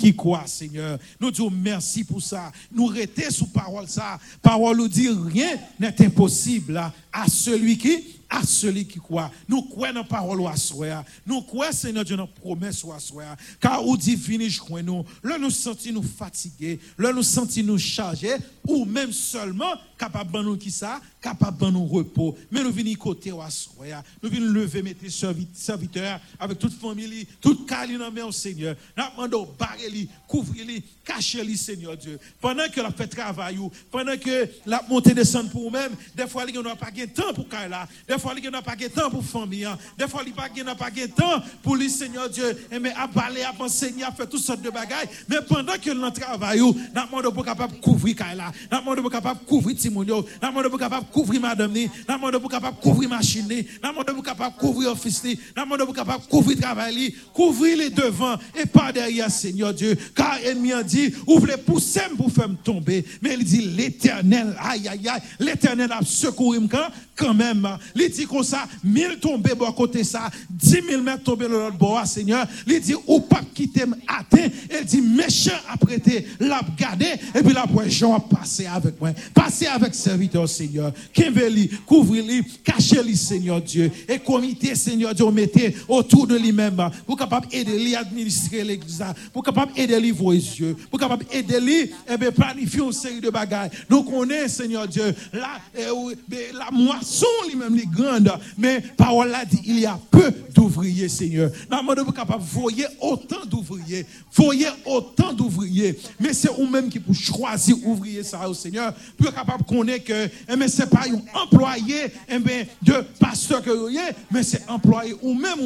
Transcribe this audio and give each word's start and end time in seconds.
qui 0.00 0.16
croit, 0.16 0.46
Seigneur. 0.46 0.98
Nous 1.20 1.30
disons 1.30 1.50
merci 1.50 2.04
pour 2.04 2.22
ça. 2.22 2.50
Nous 2.72 2.86
restons 2.86 3.30
sous 3.30 3.46
parole 3.46 3.86
ça. 3.86 4.18
Parole 4.40 4.78
nous 4.78 4.88
dit 4.88 5.08
rien 5.08 5.56
n'est 5.78 6.00
impossible 6.04 6.76
à 7.12 7.28
celui 7.28 7.76
qui 7.76 8.19
à 8.30 8.44
celui 8.44 8.86
qui 8.86 9.00
croit. 9.00 9.30
Nous 9.48 9.62
croyons 9.62 9.94
dans 9.94 10.00
la 10.00 10.06
parole 10.06 10.46
à 10.46 10.56
soi. 10.56 11.04
Nous 11.26 11.42
croyons, 11.42 11.72
Seigneur 11.72 12.04
Dieu, 12.04 12.16
dans 12.16 12.22
la 12.22 12.28
promesse 12.28 12.84
à 12.94 13.00
soi. 13.00 13.24
Car 13.60 13.84
au 13.84 13.96
divin, 13.96 14.48
je 14.48 14.60
crois 14.60 14.82
nous. 14.82 15.04
Là, 15.22 15.36
nous 15.36 15.50
sentons 15.50 15.92
nous 15.92 16.02
fatigués. 16.02 16.78
Là, 16.96 17.12
nous 17.12 17.24
sentons 17.24 17.62
nous 17.64 17.78
chargés. 17.78 18.36
Ou 18.68 18.84
même 18.84 19.12
seulement 19.12 19.74
capable 19.98 20.32
de 20.32 20.42
nous 20.42 20.56
qui 20.56 20.70
ça, 20.70 21.00
capable 21.20 21.68
nous 21.68 21.86
repos. 21.86 22.36
Mais 22.50 22.62
nous 22.62 22.72
venons 22.72 22.94
côté 22.94 23.30
à 23.30 23.50
soi. 23.50 23.86
Nous 24.22 24.30
venons 24.30 24.46
lever, 24.46 24.82
mettre 24.82 25.04
serviteurs 25.10 26.20
avec 26.38 26.58
toute 26.58 26.72
famille, 26.72 27.26
toute 27.40 27.68
caline 27.68 28.00
en 28.00 28.28
au 28.28 28.32
Seigneur. 28.32 28.76
Nous 28.96 29.04
demandons 29.12 29.48
barrer 29.58 30.08
couvrir 30.28 30.80
cacher 31.04 31.56
Seigneur 31.56 31.96
Dieu. 31.96 32.18
Pendant 32.40 32.68
que 32.68 32.80
la 32.80 32.90
fait 32.90 33.08
travail, 33.08 33.58
pendant 33.90 34.16
que 34.16 34.48
la 34.66 34.82
montée 34.88 35.14
descend 35.14 35.50
pour 35.50 35.64
nous-mêmes, 35.64 35.92
des 36.14 36.26
fois, 36.26 36.46
n'y 36.46 36.56
a 36.56 36.76
pas 36.76 36.90
de 36.90 37.04
temps 37.06 37.34
pour 37.34 37.46
là. 37.50 37.88
Des 38.08 38.18
fois, 38.20 38.34
il 38.36 38.48
n'y 38.48 38.56
a 38.56 38.62
pas 38.62 38.76
de 38.76 38.86
temps 38.86 39.10
pour 39.10 39.24
famille. 39.24 39.66
Des 39.98 40.08
fois, 40.08 40.22
il 40.24 40.32
n'y 40.32 40.68
a 40.68 40.74
pas 40.74 40.90
de 40.90 41.06
temps 41.06 41.42
pour 41.62 41.76
le 41.76 41.88
Seigneur 41.88 42.28
Dieu. 42.28 42.56
Et 42.70 42.78
mais 42.78 42.92
à 42.96 43.08
parler, 43.08 43.42
à 43.42 43.52
enseigner, 43.58 44.04
à 44.04 44.12
faire 44.12 44.28
toutes 44.28 44.42
sortes 44.42 44.62
de 44.62 44.70
bagailles. 44.70 45.08
Mais 45.28 45.38
pendant 45.48 45.72
que 45.72 45.90
nous 45.90 46.10
travaillons, 46.10 46.72
nous 46.72 47.02
demandons 47.02 47.32
pour 47.32 47.44
capable 47.44 47.74
de 47.76 47.80
couvrir 47.80 48.16
là. 48.36 48.52
Nous 48.70 48.78
demandons 48.78 49.02
pour 49.02 49.10
capable 49.10 49.40
de 49.40 49.44
couvrir 49.46 49.76
Timonio. 49.76 50.26
Nous 50.42 50.48
demandons 50.48 50.70
pour 50.70 50.78
capable 50.78 51.06
de 51.06 51.12
couvrir 51.12 51.40
madame. 51.40 51.72
Nous 51.72 51.88
demandons 52.08 52.40
pour 52.40 52.50
capable 52.50 52.76
de 52.76 52.82
couvrir 52.82 53.08
machine. 53.08 53.46
Nous 53.48 53.88
demandons 53.88 54.14
pour 54.14 54.22
capable 54.22 54.54
de 54.54 54.60
couvrir 54.60 54.90
office. 54.92 55.24
Nous 55.24 55.34
demandons 55.56 55.86
pour 55.86 55.94
capable 55.94 56.24
de 56.24 56.28
couvrir 56.28 56.60
travail. 56.60 57.14
Couvrir 57.32 57.78
les 57.78 57.90
devants 57.90 58.36
et 58.60 58.66
pas 58.66 58.92
derrière, 58.92 59.30
Seigneur 59.30 59.74
Dieu. 59.74 59.96
Car 60.14 60.38
ennemi 60.44 60.72
a 60.72 60.82
dit, 60.82 61.10
vous 61.26 61.38
voulez 61.38 61.56
pousser 61.56 62.00
pour 62.16 62.30
faire 62.30 62.48
tomber. 62.62 63.04
Mais 63.22 63.34
il 63.34 63.44
dit, 63.44 63.62
l'éternel, 63.62 64.56
aïe, 64.60 64.88
aïe, 64.88 65.08
aïe, 65.08 65.20
l'éternel 65.38 65.90
a 65.92 66.04
secouru 66.04 66.60
quand, 66.68 66.88
quand 67.20 67.34
même. 67.34 67.68
Il 67.94 68.10
dit 68.10 68.26
comme 68.26 68.42
ça, 68.42 68.66
mille 68.82 69.18
tombés 69.20 69.54
bon 69.54 69.70
côté 69.72 70.02
ça, 70.02 70.30
dix 70.48 70.80
mille 70.82 71.02
mètres 71.02 71.24
tombés 71.24 71.44
de 71.46 71.50
l'autre 71.50 71.76
bord, 71.76 72.04
Seigneur. 72.06 72.46
Il 72.66 72.80
dit, 72.80 72.94
ou 73.06 73.20
pas 73.20 73.42
quitter 73.54 73.84
atteint. 74.08 74.48
Il 74.70 74.86
dit, 74.86 75.02
méchant 75.02 75.52
a 75.68 75.76
prêté, 75.76 76.26
l'a 76.40 76.60
gardé, 76.76 77.06
et 77.34 77.42
puis 77.42 77.52
la 77.52 77.66
poisson 77.66 78.14
a 78.14 78.20
passé 78.20 78.66
avec 78.66 78.98
moi. 78.98 79.10
Passé 79.34 79.66
avec 79.66 79.94
serviteur, 79.94 80.48
Seigneur. 80.48 80.92
Keveli, 81.12 81.68
couvrir-lui, 81.86 82.42
cacher-lui, 82.64 83.16
Seigneur 83.16 83.60
Dieu. 83.60 83.90
Et 84.08 84.18
comité, 84.18 84.74
Seigneur 84.74 85.14
Dieu, 85.14 85.30
mettez 85.30 85.76
autour 85.88 86.26
de 86.26 86.36
lui-même, 86.36 86.90
pour 87.06 87.16
capable 87.16 87.48
aider 87.52 87.78
lui 87.78 87.94
à 87.94 88.00
administrer 88.00 88.64
l'église, 88.64 89.04
pour 89.32 89.42
capable 89.42 89.72
aider 89.76 90.00
lui 90.00 90.10
vos 90.10 90.32
yeux, 90.32 90.76
pour 90.90 90.98
capable 90.98 91.26
aider 91.30 91.60
lui, 91.60 91.80
et 91.80 91.90
eh 92.14 92.16
bien, 92.16 92.32
planifier 92.32 92.80
une 92.80 92.92
série 92.92 93.20
de 93.20 93.30
bagages. 93.30 93.70
Nous 93.90 94.02
connaissons, 94.04 94.62
Seigneur 94.62 94.88
Dieu, 94.88 95.14
la, 95.32 95.58
eh, 95.76 96.52
la 96.54 96.70
moisson 96.70 97.09
lui-même, 97.46 97.74
les 97.74 97.86
grandes, 97.86 98.32
mais 98.56 98.80
parole 98.96 99.28
là 99.30 99.44
dit, 99.44 99.60
il 99.64 99.80
y 99.80 99.86
a 99.86 99.98
peu 100.10 100.32
d'ouvriers, 100.54 101.08
Seigneur. 101.08 101.50
Nous 101.70 101.94
sommes 101.94 102.12
capable 102.12 102.42
voyez 102.42 102.86
autant 103.00 103.44
d'ouvriers, 103.46 104.06
voyez 104.32 104.68
autant 104.84 105.32
d'ouvriers, 105.32 105.98
mais 106.18 106.32
c'est 106.32 106.50
vous-même 106.50 106.88
qui 106.88 106.98
pour 106.98 107.14
choisir 107.14 107.76
ouvrier 107.84 108.22
ça, 108.22 108.48
au 108.48 108.54
Seigneur, 108.54 108.92
pour 109.16 109.32
capable 109.32 109.64
connaître 109.64 110.04
que, 110.04 110.28
eh 110.48 110.56
bien, 110.56 110.68
c'est 110.68 110.88
pas 110.88 111.04
un 111.08 111.40
employé, 111.42 112.06
eh 112.28 112.38
bien, 112.38 112.64
de 112.82 113.04
pasteur 113.18 113.62
que 113.62 113.70
vous 113.70 113.90
mais 114.30 114.42
c'est 114.42 114.68
employé 114.68 115.14
ou 115.22 115.34
même 115.34 115.58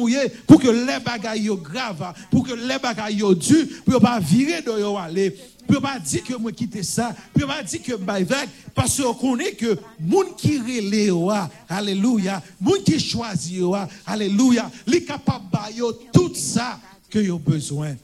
pour 0.47 0.59
que 0.59 0.67
les 0.67 0.99
bagailles 1.03 1.49
graves, 1.61 2.13
pour 2.31 2.45
que 2.47 2.53
les 2.53 2.79
bagailles 2.79 3.23
durs, 3.35 3.67
pour 3.85 4.01
pas 4.01 4.19
virer 4.19 4.61
de 4.61 4.79
yo 4.79 4.97
aller 4.97 5.35
peut 5.67 5.79
pas 5.79 5.99
dire 5.99 6.23
que 6.23 6.35
moi 6.35 6.51
quitter 6.51 6.83
ça, 6.83 7.15
peut 7.33 7.45
pas 7.45 7.63
dire 7.63 7.81
que 7.81 7.91
je 7.91 8.09
avec 8.09 8.49
parce 8.73 9.01
qu'on 9.01 9.13
connaît 9.13 9.53
que 9.53 9.77
monde 9.99 10.35
qui 10.37 10.57
relève, 10.59 11.49
alléluia, 11.69 12.41
monde 12.59 12.83
qui 12.83 12.99
choisit, 12.99 13.61
alléluia, 14.05 14.69
les 14.87 15.03
capable 15.03 15.45
de 15.51 16.11
tout 16.11 16.33
ça 16.35 16.79
que 17.09 17.19
vous 17.19 17.35
avez 17.35 17.43
besoin. 17.43 17.95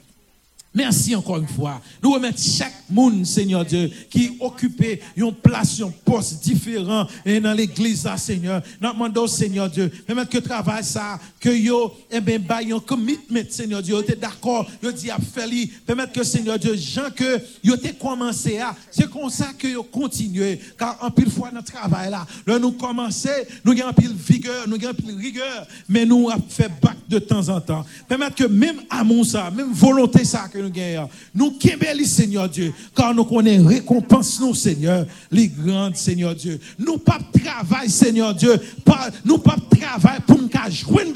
Merci 0.73 1.13
encore 1.15 1.37
une 1.37 1.47
fois. 1.47 1.81
Nous 2.01 2.13
remettons 2.13 2.41
chaque 2.41 2.89
monde, 2.89 3.25
Seigneur 3.25 3.65
Dieu, 3.65 3.91
qui 4.09 4.37
occupe 4.39 4.81
une 5.17 5.33
place, 5.33 5.81
un 5.81 5.91
poste 6.05 6.41
différent 6.41 7.05
dans 7.25 7.53
l'église, 7.53 8.07
Seigneur. 8.15 8.61
Nous 8.79 8.89
demandons, 8.89 9.27
Seigneur 9.27 9.69
Dieu, 9.69 9.89
permettre 9.89 10.29
que 10.29 10.37
travail 10.37 10.83
ça, 10.85 11.19
que 11.41 11.49
yo, 11.49 11.91
eh 12.11 12.21
bien, 12.21 12.39
un 12.71 12.79
commitment, 12.79 13.49
Seigneur 13.49 13.81
Dieu, 13.81 13.97
tu 14.07 14.15
d'accord, 14.15 14.69
yo 14.81 14.91
dit 14.91 15.09
à 15.09 15.17
faire, 15.17 15.49
permettre 15.87 16.13
que, 16.13 16.23
Seigneur 16.23 16.59
Dieu, 16.59 16.75
gens 16.75 17.09
que 17.15 17.41
yo 17.63 17.75
t'es 17.75 17.93
commencé 17.93 18.59
à, 18.59 18.75
c'est 18.91 19.09
comme 19.09 19.29
ça 19.31 19.47
que 19.57 19.67
yo 19.67 19.81
continué, 19.81 20.59
car 20.77 20.99
en 21.01 21.09
pile 21.09 21.31
fois 21.31 21.49
notre 21.51 21.73
travail 21.73 22.11
là, 22.11 22.27
là 22.45 22.59
nous 22.59 22.73
commencer, 22.73 23.47
nous 23.65 23.73
avons 23.81 23.91
pile 23.93 24.13
vigueur, 24.13 24.67
nous 24.67 24.75
avons 24.75 24.93
pile 24.93 25.17
rigueur, 25.17 25.67
mais 25.89 26.05
nous 26.05 26.29
avons 26.29 26.43
fait 26.47 26.69
bac 26.79 26.97
de 27.09 27.17
temps 27.17 27.49
en 27.49 27.59
temps. 27.59 27.85
Permettre 28.07 28.35
que 28.35 28.43
même 28.43 28.81
amour 28.87 29.25
ça, 29.25 29.49
même 29.49 29.73
volonté 29.73 30.23
ça, 30.23 30.47
que 30.47 30.59
nous 30.59 30.69
gagnons. 30.69 31.09
Nous 31.33 31.57
kembeli, 31.57 32.05
Seigneur 32.05 32.49
Dieu, 32.49 32.71
car 32.95 33.15
nous 33.15 33.25
connaissons 33.25 33.65
récompense, 33.65 34.39
nous, 34.39 34.53
Seigneur, 34.53 35.07
les 35.31 35.47
grandes, 35.47 35.95
Seigneur 35.95 36.35
Dieu. 36.35 36.59
Nous 36.77 36.99
pas 36.99 37.17
travail, 37.43 37.89
Seigneur 37.89 38.35
Dieu, 38.35 38.59
pas, 38.85 39.09
nous 39.25 39.39
pas 39.39 39.55
travail 39.71 40.19
pour 40.27 40.39
nous 40.39 40.49
jouer 40.69 41.05
une 41.05 41.13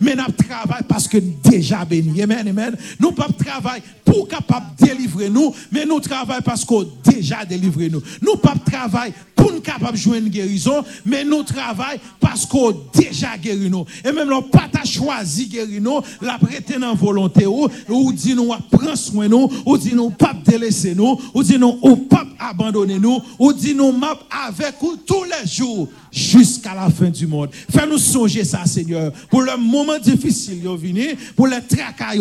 mais 0.00 0.14
nous 0.14 0.32
travail 0.32 0.82
parce 0.88 1.08
que 1.08 1.18
déjà 1.18 1.84
béni. 1.84 2.22
Amen, 2.22 2.48
amen. 2.48 2.76
Nous 2.98 3.12
pas 3.12 3.28
travail 3.28 3.82
pour 4.04 4.28
capable 4.28 4.66
délivrer 4.78 5.30
nous, 5.30 5.54
mais 5.70 5.84
nous 5.86 6.00
travaillons 6.00 6.42
parce 6.42 6.64
qu'on 6.64 6.86
déjà 7.04 7.44
délivré 7.44 7.88
nous. 7.88 8.02
Nous 8.22 8.36
pas 8.36 8.54
travail 8.64 9.12
pour 9.34 9.52
nous 9.52 9.60
capable 9.60 9.96
jouer 9.96 10.18
une 10.18 10.28
guérison, 10.28 10.84
mais 11.04 11.24
nous 11.24 11.42
travaillons 11.42 12.00
parce 12.18 12.44
qu'on 12.46 12.74
déjà 12.94 13.36
guéri 13.38 13.70
nous. 13.70 13.84
Et 14.04 14.12
même 14.12 14.28
nous 14.28 14.42
pas 14.42 14.68
choisi 14.84 15.46
guérir 15.46 15.80
nous, 15.80 16.00
la 16.20 16.38
prêter 16.38 16.76
en 16.82 16.94
volonté 16.94 17.46
ou, 17.46 17.68
ou 17.88 18.12
dit 18.12 18.34
nous 18.34 18.52
prendre 18.70 18.96
soin 18.96 19.28
nous, 19.28 19.48
ou 19.64 19.78
dit 19.78 19.94
nous 19.94 20.10
pas 20.10 20.34
délaisser 20.44 20.94
nous, 20.94 21.18
ou 21.34 21.42
dit 21.42 21.58
nous 21.58 21.78
ou 21.82 21.96
pas 21.96 22.24
abandonner 22.38 22.98
nous, 22.98 23.20
ou 23.38 23.52
dit 23.52 23.74
nous 23.74 23.92
map 23.92 24.18
avec 24.46 24.74
nous 24.82 24.96
tous 24.96 25.24
les 25.24 25.48
jours 25.48 25.88
jusqu'à 26.10 26.74
la 26.74 26.90
fin 26.90 27.08
du 27.10 27.26
monde. 27.26 27.50
Fais-nous 27.70 27.98
songer 27.98 28.44
ça, 28.44 28.64
Seigneur, 28.66 29.12
pour 29.28 29.42
le 29.42 29.56
moment 29.56 29.98
difficile, 29.98 30.62
pour 31.36 31.46
les 31.46 31.60
tracas, 31.60 32.16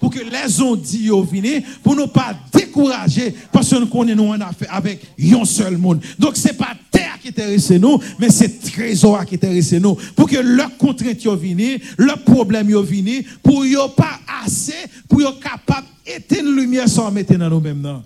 pour 0.00 0.10
que 0.10 0.20
les 0.20 0.62
ondits, 0.62 1.08
venir, 1.08 1.62
pour 1.82 1.96
ne 1.96 2.06
pas 2.06 2.36
décourager, 2.52 3.34
parce 3.52 3.70
que 3.70 3.76
nous 3.76 3.86
connaissons 3.86 4.30
en 4.30 4.40
affaire 4.40 4.72
avec 4.72 5.02
un 5.20 5.44
seul 5.44 5.76
monde. 5.76 6.00
Donc, 6.18 6.36
c'est 6.36 6.56
pas 6.56 6.74
terre 6.90 7.18
qui 7.20 7.28
intéresse 7.28 7.70
nous, 7.72 7.98
mais 8.18 8.30
c'est 8.30 8.60
trésor 8.60 9.24
qui 9.26 9.34
intéresse 9.34 9.72
nous, 9.74 9.96
pour 10.14 10.28
que 10.28 10.36
leurs 10.36 10.76
contraintes 10.76 11.24
venir, 11.24 11.78
leurs 11.98 12.22
problèmes 12.22 12.70
venir, 12.82 13.24
pour 13.42 13.64
ne 13.64 13.88
pas 13.94 14.20
assez, 14.44 14.74
pour 15.08 15.22
être 15.22 15.40
capable 15.40 15.86
d'éteindre 16.06 16.50
la 16.50 16.62
lumière 16.62 16.88
sans 16.88 17.10
mettre 17.10 17.34
dans 17.36 17.50
nous-mêmes. 17.50 18.02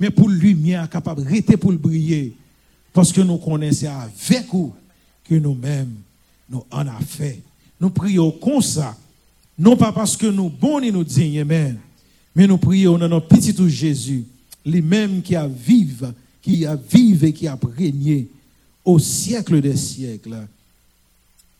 Mais 0.00 0.10
pour 0.10 0.28
lumière 0.28 0.88
capable 0.88 1.24
de 1.24 1.28
rester 1.28 1.56
pour 1.56 1.70
le 1.70 1.78
briller. 1.78 2.32
Parce 2.92 3.12
que 3.12 3.20
nous 3.20 3.38
connaissons 3.38 3.86
avec 3.86 4.46
vous 4.50 4.74
que 5.28 5.34
nous-mêmes, 5.36 5.94
nous 6.48 6.64
en 6.70 6.86
avons 6.86 7.00
fait. 7.00 7.40
Nous 7.80 7.90
prions 7.90 8.30
comme 8.30 8.62
ça. 8.62 8.96
Non 9.58 9.76
pas 9.76 9.92
parce 9.92 10.16
que 10.16 10.26
nous 10.26 10.48
bons 10.48 10.80
et 10.80 10.90
nous 10.90 11.04
dignes, 11.04 11.44
mais 11.44 12.46
nous 12.46 12.58
prions 12.58 12.98
dans 12.98 13.08
notre 13.08 13.28
petit 13.28 13.54
Jésus, 13.68 14.24
lui-même 14.64 15.22
qui 15.22 15.36
a 15.36 15.46
vive, 15.46 16.12
qui 16.40 16.64
a 16.64 16.76
vive 16.76 17.24
et 17.24 17.32
qui 17.32 17.46
a 17.46 17.58
régné 17.76 18.28
au 18.84 18.98
siècle 18.98 19.60
des 19.60 19.76
siècles. 19.76 20.46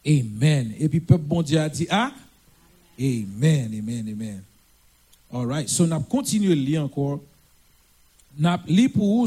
Amen. 0.06 0.72
Et 0.78 0.88
puis, 0.88 1.00
peuple 1.00 1.24
bon 1.24 1.42
Dieu 1.42 1.58
a 1.58 1.68
dit, 1.68 1.86
ah, 1.90 2.12
Amen, 2.98 3.72
amen, 3.74 4.08
amen. 4.08 4.42
All 5.32 5.46
right. 5.46 5.68
So, 5.68 5.86
nous 5.86 6.00
continuons 6.00 6.84
encore. 6.84 7.20
Nous 8.38 8.50
lu 8.68 8.88
pour 8.88 9.26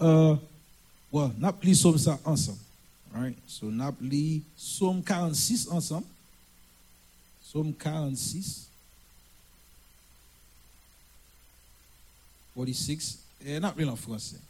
euh, 0.00 0.36
Somme 1.74 1.98
ça 1.98 2.18
ensemble. 2.24 2.58
Right? 3.14 3.36
So, 3.46 3.70
n'a 3.70 3.92
pris 3.92 4.42
Somme 4.56 5.02
46 5.02 5.68
ensemble. 5.68 6.06
Somme 7.42 7.72
46. 7.74 8.68
46. 12.54 13.18
Et 13.44 13.60
n'a 13.60 13.72
pris 13.72 13.84
en 13.84 13.96
français. 13.96 14.40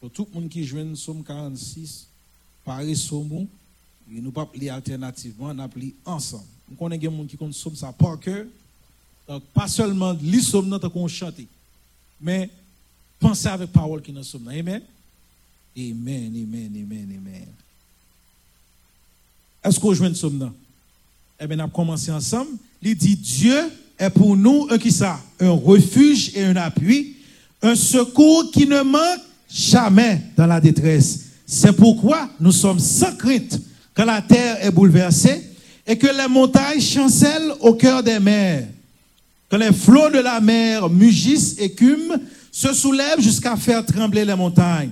So, 0.00 0.08
tout 0.08 0.26
le 0.32 0.40
monde 0.40 0.48
qui 0.50 0.64
joue 0.64 0.94
Somme 0.94 1.22
46, 1.22 2.06
pareil 2.64 2.96
Somme, 2.96 3.46
nous 4.08 4.32
pas 4.32 4.48
lire 4.54 4.74
alternativement, 4.74 5.52
n'a 5.54 5.68
pris 5.68 5.94
ensemble. 6.04 6.44
Nous 6.68 6.76
connaissons 6.76 7.00
des 7.00 7.16
gens 7.16 7.26
qui 7.26 7.36
connaissent 7.36 7.56
Somme 7.56 7.76
ça 7.76 7.92
par 7.92 8.18
cœur. 8.18 8.46
Donc, 9.28 9.42
pas 9.54 9.68
seulement 9.68 10.12
lire 10.12 10.42
Somme, 10.42 10.68
nous 10.68 10.90
qu'on 10.90 11.08
chanter, 11.08 11.46
mais 12.20 12.50
penser 13.18 13.48
avec 13.48 13.70
parole 13.70 14.02
qui 14.02 14.12
nous 14.12 14.24
sommes. 14.24 14.48
Amen? 14.48 14.82
Amen, 15.76 16.32
amen, 16.34 16.72
amen, 16.74 17.16
amen. 17.16 17.46
Est-ce 19.62 19.78
qu'on 19.78 19.94
joue 19.94 20.12
somme 20.14 20.52
Eh 21.38 21.46
bien, 21.46 21.58
on 21.60 21.64
a 21.64 21.68
commencé 21.68 22.10
ensemble. 22.10 22.50
Il 22.82 22.96
dit 22.96 23.16
Dieu 23.16 23.58
est 23.98 24.10
pour 24.10 24.36
nous 24.36 24.66
un 24.70 24.78
qui 24.78 24.90
ça, 24.90 25.20
un 25.38 25.50
refuge 25.50 26.32
et 26.34 26.44
un 26.44 26.56
appui, 26.56 27.16
un 27.62 27.74
secours 27.74 28.50
qui 28.50 28.66
ne 28.66 28.80
manque 28.80 29.20
jamais 29.50 30.22
dans 30.36 30.46
la 30.46 30.60
détresse. 30.60 31.20
C'est 31.46 31.72
pourquoi 31.72 32.30
nous 32.40 32.52
sommes 32.52 32.78
sans 32.78 33.14
crainte 33.16 33.60
quand 33.92 34.04
la 34.04 34.22
terre 34.22 34.64
est 34.64 34.70
bouleversée 34.70 35.42
et 35.86 35.98
que 35.98 36.06
les 36.06 36.28
montagnes 36.28 36.80
chancellent 36.80 37.52
au 37.60 37.74
cœur 37.74 38.02
des 38.02 38.18
mers. 38.18 38.66
Quand 39.50 39.58
les 39.58 39.72
flots 39.72 40.10
de 40.10 40.20
la 40.20 40.40
mer 40.40 40.88
mugissent, 40.88 41.56
écument, 41.58 42.14
se 42.52 42.72
soulèvent 42.72 43.20
jusqu'à 43.20 43.56
faire 43.56 43.84
trembler 43.84 44.24
les 44.24 44.36
montagnes. 44.36 44.90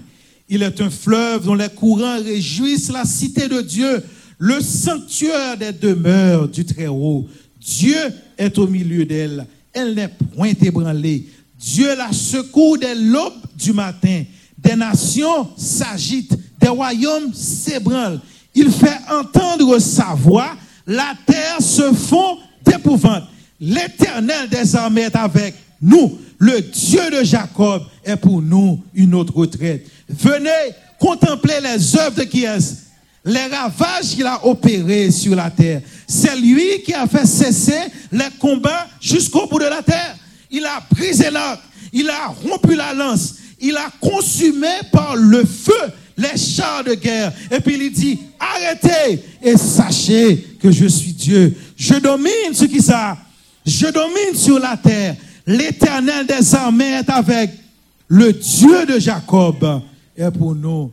Il 0.49 0.63
est 0.63 0.81
un 0.81 0.91
fleuve 0.91 1.45
dont 1.45 1.55
les 1.55 1.69
courants 1.69 2.21
réjouissent 2.23 2.91
la 2.91 3.05
cité 3.05 3.49
de 3.49 3.61
Dieu, 3.61 4.03
le 4.39 4.61
sanctuaire 4.61 5.57
des 5.57 5.73
demeures 5.73 6.49
du 6.49 6.65
Très-Haut. 6.65 7.27
Dieu 7.61 7.99
est 8.37 8.57
au 8.57 8.67
milieu 8.69 9.05
d'elle. 9.05 9.47
Elle, 9.73 9.95
n'est 9.95 10.09
point 10.09 10.53
ébranlée. 10.63 11.27
Dieu 11.59 11.97
la 11.97 12.13
secoue 12.13 12.77
dès 12.77 12.95
l'aube 12.95 13.35
du 13.57 13.73
matin. 13.73 14.23
Des 14.57 14.77
nations 14.77 15.49
s'agitent, 15.57 16.37
des 16.61 16.69
royaumes 16.69 17.33
s'ébranlent. 17.35 18.21
Il 18.55 18.71
fait 18.71 18.99
entendre 19.11 19.79
sa 19.79 20.15
voix. 20.15 20.57
La 20.87 21.15
terre 21.27 21.61
se 21.61 21.93
fond 21.93 22.39
d'épouvante. 22.65 23.25
L'éternel 23.61 24.49
des 24.49 24.77
armées 24.77 25.03
est 25.03 25.17
avec 25.17 25.55
nous. 25.83 26.19
Le 26.39 26.61
Dieu 26.61 27.11
de 27.11 27.25
Jacob 27.25 27.83
est 28.05 28.17
pour 28.17 28.41
nous 28.41 28.83
une 28.95 29.15
autre 29.15 29.37
retraite. 29.37 29.87
Venez 30.09 30.75
contempler 30.99 31.55
les 31.61 31.97
œuvres 31.97 32.17
de 32.17 32.23
qui 32.23 32.45
est 32.45 32.88
les 33.29 33.45
ravages 33.45 34.15
qu'il 34.17 34.27
a 34.27 34.45
opérés 34.47 35.11
sur 35.11 35.37
la 35.37 35.51
terre. 35.51 35.83
C'est 36.07 36.35
lui 36.37 36.83
qui 36.83 36.95
a 36.95 37.07
fait 37.07 37.27
cesser 37.27 37.79
les 38.11 38.31
combats 38.39 38.87
jusqu'au 39.01 39.47
bout 39.47 39.59
de 39.59 39.67
la 39.67 39.83
terre. 39.83 40.17
Il 40.51 40.65
a 40.65 40.83
brisé 40.91 41.31
l'arc, 41.31 41.61
il 41.93 42.09
a 42.09 42.29
rompu 42.29 42.75
la 42.75 42.95
lance, 42.95 43.35
il 43.61 43.77
a 43.77 43.91
consumé 44.01 44.81
par 44.91 45.15
le 45.15 45.45
feu 45.45 45.93
les 46.17 46.39
chars 46.39 46.83
de 46.85 46.95
guerre. 46.95 47.33
Et 47.51 47.61
puis 47.61 47.77
il 47.79 47.93
dit, 47.93 48.19
arrêtez 48.41 49.23
et 49.43 49.57
sachez 49.59 50.57
que 50.61 50.73
je 50.73 50.87
suis 50.87 51.13
Dieu. 51.13 51.55
Je 51.77 51.95
domine 51.95 52.55
ce 52.55 52.65
qui 52.65 52.81
ça? 52.81 53.17
Je 53.67 53.89
domine 53.89 54.35
sur 54.35 54.59
la 54.59 54.79
terre. 54.79 55.17
L'éternel 55.47 56.27
des 56.27 56.55
armées 56.55 57.01
est 57.01 57.11
avec 57.11 57.51
le 58.09 58.33
Dieu 58.33 58.87
de 58.87 58.99
Jacob 58.99 59.83
est 60.17 60.31
pour 60.31 60.55
nous. 60.55 60.91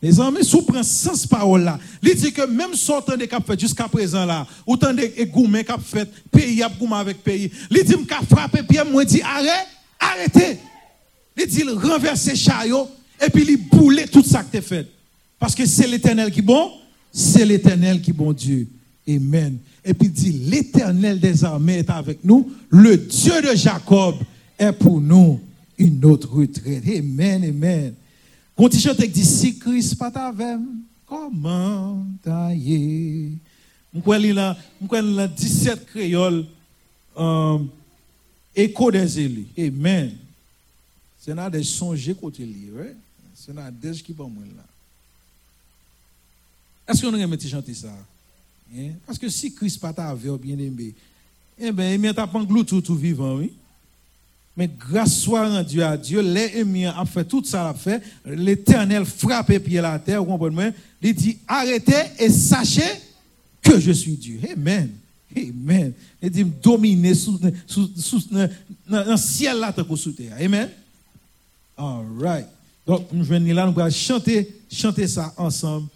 Les 0.00 0.20
amis, 0.20 0.44
sous 0.44 0.62
prend 0.62 0.82
sens 0.82 1.26
parole 1.26 1.64
là. 1.64 1.78
Il 2.02 2.14
dit 2.14 2.32
que 2.32 2.46
même 2.46 2.74
sortant 2.74 3.16
des 3.16 3.26
cap 3.26 3.44
fait 3.44 3.58
jusqu'à 3.58 3.88
présent 3.88 4.24
là, 4.24 4.46
autant 4.64 4.94
de 4.94 5.24
gourmet 5.24 5.64
cap 5.64 5.80
fait, 5.82 6.08
pays 6.30 6.62
a 6.62 6.68
gourmet 6.68 6.96
avec 6.96 7.22
pays. 7.24 7.50
Il 7.70 7.82
dit 7.82 8.06
qu'a 8.06 8.20
frappé 8.20 8.62
pierre 8.62 8.86
moi 8.86 9.04
dit 9.04 9.20
arrête, 9.22 9.66
arrêtez. 9.98 10.58
Il 11.36 11.46
dit 11.46 11.62
renverser 11.64 12.36
chariot 12.36 12.88
et 13.24 13.28
puis 13.28 13.44
il 13.48 13.56
boule 13.68 14.00
tout 14.10 14.22
ça 14.22 14.44
que 14.44 14.56
tu 14.56 14.62
fait. 14.62 14.86
Parce 15.38 15.54
que 15.54 15.66
c'est 15.66 15.88
l'Éternel 15.88 16.30
qui 16.30 16.42
bon, 16.42 16.70
c'est 17.12 17.44
l'Éternel 17.44 18.00
qui 18.00 18.12
bon 18.12 18.32
Dieu. 18.32 18.68
Amen. 19.08 19.58
Et 19.84 19.94
puis 19.94 20.08
dit 20.08 20.32
l'Éternel 20.32 21.18
des 21.18 21.44
armées 21.44 21.78
est 21.78 21.90
avec 21.90 22.24
nous, 22.24 22.52
le 22.70 22.96
Dieu 22.96 23.40
de 23.42 23.56
Jacob 23.56 24.14
est 24.58 24.72
pour 24.72 25.00
nous 25.00 25.40
une 25.76 26.04
autre 26.04 26.30
retraite. 26.30 26.84
Amen, 26.86 27.44
amen. 27.44 27.94
Quand 28.58 28.74
il 28.74 28.80
chante 28.80 29.00
dit 29.00 29.24
si 29.24 29.56
Christ 29.56 29.94
pas 29.94 30.08
avec 30.08 30.58
comment 31.06 32.04
tailler? 32.20 33.30
Je 33.94 34.00
crois 34.00 34.18
là 34.18 34.56
17 35.28 35.86
créoles 35.86 36.44
euh, 37.16 37.58
écho 38.56 38.90
des 38.90 39.20
élus. 39.20 39.46
Amen. 39.56 40.12
C'est 41.20 41.36
là 41.36 41.48
des 41.48 41.62
songes 41.62 42.12
côté 42.20 42.44
li, 42.44 42.68
ouais. 42.72 42.96
C'est 43.32 43.54
là 43.54 43.70
des 43.70 43.92
qui 44.02 44.12
pas 44.12 44.24
moi 44.24 44.42
là. 44.56 44.64
Est-ce 46.88 47.02
qu'on 47.02 47.14
aurait 47.14 47.38
chanter 47.48 47.74
ça? 47.74 47.94
Hein? 48.76 48.90
Parce 49.06 49.20
que 49.20 49.28
si 49.28 49.54
Christ 49.54 49.78
pas 49.78 49.90
avec 49.90 50.32
bien 50.40 50.58
aimé, 50.58 50.94
eh 51.60 51.70
bien, 51.70 51.94
il 51.94 52.14
pas 52.14 52.28
tout 52.66 52.80
tout 52.80 52.96
vivant, 52.96 53.36
oui. 53.36 53.52
Mais 54.58 54.68
grâce 54.76 55.20
soit 55.20 55.48
rendue 55.48 55.80
à 55.82 55.96
Dieu, 55.96 56.20
les 56.20 56.84
a 56.86 57.04
fait 57.04 57.22
tout 57.22 57.44
ça. 57.44 57.72
L'éternel 58.26 59.04
frappe 59.04 59.56
pied 59.60 59.80
la 59.80 59.96
terre, 60.00 60.24
vous 60.24 60.36
comprenez? 60.36 60.72
Il 61.00 61.14
dit, 61.14 61.38
arrêtez 61.46 61.92
et 62.18 62.28
sachez 62.28 62.90
que 63.62 63.78
je 63.78 63.92
suis 63.92 64.16
Dieu. 64.16 64.40
Amen. 64.52 64.90
Amen. 65.36 65.92
Il 66.20 66.30
dit, 66.30 66.44
dominer 66.44 67.14
sous, 67.14 67.38
sous, 67.68 67.88
sous, 67.96 68.20
dans 68.32 69.08
le 69.08 69.16
ciel 69.16 69.58
là, 69.58 69.72
sous 69.94 70.10
terre. 70.10 70.34
Amen. 70.40 70.68
All 71.76 72.04
right. 72.18 72.46
Donc, 72.84 73.06
nous 73.12 73.22
venons 73.22 73.54
là, 73.54 73.70
nous 73.70 73.80
allons 73.80 73.90
chanter, 73.92 74.56
chanter 74.72 75.06
ça 75.06 75.32
ensemble. 75.36 75.86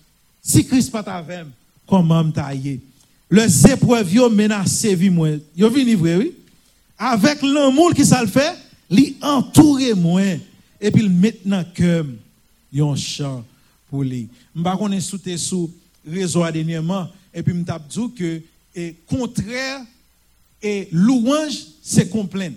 Si 0.40 0.64
Christ 0.64 0.92
pas 0.92 1.00
avec 1.00 1.46
comment 1.84 2.30
tailler. 2.30 2.80
Les 3.28 3.66
épreuves, 3.66 4.14
yo 4.14 4.30
menacé 4.30 4.94
vie 4.94 5.10
moi. 5.10 5.30
Yo 5.56 5.68
vini 5.68 5.96
vrai, 5.96 6.16
oui? 6.16 6.32
Avec 7.05 7.42
l'amour 7.42 7.92
qui 7.94 8.07
ça 8.07 8.22
le 8.22 8.28
fait, 8.28 8.57
lui 8.88 9.16
entourer 9.20 9.92
moins 9.92 10.38
et 10.80 10.90
puis 10.92 11.09
maintenant 11.09 11.64
que 11.74 12.07
un 12.74 12.96
chant 12.96 13.44
pour 13.90 14.05
lui. 14.05 14.28
M'pa 14.55 14.76
connait 14.76 15.00
sauté 15.00 15.36
sous 15.36 15.68
réseau 16.09 16.48
dernièrement 16.53 17.09
et 17.34 17.42
puis 17.42 17.55
m't'a 17.55 17.80
dit 17.80 18.12
que 18.16 18.40
et 18.74 18.94
contraire 19.05 19.80
et 20.62 20.88
louange 20.92 21.66
c'est 21.82 22.09
complaint. 22.09 22.55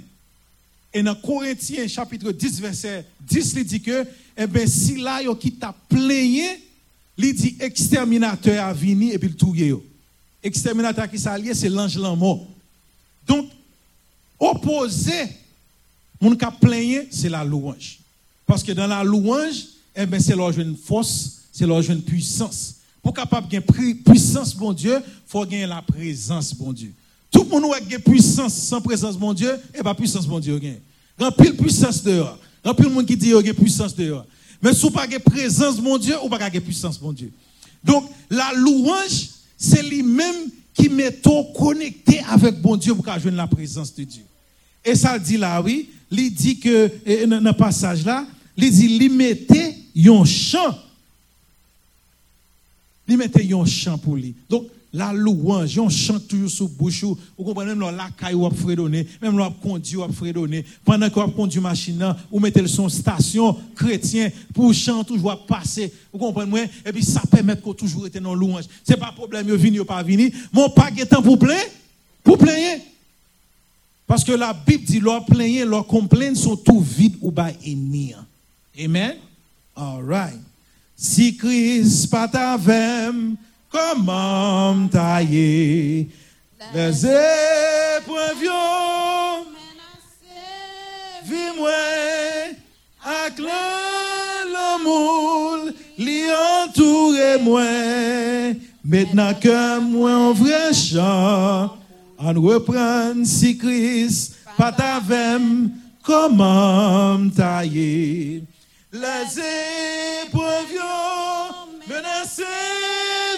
Et 0.94 1.02
dans 1.02 1.16
Corinthiens 1.16 1.88
chapitre 1.88 2.32
10 2.32 2.62
verset 2.62 3.04
10 3.22 3.54
il 3.58 3.66
dit 3.66 3.82
que 3.82 4.06
eh 4.38 4.46
ben 4.46 4.68
si 4.68 4.98
là 4.98 5.24
yo 5.24 5.36
qui 5.36 5.54
t'a 5.54 5.74
plaigné, 5.90 6.62
il 7.18 7.34
dit 7.34 7.58
exterminateur 7.60 8.64
a 8.64 8.74
venu 8.74 9.12
et 9.12 9.18
puis 9.18 9.30
le 9.30 9.36
touye 9.36 9.70
yo. 9.70 9.84
Exterminateur 10.44 11.10
qui 11.10 11.18
s'allie 11.18 11.56
c'est 11.56 11.68
l'ange 11.68 11.98
mort. 11.98 12.46
Donc 13.28 13.50
opposé, 14.52 15.28
mon 16.20 16.36
cap 16.36 16.60
plaigner, 16.60 17.08
c'est 17.12 17.30
la 17.30 17.44
louange. 17.44 18.00
Parce 18.46 18.64
que 18.64 18.72
dans 18.72 18.88
la 18.88 19.04
louange, 19.04 19.66
eh 19.96 20.06
ben, 20.06 20.20
c'est 20.20 20.36
leur 20.36 20.54
force, 20.84 21.42
c'est 21.52 21.66
leur 21.66 21.90
une 21.90 22.02
puissance. 22.02 22.76
Pour 23.02 23.14
capable 23.14 23.48
de 23.48 23.60
puissance, 23.60 24.56
bon 24.56 24.74
Dieu, 24.74 25.00
faut 25.28 25.46
gagner 25.46 25.68
la 25.68 25.82
présence, 25.82 26.54
bon 26.54 26.74
Dieu. 26.74 26.92
Tout 27.32 27.44
le 27.44 27.50
monde 27.50 27.74
a 27.74 28.00
puissance 28.00 28.54
sans 28.54 28.82
présence, 28.82 29.18
bon 29.18 29.34
Dieu, 29.34 29.56
et 29.74 29.84
pas 29.84 29.94
puissance, 29.94 30.26
bon 30.26 30.40
Dieu. 30.40 30.60
Grand 31.18 31.32
pile 31.32 31.56
puissance 31.56 32.02
dehors. 32.02 32.38
Grand 32.64 32.74
pile 32.74 32.90
monde 32.90 33.06
qui 33.06 33.16
dit 33.16 33.34
a 33.34 33.54
puissance 33.54 33.96
dehors. 33.96 34.26
Mais 34.62 34.74
si 34.74 34.82
vous 34.82 34.90
pas 34.90 35.06
de 35.06 35.18
présence, 35.18 35.80
mon 35.80 35.98
Dieu, 35.98 36.16
ou 36.24 36.30
pas 36.30 36.50
de 36.50 36.60
puissance, 36.60 37.00
mon 37.02 37.14
Dieu. 37.14 37.32
Donc, 37.84 38.10
la 38.30 38.52
louange, 38.54 39.30
c'est 39.58 39.84
lui-même 39.84 40.50
qui 40.74 40.90
m'est 40.90 41.22
connecté 41.56 42.22
avec 42.28 42.60
bon 42.62 42.76
Dieu 42.76 42.96
pour 42.96 43.20
jouer 43.20 43.32
la 43.32 43.48
présence 43.48 43.94
de 43.94 44.04
Dieu. 44.04 44.24
Et 44.86 44.96
ça 44.96 45.18
dit 45.18 45.38
là, 45.38 45.62
oui, 45.62 45.90
il 46.12 46.34
dit 46.34 46.60
que, 46.60 47.26
dans 47.26 47.44
le 47.44 47.54
passage 47.54 48.06
là, 48.06 48.26
il 48.56 48.72
dit, 48.72 48.86
il 48.86 49.12
mettait 49.12 49.76
un 49.98 50.24
chant. 50.24 50.78
Il 53.08 53.18
mettait 53.18 53.52
un 53.54 53.66
chant 53.66 53.98
pour 53.98 54.16
lui. 54.16 54.36
Donc, 54.50 54.68
la 54.94 55.12
louange, 55.12 55.78
on 55.78 55.90
chante 55.90 56.26
toujours 56.28 56.50
sous 56.50 56.68
bouche. 56.70 57.04
Vous 57.04 57.44
comprenez, 57.44 57.76
même 57.76 57.82
la 57.82 58.10
caille 58.18 58.34
ou 58.34 58.50
fredonner, 58.50 59.06
même 59.22 59.38
la 59.38 59.54
conduit 59.62 59.98
ou 59.98 60.10
fredonner. 60.14 60.64
Pendant 60.86 61.10
qu'on 61.10 61.30
conduit 61.32 61.60
machine, 61.60 62.16
ou 62.32 62.40
mettez 62.40 62.62
le 62.62 62.68
son 62.68 62.88
station 62.88 63.58
chrétien 63.76 64.32
pour 64.54 64.74
chanter 64.74 65.14
toujours 65.14 65.46
passer. 65.46 65.92
Vous 66.14 66.20
comprenez, 66.20 66.70
et 66.86 66.94
puis 66.94 67.04
ça 67.04 67.22
permet 67.30 67.58
qu'on 67.58 67.74
toujours 67.74 68.08
être 68.08 68.22
dans 68.22 68.34
louange. 68.34 68.66
C'est 68.86 68.98
pas 68.98 69.12
problème, 69.12 69.50
yo 69.50 69.58
vini 69.58 69.80
ou 69.80 69.86
pas 69.86 70.02
vini. 70.02 70.32
Mon 70.54 70.70
pas 70.70 70.90
temps 71.10 71.22
pour 71.22 71.40
plaindre, 71.40 71.60
pour. 72.24 72.38
Parce 74.08 74.24
que 74.24 74.32
la 74.32 74.54
Bible 74.54 74.84
dit, 74.84 75.00
leur 75.00 75.26
plaindre, 75.26 75.66
leurs 75.66 75.88
complaintes 75.88 76.38
sont 76.38 76.56
tout 76.56 76.80
vides 76.80 77.18
ou 77.22 77.32
bas 77.32 77.50
et 77.64 77.78
Amen? 78.84 79.16
All 79.76 80.04
right. 80.04 80.40
Si 80.96 81.36
Christ 81.36 82.10
pas 82.10 82.24
avec 82.24 83.16
comment 83.70 84.88
tailler 84.88 86.08
les 86.74 87.06
épreuves 87.06 88.42
vie 91.26 91.52
moi 91.58 91.70
avec 93.04 93.40
l'amour 94.54 95.70
li 95.98 96.24
entoure 96.64 97.42
moi 97.42 97.64
maintenant 98.84 99.34
que 99.34 99.80
moi 99.80 100.12
en 100.12 100.34
vrai 100.34 100.74
chant 100.74 101.76
An 102.18 102.38
repren 102.40 103.26
si 103.28 103.58
kris 103.60 104.36
pat 104.56 104.80
avem 104.80 105.72
komam 106.04 107.28
ta 107.36 107.60
ye. 107.62 108.44
Les 108.96 109.36
eprevyon 110.24 111.52
menase 111.90 112.56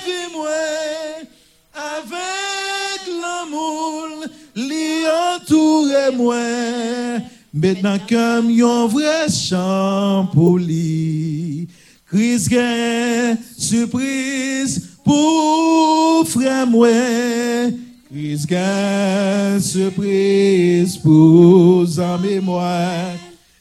vi 0.05 0.19
mwen, 0.35 1.25
avek 1.73 3.01
l'amoul 3.09 4.29
li 4.53 5.09
entoure 5.09 6.13
mwen, 6.19 7.25
menan 7.49 7.97
kem 8.05 8.53
yon 8.53 8.85
vre 8.93 9.25
chan 9.33 10.29
pou 10.35 10.61
li. 10.61 11.65
Kris 12.05 12.45
gen, 12.45 13.41
supris 13.57 14.77
pou 15.01 16.21
fre 16.29 16.61
mwen, 16.69 17.86
Christ 18.09 18.47
gagne 18.47 19.59
surprise 19.59 20.97
pour 20.97 21.85
amis 21.99 22.39
moi. 22.39 22.87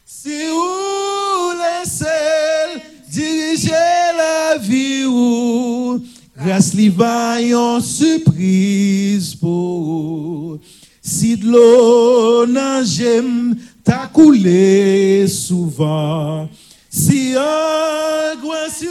Si 0.04 0.38
vous 0.48 1.52
laissez 1.58 2.80
diriger 3.10 3.72
la 4.16 4.56
vie 4.58 5.04
ou 5.04 6.00
grâce 6.38 6.74
li 6.74 6.92
yon 7.48 7.80
surprise 7.80 9.34
pour 9.34 10.58
si 11.02 11.36
de 11.36 11.46
l'eau 11.46 12.46
nan 12.46 12.84
j'aime 12.84 13.56
t'a 13.82 14.08
coulé 14.12 15.26
souvent 15.26 16.48
si 16.90 17.34
angoisse 17.36 18.84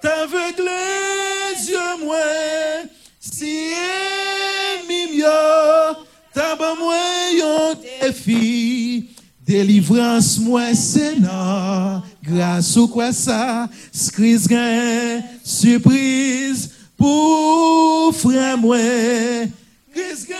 t'aveugle 0.00 0.68
les 0.68 1.70
yeux 1.70 2.04
moi 2.04 2.16
si 3.20 4.07
défi 8.08 9.08
délivrance 9.46 10.38
moi 10.38 10.74
Seigneur 10.74 12.02
grâce 12.22 12.76
au 12.76 12.88
quoi 12.88 13.12
ça 13.12 13.68
skris 13.92 14.46
gain 14.48 15.22
surprise 15.44 16.70
pour 16.96 18.14
frère 18.14 18.58
moi 18.58 18.78
Chris 19.92 20.26
gain 20.28 20.34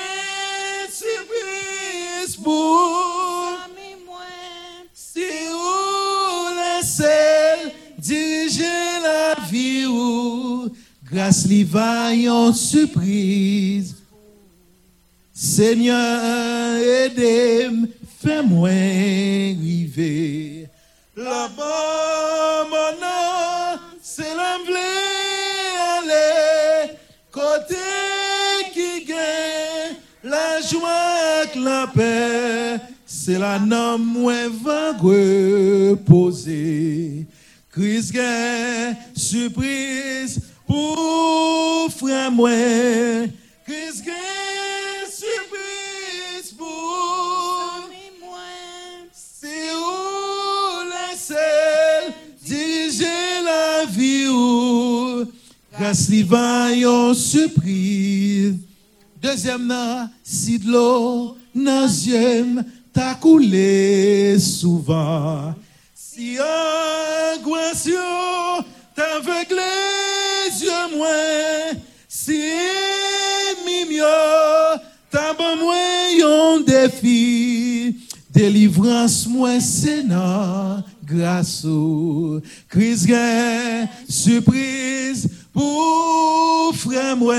surprise 0.93 2.37
pour 2.43 3.59
Ami 3.65 3.97
mwen, 4.07 4.89
si 4.95 5.21
ou 5.21 6.55
laissez 6.59 7.73
diriger 7.99 9.01
la 9.03 9.45
vie 9.51 9.87
ou 9.87 10.71
grâce 11.11 11.47
li 11.47 11.65
va 11.65 12.15
yon 12.15 12.53
surprise 12.53 13.98
Seigneur 15.41 16.77
aide-moi 16.83 17.87
fais-moi 18.21 18.71
arriver. 18.71 20.67
Là-bas 21.17 22.67
maintenant 22.69 23.79
c'est 24.03 24.35
l'emblée 24.35 24.83
côté 27.31 27.77
qui 28.75 29.05
gagne 29.05 29.95
la 30.25 30.61
joie 30.61 30.91
avec 30.91 31.55
la 31.55 31.87
paix. 31.87 32.81
C'est 33.07 33.39
la 33.39 33.61
nom 33.61 33.97
moins 33.97 34.49
va 34.65 34.91
reposer. 34.99 36.49
Christ 37.71 38.13
gagne 38.13 38.97
surprise 39.15 40.41
pour 40.67 41.89
frère 41.97 42.33
moi. 42.33 42.51
Christ 43.65 44.05
gagne 44.05 44.88
grâce 55.79 56.11
va 56.11 56.73
yon 56.73 57.15
surprise. 57.15 58.57
Deuxième 59.21 59.67
nan, 59.67 60.11
si 60.23 60.59
de 60.59 60.71
l'eau 60.71 61.37
t'a 62.93 63.15
coulé 63.15 64.39
souvent. 64.39 65.55
Si 65.95 66.37
angoisse 66.39 67.87
yo 67.87 68.63
t'aveugle 68.95 69.55
les 69.55 70.63
yeux 70.65 70.97
moins, 70.97 71.81
si 72.09 72.41
yo 73.91 74.05
t'as 75.11 75.33
bon 75.35 75.57
moins 75.57 76.19
yon 76.19 76.61
défi. 76.61 77.97
Délivrance 78.31 79.27
moi 79.27 79.59
Seigneur, 79.61 80.83
grâce 81.09 81.65
au 81.65 82.41
Christ 82.69 83.07
gain, 83.07 83.89
surprise 84.09 85.29
pour 85.53 86.75
frère 86.75 87.17
moi. 87.17 87.35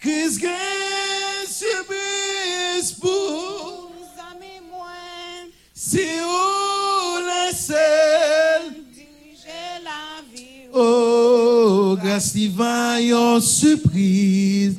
Christ 0.00 0.40
gain, 0.40 0.48
surprise 1.46 2.92
pour 3.00 3.92
ami 4.30 4.60
mwen, 4.70 5.50
si 5.74 6.06
ou 6.24 7.18
laissez 7.28 7.74
dirije 8.94 9.82
la 9.84 10.22
vi 10.32 10.68
ou. 10.72 10.78
Oh, 10.80 11.96
grâce 12.02 12.32
divine, 12.32 13.40
surprise. 13.40 14.76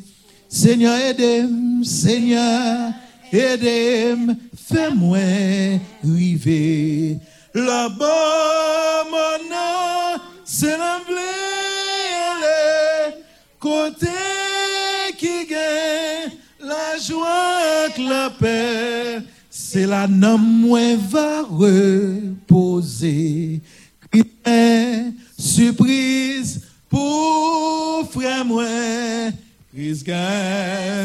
Seigneur, 0.49 0.97
aide-moi, 0.97 1.85
Seigneur, 1.85 2.91
aide-moi, 3.31 4.35
fais-moi 4.55 5.79
arriver. 6.03 7.19
Là-bas, 7.65 9.03
nom, 9.49 10.19
c'est 10.45 10.77
l'emblée, 10.77 11.21
côté 13.59 14.07
qui 15.17 15.45
gagne 15.45 16.31
la 16.61 16.97
joie 16.99 17.57
avec 17.83 17.97
la 17.97 18.29
paix. 18.29 19.21
C'est 19.49 19.85
la 19.85 20.07
nom 20.07 20.37
moins 20.37 20.95
va 21.09 21.41
reposer. 21.41 22.39
Surprise 25.37 26.61
pour 26.89 28.09
frère 28.11 28.45
moi. 28.45 28.63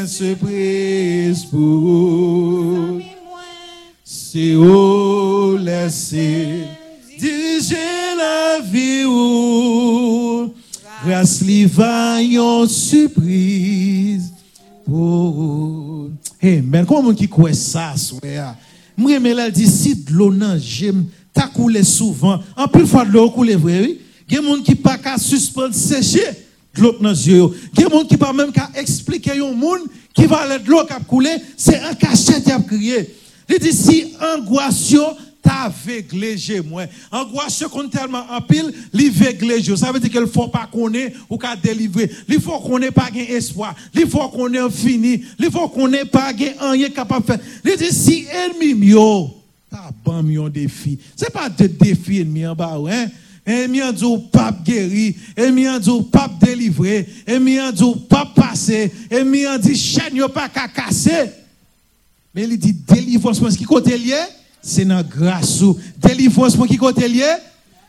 Surprise 0.07 1.45
pour 1.45 3.01
Mwen, 4.35 4.43
si 4.43 4.55
ou 4.55 5.55
laisser 5.57 6.67
diriger 7.17 8.15
la 8.17 8.59
vie 8.59 9.05
ou 9.05 10.53
grâce 11.05 11.39
li 11.41 11.63
va 11.65 12.21
yon 12.21 12.67
surprise 12.67 14.33
pour 14.83 16.09
Hey, 16.41 16.61
men, 16.61 16.85
comment 16.85 17.01
moun 17.01 17.15
qui 17.15 17.29
croit 17.29 17.53
ça, 17.53 17.95
souya? 17.95 18.55
Moi, 18.97 19.19
mais 19.19 19.33
là, 19.33 19.49
de 19.49 20.13
l'eau 20.13 20.31
nan 20.31 20.59
j'aime, 20.59 21.05
ta 21.33 21.47
coulé 21.47 21.83
souvent. 21.83 22.39
En 22.55 22.67
plus, 22.67 22.85
fois 22.85 23.03
l'eau 23.05 23.31
coule 23.31 23.53
vrai. 23.53 23.95
Il 24.29 24.35
y 24.35 24.37
a 24.37 24.41
des 24.41 24.47
gens 24.47 24.61
qui 24.61 24.75
pas 24.75 24.97
qu'à 24.97 25.17
suspendre 25.17 25.73
sécher 25.73 26.27
l'eau 26.77 26.93
dans 27.01 27.09
les 27.09 27.29
yeux. 27.29 27.45
Il 27.73 27.81
y 27.81 27.85
a 27.85 27.87
des 27.87 27.95
gens 27.95 28.03
qui 28.03 28.17
pas 28.17 28.33
même 28.33 28.51
qu'à 28.51 28.69
expliquer 28.75 29.39
un 29.39 29.53
monde 29.53 29.87
qui 30.13 30.25
va 30.25 30.45
l'eau 30.67 30.85
qui 30.85 30.93
a 30.93 30.99
coulé, 30.99 31.29
c'est 31.57 31.79
un 31.79 31.95
cachet 31.95 32.43
Li 33.49 33.59
di 33.61 33.71
si 33.75 33.99
angoasyo 34.19 35.05
ta 35.45 35.69
vegleje 35.69 36.61
mwen. 36.65 36.89
Angoasyo 37.13 37.69
kon 37.69 37.89
telman 37.93 38.25
apil, 38.33 38.71
li 38.95 39.09
vegleje. 39.13 39.75
Sa 39.77 39.93
ve 39.93 40.01
di 40.01 40.09
ke 40.09 40.21
l 40.21 40.29
fò 40.31 40.47
pa 40.51 40.65
konen 40.71 41.13
ou 41.29 41.37
ka 41.41 41.53
delivre. 41.59 42.07
Li 42.29 42.39
fò 42.41 42.57
konen 42.63 42.93
pa 42.95 43.11
gen 43.13 43.29
espoi. 43.37 43.73
Li 43.93 44.07
fò 44.09 44.25
konen 44.33 44.71
fini. 44.73 45.19
Li 45.37 45.51
fò 45.53 45.67
konen 45.73 46.09
pa 46.11 46.31
gen 46.33 46.57
anye 46.71 46.89
kapap 46.95 47.27
fè. 47.29 47.37
Li 47.65 47.77
di 47.81 47.91
si 47.93 48.23
enmi 48.45 48.73
myo, 48.79 49.05
ta 49.69 49.91
ban 50.05 50.25
myon 50.25 50.49
defi. 50.53 50.97
Se 51.13 51.29
pa 51.33 51.45
de 51.49 51.69
defi 51.69 52.23
enmi 52.25 52.47
an 52.49 52.57
ba 52.57 52.73
ou, 52.79 52.89
hein? 52.89 53.13
Enmi 53.45 53.77
an 53.85 53.93
djou 53.93 54.23
pap 54.33 54.63
geri, 54.65 55.11
enmi 55.37 55.67
an 55.69 55.77
djou 55.77 56.07
pap 56.09 56.39
delivre, 56.41 57.03
enmi 57.29 57.59
an 57.61 57.69
djou 57.75 57.93
pap 58.09 58.31
pase, 58.33 58.87
enmi 59.13 59.43
an 59.45 59.61
di 59.61 59.75
chen 59.77 60.17
yo 60.17 60.31
pa 60.33 60.47
kakase. 60.49 61.44
Men 62.35 62.49
li 62.51 62.57
di 62.59 62.73
delivrans 62.75 63.39
pou 63.39 63.47
ki 63.55 63.67
kote 63.69 63.95
liye, 63.95 64.19
se 64.59 64.83
nan 64.87 65.05
grasou. 65.07 65.77
Delivrans 66.03 66.57
pou 66.59 66.67
ki 66.67 66.75
kote 66.81 67.07
liye, 67.07 67.29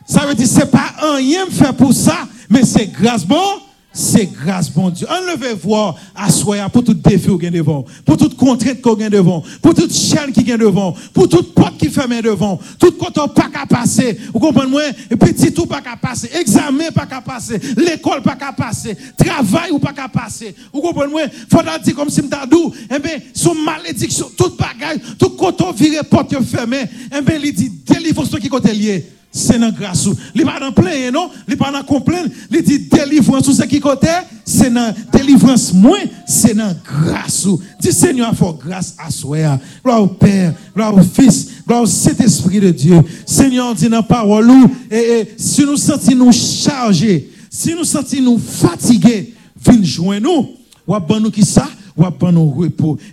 sa 0.07 0.23
ve 0.29 0.37
di 0.39 0.47
se 0.47 0.63
pa 0.71 0.85
an 1.09 1.19
yem 1.19 1.51
fe 1.51 1.73
pou 1.75 1.91
sa, 1.91 2.21
men 2.47 2.63
se 2.63 2.85
gras 2.95 3.25
bon, 3.27 3.59
c'est 3.97 4.25
grâce 4.25 4.35
bon, 4.35 4.35
c'est 4.35 4.45
grâce 4.45 4.71
bon 4.71 4.89
Dieu. 4.89 5.07
Enlevez 5.09 5.53
voir 5.55 5.95
à 6.15 6.29
soi 6.31 6.57
pour 6.69 6.83
tout 6.83 6.93
défi 6.93 7.29
ou 7.29 7.37
gain 7.37 7.51
devant, 7.51 7.83
pour 8.05 8.17
toute 8.17 8.37
contrainte 8.37 8.81
qu'on 8.81 8.93
gain 8.93 9.09
devant, 9.09 9.43
pour 9.61 9.73
toute 9.73 9.93
chaîne 9.93 10.31
qui 10.31 10.43
gain 10.43 10.57
devant, 10.57 10.93
pour 11.13 11.27
toute 11.27 11.53
porte 11.53 11.77
qui 11.77 11.89
ferme 11.89 12.21
devant, 12.21 12.59
tout 12.79 12.91
coton 12.91 13.27
pas 13.27 13.49
qu'à 13.49 13.65
passer. 13.65 14.17
Vous 14.33 14.39
comprenez 14.39 14.69
moi 14.69 14.81
petit 15.19 15.51
tout 15.51 15.65
pas 15.65 15.81
qu'à 15.81 15.97
passer, 15.97 16.29
examen 16.39 16.91
pas 16.93 17.05
qu'à 17.05 17.21
passer, 17.21 17.59
l'école 17.75 18.21
pas 18.21 18.35
qu'à 18.35 18.53
passer, 18.53 18.95
travail 19.17 19.71
ou 19.71 19.79
pas 19.79 19.93
qu'à 19.93 20.07
passer. 20.07 20.53
Vous 20.71 20.81
comprenez 20.81 21.11
moi 21.11 21.21
Faudra 21.49 21.79
dire 21.79 21.95
comme 21.95 22.09
si 22.09 22.21
m'ta 22.21 22.45
dou, 22.45 22.71
eh 22.93 22.99
ben 22.99 23.19
son 23.33 23.55
malédiction, 23.55 24.29
toute 24.37 24.57
bagaille, 24.57 25.01
tout 25.17 25.31
coton 25.31 25.71
viré 25.71 26.03
porte 26.09 26.35
fermée, 26.43 26.85
eh 27.11 27.37
il 27.43 27.53
dit 27.53 27.71
délivrance 27.85 28.29
qui 28.39 28.49
côté 28.49 28.73
lié. 28.73 29.05
se 29.37 29.57
nan 29.61 29.73
grasou. 29.75 30.17
Li 30.35 30.45
pa 30.47 30.57
nan 30.61 30.73
plenye, 30.75 31.11
non? 31.13 31.31
Li 31.47 31.57
pa 31.59 31.69
nan 31.73 31.85
komplen. 31.87 32.27
Li 32.51 32.63
di 32.65 32.79
delivran 32.91 33.45
sou 33.45 33.55
se 33.55 33.67
ki 33.69 33.79
kote, 33.83 34.11
se 34.47 34.69
nan 34.73 34.95
delivran 35.13 35.59
mwen, 35.77 36.09
se 36.29 36.53
nan 36.57 36.75
grasou. 36.87 37.61
Di 37.83 37.93
Seigneur 37.95 38.35
fò 38.37 38.51
grâs 38.57 38.95
aswea. 39.07 39.57
Gloa 39.85 40.01
ou 40.01 40.11
Père, 40.19 40.53
gloa 40.75 40.93
ou 40.95 41.03
Fils, 41.03 41.63
gloa 41.67 41.81
ou 41.81 41.87
cet 41.87 42.21
esprit 42.21 42.59
de 42.59 42.71
Dieu. 42.71 43.01
Seigneur 43.25 43.75
di 43.75 43.89
nan 43.89 44.03
parolou, 44.03 44.69
e, 44.89 44.97
e, 44.97 45.17
si 45.37 45.65
nou 45.67 45.77
senti 45.79 46.15
nou 46.17 46.33
charge, 46.35 47.27
si 47.49 47.75
nou 47.75 47.87
senti 47.87 48.21
nou 48.23 48.41
fatige, 48.41 49.33
vin 49.67 49.83
jwen 49.83 50.23
nou, 50.23 50.45
wap 50.87 51.07
ban 51.09 51.21
nou 51.23 51.33
ki 51.33 51.45
sa, 51.45 51.67
nous. 52.31 52.65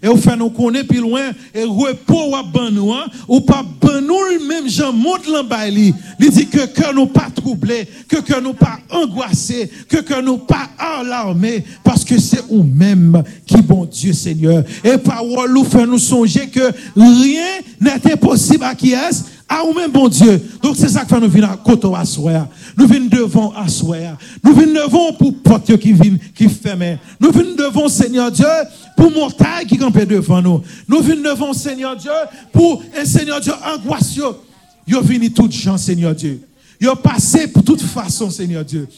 Et 0.02 0.08
au 0.08 0.16
fait 0.16 0.36
nous 0.36 0.50
connaît 0.50 0.84
plus 0.84 1.00
loin, 1.00 1.30
et 1.54 1.64
repos 1.64 2.30
ou 2.30 2.36
à 2.36 2.42
ban 2.42 2.70
nous, 2.70 2.92
hein, 2.92 3.06
ou 3.28 3.40
pas 3.40 3.64
nous 4.00 4.46
même 4.46 4.68
Jean 4.68 4.92
monte 4.92 5.26
l'embaili. 5.26 5.94
Il 6.20 6.30
dit 6.30 6.46
que 6.46 6.94
nous 6.94 7.06
pas 7.06 7.28
troublé, 7.34 7.86
que 8.08 8.40
nous 8.40 8.52
pas 8.52 8.78
angoissé, 8.90 9.70
que 9.88 10.20
nous 10.20 10.38
pas 10.38 10.68
alarmé, 10.78 11.64
parce 11.82 12.04
que 12.04 12.18
c'est 12.18 12.44
ou 12.48 12.62
même 12.62 13.22
qui 13.46 13.62
bon 13.62 13.84
Dieu 13.86 14.12
Seigneur. 14.12 14.64
Et 14.82 14.98
parole 14.98 15.52
nous 15.52 15.64
fait 15.64 15.86
nous 15.86 15.98
songer 15.98 16.48
que 16.48 16.72
rien 16.96 17.60
n'est 17.80 18.12
impossible 18.12 18.64
à 18.64 18.74
qui 18.74 18.92
est 18.92 19.24
à 19.54 19.64
ou 19.64 19.72
même 19.72 19.90
bon 19.90 20.08
Dieu. 20.08 20.40
Donc 20.62 20.76
c'est 20.76 20.88
ça 20.88 21.04
que 21.04 21.14
nous 21.14 21.28
venons 21.28 21.48
à 21.48 21.56
côté 21.56 21.88
à 21.94 22.04
soir. 22.04 22.48
Nous 22.76 22.86
venons 22.86 23.06
devant 23.06 23.52
à 23.52 23.68
soir. 23.68 24.16
Nous 24.42 24.54
venons 24.54 24.72
devant 24.72 25.12
pour 25.12 25.34
porte 25.42 25.76
qui 25.76 25.92
viennent, 25.92 26.18
qui 26.34 26.48
ferment. 26.48 26.98
Nous 27.20 27.30
venons 27.30 27.54
devant 27.54 27.88
Seigneur 27.88 28.30
Dieu 28.30 28.46
pour 28.96 29.10
montagne 29.10 29.66
qui 29.66 29.76
campe 29.76 29.98
devant 30.04 30.42
nous. 30.42 30.62
Nous 30.88 31.00
venons 31.00 31.22
devant 31.22 31.52
Seigneur 31.52 31.96
Dieu 31.96 32.10
pour 32.52 32.82
un 32.98 33.04
Seigneur 33.04 33.40
Dieu 33.40 33.52
angoisseux. 33.64 34.34
Yo 34.86 35.00
venu 35.00 35.30
toutes 35.32 35.52
gens 35.52 35.78
Seigneur 35.78 36.14
Dieu. 36.14 36.40
Yo 36.80 36.94
passé 36.96 37.46
pour 37.46 37.64
toute 37.64 37.80
façon 37.80 38.30
Seigneur 38.30 38.64
Dieu. 38.64 38.88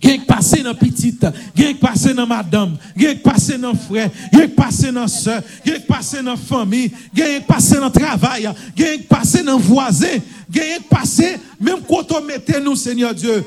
Gen 0.00 0.22
k 0.22 0.26
pase 0.28 0.62
nan 0.64 0.76
pitit, 0.78 1.22
gen 1.56 1.74
k 1.76 1.80
pase 1.82 2.14
nan 2.16 2.28
madame, 2.28 2.78
gen 2.96 3.18
k 3.18 3.22
pase 3.24 3.58
nan 3.60 3.76
frè, 3.76 4.06
gen 4.32 4.48
k 4.48 4.56
pase 4.56 4.92
nan 4.94 5.08
sè, 5.12 5.36
gen 5.66 5.80
k 5.82 5.88
pase 5.88 6.22
nan 6.24 6.40
fami, 6.40 6.86
gen 7.12 7.36
k 7.40 7.46
pase 7.48 7.80
nan 7.80 7.92
travay, 7.92 8.48
gen 8.76 9.02
k 9.02 9.08
pase 9.10 9.44
nan 9.44 9.60
voazen, 9.60 10.24
gen 10.48 10.80
k 10.80 10.88
pase, 10.88 11.34
menm 11.60 11.84
koto 11.88 12.20
mette 12.24 12.62
nou, 12.64 12.78
Seigneur 12.80 13.12
Diyo, 13.16 13.42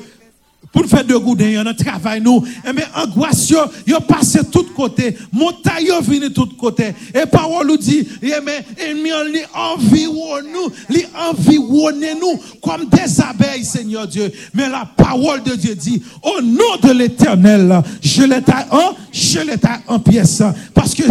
pour 0.74 0.86
faire 0.86 1.04
de 1.04 1.14
goût 1.14 1.36
dans 1.36 1.64
le 1.64 1.72
travail 1.72 2.20
nous. 2.20 2.44
Et 2.68 2.72
mais 2.72 2.84
angoisse 2.94 3.48
yo 3.48 4.00
passé 4.00 4.40
tout 4.50 4.66
côté. 4.76 5.16
Montagne 5.32 5.86
yo 5.86 6.00
vini 6.02 6.32
tout 6.32 6.48
côté. 6.58 6.92
Et 7.14 7.26
parole 7.30 7.68
nous 7.68 7.76
dit 7.76 8.06
et 8.20 8.32
mais 8.44 8.64
ennemi 8.76 9.10
li 9.32 9.40
environne 9.54 10.46
nous 10.52 10.94
li 10.94 11.04
environne 11.30 12.04
nous 12.20 12.40
comme 12.60 12.86
des 12.88 13.20
abeilles 13.20 13.64
Seigneur 13.64 14.08
Dieu. 14.08 14.30
Mais 14.52 14.68
la 14.68 14.84
parole 14.84 15.44
de 15.44 15.54
Dieu 15.54 15.76
dit 15.76 16.02
au 16.22 16.42
nom 16.42 16.76
de 16.82 16.92
l'Éternel 16.92 17.80
je 18.02 18.24
l'étais 18.24 18.52
en 18.70 18.96
je 19.12 19.38
l'étais 19.38 19.68
en 19.86 20.00
pièces. 20.00 20.42
Parce 20.74 20.92
que 20.92 21.04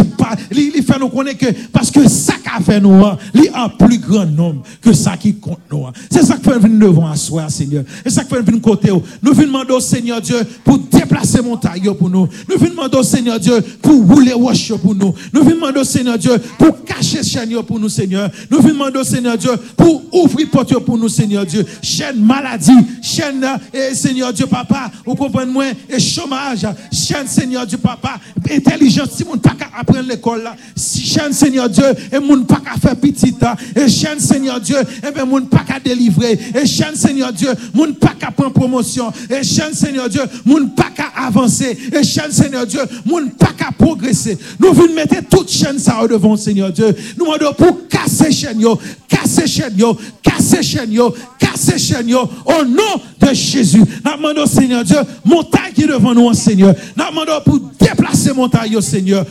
il 0.52 0.84
fait 0.84 1.00
nous 1.00 1.10
connaître 1.10 1.40
que 1.40 1.52
parce 1.72 1.92
que 1.92 2.08
ça 2.08 2.34
qu'a 2.44 2.64
fait 2.64 2.80
nous 2.80 3.04
il 3.34 3.50
en 3.56 3.70
plus 3.70 4.00
grand 4.00 4.26
nombre 4.26 4.64
que 4.82 4.94
ça 4.94 5.18
qui 5.18 5.36
compte 5.36 5.60
nous 5.72 5.86
c'est 6.10 6.24
ça 6.24 6.36
que 6.36 6.52
fait 6.52 6.60
venir 6.60 6.88
devant 6.88 7.08
à 7.08 7.16
Seigneur 7.50 7.84
et 8.06 8.10
ça 8.10 8.24
que 8.24 8.36
fait 8.36 8.42
venir 8.42 8.62
côté 8.62 8.92
nous 9.22 9.34
venons 9.34 9.48
demander 9.48 9.74
au 9.74 9.80
Seigneur 9.80 10.22
Dieu 10.22 10.38
pour 10.64 10.80
déplacer 10.80 11.42
montagne 11.42 11.94
pour 11.94 12.10
nous. 12.10 12.28
Nous 12.50 12.58
venons 12.58 12.72
demander 12.72 12.98
au 12.98 13.04
Seigneur 13.04 13.40
Dieu 13.40 13.60
pour 13.82 14.06
rouler 14.08 14.34
roche 14.34 14.74
pour 14.76 14.96
nous. 14.96 15.14
Nous 15.34 15.44
venons 15.44 15.56
demander 15.56 15.80
au 15.80 15.84
Seigneur 15.84 16.18
Dieu 16.18 16.38
pour 16.58 16.84
cacher 16.84 17.24
chaîne 17.24 17.62
pour 17.64 17.80
nous, 17.80 17.90
Seigneur. 17.90 18.30
Nous 18.50 18.60
venons 18.60 18.74
demander 18.74 19.00
au 19.00 19.04
Seigneur 19.04 19.38
Dieu 19.38 19.52
pour 19.78 20.04
ouvrir 20.14 20.50
porte 20.50 20.78
pour 20.80 20.98
nous, 20.98 21.10
Seigneur 21.10 21.46
Dieu. 21.46 21.66
Chaîne 21.82 22.20
maladie, 22.20 22.72
chaîne, 23.02 23.46
et 23.74 23.94
Seigneur 23.94 24.34
Dieu, 24.34 24.46
papa, 24.48 24.92
vous 25.06 25.16
comprenez 25.16 25.52
moi, 25.52 25.66
et 25.90 26.00
chômage, 26.00 26.66
chaîne, 26.92 27.28
Seigneur 27.28 27.66
Dieu, 27.66 27.78
papa, 27.78 28.20
intelligence, 28.50 29.12
si 29.12 29.24
mon 29.24 29.38
pas 29.38 29.54
apprendre 29.78 30.16
l'école 30.24 30.50
si 30.76 31.02
chaîne, 31.02 31.34
Seigneur 31.34 31.70
Dieu, 31.70 31.86
et 32.12 32.20
mon 32.20 32.44
pas 32.44 32.62
qu'à 32.64 32.80
faire 32.80 32.96
petit, 32.96 33.36
et 33.76 33.90
chaîne, 33.90 34.20
Seigneur 34.20 34.60
Dieu, 34.60 34.78
et 35.08 35.12
bien 35.12 35.26
mon 35.26 35.42
pas 35.46 35.64
qu'à 35.68 35.80
délivrer, 35.80 36.40
et 36.56 36.66
chaîne, 36.66 36.96
Seigneur 36.96 37.34
Dieu, 37.34 37.50
mon 37.74 37.94
pas 37.94 38.14
qu'à 38.20 38.32
prendre 38.32 38.54
promotion, 38.54 39.12
et 39.30 39.44
chaîne, 39.44 39.74
Seigneur 39.74 40.10
Dieu, 40.10 40.22
moun 40.46 40.72
pas 40.72 40.90
qu'à 40.96 41.12
avancer. 41.26 41.78
Et 41.94 42.04
chaîne, 42.04 42.32
Seigneur 42.32 42.66
Dieu, 42.66 42.82
moun 43.06 43.32
pas 43.32 43.54
qu'à 43.58 43.72
progresser. 43.72 44.38
Nous 44.60 44.74
voulons 44.74 44.94
mettre 44.94 45.16
toute 45.30 45.52
chaîne 45.52 45.80
ça 45.80 46.00
devant, 46.10 46.36
Seigneur 46.36 46.72
Dieu. 46.72 46.96
Nous 47.18 47.26
demandons 47.26 47.54
pour 47.54 47.88
casser 47.88 48.32
chaîne 48.32 48.60
yo, 48.60 48.80
casser 49.08 49.48
chaîne 49.48 49.78
yo, 49.78 49.98
casser 50.22 50.64
chaîne 50.64 50.92
yo, 50.92 51.14
casser 51.40 51.78
chaîne 51.78 52.10
yo, 52.10 52.30
au 52.46 52.66
nom 52.66 53.02
de 53.20 53.34
Jésus. 53.34 53.80
Nous 53.80 54.12
demandons, 54.12 54.46
Seigneur 54.46 54.84
Dieu, 54.84 54.98
montagne 55.24 55.74
qui 55.74 55.86
devant 55.86 56.14
nous, 56.14 56.34
Seigneur. 56.34 56.74
Nous 56.96 57.06
demandons 57.06 57.42
pour 57.46 57.60
déplacer 57.80 58.34
montagne, 58.34 58.80
Seigneur. 58.82 59.26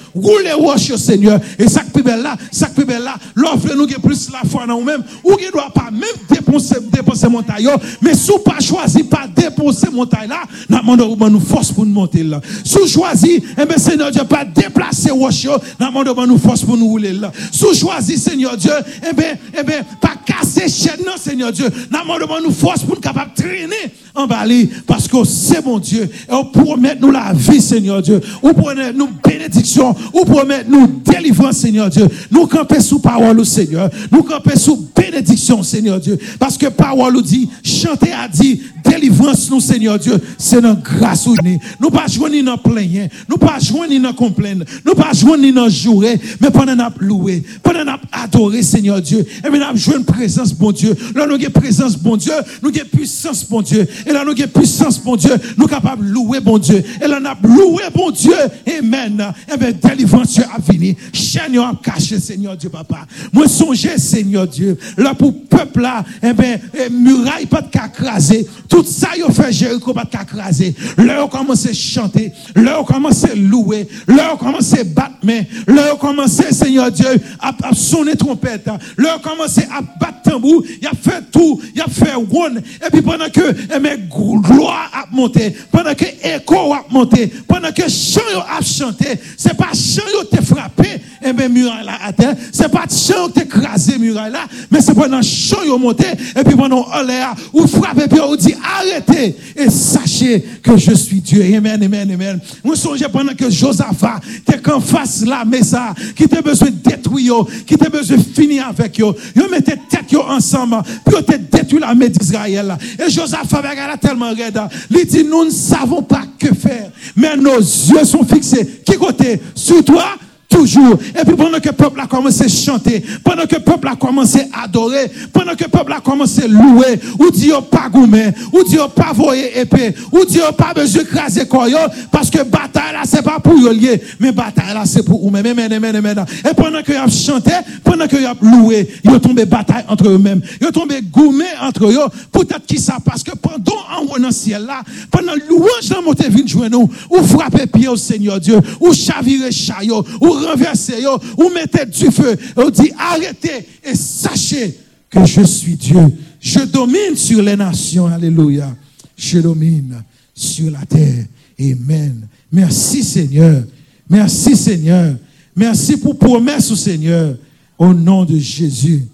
Rouler 0.73 0.93
roche, 0.93 1.01
Seigneur. 1.01 1.41
Et 1.59 1.69
ça 1.69 1.83
qui 1.83 2.01
est 2.01 2.17
là, 2.17 2.37
ça 2.51 2.69
qui 2.69 2.81
est 2.83 2.99
là, 2.99 3.15
l'offre 3.35 3.75
nous 3.75 3.87
plus 3.87 4.31
la 4.31 4.49
foi 4.49 4.67
dans 4.67 4.79
nous-mêmes, 4.79 5.03
ou 5.25 5.37
qui 5.37 5.51
doit 5.51 5.71
pas 5.73 5.91
même 5.91 6.03
dépenser, 6.31 6.77
dépenser 6.93 7.29
montagne, 7.29 7.69
mais 8.01 8.15
si 8.15 8.33
pas 8.45 8.61
choisi, 8.61 9.05
pas 9.05 9.27
dépenser 9.35 9.91
montagne 9.91 10.29
là, 10.29 10.43
nous 10.69 10.79
demandons 10.79 11.31
nous 11.31 11.41
force 11.41 11.73
pour 11.73 11.85
nous 11.85 11.93
monter 11.93 12.23
là. 12.23 12.41
Si 12.65 12.89
choisi, 12.89 13.43
eh 13.59 13.67
bien, 13.67 13.79
Seigneur 13.79 14.11
Dieu, 14.11 14.25
pas 14.25 14.45
déplacer 14.45 15.11
roche, 15.11 15.47
nous 15.47 15.87
demandons 15.87 16.27
nous 16.27 16.39
force 16.39 16.63
pour 16.63 16.77
nous 16.77 16.87
rouler 16.87 17.13
là. 17.13 17.33
Si 17.51 17.75
choisi, 17.75 18.19
Seigneur 18.19 18.57
Dieu, 18.57 18.73
eh 19.09 19.15
bien, 19.15 19.35
eh 19.59 19.63
bien, 19.63 19.83
pas 20.01 20.15
casser 20.25 20.69
chaîne, 20.69 21.05
non, 21.05 21.13
Seigneur 21.17 21.53
Dieu. 21.53 21.69
Nous 21.91 21.99
demandons 21.99 22.49
nous 22.49 22.55
force 22.55 22.83
pour 22.83 22.97
nous 22.97 23.01
capables 23.01 23.33
de 23.37 23.43
traîner 23.43 23.93
en 24.15 24.27
Bali, 24.27 24.69
parce 24.87 25.09
que 25.09 25.25
c'est 25.25 25.65
mon 25.65 25.79
Dieu. 25.79 26.09
Et 26.29 26.33
on 26.33 26.45
promet 26.45 26.97
nous 27.01 27.11
la 27.11 27.33
vie, 27.33 27.61
Seigneur 27.61 28.03
Dieu. 28.03 28.21
Ou 28.43 28.53
promet 28.53 28.93
nous 28.93 29.09
bénédiction, 29.25 29.95
ou 30.13 30.25
promet 30.25 30.65
nous 30.69 30.87
délivrance, 31.05 31.59
Seigneur 31.59 31.89
Dieu. 31.89 32.07
Nous 32.31 32.47
camper 32.47 32.81
sous 32.81 32.99
parole, 32.99 33.45
Seigneur. 33.45 33.89
Nous 34.11 34.23
camper 34.23 34.57
sous 34.57 34.89
bénédiction, 34.95 35.63
Seigneur 35.63 36.01
Dieu. 36.01 36.19
Parce 36.39 36.59
que 36.59 36.67
parole 36.67 37.15
nous 37.15 37.23
dit, 37.23 37.49
chanter 37.63 38.13
a 38.13 38.29
dit, 38.29 38.63
délivrance 38.85 39.51
nous, 39.51 39.61
Seigneur 39.61 39.99
Dieu, 39.99 40.21
c'est 40.39 40.61
dans 40.61 40.75
grâce 40.75 41.27
ou 41.27 41.35
Nous 41.81 41.91
pas 41.91 42.07
jouer 42.07 42.31
ni 42.31 42.43
dans 42.43 42.59
plaigner, 42.59 43.09
nous 43.29 43.37
pas 43.37 43.59
ni 43.89 44.01
dans 44.01 44.13
complaindre, 44.13 44.65
nous 44.85 44.95
pas 44.95 45.13
ni 45.39 45.53
dans 45.53 45.69
jouer, 45.69 46.21
mais 46.41 46.51
pendant 46.51 46.77
nous 46.77 47.07
louer, 47.07 47.43
pendant 47.63 47.85
nous 47.85 47.99
adorer, 48.13 48.63
Seigneur 48.63 49.01
Dieu. 49.01 49.25
Et 49.45 49.49
nous 49.49 49.63
avons 49.63 50.03
présence, 50.03 50.53
bon 50.53 50.73
Dieu. 50.73 50.95
Là, 51.15 51.27
nous 51.27 51.35
avons 51.35 51.51
présence, 51.51 51.97
bon 51.97 52.17
Dieu. 52.17 52.33
Nous 52.63 52.71
avons 52.71 52.89
puissance, 52.93 53.49
bon 53.49 53.63
Dieu. 53.63 53.87
Et 54.07 54.13
là, 54.13 54.25
nous 54.25 54.33
avons 54.33 54.49
puissance, 54.49 55.03
bon 55.03 55.17
Dieu. 55.17 55.35
Nous 55.57 55.63
sommes 55.63 55.71
capables 55.71 56.07
de 56.07 56.13
louer, 56.13 56.41
bon 56.41 56.59
Dieu. 56.59 56.83
Et 57.01 57.07
là, 57.07 57.21
nous 57.21 57.27
avons 57.27 57.55
loué, 57.55 57.83
bon 57.95 58.11
Dieu. 58.11 58.35
Amen. 58.79 59.33
Et 59.53 59.57
bien, 59.57 59.73
délivrance 59.73 60.39
a 60.39 60.61
fini. 60.61 60.97
Chaîne 61.13 61.59
a 61.59 61.73
caché, 61.83 62.19
Seigneur 62.19 62.57
Dieu, 62.57 62.71
papa. 62.71 63.07
Moi, 63.33 63.49
songez, 63.49 63.99
Seigneur 63.99 64.47
Dieu. 64.47 64.77
Là, 64.97 65.15
pour 65.15 65.33
peuple 65.45 65.83
là, 65.83 66.05
eh 66.23 66.33
bien, 66.33 66.59
muraille 66.91 67.47
pas 67.47 67.63
de 67.63 67.69
craser. 67.93 68.47
Tout 68.69 68.85
ça, 68.85 69.09
il 69.17 69.33
fait 69.33 69.53
Jéricho 69.53 69.93
pas 69.93 70.05
de 70.05 70.31
craser. 70.31 70.75
Là, 70.99 71.25
on 71.25 71.29
commence 71.29 71.67
à 71.67 71.73
chanter. 71.73 72.33
Là, 72.55 72.81
on 72.81 72.85
commence 72.85 73.25
à 73.25 73.35
louer. 73.35 73.89
Là, 74.07 74.31
on 74.35 74.37
commence 74.37 74.73
à 74.75 74.85
battre 74.85 75.17
main. 75.23 75.43
Là, 75.67 75.95
on 75.95 75.97
commence, 75.97 76.41
Seigneur 76.51 76.91
Dieu, 76.91 77.21
à, 77.41 77.53
sonner 77.75 78.17
trompette. 78.17 78.67
Là, 78.97 79.17
on 79.19 79.21
commence 79.21 79.59
à 79.59 79.81
battre 80.01 80.23
tambour. 80.23 80.65
Il 80.81 80.87
a 80.87 80.93
fait 80.93 81.23
tout. 81.31 81.61
Il 81.75 81.81
a 81.81 81.87
fait 81.87 82.15
one. 82.15 82.59
Et 82.59 82.91
puis, 82.91 83.03
pendant 83.03 83.29
que, 83.29 83.55
eh 83.75 83.79
bien, 83.79 83.92
gloire 83.97 84.91
a 84.93 85.05
monté. 85.15 85.55
Pendant 85.71 85.95
que 85.95 86.05
écho 86.05 86.73
a 86.73 86.85
monté. 86.91 87.27
Pendant 87.47 87.73
que 87.73 87.89
chant 87.89 88.21
a 88.49 88.63
chanté. 88.63 89.19
C'est 89.37 89.57
pas 89.57 89.73
chant 89.73 90.03
qui 90.31 90.45
frappé. 90.45 91.01
Eh 91.25 91.33
bien, 91.33 91.49
muraille 91.49 91.87
à 92.03 92.13
terre. 92.13 92.35
C'est 92.53 92.71
pas 92.71 92.85
chant 92.89 93.29
qui 93.29 93.41
écrasé 93.41 93.99
muraille 93.99 94.33
là. 94.33 94.47
Mais 94.71 94.81
c'est 94.81 94.95
pendant 94.95 95.23
chant 95.23 95.63
qui 95.63 95.71
monté. 95.71 96.07
Et 96.39 96.45
puis, 96.45 96.57
pendant 96.57 96.87
l'air, 97.07 97.35
ou 97.53 97.67
frappé, 97.67 98.09
puis 98.09 98.21
on 98.21 98.35
dit, 98.37 98.55
arrêtez 98.63 99.37
et 99.57 99.71
sachez 99.71 100.45
que 100.63 100.77
je 100.77 100.93
suis 100.93 101.21
Dieu. 101.21 101.43
Amen, 101.57 101.83
amen, 101.83 102.11
amen. 102.11 102.41
Moi, 102.65 102.77
songez 102.77 103.07
pendant 103.11 103.35
que 103.35 103.51
Josaphat 103.51 104.21
était 104.39 104.59
qu'en 104.59 104.81
face 104.81 105.25
là, 105.25 105.45
mais 105.47 105.63
ça, 105.63 105.95
qui 106.17 106.29
t'a 106.29 106.41
besoin 106.41 106.71
de 106.71 106.77
détruire, 106.77 107.45
qui 107.67 107.77
t'a 107.77 107.89
besoin 107.89 108.17
de 108.17 108.23
finir 108.23 108.69
avec 108.69 109.01
eux. 109.01 109.15
Ils 109.37 109.51
mettaient 109.51 109.79
tête 109.89 110.03
ensemble, 110.21 110.83
puis 111.05 111.17
ils 111.29 111.49
détruit 111.51 111.81
l'armée 111.81 112.09
d'Israël. 112.09 112.77
Et 112.99 113.11
Josaphat 113.11 113.63
avait 113.83 113.99
tellement 113.99 114.33
raide. 114.35 114.61
Il 114.91 115.07
dit, 115.07 115.25
nous 115.25 115.45
ne 115.45 115.51
savons 115.51 116.03
pas 116.03 116.25
que 116.39 116.55
faire, 116.55 116.91
mais 117.17 117.37
nos 117.37 117.59
yeux 117.59 118.05
sont 118.05 118.25
fixés. 118.25 118.83
Qui 118.85 118.97
côté? 118.97 119.41
Sur 119.55 119.85
toi? 119.85 120.17
Toujours. 120.53 120.99
Et 121.19 121.25
puis 121.25 121.37
pendant 121.37 121.59
que 121.59 121.69
le 121.69 121.75
peuple 121.75 122.01
a 122.01 122.07
commencé 122.07 122.45
à 122.45 122.49
chanter, 122.49 123.03
pendant 123.25 123.47
que 123.47 123.57
le 123.57 123.63
peuple 123.63 123.89
a 123.89 123.97
commencé 123.97 124.41
à 124.53 124.65
adorer, 124.65 125.11
pendant 125.33 125.55
que 125.55 125.65
le 125.65 125.71
peuple 125.71 125.93
a 125.93 126.01
commencé 126.01 126.45
à 126.45 126.49
louer, 126.49 127.01
ou 127.19 127.31
dit 127.31 127.51
pas 127.71 127.89
gourmet, 127.89 128.35
ou 128.53 128.63
dit 128.65 128.79
pas 128.95 129.13
voyer 129.13 129.59
épée, 129.61 129.95
ou 130.13 130.25
dit 130.25 130.41
pas 130.57 130.75
besoin 130.75 131.03
de 131.03 131.09
craser 131.09 131.47
koyo, 131.47 131.79
parce 132.11 132.31
que 132.31 132.43
bataille 132.43 132.93
là 132.93 133.03
c'est 133.05 133.23
pas 133.23 133.39
pour 133.41 133.55
lié, 133.55 134.01
mais 134.21 134.33
bataille 134.33 134.75
là 134.75 134.85
c'est 134.85 135.05
pour 135.05 135.27
amen, 135.27 135.73
amen. 135.97 136.25
Et 136.49 136.55
pendant 136.55 136.83
que 136.83 136.93
a 136.93 137.09
chanté, 137.09 137.53
pendant 137.83 138.07
que 138.07 138.17
a 138.17 138.35
loué, 138.41 138.89
ils 139.05 139.21
tombé 139.21 139.45
bataille 139.45 139.85
entre 139.89 140.09
eux-mêmes. 140.09 140.41
Ils 140.61 140.71
tombé 140.73 141.01
gourmet 141.03 141.45
entre 141.61 141.87
eux. 141.87 141.99
Peut-être 142.31 142.67
qui 142.67 142.79
ça, 142.79 142.99
parce 143.05 143.23
que 143.23 143.33
pendant 143.37 143.79
en 143.91 144.19
dans 144.19 144.27
le 144.27 144.33
ciel 144.33 144.65
là, 144.67 144.83
pendant 145.11 145.33
louange 145.49 145.89
dans 145.89 146.03
monter 146.03 146.29
vin 146.29 146.47
jouer 146.47 146.69
nous, 146.69 146.89
ou 147.11 147.23
frapper 147.23 147.67
pied 147.67 147.89
au 147.89 147.97
Seigneur 147.97 148.41
Dieu, 148.41 148.61
ou 148.81 148.93
chavirer 148.93 149.53
chaillot, 149.53 150.05
ou 150.21 150.35
renverser 150.47 151.03
yo, 151.03 151.19
ou 151.37 151.51
mettez 151.51 151.87
du 151.87 152.11
feu, 152.11 152.37
ou 152.57 152.71
dit 152.71 152.93
arrêtez 152.99 153.67
et 153.85 153.95
sachez 153.95 154.79
que 155.11 155.25
je 155.25 155.43
suis 155.43 155.77
Dieu. 155.77 156.13
Je 156.41 156.61
domine 156.61 157.17
sur 157.17 157.43
les 157.43 157.57
nations. 157.57 158.07
Alléluia. 158.07 158.75
Je 159.17 159.39
domine 159.39 160.03
sur 160.35 160.71
la 160.71 160.85
terre. 160.85 161.27
Amen. 161.61 162.27
Merci 162.51 163.05
Seigneur. 163.05 163.65
Merci 164.09 164.57
Seigneur. 164.57 165.17
Merci 165.55 165.97
pour 165.97 166.19
promesse 166.19 166.71
au 166.71 166.77
Seigneur. 166.77 167.37
Au 167.79 167.93
nom 167.93 168.25
de 168.25 168.39
Jésus. 168.39 169.07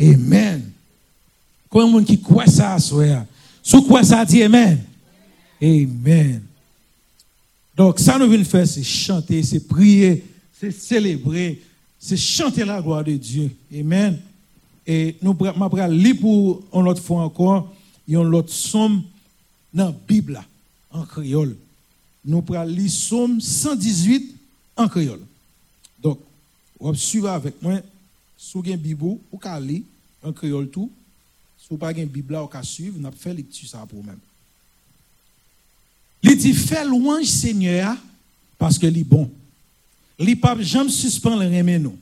Amen. 0.00 0.62
De 1.72 1.80
monde 1.80 2.04
qui 2.04 2.20
croit 2.20 2.46
ça? 2.46 2.76
Sous 3.62 3.82
quoi 3.82 4.04
ça 4.04 4.24
dit 4.24 4.42
Amen? 4.42 4.78
Amen. 5.60 6.40
Donc, 7.76 7.98
ça 7.98 8.18
nous 8.18 8.28
vient 8.28 8.44
faire, 8.44 8.66
c'est 8.66 8.84
chanter, 8.84 9.42
c'est 9.42 9.66
prier, 9.66 10.24
c'est 10.58 10.70
célébrer, 10.70 11.60
c'est 11.98 12.16
chanter 12.16 12.64
la 12.64 12.80
gloire 12.80 13.04
de 13.04 13.16
Dieu. 13.16 13.50
Amen. 13.74 14.20
Et 14.86 15.16
nous 15.22 15.36
allons 15.40 15.86
lire 15.88 16.16
pour 16.20 16.62
une 16.72 16.88
autre 16.88 17.02
fois 17.02 17.22
encore, 17.22 17.74
une 18.06 18.34
autre 18.34 18.52
somme 18.52 19.02
dans 19.72 19.86
la 19.86 19.94
Bible, 20.06 20.42
en 20.90 21.04
créole. 21.04 21.56
Nous 22.24 22.44
allons 22.50 22.64
lire 22.64 22.90
somme 22.90 23.40
118 23.40 24.34
en 24.76 24.88
créole. 24.88 25.20
Donc, 26.02 26.18
vous 26.78 26.94
suivre 26.94 27.30
avec 27.30 27.60
moi, 27.62 27.80
si 28.36 28.52
vous 28.54 28.60
avez 28.60 28.76
Bible, 28.76 29.00
vous 29.00 29.20
pouvez 29.30 29.60
lire 29.60 29.82
en 30.22 30.32
créole 30.32 30.68
tout. 30.68 30.90
Si 31.58 31.66
vous 31.70 31.78
n'avez 31.78 31.94
pas 31.94 32.00
une 32.00 32.08
Bible, 32.08 32.36
vous 32.36 32.46
pouvez 32.46 32.62
suivre, 32.62 32.98
allons 33.00 33.10
faire 33.12 33.34
lecture 33.34 33.68
ça 33.68 33.86
pour 33.88 34.00
vous-même. 34.00 34.18
Il 36.22 36.36
dit, 36.36 36.52
fais 36.52 36.84
louange 36.84 37.26
Seigneur 37.26 37.96
parce 38.58 38.78
que 38.78 38.86
est 38.86 39.04
bon. 39.04 39.30
Il 40.18 40.38
pas 40.40 40.56
jamais 40.60 40.90
suspend 40.90 41.36
le 41.36 41.46
remet 41.46 41.78
nous. 41.78 41.96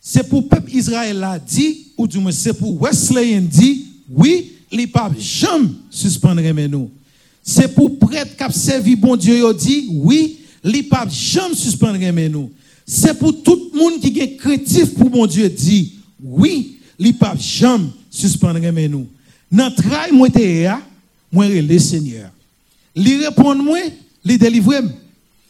C'est 0.00 0.28
pour 0.28 0.42
le 0.42 0.48
peuple 0.48 0.74
Israël 0.74 1.22
a 1.24 1.38
dit, 1.38 1.88
ou 1.96 2.06
du 2.06 2.18
moins 2.18 2.32
c'est 2.32 2.54
pour 2.54 2.80
Wesley 2.80 3.40
dit, 3.40 3.86
oui, 4.10 4.52
il 4.70 4.90
pas 4.90 5.10
jamais 5.18 5.68
suspend 5.90 6.34
nous. 6.34 6.90
C'est 7.42 7.74
pour 7.74 7.98
prêtre 7.98 8.36
qui 8.36 8.42
a 8.42 8.50
servi 8.50 8.94
bon 8.94 9.16
Dieu, 9.16 9.36
il 9.36 9.56
dit, 9.56 9.88
oui, 9.90 10.38
il 10.64 10.88
pas 10.88 11.06
jamais 11.08 11.54
suspend 11.54 11.92
le 11.92 12.06
remet 12.06 12.28
nous. 12.28 12.50
C'est 12.86 13.18
pour 13.18 13.42
tout 13.42 13.70
le 13.72 13.78
monde 13.78 14.00
qui 14.00 14.18
est 14.20 14.36
chrétien 14.36 14.86
pour 14.86 15.10
bon 15.10 15.26
Dieu 15.26 15.48
dit, 15.48 15.94
oui, 16.22 16.78
il 16.98 17.14
pas 17.16 17.34
jamais 17.36 17.88
suspend 18.10 18.52
le 18.52 18.60
remet 18.66 18.88
nous. 18.88 19.06
Dans 19.50 19.68
le 19.68 19.74
travail, 19.74 20.12
moi, 20.12 20.28
moi, 21.32 21.48
le 21.48 21.78
Seigneur. 21.78 22.30
Li 22.94 23.16
répond 23.16 23.54
moi, 23.54 23.78
li 24.24 24.38
délivre. 24.38 24.82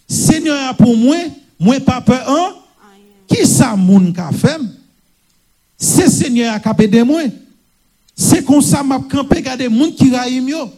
Seigneur 0.06 0.76
pour 0.76 0.96
moi, 0.96 1.16
moi 1.58 1.80
pas 1.80 2.00
peur? 2.00 2.64
Qui 3.26 3.46
ça 3.46 3.76
moun 3.76 4.12
ka 4.12 4.30
fait? 4.32 4.60
C'est 5.76 6.08
Seigneur 6.08 6.60
qui 6.60 6.68
a 6.68 6.74
aidé 6.78 7.02
moi. 7.02 7.22
C'est 8.16 8.44
comme 8.44 8.62
ça 8.62 8.82
m'a 8.82 8.98
campé 8.98 9.42
garder 9.42 9.68
moun 9.68 9.92
qui 9.94 10.10
raïm 10.10 10.48
yo. 10.48 10.72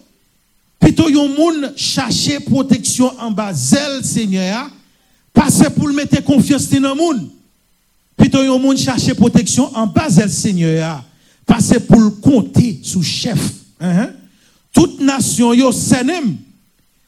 Plutôt 0.78 1.08
yon 1.08 1.28
moun 1.28 1.72
chercher 1.76 2.40
protection 2.40 3.12
en 3.20 3.30
bas 3.30 3.52
zèle 3.52 4.04
Seigneur 4.04 4.70
parce 5.32 5.62
pour 5.70 5.88
le 5.88 5.94
mettre 5.94 6.22
confiance 6.24 6.68
dans 6.68 6.96
moun. 6.96 7.30
Plutôt 8.16 8.42
yon 8.42 8.58
moun 8.58 8.76
chercher 8.76 9.14
protection 9.14 9.74
en 9.76 9.86
bas 9.86 10.08
zèle 10.08 10.30
Seigneur 10.30 11.04
parce 11.46 11.78
pour 11.86 12.00
le 12.00 12.10
compter 12.10 12.80
sous 12.82 13.02
chef. 13.02 13.38
Hein? 13.80 14.10
Toute 14.72 15.00
nation 15.00 15.52
yo 15.54 15.72
senem 15.72 16.36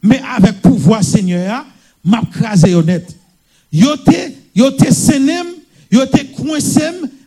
mais 0.03 0.20
avec 0.36 0.61
pouvoir 0.61 1.05
Seigneur, 1.05 1.65
m'a 2.05 2.23
crasé 2.23 2.74
honnête. 2.74 3.16
Te, 3.97 4.19
yo 4.55 4.70
te 4.77 4.93
senem, 4.93 5.55
yo 5.90 6.05
te 6.07 6.23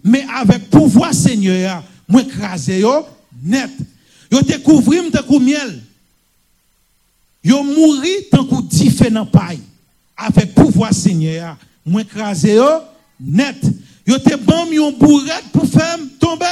mais 0.06 0.24
avec 0.32 0.70
pouvoir 0.70 1.14
Seigneur, 1.14 1.84
moi 2.08 2.24
crasé 2.24 2.80
yo 2.80 3.08
net. 3.44 3.72
Yo 4.30 4.44
te 4.44 4.60
couvrim 4.62 5.10
de 5.10 5.22
coup 5.26 5.40
miel. 5.40 5.82
Yo 7.44 7.64
mouri 7.64 8.30
tant 8.30 8.46
que 8.46 8.62
diffé 8.62 9.10
dans 9.10 9.26
paille. 9.26 9.60
Avec 10.16 10.54
pouvoir 10.54 10.94
Seigneur, 10.94 11.58
moi 11.84 12.04
crasé 12.04 12.54
yo 12.54 12.70
net. 13.20 13.58
Yo 14.06 14.20
te 14.20 14.36
bam 14.36 14.72
yon 14.72 14.92
bourrette 14.92 15.50
pour 15.52 15.66
faire 15.66 15.98
tomber. 16.20 16.46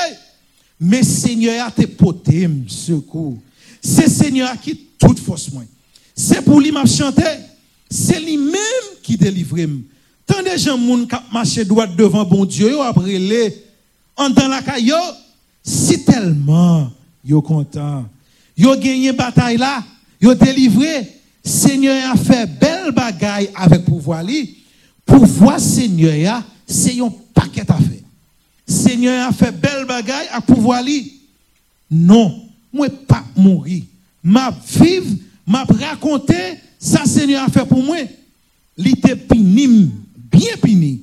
Mais 0.79 1.03
Seigneur 1.03 1.71
te 1.75 1.85
poté 1.85 2.49
secours. 2.67 3.37
C'est 3.83 4.09
Seigneur 4.09 4.59
qui 4.59 4.75
toute 4.97 5.19
force 5.19 5.51
moi. 5.51 5.63
C'est 6.15 6.41
pour 6.41 6.59
lui 6.59 6.71
m'a 6.71 6.85
chanté. 6.87 7.21
C'est 7.95 8.19
lui-même 8.19 8.57
qui 9.03 9.17
délivre. 9.17 9.55
Tant 10.25 10.41
de 10.41 10.57
gens 10.57 10.79
qui 10.79 11.15
marchent 11.31 11.59
droit 11.59 11.85
devant 11.85 12.25
bon 12.25 12.43
Dieu, 12.43 12.81
après 12.81 13.19
les 13.19 13.55
en 14.15 14.31
dans 14.31 14.47
la 14.47 14.63
caillou, 14.63 14.95
si 15.61 16.03
tellement 16.03 16.91
yo 17.23 17.39
content. 17.43 18.05
Yo 18.57 18.75
gagné 18.77 19.11
bataille 19.11 19.57
là, 19.57 19.83
yo 20.19 20.33
délivré. 20.33 21.07
Seigneur 21.43 22.11
a 22.11 22.15
fait 22.15 22.47
belle 22.47 22.91
bagaille 22.93 23.51
avec 23.53 23.85
pouvoir. 23.85 24.23
Pouvoir 25.05 25.59
Seigneur, 25.59 26.41
c'est 26.65 26.99
un 26.99 27.13
paquet 27.31 27.69
à 27.69 27.75
faire. 27.75 28.01
Seigneur 28.65 29.27
a 29.27 29.31
fait 29.31 29.51
belle 29.51 29.85
bagaille 29.85 30.29
à 30.31 30.41
pouvoir 30.41 30.81
lui. 30.81 31.13
Non, 31.91 32.41
moi 32.73 32.87
pas 33.07 33.23
mourir. 33.35 33.83
Ma 34.23 34.49
vivre 34.79 35.15
m'a 35.45 35.63
raconté 35.63 36.33
ça 36.83 37.05
Seigneur 37.05 37.43
a 37.43 37.47
fait 37.47 37.65
pour 37.65 37.81
moi. 37.81 37.95
Il 38.77 38.89
était 38.89 39.15
pini, 39.15 39.89
bien 40.29 40.57
pini, 40.61 41.01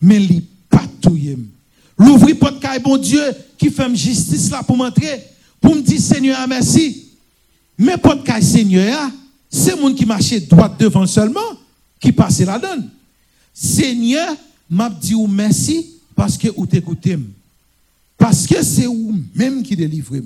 mais 0.00 0.24
il 0.24 0.42
pas 0.70 0.86
tout. 1.02 1.18
L'ouvrir 1.98 2.38
porte 2.38 2.64
bon 2.82 2.96
Dieu 2.96 3.20
qui 3.58 3.70
fait 3.70 3.94
justice 3.94 4.50
là 4.50 4.62
pour 4.62 4.76
m'entrer, 4.76 5.22
pour 5.60 5.74
me 5.74 5.82
dire 5.82 6.00
Seigneur 6.00 6.48
merci. 6.48 7.08
Mais 7.76 7.98
porte 7.98 8.26
Seigneur, 8.40 9.10
c'est 9.50 9.78
monde 9.78 9.94
qui 9.94 10.06
marchait 10.06 10.40
droit 10.40 10.74
devant 10.78 11.06
seulement 11.06 11.40
qui 12.00 12.10
passait 12.10 12.46
la 12.46 12.58
donne. 12.58 12.88
Seigneur 13.52 14.34
m'a 14.70 14.88
dit 14.88 15.14
merci 15.28 15.90
parce 16.16 16.38
que 16.38 16.48
vous 16.48 16.66
t'écoutez. 16.66 17.18
Parce 18.16 18.46
que 18.46 18.62
c'est 18.62 18.86
vous 18.86 19.14
même 19.34 19.62
qui 19.62 19.76
délivrez. 19.76 20.22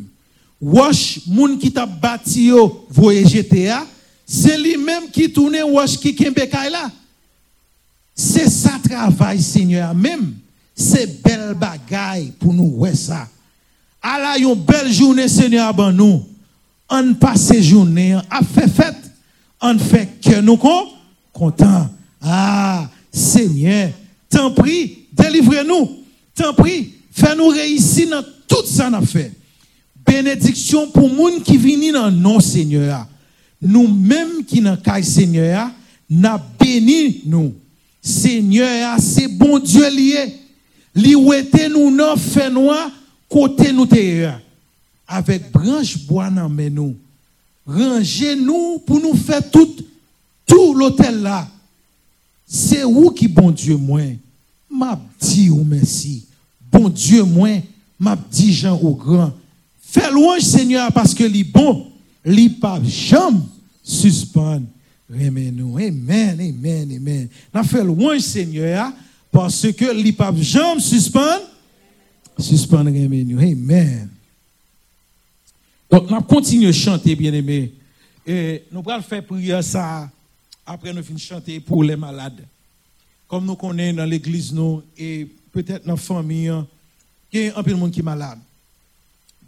Wash, 0.60 1.26
moun 1.26 1.58
qui 1.58 1.72
t'a 1.72 1.86
bâti 1.86 2.44
yo, 2.44 2.86
voye 2.88 3.26
GTA, 3.26 3.84
c'est 4.34 4.56
lui-même 4.56 5.10
qui 5.12 5.30
tourne 5.30 5.58
wash 5.68 5.98
qui 5.98 6.14
kembe 6.14 6.38
là. 6.70 6.90
C'est 8.14 8.48
ça 8.48 8.80
travail, 8.82 9.42
Seigneur, 9.42 9.94
même. 9.94 10.36
C'est 10.74 11.22
belle 11.22 11.54
bagaille 11.54 12.32
pour 12.40 12.54
nous, 12.54 12.78
ouais 12.78 12.94
ça. 12.94 13.28
Une 14.02 14.54
belle 14.54 14.90
journée, 14.90 15.28
Seigneur, 15.28 15.74
ben 15.74 15.92
nous. 15.92 16.24
On 16.88 17.12
passe 17.12 17.52
journée, 17.60 18.16
on 18.16 18.44
fait 18.44 18.68
fête, 18.68 19.12
on 19.60 19.78
fait 19.78 20.08
que 20.24 20.40
nous 20.40 20.58
content. 21.30 21.90
Ah, 22.22 22.88
Seigneur, 23.12 23.90
t'en 24.30 24.50
prie, 24.50 25.08
délivre-nous. 25.12 25.90
T'en 26.34 26.54
prie, 26.54 26.94
fais-nous 27.10 27.48
réussir 27.48 28.08
dans 28.08 28.24
tout 28.48 28.64
ça 28.64 28.88
qu'on 28.88 28.94
a 28.94 29.02
fait 29.02 29.30
bénédiction 30.06 30.88
pour 30.88 31.12
monde 31.12 31.42
qui 31.42 31.58
vient 31.58 31.92
dans 31.92 32.10
non 32.10 32.40
Seigneur. 32.40 33.06
Nous-mêmes 33.62 34.44
qui 34.44 34.60
dans 34.60 34.76
le 34.96 35.02
Seigneur, 35.02 35.70
n'a 36.10 36.44
béni 36.58 37.22
nous. 37.26 37.54
Seigneur, 38.02 38.98
c'est 38.98 39.28
bon 39.28 39.60
Dieu 39.60 39.88
lié. 39.88 40.34
Li 40.94 41.14
nous 41.70 41.90
non 41.90 42.16
fait 42.16 42.50
noir 42.50 42.90
côté 43.28 43.72
nous 43.72 43.88
avec 45.06 45.50
branche 45.52 45.98
bois 45.98 46.28
dans 46.28 46.48
nous. 46.48 46.96
Rangez 47.64 48.36
nous 48.36 48.82
pour 48.84 49.00
nous 49.00 49.14
faire 49.14 49.48
tout 49.50 49.74
tout 50.44 50.74
l'hôtel 50.74 51.22
là. 51.22 51.48
C'est 52.46 52.84
où 52.84 53.10
qui 53.10 53.28
bon 53.28 53.52
Dieu 53.52 53.76
moi 53.76 54.02
m'a 54.68 55.00
dit 55.20 55.48
ou 55.48 55.64
merci. 55.64 56.26
Bon 56.70 56.88
Dieu 56.88 57.22
moi 57.22 57.62
m'a 57.98 58.18
dit 58.30 58.52
Jean 58.52 58.76
au 58.76 58.94
grand 58.94 59.32
Fais 59.92 60.10
louange, 60.10 60.40
Seigneur, 60.40 60.90
parce 60.90 61.12
que 61.12 61.24
est 61.24 61.44
bon, 61.44 61.86
li 62.24 62.48
pas 62.48 62.80
jamais 62.82 63.40
suspend 63.82 64.62
Remets-nous. 65.12 65.76
Amen, 65.78 66.40
amen, 66.40 66.92
amen. 66.96 67.28
N'a 67.52 67.62
fait 67.62 67.84
loin, 67.84 68.18
Seigneur, 68.18 68.92
parce 69.30 69.70
que 69.72 69.92
l'IPAP 69.92 70.36
jambe 70.38 70.80
suspend. 70.80 71.38
Suspend, 72.38 72.78
remets-nous. 72.78 73.38
Amen. 73.38 74.08
Donc, 75.90 76.10
nous 76.10 76.20
continuons 76.22 76.70
à 76.70 76.72
chanter, 76.72 77.14
bien 77.14 77.32
aimé. 77.34 77.72
Et 78.26 78.62
nous 78.72 78.82
allons 78.86 79.02
faire 79.02 79.24
prière 79.24 79.62
ça 79.62 80.10
après 80.64 80.92
nous 80.94 81.02
de 81.02 81.18
chanter 81.18 81.60
pour 81.60 81.84
les 81.84 81.96
malades. 81.96 82.46
Comme 83.28 83.44
nous 83.44 83.56
connaissons 83.56 83.96
dans 83.96 84.04
l'église, 84.04 84.52
nous, 84.52 84.82
et 84.96 85.28
peut-être 85.52 85.84
dans 85.84 85.92
la 85.92 85.98
famille, 85.98 86.52
il 87.32 87.40
y 87.40 87.48
a 87.48 87.58
un 87.58 87.62
peu 87.62 87.72
de 87.72 87.76
monde 87.76 87.90
qui 87.90 88.00
est 88.00 88.04
malade. 88.04 88.38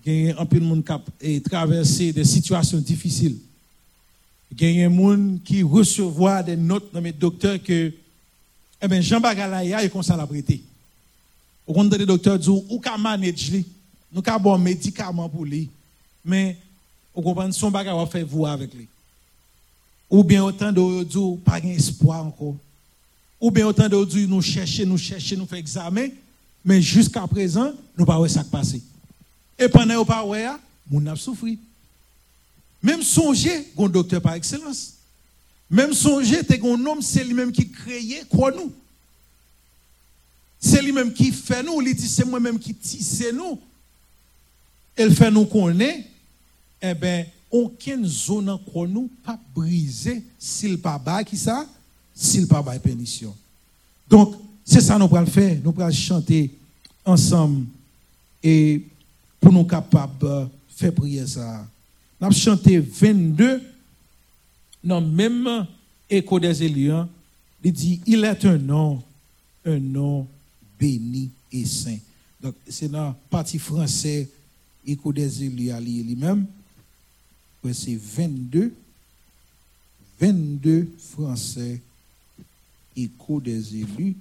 Il 0.05 0.27
y 0.27 0.31
a 0.31 0.39
un 0.39 0.45
peu 0.45 0.61
de 0.61 0.65
monde 0.65 0.85
qui 0.85 0.93
a 0.93 1.41
traversé 1.41 2.13
des 2.13 2.25
situations 2.25 2.79
difficiles. 2.79 3.39
Des 4.57 4.85
gens 4.85 5.39
qui 5.45 5.63
reçoivent 5.63 6.45
des 6.45 6.57
notes 6.57 6.93
dans 6.93 7.01
mes 7.01 7.13
docteurs 7.13 7.63
que 7.63 7.93
eh 8.83 8.89
ben, 8.89 9.03
Jean 9.03 9.21
Bagalaya 9.21 9.83
est 9.83 9.89
comme 9.89 10.03
ça 10.03 10.17
la 10.17 10.27
prêté. 10.27 10.63
Au 11.67 11.73
compte 11.73 11.89
des 11.91 12.05
docteurs 12.05 12.39
disent, 12.39 12.49
ou 12.49 12.79
qu'à 12.79 12.99
manager, 12.99 13.63
nous 14.13 14.23
avons 14.27 14.41
bon 14.41 14.59
médicament 14.59 15.29
pour 15.29 15.45
lui, 15.45 15.71
mais 16.25 16.57
vous 17.15 17.23
comprenez, 17.23 17.53
son 17.53 17.71
bagage 17.71 17.97
va 17.97 18.07
faire 18.07 18.27
vous 18.27 18.45
avec 18.45 18.75
lui. 18.75 18.87
Ou 20.11 20.23
bien 20.23 20.45
autant 20.45 20.71
de 20.71 21.05
dire, 21.05 21.39
pas 21.45 21.61
d'espoir 21.61 22.27
encore. 22.27 22.57
Ou 23.41 23.51
bien 23.51 23.67
autant 23.67 23.89
de 23.89 24.05
dire, 24.05 24.29
nous 24.29 24.43
chercher, 24.43 24.85
nous 24.85 24.99
chercher, 24.99 25.37
nous 25.37 25.47
faire 25.47 25.59
examen, 25.59 26.09
mais 26.65 26.83
jusqu'à 26.83 27.27
présent, 27.27 27.73
nous 27.97 28.05
pas 28.05 28.29
ça 28.29 28.43
qui 28.43 28.51
passe. 28.51 28.75
Et 29.59 29.69
pendant 29.69 30.03
que 30.03 30.09
pas 30.09 30.25
ouais, 30.25 30.47
nous 30.91 31.01
avons 31.07 31.17
souffert. 31.17 31.55
Même 32.85 33.03
songer, 33.03 33.73
un 33.79 33.89
docteur 33.89 34.21
par 34.21 34.35
excellence. 34.35 34.93
Même 35.71 35.95
songer, 35.95 36.43
c'est 36.47 36.63
un 36.63 36.87
homme, 36.87 37.01
c'est 37.01 37.25
lui-même 37.25 37.51
qui 37.51 37.71
crée 37.71 38.23
quoi 38.29 38.53
nous. 38.53 38.71
C'est 40.61 40.83
lui-même 40.83 41.11
qui 41.11 41.33
fait 41.33 41.63
nous, 41.63 41.83
dit 41.83 42.07
c'est 42.07 42.27
moi-même 42.27 42.59
qui 42.59 42.75
tisse 42.75 43.25
nous. 43.33 43.59
Elle 44.95 45.15
fait 45.15 45.31
nous 45.31 45.47
connaître, 45.47 46.07
eh 46.83 46.93
bien, 46.93 47.25
aucune 47.51 48.05
zone 48.05 48.51
en 48.51 48.59
quoi 48.59 48.87
nous 48.87 49.09
pas 49.25 49.39
brisée 49.55 50.23
s'il 50.39 50.79
pas 50.79 50.99
bas 50.99 51.23
ça, 51.35 51.67
s'il 52.15 52.47
pas 52.47 52.63
pénition. 52.79 53.35
Donc, 54.11 54.35
c'est 54.63 54.83
ça 54.83 54.99
nous 54.99 55.17
allons 55.17 55.27
faire, 55.27 55.59
nous 55.65 55.75
allons 55.79 55.91
chanter 55.91 56.51
ensemble 57.03 57.65
et 58.43 58.85
pour 59.41 59.53
nous 59.53 59.65
capables 59.65 60.51
faire 60.69 60.93
prier 60.93 61.27
ça. 61.27 61.67
Nous 62.25 62.31
avons 62.31 62.39
chanté 62.39 62.79
22 62.79 63.61
dans 64.83 64.99
le 64.99 65.07
même 65.07 65.67
écho 66.09 66.41
des 66.41 66.63
Éliens. 66.63 67.07
Il 67.63 67.71
dit, 67.71 68.01
il 68.07 68.25
est 68.25 68.47
un 68.47 68.57
nom, 68.57 69.03
un 69.67 69.79
nom 69.79 70.27
béni 70.81 71.29
et 71.53 71.67
saint. 71.67 71.99
Donc, 72.41 72.55
c'est 72.67 72.91
dans 72.91 73.09
la 73.09 73.17
partie 73.29 73.59
français, 73.59 74.27
écho 74.87 75.13
des 75.13 75.45
Éliens 75.45 75.79
lui-même. 75.81 76.47
C'est 77.75 77.95
22, 77.95 78.73
22 80.19 80.89
français, 80.97 81.79
écho 82.97 83.39
des 83.39 83.77
élus. 83.77 84.17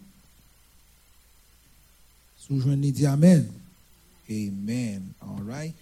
Sous-joignez 2.37 2.91
dit 2.91 3.05
Amen. 3.05 3.47
Amen. 4.29 5.03
All 5.21 5.43
right. 5.47 5.73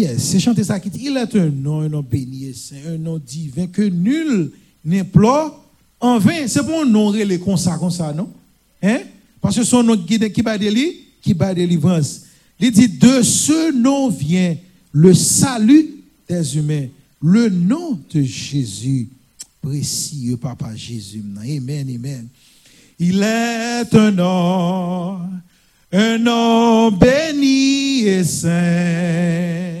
Yes, 0.00 0.22
c'est 0.22 0.40
chanter 0.40 0.64
ça 0.64 0.80
qui 0.80 0.88
dit, 0.88 1.00
il 1.04 1.16
est 1.16 1.36
un 1.36 1.50
nom, 1.50 1.80
un 1.80 1.88
nom 1.88 2.02
béni 2.02 2.46
et 2.46 2.54
saint, 2.54 2.76
un 2.88 2.96
nom 2.96 3.18
divin 3.18 3.66
que 3.66 3.82
nul 3.82 4.50
n'implore 4.82 5.62
en 6.00 6.18
vain. 6.18 6.46
C'est 6.46 6.62
pour 6.62 6.78
honorer 6.78 7.26
les 7.26 7.38
comme 7.38 7.58
ça, 7.58 7.78
ça, 7.90 8.12
non? 8.14 8.30
Hein? 8.82 9.00
Parce 9.42 9.56
que 9.56 9.64
son 9.64 9.82
nom 9.82 9.98
qui, 9.98 10.18
qui 10.30 10.42
bat 10.42 10.56
qui 11.20 11.34
bat 11.34 11.52
délivrance. 11.52 12.22
Il 12.58 12.70
dit, 12.70 12.88
de 12.88 13.20
ce 13.22 13.72
nom 13.72 14.08
vient 14.08 14.56
le 14.92 15.12
salut 15.12 15.88
des 16.26 16.56
humains. 16.56 16.86
Le 17.22 17.50
nom 17.50 17.98
de 18.14 18.22
Jésus, 18.22 19.08
précieux 19.60 20.38
Papa 20.38 20.74
Jésus. 20.74 21.22
Amen, 21.38 21.86
amen. 21.94 22.26
Il 22.98 23.22
est 23.22 23.94
un 23.94 24.10
nom, 24.10 25.18
un 25.92 26.18
nom 26.18 26.90
béni 26.90 28.06
et 28.06 28.24
saint, 28.24 29.79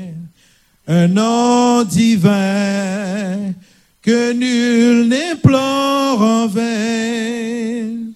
un 0.90 1.06
nom 1.06 1.84
divin 1.84 3.54
que 4.02 4.32
nul 4.32 5.06
n'implore 5.06 6.20
en 6.20 6.48
vain. 6.48 8.10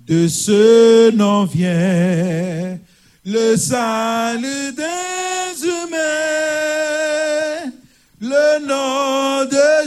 De 0.00 0.26
ce 0.26 1.12
nom 1.12 1.44
vient 1.44 2.78
le 3.24 3.56
salut 3.56 4.72
des 4.74 5.64
humains, 5.64 6.02
le 8.20 8.58
nom 8.66 9.44
de 9.44 9.86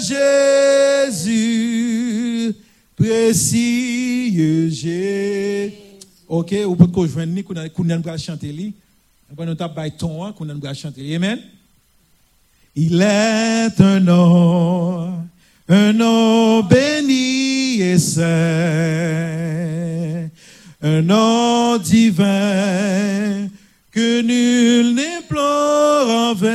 Jésus, 1.11 2.55
précieux 2.95 4.69
Jésus. 4.69 5.73
Ok, 6.29 6.55
ou 6.65 6.75
peut 6.75 6.87
que 6.87 7.05
je 7.05 8.09
a 8.09 8.17
chanter. 8.17 8.73
On 9.37 9.45
nous 9.45 9.55
tape 9.55 9.75
by 9.75 9.91
ton, 9.91 10.31
qu'on 10.31 10.73
chanter. 10.73 11.15
Amen. 11.15 11.39
Il 12.75 13.01
est 13.01 13.81
un 13.81 13.99
nom, 13.99 15.13
un 15.67 15.93
nom 15.93 16.63
béni 16.63 17.81
et 17.81 17.97
saint 17.97 19.49
un 20.81 21.01
nom 21.01 21.77
divin 21.77 23.49
que 23.91 24.21
nul 24.21 24.95
n'implore 24.95 26.09
en 26.09 26.33
vain. 26.33 26.49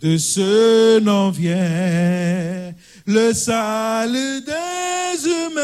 De 0.00 0.16
ce 0.16 0.98
nom 0.98 1.30
vient 1.30 2.74
le 3.06 3.32
salut 3.32 4.40
des 4.40 5.24
humains, 5.24 5.62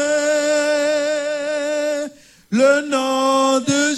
le 2.49 2.87
nom 2.89 3.59
de 3.59 3.95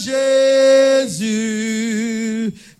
Jésus, 1.07 2.10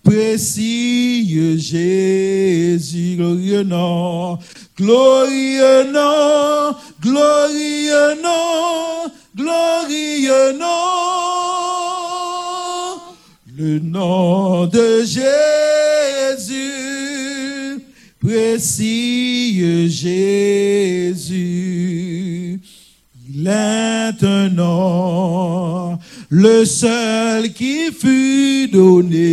précieux 0.02 1.56
Jésus, 1.56 3.16
glorieux 3.16 3.62
nom, 3.62 4.38
glorieux 4.76 5.84
nom, 5.92 6.74
glorieux 7.00 8.14
nom, 8.22 9.10
glorieux 9.36 10.52
nom, 10.58 10.68
le 13.56 13.78
nom 13.78 14.66
de 14.66 15.02
Jésus, 15.04 15.22
précieux 18.20 19.88
Jésus. 19.88 21.32
Il 23.34 23.46
est 23.46 24.24
un 24.24 24.48
nom, 24.50 25.91
le 26.34 26.64
seul 26.64 27.52
qui 27.52 27.92
fut 27.92 28.66
donné, 28.72 29.26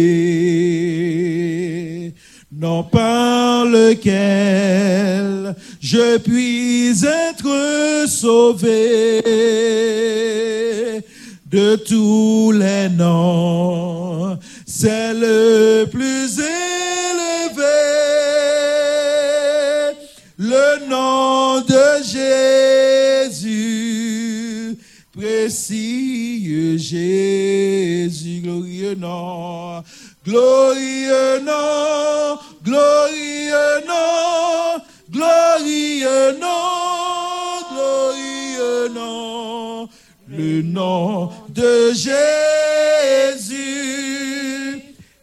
non 2.51 2.84
par 2.84 3.63
lequel 3.63 5.55
je 5.80 6.17
puis 6.17 6.91
être 7.05 8.05
sauvé. 8.05 9.21
De 11.49 11.77
tous 11.77 12.51
les 12.51 12.89
noms. 12.89 14.38
C'est 14.67 15.13
le 15.13 15.85
plus 15.85 16.38
élevé, 16.38 17.63
le 20.38 20.88
nom 20.88 21.61
de 21.61 22.03
Jésus, 23.23 24.77
précieux 25.11 25.89
Jésus, 26.80 28.39
glorieux 28.41 28.95
nom, 28.95 29.84
glorieux 30.26 31.39
nom, 31.43 32.39
glorieux 32.64 33.84
nom, 33.85 34.81
glorieux 35.11 36.39
nom, 36.39 37.61
glorieux 37.72 38.88
nom, 38.93 39.89
le 40.27 40.61
nom 40.61 41.30
de 41.49 41.91
Jésus, 41.93 42.15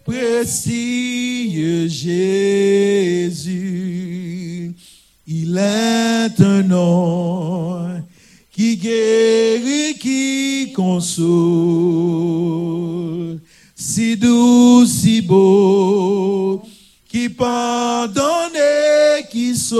précieux 0.05 1.89
Jésus. 1.89 3.47
Il 5.27 5.59
est 5.59 6.41
un 6.41 6.63
nom 6.63 7.76
qui 8.57 8.77
guérit, 8.79 9.99
qui 10.01 10.73
console, 10.75 11.27
si 13.75 14.17
doux, 14.17 14.87
si 14.87 15.21
beau, 15.21 16.63
qui 17.07 17.29
pardonne 17.29 18.57
et 18.57 19.27
qui 19.31 19.55
sauve, 19.55 19.77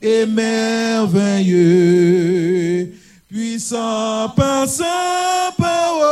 et 0.00 0.24
merveilleux, 0.24 0.94
puissant 3.28 4.30
par 4.34 4.66
sa 4.66 5.52
parole, 5.58 6.04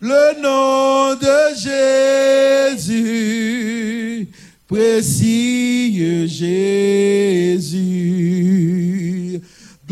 le 0.00 0.42
nom 0.42 0.89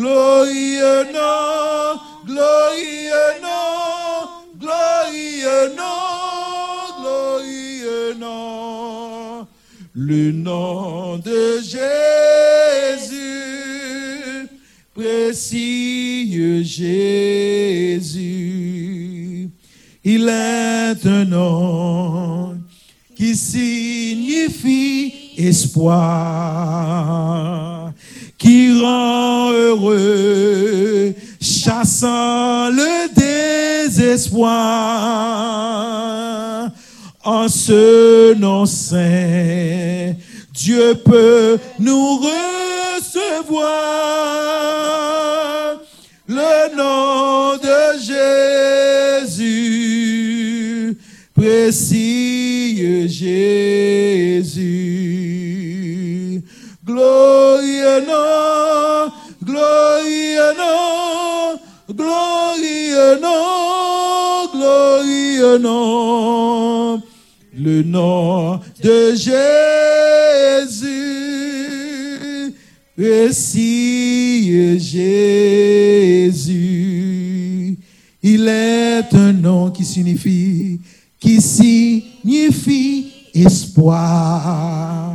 Glorieux 0.09 1.05
nom, 1.13 2.01
glorieux 2.25 3.33
nom, 3.43 4.25
glorieux 4.59 5.65
nom, 5.77 6.97
glorieux 6.99 8.15
nom. 8.19 9.47
Le 9.93 10.33
nom 10.33 11.19
de 11.19 11.61
Jésus, 11.61 13.19
précieux 14.95 16.63
Jésus. 16.63 18.09
Il 20.05 20.27
est 20.27 21.07
un 21.07 21.25
nom 21.27 22.57
qui 23.15 23.37
signifie 23.37 25.13
espoir, 25.37 25.99
qui 28.39 28.81
rend 28.81 29.51
heureux, 29.51 31.13
chassant 31.41 32.71
le 32.71 33.09
désespoir. 33.89 36.71
En 37.25 37.49
ce 37.49 38.35
nom 38.35 38.65
saint, 38.65 40.15
Dieu 40.55 40.95
peut 41.05 41.59
nous 41.81 42.17
recevoir. 42.17 42.39
Le 46.29 46.77
nom 46.77 47.57
de 47.57 47.99
Jésus, 49.27 50.97
précieux 51.35 53.09
Jésus. 53.09 55.28
Nom, 60.55 61.59
glorieux 61.95 63.21
nom, 63.21 64.49
glorieux 64.53 65.59
nom. 65.59 67.03
Le 67.57 67.83
nom 67.83 68.61
de 68.83 69.15
Jésus, 69.15 69.35
précieux 72.97 74.79
Jésus. 74.79 76.49
Il 78.23 78.49
est 78.49 79.15
un 79.15 79.33
nom 79.33 79.71
qui 79.71 79.85
signifie, 79.85 80.81
qui 81.21 81.41
signifie 81.41 83.13
espoir, 83.35 85.08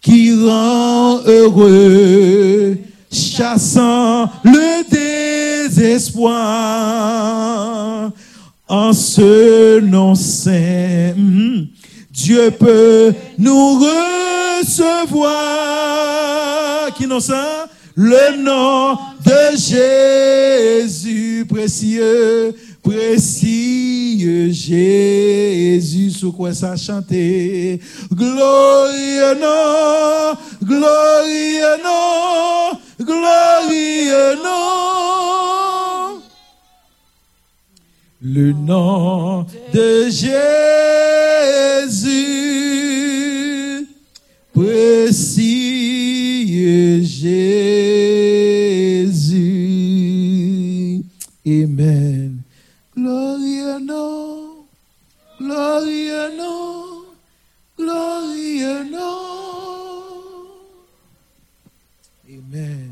qui 0.00 0.32
rend 0.32 1.20
heureux, 1.26 2.78
chassant 3.12 4.30
le 4.44 5.68
désespoir. 5.68 6.40
En 8.68 8.92
ce 8.92 9.80
nom 9.80 10.14
saint, 10.14 11.14
mm, 11.16 11.66
Dieu 12.12 12.50
peut 12.52 13.12
nous 13.36 13.80
recevoir. 13.80 15.26
Qui 16.96 17.06
nom 17.06 17.20
ça? 17.20 17.66
Le 17.96 18.36
nom 18.42 18.96
de 19.24 19.56
Jésus 19.56 21.44
précieux, 21.48 22.54
précieux 22.90 24.50
Jésus, 24.50 26.10
sous 26.10 26.32
quoi 26.32 26.52
ça 26.52 26.74
chanter. 26.76 27.80
Glorieux 28.12 29.34
nom, 29.40 30.34
glorieux 30.64 31.76
nom, 31.84 32.76
glorieux 33.00 34.34
nom. 34.42 34.50
Le 38.22 38.52
nom 38.52 39.46
de 39.72 40.10
Jésus, 40.10 40.26
précieux 44.52 45.92
Jésus. 47.02 47.60
Amen. 51.46 52.19
Glorieux 53.00 53.78
nom, 53.78 54.66
glorieux 55.38 56.36
nom, 56.36 56.84
glorieux 57.78 58.84
nom. 58.90 59.20
Amen. 62.28 62.90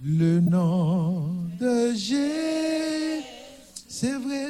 Le 0.00 0.38
nom 0.38 1.26
de 1.58 1.92
Jésus, 1.92 3.24
c'est 3.88 4.14
vrai, 4.14 4.46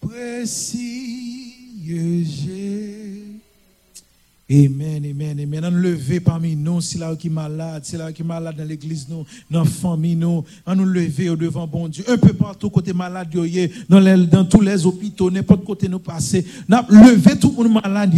précieux 0.00 1.38
Jésus. 1.84 2.57
Amen, 4.50 5.04
amen, 5.04 5.38
amen. 5.40 5.64
On 5.66 5.70
lever 5.70 6.20
parmi 6.20 6.56
nous, 6.56 6.80
si 6.80 6.96
là 6.96 7.14
qui 7.16 7.26
est 7.26 7.30
malade, 7.30 7.84
si 7.84 7.98
là 7.98 8.10
qui 8.10 8.22
est 8.22 8.24
malade 8.24 8.56
dans 8.56 8.64
l'église, 8.64 9.06
nous, 9.06 9.26
dans 9.50 9.58
la 9.62 9.66
famille, 9.66 10.16
nous, 10.16 10.42
on 10.66 10.74
nous 10.74 10.86
lever 10.86 11.26
devant 11.36 11.66
bon 11.66 11.86
Dieu. 11.86 12.02
Un 12.08 12.16
peu 12.16 12.32
partout, 12.32 12.70
côté 12.70 12.94
malade, 12.94 13.28
dans, 13.90 14.00
les, 14.00 14.16
dans 14.26 14.46
tous 14.46 14.62
les 14.62 14.86
hôpitaux, 14.86 15.30
n'importe 15.30 15.66
côté 15.66 15.86
nous 15.86 15.98
passer. 15.98 16.46
N'a 16.66 16.82
lever 16.88 17.36
tout 17.38 17.54
le 17.58 17.68
monde 17.68 17.82
malade, 17.84 18.14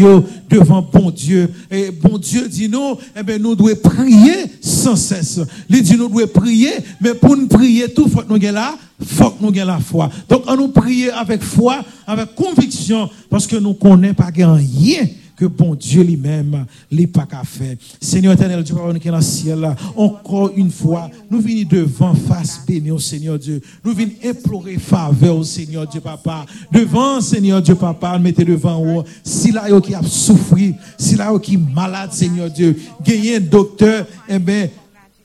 devant 0.49 0.83
bon 0.83 1.11
Dieu. 1.11 1.51
Et 1.69 1.91
bon 1.91 2.17
Dieu 2.17 2.49
dit 2.49 2.69
nous, 2.69 2.97
eh 3.17 3.25
ben, 3.25 3.43
nous 3.43 3.57
devons 3.57 3.75
prier 3.83 4.37
sans 4.61 4.95
cesse. 4.95 5.41
Il 5.69 5.83
dit 5.83 5.97
nous 5.97 6.09
devons 6.09 6.29
prier, 6.29 6.75
mais 7.01 7.15
pour 7.15 7.37
nous 7.37 7.49
prier, 7.49 7.93
tout 7.93 8.09
faut 8.09 8.21
que 8.21 8.33
nous 8.33 8.53
là, 8.53 8.77
faut 9.05 9.31
que 9.31 9.43
nous 9.43 9.53
ayons 9.53 9.67
la 9.67 9.81
foi. 9.81 10.09
Donc, 10.29 10.45
on 10.47 10.57
nous 10.57 10.69
prier 10.69 11.11
avec 11.11 11.43
foi, 11.43 11.85
avec 12.07 12.37
conviction, 12.37 13.11
parce 13.29 13.49
que 13.49 13.57
nous 13.57 13.75
connaissons 13.75 14.15
pas 14.15 14.31
rien 14.33 15.09
que 15.41 15.47
bon 15.47 15.75
Dieu 15.75 16.03
lui-même 16.03 16.67
n'est 16.93 17.07
pas 17.07 17.25
qu'à 17.25 17.43
faire. 17.45 17.75
Seigneur 17.99 18.35
éternel, 18.35 18.63
Dieu, 18.63 18.77
qui 19.01 19.09
est 19.09 19.11
dans 19.11 19.17
le 19.17 19.23
ciel, 19.23 19.75
encore 19.97 20.51
une 20.55 20.71
fois, 20.71 21.09
nous 21.31 21.41
venons 21.41 21.67
devant 21.67 22.15
face 22.15 22.61
bénie 22.67 22.91
au 22.91 22.99
Seigneur 22.99 23.39
Dieu. 23.39 23.63
Nous 23.83 23.95
venons 23.95 24.13
implorer 24.23 24.77
faveur 24.77 25.39
au 25.39 25.43
Seigneur 25.43 25.87
Dieu, 25.87 26.03
papa. 26.03 26.45
Devant, 26.71 27.23
Seigneur 27.23 27.63
Dieu, 27.63 27.75
papa, 27.75 28.19
mettez 28.19 28.45
devant 28.45 28.85
vous. 28.85 29.03
Si 29.25 29.51
là, 29.51 29.81
qui 29.81 29.95
a 29.95 30.03
souffert, 30.03 30.75
si 30.99 31.17
là, 31.17 31.33
qui 31.39 31.55
est 31.55 31.75
malade, 31.75 32.13
Seigneur 32.13 32.51
Dieu, 32.51 32.77
gagner 33.03 33.37
un 33.37 33.41
docteur, 33.41 34.07
eh 34.29 34.39
bien, 34.39 34.69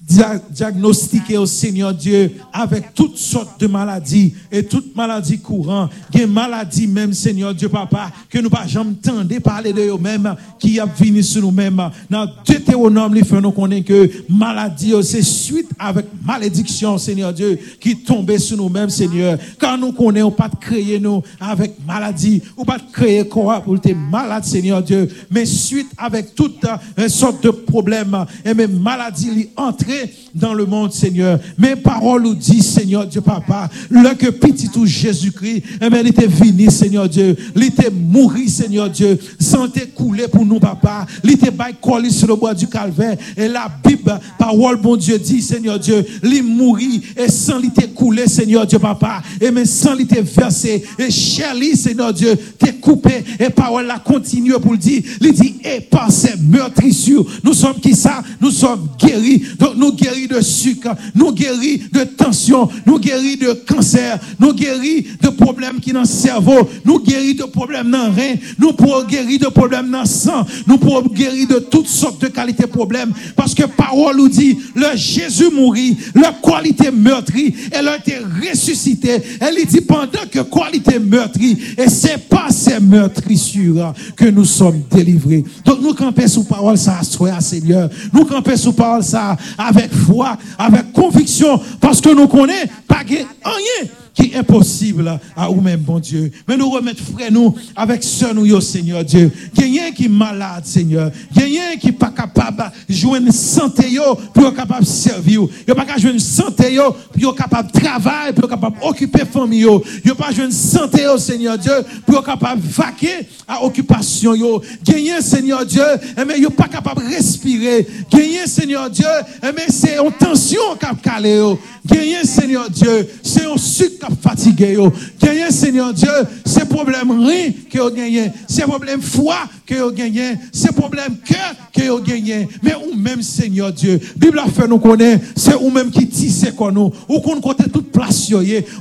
dia- 0.08 0.42
diagnostiqué 0.52 1.38
au 1.38 1.46
Seigneur 1.46 1.94
Dieu 1.94 2.32
avec 2.54 2.94
toutes 2.94 3.18
sortes 3.18 3.60
de 3.60 3.68
maladies 3.68 4.34
et 4.52 4.64
toutes 4.64 4.96
maladies 4.96 5.40
courantes, 5.40 5.92
des 6.12 6.26
maladies 6.26 6.88
même 6.88 7.14
Seigneur 7.14 7.54
Dieu 7.54 7.70
papa 7.70 8.12
que 8.30 8.40
nous 8.40 8.50
pas 8.50 8.68
jamais 8.68 8.94
tendez 9.02 9.40
parler 9.40 9.74
de 9.74 9.82
eux 9.82 9.98
même 9.98 10.36
qui 10.60 10.80
a 10.80 10.86
venu 10.86 11.24
sur 11.24 11.42
nous-mêmes. 11.42 11.82
Dans 12.10 12.28
Deutéronome 12.48 13.16
il 13.16 13.26
fait 13.26 13.42
nous 13.42 13.52
connaître 13.52 13.88
que 13.88 14.12
maladie 14.30 14.94
oh, 14.94 15.02
c'est 15.02 15.22
suite 15.24 15.70
avec 15.80 16.06
malédiction 16.26 16.98
Seigneur 16.98 17.34
Dieu 17.34 17.58
qui 17.80 17.96
tombait 17.98 18.40
sur 18.40 18.58
nous-mêmes 18.58 18.90
Seigneur. 18.90 19.38
Car 19.60 19.78
nous 19.78 19.92
connaissons 19.92 20.32
pas 20.32 20.50
de 20.50 20.56
créer 20.56 21.00
nous 21.00 21.22
avec 21.40 21.74
maladie 21.86 22.42
ou 22.58 22.64
pas 22.64 22.78
de 22.78 22.84
créer 22.92 23.28
quoi 23.28 23.62
pour 23.62 23.80
tes 23.80 23.94
malades 23.94 24.44
Seigneur 24.46 24.82
Dieu. 24.84 25.08
Mais 25.32 25.46
suite 25.46 25.90
avec 25.98 26.36
toutes 26.36 26.66
euh, 27.00 27.10
sortes 27.10 27.44
de 27.44 27.50
problèmes 27.50 28.26
et 28.44 28.54
même 28.54 28.80
maladies 28.80 29.32
li 29.32 29.50
entrer 29.56 29.95
dans 30.34 30.54
le 30.54 30.66
monde, 30.66 30.92
Seigneur. 30.92 31.40
Mes 31.58 31.76
paroles 31.76 32.24
nous 32.24 32.36
disent, 32.36 32.66
Seigneur 32.66 33.08
Dieu, 33.08 33.22
Papa, 33.22 33.70
le 33.90 34.14
que 34.16 34.30
petit 34.30 34.70
tout 34.70 34.86
Jésus-Christ, 34.86 35.64
eh 35.82 35.90
bien, 35.90 36.02
il 36.02 36.08
était 36.08 36.28
venu, 36.28 36.70
Seigneur 36.70 37.08
Dieu. 37.10 37.36
Il 37.56 37.64
était 37.64 37.90
mouru, 37.90 38.48
Seigneur 38.48 38.90
Dieu. 38.90 39.18
Santé 39.40 39.88
coulée 39.94 40.28
pour 40.28 40.46
nous, 40.46 40.60
Papa. 40.60 41.06
Il 41.24 41.32
était 41.32 41.52
collé 41.82 42.10
sur 42.10 42.28
le 42.28 42.36
bois 42.36 42.54
du 42.54 42.68
calvaire. 42.68 43.18
Et 43.38 43.48
la 43.48 43.70
Bible, 43.84 44.20
parole, 44.38 44.78
bon 44.78 44.96
Dieu, 44.96 45.18
dit, 45.18 45.42
Seigneur 45.42 45.80
Dieu, 45.80 46.06
il 46.24 46.44
mourit 46.44 47.02
et 47.18 47.30
sans 47.30 47.62
était 47.62 47.88
coulé, 47.88 48.28
Seigneur 48.28 48.66
Dieu, 48.66 48.80
Papa. 48.80 49.22
Et 49.40 49.52
mais 49.52 49.66
sans 49.66 49.98
était 49.98 50.22
versé. 50.22 50.84
Et 51.00 51.12
cher 51.12 51.56
lui, 51.56 51.76
Seigneur 51.76 52.14
Dieu, 52.14 52.36
t'es 52.58 52.74
coupé. 52.74 53.24
Et 53.40 53.50
parole 53.50 53.86
la 53.86 54.00
continue 54.00 54.54
pour 54.54 54.74
le 54.74 54.78
dire. 54.78 55.02
Il 55.22 55.34
dit, 55.34 55.56
et 55.64 55.82
par 55.82 56.12
ces 56.12 56.36
meurtrissures, 56.38 57.26
nous 57.44 57.54
sommes 57.54 57.80
qui 57.80 57.96
ça? 57.96 58.24
Nous 58.42 58.52
sommes 58.52 58.88
guéris. 59.00 59.44
Donc, 59.60 59.76
nous 59.78 59.85
nous 59.86 59.94
guérit 59.94 60.28
de 60.28 60.42
sucre, 60.42 60.96
nous 61.14 61.32
guérit 61.32 61.84
de 61.92 62.04
tension, 62.04 62.68
nous 62.86 63.00
guérit 63.00 63.38
de 63.38 63.54
cancer, 63.54 64.20
nous 64.40 64.54
guérit 64.54 65.06
de 65.22 65.30
problèmes 65.30 65.80
qui 65.80 65.92
dans 65.92 66.02
le 66.02 66.06
cerveau, 66.06 66.68
nous 66.84 67.00
guérit 67.00 67.36
de 67.36 67.44
problèmes 67.44 67.92
dans 67.92 68.08
le 68.08 68.14
rein, 68.14 68.36
nous 68.58 68.74
pouvons 68.74 69.04
guérir 69.04 69.40
de 69.40 69.48
problèmes 69.48 69.92
dans 69.92 70.02
le 70.02 70.08
sang, 70.08 70.46
nous 70.66 70.78
pouvons 70.78 71.02
guérir 71.02 71.48
de 71.48 71.60
toutes 71.60 71.88
sortes 71.88 72.22
de 72.22 72.28
qualités 72.28 72.64
de 72.64 72.70
problèmes. 72.70 73.14
Parce 73.36 73.54
que 73.54 73.64
parole 73.64 74.18
nous 74.18 74.30
dit, 74.30 74.58
le 74.76 74.96
Jésus 74.96 75.52
mourit, 75.52 75.98
la 76.16 76.34
qualité 76.44 76.90
meurtrie, 76.90 77.54
elle 77.72 77.88
a 77.88 77.98
été 77.98 78.18
ressuscitée. 78.18 79.22
Elle 79.40 79.64
dit 79.66 79.82
pendant 79.82 80.26
que 80.32 80.40
qualité 80.40 80.98
meurtrie, 81.00 81.58
et 81.78 81.90
c'est 81.90 82.28
pas 82.28 82.50
ces 82.50 82.80
meurtrissures 82.80 83.94
que 84.16 84.26
nous 84.26 84.46
sommes 84.46 84.82
délivrés. 84.92 85.44
Donc 85.64 85.82
nous 85.82 85.94
campons 85.94 86.28
sous 86.28 86.44
parole 86.44 86.78
ça, 86.78 87.02
soyez 87.04 87.40
Seigneur. 87.40 87.90
Nous 88.14 88.26
campons 88.26 88.58
sous 88.58 88.74
parole 88.74 89.04
ça 89.04 89.38
avec 89.76 89.94
foi, 89.94 90.38
avec 90.58 90.92
conviction, 90.94 91.60
parce 91.82 92.02
que 92.02 92.10
nous 92.10 92.28
connaissons 92.28 92.70
pas 92.88 93.04
rien 93.06 93.88
qui 94.16 94.32
est 94.32 94.36
impossible 94.36 95.20
à 95.36 95.48
vous-même, 95.48 95.82
bon 95.82 96.00
Dieu. 96.00 96.32
Mais 96.48 96.56
nous 96.56 96.70
remettons 96.70 97.04
frère 97.16 97.32
nous 97.32 97.54
avec 97.76 98.02
ce 98.04 98.34
nous, 98.34 98.62
Seigneur 98.62 99.04
Dieu. 99.04 99.30
Quelqu'un 99.54 99.92
qui 99.92 100.06
est 100.06 100.10
malade, 100.10 100.66
Seigneur. 100.66 101.12
Quelqu'un 101.34 101.76
qui 101.80 101.88
n'est 101.88 101.94
pas 101.94 102.12
capable 102.12 102.72
de 102.88 102.94
jouer 102.94 103.20
une 103.20 103.32
santé 103.32 103.98
pour 104.34 104.48
être 104.48 104.56
capable 104.56 104.84
de 104.84 104.90
servir. 104.90 105.42
Il 105.42 105.50
n'est 105.68 105.76
pas 105.76 105.82
capable 105.82 105.98
de 105.98 106.02
jouer 106.02 106.14
une 106.14 106.20
santé 106.20 106.78
pour 106.78 107.30
être 107.30 107.36
capable 107.36 107.72
de 107.72 107.80
travailler, 107.80 108.34
pour 108.34 108.46
être 108.46 108.50
capable 108.50 108.80
d'occuper 108.80 109.20
la 109.20 109.26
famille. 109.26 109.68
Il 110.04 110.10
n'est 110.10 110.16
pas 110.16 110.32
jouer 110.32 110.46
une 110.46 110.52
santé, 110.52 111.04
Seigneur 111.18 111.58
Dieu, 111.58 111.74
pour 112.06 112.16
être 112.16 112.26
capable 112.26 112.62
de 112.62 112.68
vaquer 112.68 113.28
à 113.48 113.60
yo. 113.62 114.62
Quelqu'un, 114.86 115.22
Seigneur 115.22 115.66
Dieu, 115.66 115.84
mais 116.26 116.36
il 116.38 116.44
n'est 116.44 116.50
pas 116.50 116.68
capable 116.68 117.04
de 117.04 117.10
respirer. 117.10 117.86
Quelqu'un, 118.10 118.48
Seigneur 118.48 118.90
Dieu, 118.90 119.06
eh 119.44 119.48
mais 119.56 119.66
c'est 119.68 119.98
une 119.98 120.12
tension 120.12 120.62
qui 120.80 120.86
a 120.86 120.94
calé. 120.96 121.44
Quelqu'un, 121.88 122.24
Seigneur 122.24 122.70
Dieu, 122.70 123.08
c'est 123.22 123.46
un 123.46 123.58
sucre 123.58 124.05
fatigué 124.22 124.74
yo. 124.74 124.92
Gagné 125.22 125.52
Seigneur 125.52 125.94
Dieu, 125.94 126.12
c'est 126.46 126.68
problème 126.68 127.12
rien 127.12 127.52
que 127.70 127.80
vous 127.80 127.92
gagné, 127.92 128.32
c'est 128.48 128.64
problème 128.64 129.02
foi 129.02 129.38
que 129.66 129.76
vous 129.76 129.92
gagné, 129.92 130.38
c'est 130.52 130.76
problème 130.76 131.18
cœur 131.26 131.56
que 131.74 131.90
vous 131.90 132.02
gagné. 132.02 132.48
Mais 132.62 132.76
ou 132.76 132.96
même 132.96 133.22
Seigneur 133.22 133.72
Dieu, 133.72 134.00
Bible 134.16 134.40
a 134.40 134.48
fait 134.48 134.68
nous 134.68 134.80
connaître, 134.80 135.26
c'est 135.36 135.56
ou 135.56 135.70
même 135.70 135.90
qui 135.90 136.08
tisse 136.08 136.46
qu'on 136.56 136.72
nous, 136.72 136.92
ou 137.10 137.20
qu'on 137.20 137.42
côté 137.42 137.66
toute 137.70 137.92
place 137.92 138.16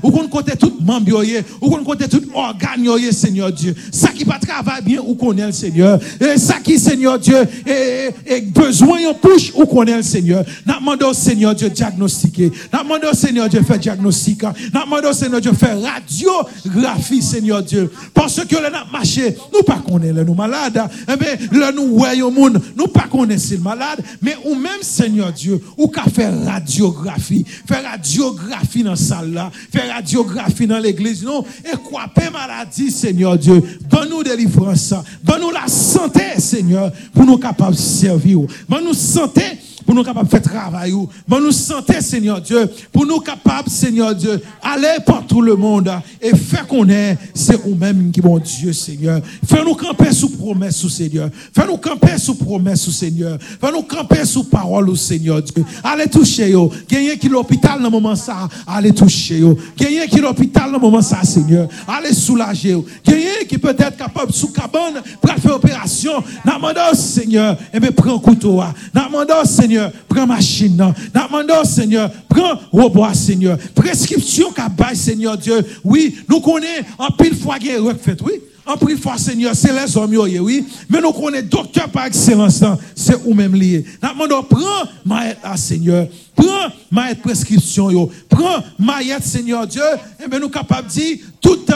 ou 0.03 0.11
qu'on 0.11 0.29
côté 0.29 0.57
toute 0.57 0.81
membre 0.81 1.23
ou 1.61 1.71
qu'on 1.71 1.85
côté 1.85 2.09
tout 2.09 2.23
organe 2.35 2.87
Seigneur 3.13 3.53
Dieu. 3.53 3.75
Ça 3.93 4.09
qui 4.09 4.25
pas 4.25 4.39
travailler 4.39 4.83
bien 4.83 5.01
ou 5.07 5.15
connaît 5.15 5.47
le 5.47 5.53
Seigneur. 5.53 5.99
Et 6.21 6.39
ça 6.39 6.55
qui 6.63 6.79
Seigneur 6.79 7.19
Dieu 7.19 7.37
et, 7.67 8.41
besoin 8.41 8.99
en 9.09 9.15
bouche 9.21 9.53
ou 9.55 9.67
connaît 9.67 9.97
le 9.97 10.03
Seigneur. 10.03 10.45
N'a 10.67 10.79
demandé 10.79 11.05
au 11.05 11.13
Seigneur 11.13 11.55
Dieu 11.55 11.71
diagnostiquer. 11.71 12.53
N'a 12.73 12.83
demandé 12.83 13.07
au 13.11 13.15
Seigneur 13.15 13.49
Dieu 13.49 13.63
faire 13.63 13.79
diagnostic. 13.79 14.43
N'a 14.43 14.85
demandé 14.85 15.09
au 15.09 15.13
Seigneur 15.13 15.41
Dieu 15.41 15.53
faire 15.53 15.77
radiographie 15.81 17.23
Seigneur 17.23 17.63
Dieu. 17.63 17.91
Parce 18.13 18.45
que 18.45 18.57
là 18.57 18.71
n'a 18.71 18.85
marché, 18.91 19.37
nous 19.53 19.63
pas 19.63 19.83
connaître 19.87 20.25
nous 20.25 20.35
malades. 20.35 20.74
Eh 21.13 21.17
bien, 21.17 21.59
là 21.59 21.73
nous 21.73 21.97
voyons 21.97 22.31
monde, 22.31 22.61
nous 22.77 22.87
pas 22.87 23.07
connaître 23.11 23.43
le 23.51 23.59
malade, 23.59 24.03
mais 24.21 24.37
ou 24.45 24.55
même 24.55 24.83
Seigneur 24.83 25.33
Dieu, 25.33 25.61
ou 25.77 25.89
qu'à 25.89 26.05
faire 26.05 26.33
radiographie, 26.45 27.45
faire 27.67 27.85
radiographie 27.85 28.83
dans 28.83 28.91
la 28.91 28.97
salle 28.97 29.33
là, 29.33 29.51
faire 29.73 29.95
radiographie 29.95 30.67
dans 30.67 30.79
l'église, 30.79 31.23
non, 31.25 31.45
et 31.65 31.77
quoi, 31.77 32.07
maladie, 32.33 32.91
Seigneur 32.91 33.39
Dieu, 33.39 33.63
bonne 33.89 34.11
nous 34.11 34.23
délivrance, 34.23 34.95
bonne 35.23 35.41
nous 35.41 35.51
la 35.51 35.67
santé, 35.69 36.39
Seigneur, 36.39 36.91
pour 37.13 37.25
nous 37.25 37.39
capables 37.39 37.77
de 37.77 37.81
servir, 37.81 38.41
bonne 38.69 38.85
nous 38.85 38.95
santé, 38.95 39.43
pour 39.85 39.95
nous 39.95 40.03
capables 40.03 40.27
de 40.27 40.31
faire 40.31 40.43
travail. 40.43 40.93
Bon, 41.29 41.41
nous 41.41 41.53
santé, 41.53 42.01
Seigneur 42.01 42.41
Dieu, 42.41 42.71
pour 42.93 43.07
nous 43.07 43.21
capables, 43.21 43.69
Seigneur 43.69 44.15
Dieu, 44.15 44.41
aller 44.63 44.97
par 45.05 45.27
tout 45.27 45.43
le 45.43 45.57
monde 45.57 45.91
et 46.21 46.35
faire 46.35 46.67
qu'on 46.67 46.89
est, 46.89 47.19
c'est 47.35 47.65
nous-mêmes 47.67 48.11
qui 48.11 48.21
bon 48.21 48.39
Dieu, 48.39 48.73
Seigneur. 48.73 49.21
Fais-nous 49.47 49.75
camper 49.75 50.13
sous 50.13 50.31
promesse, 50.31 50.64
sous 50.71 50.89
Seigneur. 50.89 51.31
Fais-nous 51.55 51.77
camper 51.77 52.19
sous 52.19 52.35
promesse, 52.35 52.83
sous 52.83 52.91
Seigneur. 52.91 53.39
Fais-nous 53.41 53.83
camper 53.83 54.25
sous 54.25 54.45
parole, 54.45 54.91
au 54.91 54.97
Seigneur 54.97 55.43
Dieu. 55.43 55.65
Allez 55.83 56.07
toucher, 56.07 56.51
yo. 56.51 56.71
Gagnez 56.89 57.19
qui 57.19 57.29
l'hôpital 57.29 57.79
dans 57.79 57.85
le 57.85 57.91
moment 57.91 58.15
ça, 58.15 58.49
allez 58.67 58.93
toucher, 58.93 59.39
yo. 59.39 59.57
Gagnez 59.77 60.07
qui 60.09 60.21
l'hôpital 60.21 60.67
dans 60.67 60.73
le 60.73 60.79
moment 60.79 61.03
ça, 61.03 61.23
Seigneur. 61.25 61.69
Allez 61.87 62.15
soulager, 62.15 62.71
yo. 62.71 62.85
Gagnez 63.07 63.47
qui 63.49 63.59
peut 63.59 63.75
être 63.77 63.97
capable 63.97 64.33
sous 64.33 64.49
cabane 64.49 65.03
pour 65.21 65.31
faire 65.31 65.57
opération. 65.57 66.13
N'a 66.45 66.95
Seigneur, 66.95 67.55
et 67.55 67.77
eh 67.77 67.81
bien, 67.81 67.93
prends 67.93 68.19
couteau. 68.19 68.61
N'a 68.95 69.09
Seigneur, 69.11 69.47
Seigneur, 69.47 69.93
prends 70.09 70.27
machine. 70.27 70.95
Demandons, 71.15 71.65
Seigneur, 71.65 72.11
prends 72.29 72.59
robot, 72.73 73.13
Seigneur. 73.15 73.59
Prescription 73.75 74.51
qu'a 74.53 74.69
Seigneur 74.95 75.37
Dieu. 75.37 75.65
Oui, 75.83 76.17
nous 76.29 76.41
connaissons 76.41 76.85
en 76.99 77.11
pile 77.11 77.35
fois 77.35 77.59
qui 77.59 77.69
fait, 78.03 78.21
oui. 78.23 78.33
En 78.67 78.79
pile 78.79 78.97
fois, 78.97 79.19
Seigneur, 79.19 79.55
c'est 79.55 79.73
les 79.73 79.97
hommes, 79.97 80.17
oui. 80.17 80.65
Mais 80.89 81.01
nous 81.01 81.13
connaissons 81.13 81.49
docteur 81.51 81.89
par 81.91 82.07
excellence, 82.07 82.65
c'est 82.95 83.17
ou 83.25 83.35
même 83.35 83.55
lié. 83.55 83.85
Demandons, 84.03 84.43
prends 84.43 84.89
maïette, 85.05 85.39
Seigneur. 85.57 86.09
Prends 86.35 86.73
ma 86.91 87.15
prescription, 87.15 87.91
yo. 87.91 88.11
Prends 88.29 88.65
maïette, 88.79 89.23
Seigneur 89.23 89.67
Dieu. 89.67 89.83
Et 90.25 90.29
bien, 90.29 90.41
nous 90.41 90.49
capables 90.49 90.89
de 90.89 90.93
dire, 90.93 91.19
toute 91.43 91.71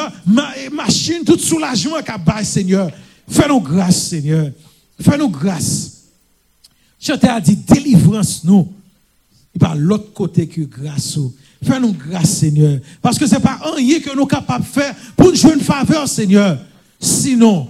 machine, 0.72 1.24
tout 1.26 1.38
soulagement 1.38 2.00
qu'a 2.02 2.16
bail, 2.16 2.46
Seigneur. 2.46 2.90
Fais-nous 3.28 3.60
grâce, 3.60 4.08
Seigneur. 4.08 4.50
Fais-nous 4.98 5.28
grâce. 5.28 5.92
Je 6.98 7.12
t'ai 7.12 7.28
dit, 7.42 7.56
délivrance 7.56 8.42
nous. 8.44 8.66
Par 9.60 9.76
l'autre 9.76 10.12
côté 10.14 10.46
que 10.46 10.62
grâce. 10.62 11.18
Fais-nous 11.62 11.92
grâce, 11.92 12.30
Seigneur. 12.30 12.78
Parce 13.02 13.18
que 13.18 13.26
ce 13.26 13.34
n'est 13.34 13.40
pas 13.40 13.58
rien 13.76 14.00
que 14.00 14.08
nous 14.10 14.20
sommes 14.20 14.28
capables 14.28 14.64
de 14.64 14.70
faire 14.70 14.94
pour 15.16 15.32
nous 15.32 15.52
une 15.52 15.60
faveur, 15.60 16.08
Seigneur. 16.08 16.58
Sinon, 17.00 17.68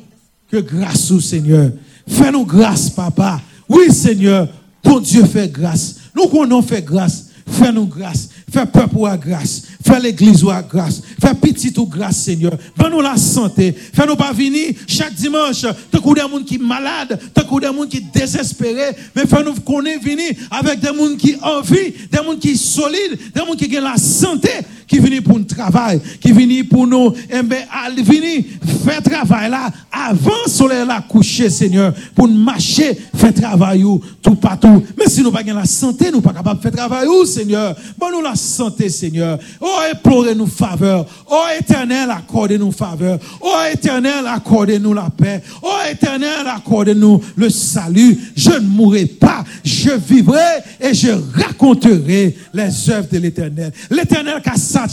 que 0.51 0.57
grâce, 0.57 1.19
Seigneur. 1.21 1.71
Fais-nous 2.07 2.47
grâce, 2.47 2.91
Papa. 2.91 3.41
Oui, 3.69 3.93
Seigneur, 3.93 4.49
ton 4.83 5.01
Dieu 5.01 5.25
fait 5.25 5.49
grâce. 5.49 5.97
Nous, 6.15 6.29
qu'on 6.29 6.51
fait 6.63 6.83
grâce, 6.83 7.27
fais-nous 7.47 7.87
grâce. 7.87 8.31
Fais 8.51 8.67
peuple 8.67 9.07
à 9.07 9.17
grâce. 9.17 9.63
Fais 9.85 10.01
l'église 10.01 10.45
à 10.51 10.63
grâce. 10.63 11.03
Fais 11.21 11.35
petit 11.35 11.73
ou 11.77 11.87
grâce, 11.87 12.17
Seigneur. 12.17 12.53
Fais-nous 12.81 13.01
la 13.01 13.17
santé. 13.17 13.75
Fais-nous 13.93 14.17
pas 14.17 14.33
venir 14.33 14.75
chaque 14.87 15.15
dimanche. 15.15 15.67
Tant 15.91 15.99
a 15.99 16.15
des 16.15 16.21
gens 16.21 16.43
qui 16.45 16.57
sont 16.57 16.65
malades, 16.65 17.21
tant 17.35 17.57
a 17.57 17.61
des 17.61 17.67
gens 17.67 17.87
qui 17.87 17.99
sont 17.99 18.05
désespérés. 18.15 18.97
Mais 19.15 19.27
fais-nous 19.27 19.55
connaître 19.61 20.03
venir 20.03 20.33
avec 20.51 20.81
des 20.81 20.87
gens 20.87 21.17
qui 21.17 21.37
ont 21.43 21.47
envie, 21.59 21.93
des 22.11 22.17
gens 22.17 22.37
qui 22.41 22.57
sont 22.57 22.83
solides, 22.83 23.19
des 23.35 23.41
gens 23.41 23.55
qui 23.55 23.79
ont 23.79 23.83
la 23.83 23.97
santé, 23.97 24.51
qui 24.87 24.99
viennent 24.99 25.23
pour 25.23 25.39
nous 25.39 25.45
travail, 25.45 26.01
qui 26.21 26.33
viennent 26.33 26.67
pour 26.67 26.87
nous, 26.87 27.13
eh 27.31 27.43
bien, 27.43 27.59
venir 28.03 28.45
faire 28.85 29.03
travail 29.03 29.51
là, 29.51 29.71
avant 29.93 30.31
le 30.47 30.51
soleil 30.51 30.87
là 30.87 31.05
coucher, 31.07 31.51
Seigneur, 31.51 31.93
pour 32.15 32.29
nous 32.29 32.43
marcher, 32.43 32.97
faire 33.15 33.35
travail 33.35 33.85
tout 34.23 34.35
partout. 34.37 34.83
Mais 34.97 35.09
si 35.09 35.23
nous 35.23 35.31
pas 35.31 35.43
la 35.43 35.65
santé, 35.67 36.11
nous 36.11 36.23
pas 36.23 36.33
capables 36.33 36.59
de 36.59 36.63
faire 36.63 36.73
travail 36.73 37.07
Seigneur. 37.27 37.77
Bon, 37.99 38.07
nous 38.11 38.23
la 38.23 38.35
santé, 38.39 38.89
Seigneur. 38.89 39.39
Oh, 39.61 39.79
implorez-nous 39.93 40.47
faveur. 40.47 41.07
Oh, 41.31 41.45
éternel, 41.59 42.11
accordez-nous 42.11 42.73
faveur. 42.73 43.19
Oh, 43.41 43.57
éternel, 43.73 44.27
accordez-nous 44.27 44.95
la 44.95 45.11
paix. 45.11 45.43
Oh, 45.63 45.69
éternel, 45.91 46.47
accordez-nous 46.47 47.21
le 47.37 47.51
salut. 47.51 48.19
Je 48.37 48.51
ne 48.51 48.61
mourrai 48.61 49.07
pas. 49.07 49.45
Je 49.65 49.91
vivrai 49.91 50.63
et 50.81 50.95
je 50.95 51.11
raconterai 51.35 52.37
les 52.55 52.91
œuvres 52.91 53.09
de 53.11 53.19
l'éternel. 53.19 53.73
L'éternel 53.91 54.41
qui 54.43 54.51
a 54.51 54.57
ça 54.57 54.87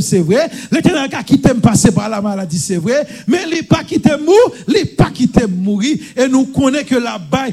c'est 0.00 0.20
vrai. 0.20 0.50
L'éternel 0.70 1.08
qui 1.08 1.16
a 1.16 1.22
quitté 1.22 1.54
me 1.54 1.60
passer 1.60 1.90
par 1.90 2.08
la 2.08 2.20
maladie, 2.20 2.58
c'est 2.58 2.76
vrai. 2.76 3.06
Mais 3.26 3.38
il 3.50 3.66
pas 3.66 3.84
quitté 3.84 4.10
mourir, 4.10 4.64
il 4.68 4.86
pas 4.96 5.10
quitté 5.10 5.46
mourir. 5.46 5.96
Et 6.16 6.28
nous 6.28 6.46
connaissons 6.46 6.86
que 6.86 6.94
là-bas, 6.96 7.46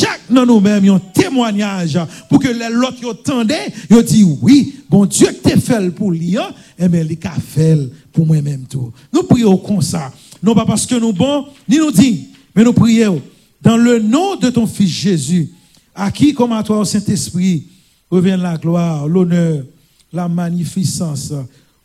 chaque 0.00 0.30
de 0.30 0.44
nous-mêmes, 0.44 0.88
un 0.88 0.98
témoignage 0.98 1.98
pour 2.28 2.38
que 2.38 2.48
les 2.48 2.76
autres 2.76 3.08
entendent, 3.08 3.52
ils 3.90 4.02
disent 4.02 4.38
oui, 4.40 4.74
bon 4.88 5.04
Dieu 5.06 5.28
t'es 5.42 5.58
fait 5.58 5.90
pour 5.90 6.12
lui, 6.12 6.36
et 6.36 6.38
eh 6.78 6.88
bien, 6.88 7.02
il 7.02 7.18
a 7.26 7.30
fait 7.32 7.78
pour 8.12 8.26
moi-même 8.26 8.64
tout. 8.68 8.92
Nous 9.12 9.22
prions 9.24 9.56
comme 9.58 9.82
ça. 9.82 10.12
Non 10.42 10.54
pas 10.54 10.64
parce 10.64 10.86
que 10.86 10.94
nous 10.94 11.12
bon, 11.12 11.46
ni 11.68 11.78
nous 11.78 11.92
dit, 11.92 12.28
mais 12.54 12.64
nous 12.64 12.72
prions 12.72 13.20
dans 13.60 13.76
le 13.76 13.98
nom 13.98 14.36
de 14.36 14.48
ton 14.50 14.66
Fils 14.66 14.88
Jésus, 14.88 15.50
à 15.94 16.10
qui, 16.10 16.32
comme 16.32 16.52
à 16.52 16.62
toi, 16.62 16.78
au 16.78 16.84
Saint-Esprit, 16.84 17.66
revient 18.10 18.38
la 18.40 18.56
gloire, 18.56 19.06
l'honneur, 19.06 19.64
la 20.12 20.28
magnificence 20.28 21.32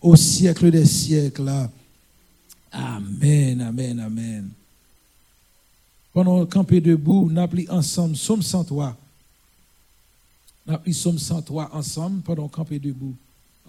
au 0.02 0.16
siècle 0.16 0.72
des 0.72 0.86
siècles. 0.86 1.52
Amen, 2.72 3.62
amen, 3.62 4.00
amen. 4.00 4.50
Pendant 6.16 6.46
camper 6.46 6.80
debout, 6.80 7.30
nous 7.30 7.42
appelons 7.42 7.70
ensemble, 7.70 8.16
sommes 8.16 8.42
103. 8.42 8.96
Nous 10.66 10.74
appelons 10.74 10.94
Somme 10.94 11.20
103 11.20 11.72
ensemble 11.74 12.22
pendant 12.22 12.48
camper 12.48 12.80
debout. 12.80 13.14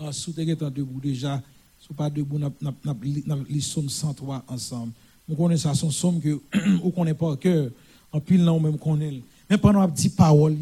Ah, 0.01 0.13
si 0.13 0.31
vous 0.31 0.41
êtes 0.41 0.63
debout 0.63 1.01
déjà, 1.03 1.43
si 1.81 1.89
vous 1.89 1.95
pas 1.95 2.09
debout, 2.09 2.39
nous 2.39 2.47
appelons 2.47 3.61
Somme 3.61 3.89
103 3.89 4.45
ensemble. 4.47 4.93
Nous 5.29 5.35
connaissons 5.35 5.71
ça, 5.71 5.75
son 5.75 5.91
somme 5.91 6.21
que 6.21 6.41
vous 6.83 6.93
connaissez 6.93 7.17
pas 7.17 7.35
cœur. 7.35 7.69
En 8.13 8.21
pile, 8.21 8.45
là, 8.45 8.57
même 8.61 8.79
connaît. 8.79 9.21
Mais 9.51 9.59
pendant 9.59 9.81
un 9.81 9.89
petit 9.89 10.11
parole, 10.11 10.57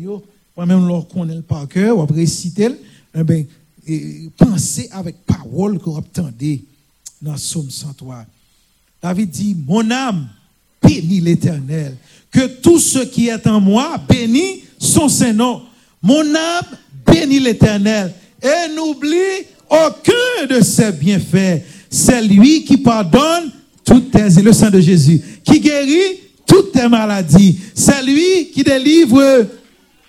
Moi-même, 0.57 0.89
lorsqu'on 0.89 1.21
connaît 1.21 1.43
par 1.43 1.69
cœur, 1.69 1.99
ou 1.99 2.01
après 2.01 2.21
réciter, 2.21 2.71
eh 3.15 3.23
ben, 3.23 3.45
pensez 4.39 4.89
avec 4.91 5.17
parole 5.27 5.79
qu'on 5.79 5.99
entendait 5.99 6.63
dans 7.21 7.37
Somme 7.37 7.69
103. 7.69 8.25
David 9.03 9.29
dit, 9.29 9.55
mon 9.55 9.91
âme 9.91 10.31
bénit 10.85 11.21
l'éternel. 11.21 11.97
Que 12.31 12.47
tout 12.47 12.79
ce 12.79 13.01
qui 13.01 13.29
est 13.29 13.47
en 13.47 13.61
moi 13.61 13.97
bénit 14.09 14.63
son 14.79 15.09
Saint-Nom. 15.09 15.63
Mon 16.03 16.23
âme 16.35 16.67
bénit 17.07 17.41
l'éternel 17.41 18.13
et 18.43 18.75
n'oublie 18.75 19.47
aucun 19.71 20.47
de 20.49 20.63
ses 20.63 20.93
bienfaits. 20.93 21.63
C'est 21.89 22.23
lui 22.23 22.65
qui 22.65 22.77
pardonne 22.77 23.51
toutes 23.85 24.11
tes, 24.11 24.29
le 24.43 24.53
sang 24.53 24.71
de 24.71 24.81
Jésus, 24.81 25.21
qui 25.45 25.61
guérit 25.61 26.21
toutes 26.47 26.73
tes 26.73 26.89
maladies. 26.89 27.59
C'est 27.75 28.03
lui 28.03 28.51
qui 28.53 28.63
délivre, 28.63 29.47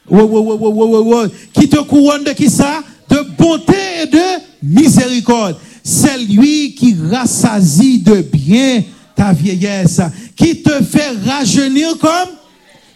wow, 0.10 0.26
wow, 0.26 1.03
wow. 1.03 1.27
qui 1.53 1.69
te 1.69 1.81
couronne 1.81 2.23
de 2.23 2.31
qui 2.31 2.49
ça? 2.49 2.81
De 3.10 3.19
bonté 3.38 3.73
et 4.03 4.07
de 4.07 4.18
miséricorde. 4.64 5.57
C'est 5.84 6.18
lui 6.18 6.73
qui 6.73 6.95
rassasie 7.11 7.99
de 7.99 8.22
bien 8.22 8.84
ta 9.15 9.31
vieillesse, 9.31 10.02
qui 10.36 10.62
te 10.62 10.84
fait 10.84 11.12
rajeunir 11.26 11.98
comme 11.98 12.30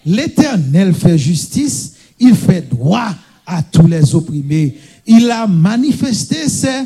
l'éternel 0.06 0.94
fait 0.94 1.18
justice, 1.18 1.94
il 2.20 2.36
fait 2.36 2.68
droit 2.70 3.10
à 3.46 3.64
tous 3.64 3.88
les 3.88 4.14
opprimés. 4.14 4.78
Il 5.08 5.30
a 5.32 5.48
manifesté 5.48 6.50
ses, 6.50 6.84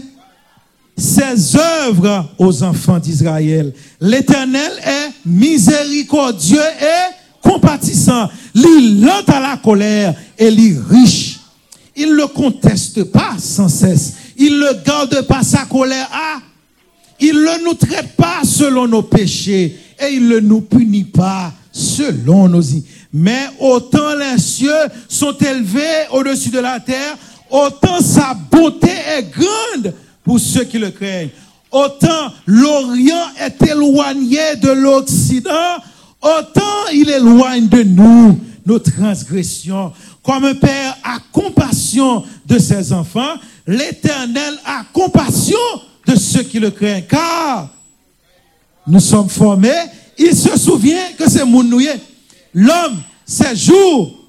ses 0.96 1.58
œuvres 1.58 2.30
aux 2.38 2.64
enfants 2.64 3.00
d'Israël. 3.00 3.74
L'éternel 4.00 4.72
est 4.86 5.12
miséricordieux 5.26 6.60
et 6.60 7.48
compatissant. 7.48 8.30
Il 8.56 9.02
lent 9.02 9.24
à 9.28 9.40
la 9.40 9.58
colère 9.58 10.14
et 10.38 10.48
il 10.48 10.80
riche. 10.80 11.40
Il 11.96 12.16
ne 12.16 12.26
conteste 12.26 13.04
pas 13.06 13.36
sans 13.38 13.68
cesse. 13.68 14.14
Il 14.38 14.58
ne 14.58 14.84
garde 14.84 15.22
pas 15.28 15.44
sa 15.44 15.66
colère 15.66 16.10
à. 16.12 16.42
Il 17.20 17.36
ne 17.36 17.66
nous 17.66 17.76
traite 17.76 18.16
pas 18.16 18.42
selon 18.44 18.88
nos 18.88 19.04
péchés 19.04 19.78
il 20.12 20.28
ne 20.28 20.40
nous 20.40 20.62
punit 20.62 21.04
pas 21.06 21.52
selon 21.72 22.48
nos 22.48 22.62
i- 22.62 22.84
Mais 23.12 23.48
autant 23.60 24.16
les 24.16 24.40
cieux 24.40 24.72
sont 25.08 25.36
élevés 25.38 26.08
au-dessus 26.12 26.50
de 26.50 26.60
la 26.60 26.80
terre, 26.80 27.16
autant 27.50 28.00
sa 28.02 28.34
bonté 28.52 28.90
est 28.90 29.30
grande 29.32 29.94
pour 30.24 30.40
ceux 30.40 30.64
qui 30.64 30.78
le 30.80 30.90
craignent. 30.92 31.30
Autant 31.72 32.32
l'Orient 32.46 33.28
est 33.40 33.62
éloigné 33.70 34.56
de 34.62 34.70
l'Occident, 34.70 35.78
autant 36.22 36.88
il 36.94 37.10
éloigne 37.10 37.68
de 37.68 37.84
nous 37.84 38.40
nos 38.66 38.80
transgressions. 38.80 39.92
Comme 40.24 40.46
un 40.46 40.56
père 40.56 40.96
a 41.04 41.18
compassion 41.32 42.24
de 42.48 42.58
ses 42.60 42.94
enfants, 42.94 43.36
l'Éternel 43.68 44.54
a 44.66 44.84
compassion 44.94 45.58
de 46.08 46.16
ceux 46.16 46.44
qui 46.44 46.60
le 46.60 46.72
craignent. 46.72 47.06
Car 47.10 47.70
nous 48.88 49.00
sommes 49.00 49.30
formés, 49.30 49.70
il 50.18 50.36
se 50.36 50.58
souvient 50.58 51.12
que 51.18 51.30
c'est 51.30 51.46
mon 51.46 51.64
nouillé. 51.64 51.92
L'homme, 52.54 53.02
ses 53.26 53.56
jours, 53.56 54.20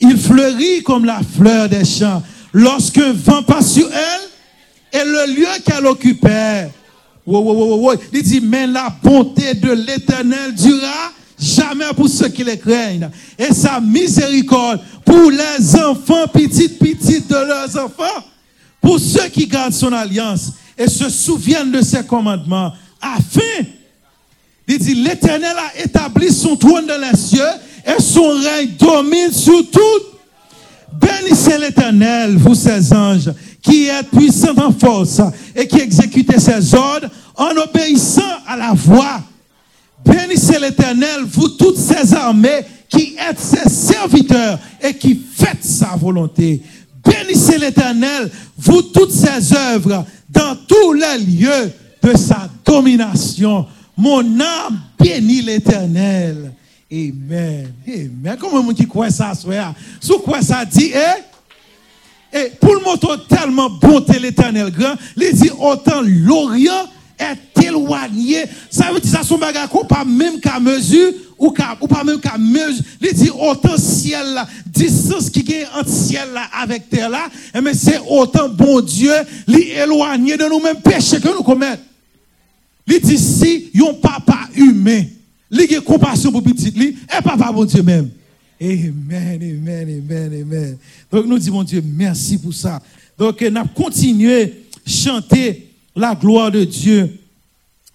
il 0.00 0.16
fleurit 0.16 0.82
comme 0.82 1.04
la 1.04 1.20
fleur 1.22 1.68
des 1.68 1.84
champs. 1.84 2.22
Lorsqu'un 2.52 3.12
vent 3.12 3.42
passe 3.42 3.74
sur 3.74 3.88
elle, 3.92 5.00
et 5.00 5.04
le 5.04 5.34
lieu 5.34 5.46
qu'elle 5.64 5.86
occupait, 5.86 6.70
wow, 7.26 7.40
wow, 7.40 7.76
wow, 7.76 7.94
il 8.12 8.22
dit, 8.22 8.40
mais 8.40 8.66
la 8.66 8.92
bonté 9.02 9.54
de 9.54 9.70
l'éternel 9.70 10.54
durera 10.54 11.12
jamais 11.38 11.92
pour 11.96 12.08
ceux 12.08 12.28
qui 12.28 12.42
les 12.42 12.58
craignent. 12.58 13.10
Et 13.38 13.52
sa 13.54 13.80
miséricorde 13.80 14.80
pour 15.04 15.30
les 15.30 15.76
enfants, 15.76 16.26
petites, 16.32 16.78
petites 16.78 17.28
de 17.28 17.36
leurs 17.36 17.76
enfants, 17.76 18.24
pour 18.80 18.98
ceux 18.98 19.28
qui 19.28 19.46
gardent 19.46 19.72
son 19.72 19.92
alliance 19.92 20.52
et 20.76 20.88
se 20.88 21.08
souviennent 21.08 21.70
de 21.70 21.82
ses 21.82 22.04
commandements, 22.04 22.72
afin 23.00 23.64
il 24.72 24.78
dit, 24.78 24.94
l'Éternel 24.94 25.56
a 25.56 25.82
établi 25.82 26.32
son 26.32 26.54
trône 26.54 26.86
dans 26.86 27.00
les 27.00 27.18
cieux 27.18 27.40
et 27.84 28.00
son 28.00 28.28
règne 28.28 28.70
domine 28.78 29.32
sur 29.32 29.68
tout. 29.68 29.80
Bénissez 30.92 31.58
l'Éternel, 31.58 32.36
vous 32.36 32.54
ses 32.54 32.92
anges, 32.92 33.32
qui 33.60 33.86
êtes 33.86 34.08
puissants 34.10 34.56
en 34.58 34.72
force 34.72 35.20
et 35.56 35.66
qui 35.66 35.80
exécutez 35.80 36.38
ses 36.38 36.74
ordres 36.74 37.08
en 37.36 37.50
obéissant 37.56 38.22
à 38.46 38.56
la 38.56 38.72
voix. 38.72 39.20
Bénissez 40.04 40.60
l'Éternel, 40.60 41.22
vous 41.26 41.48
toutes 41.48 41.76
ses 41.76 42.14
armées, 42.14 42.64
qui 42.88 43.16
êtes 43.18 43.40
ses 43.40 43.68
serviteurs 43.68 44.58
et 44.80 44.94
qui 44.94 45.20
faites 45.34 45.64
sa 45.64 45.96
volonté. 45.96 46.62
Bénissez 47.04 47.58
l'Éternel, 47.58 48.30
vous 48.56 48.82
toutes 48.82 49.12
ses 49.12 49.52
œuvres, 49.52 50.04
dans 50.28 50.56
tous 50.68 50.92
les 50.92 51.18
lieux 51.18 51.72
de 52.02 52.16
sa 52.16 52.48
domination. 52.64 53.66
Mon 54.00 54.40
âme 54.40 54.80
bénit 54.98 55.42
l'Éternel. 55.42 56.54
Amen. 56.90 57.72
Amen. 57.86 58.36
Comment 58.40 58.66
on 58.66 58.72
qui 58.72 58.86
croit 58.86 59.10
ça, 59.10 59.34
soir? 59.34 59.74
Sous 60.00 60.20
quoi 60.20 60.40
ça 60.40 60.64
dit, 60.64 60.90
eh? 60.94 62.36
Et 62.36 62.50
pour 62.58 62.74
le 62.74 62.80
montrer 62.80 63.16
tellement 63.28 63.68
bonté 63.68 64.18
l'éternel 64.18 64.70
grand, 64.70 64.94
il 65.16 65.32
dit 65.34 65.50
autant 65.50 66.00
l'Orient 66.02 66.88
est 67.18 67.66
éloigné. 67.66 68.44
Ça 68.70 68.90
veut 68.90 69.00
dire 69.00 69.10
ça 69.10 69.22
son 69.22 69.36
bagage 69.36 69.68
pas 69.86 70.04
même 70.06 70.40
qu'à 70.40 70.58
mesure 70.58 71.12
ou, 71.36 71.50
pas 71.50 72.04
même 72.04 72.20
qu'à 72.20 72.38
mesure. 72.38 72.82
Il 73.02 73.12
dit 73.12 73.30
autant 73.30 73.76
ciel 73.76 74.32
là, 74.32 74.46
distance 74.66 75.28
qui 75.28 75.40
est 75.52 75.66
entre 75.78 75.90
ciel 75.90 76.28
avec 76.58 76.88
terre 76.88 77.10
là, 77.10 77.28
eh 77.54 77.60
mais 77.60 77.74
c'est 77.74 78.00
autant 78.08 78.48
bon 78.48 78.80
Dieu, 78.80 79.12
lui 79.46 79.68
éloigné 79.70 80.38
de 80.38 80.44
nous-mêmes 80.44 80.80
péchés 80.80 81.20
que 81.20 81.28
nous 81.28 81.42
commettons. 81.42 81.89
Il 82.90 83.00
dit 83.00 83.18
si 83.18 83.70
yon 83.72 83.94
papa 83.94 84.48
humain, 84.56 85.04
il 85.50 85.76
a 85.76 85.80
compassion 85.80 86.32
pour 86.32 86.42
petit 86.42 86.70
li, 86.70 86.96
et 87.16 87.22
papa 87.22 87.52
bon 87.52 87.64
Dieu 87.64 87.82
même. 87.82 88.10
Amen, 88.60 89.40
amen, 89.40 90.02
amen, 90.10 90.42
amen. 90.42 90.76
Donc 91.10 91.26
nous 91.26 91.38
disons, 91.38 91.54
mon 91.54 91.62
Dieu, 91.62 91.82
merci 91.84 92.36
pour 92.36 92.52
ça. 92.52 92.82
Donc 93.16 93.40
nous 93.40 93.64
continuer 93.74 94.42
à 94.42 94.90
chanter 94.90 95.68
la 95.94 96.14
gloire 96.14 96.50
de 96.50 96.64
Dieu 96.64 97.16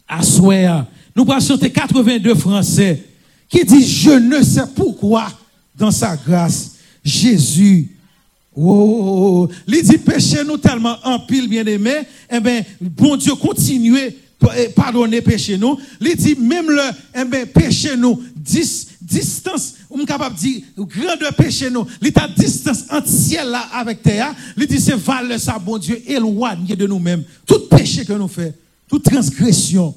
à 0.08 0.24
soi. 0.24 0.88
Nous 1.16 1.24
allons 1.30 1.40
chanter 1.40 1.70
82 1.70 2.34
français 2.36 3.04
qui 3.50 3.64
dit, 3.66 3.86
je 3.86 4.12
ne 4.12 4.42
sais 4.42 4.64
pourquoi, 4.74 5.28
dans 5.78 5.92
sa 5.92 6.16
grâce, 6.16 6.76
Jésus 7.04 7.90
Oh, 8.58 9.50
il 9.68 9.84
dit 9.84 9.98
péché 9.98 10.38
nous 10.46 10.58
tellement 10.58 10.96
en 11.04 11.20
pile 11.20 11.50
bien 11.50 11.66
aimé, 11.66 11.92
eh 12.32 12.40
ben 12.40 12.64
bon 12.80 13.18
Dieu 13.18 13.36
continuez 13.36 14.08
eh, 14.08 14.18
pardonner 14.76 15.22
péché 15.22 15.58
nous. 15.58 15.78
Il 16.02 16.16
dit 16.16 16.36
même 16.36 16.70
le 16.70 16.82
eh 17.16 17.26
ben 17.26 17.46
péché 17.46 17.96
nous 17.98 18.22
dis, 18.36 18.88
distance, 19.02 19.76
on 19.90 20.00
est 20.00 20.06
capable 20.06 20.36
de 20.36 20.42
dire 20.42 20.62
grandeur 20.78 21.34
péché 21.36 21.70
nous. 21.70 21.86
Il 22.02 22.12
ta 22.12 22.28
distance 22.28 22.86
entre 22.90 23.08
ciel 23.08 23.48
là 23.50 23.68
avec 23.74 24.02
terre. 24.02 24.34
Il 24.58 24.68
dit 24.68 24.80
c'est 24.80 24.96
valeur 24.96 25.40
ça 25.40 25.58
bon 25.58 25.78
Dieu 25.78 26.02
éloigné 26.08 26.76
de 26.76 26.88
nous-mêmes. 26.88 27.24
Tout 27.46 27.68
péché 27.70 28.06
que 28.06 28.14
nous 28.14 28.28
faisons, 28.28 28.54
toute 28.88 29.04
transgression 29.04 29.96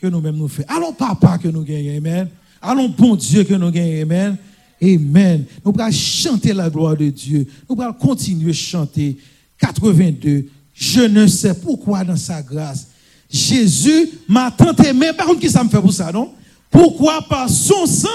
que 0.00 0.06
nous-mêmes 0.06 0.36
nous 0.36 0.48
faisons. 0.48 0.68
Allons 0.68 0.92
papa 0.92 1.38
que 1.38 1.48
nous 1.48 1.62
gagnons, 1.62 1.96
amen. 1.96 2.28
Allons 2.62 2.88
bon 2.88 3.16
Dieu 3.16 3.44
que 3.44 3.54
nous 3.54 3.70
gagnons, 3.70 4.02
amen. 4.02 4.36
Amen. 4.82 5.44
Nous 5.64 5.74
allons 5.78 5.92
chanter 5.92 6.54
la 6.54 6.70
gloire 6.70 6.96
de 6.96 7.10
Dieu. 7.10 7.46
Nous 7.68 7.80
allons 7.80 7.92
continuer 7.92 8.50
à 8.50 8.54
chanter 8.54 9.16
82. 9.58 10.46
Je 10.74 11.00
ne 11.02 11.26
sais 11.26 11.54
pourquoi 11.54 12.02
dans 12.04 12.16
sa 12.16 12.40
grâce. 12.40 12.86
Jésus 13.30 14.10
m'a 14.28 14.50
tant 14.50 14.74
aimé. 14.82 15.12
Par 15.16 15.26
contre, 15.26 15.40
qui 15.40 15.50
ça 15.50 15.62
me 15.62 15.68
fait 15.68 15.80
pour 15.80 15.92
ça, 15.92 16.10
non? 16.10 16.32
Pourquoi? 16.70 17.22
Par 17.22 17.48
son 17.48 17.86
sang, 17.86 18.08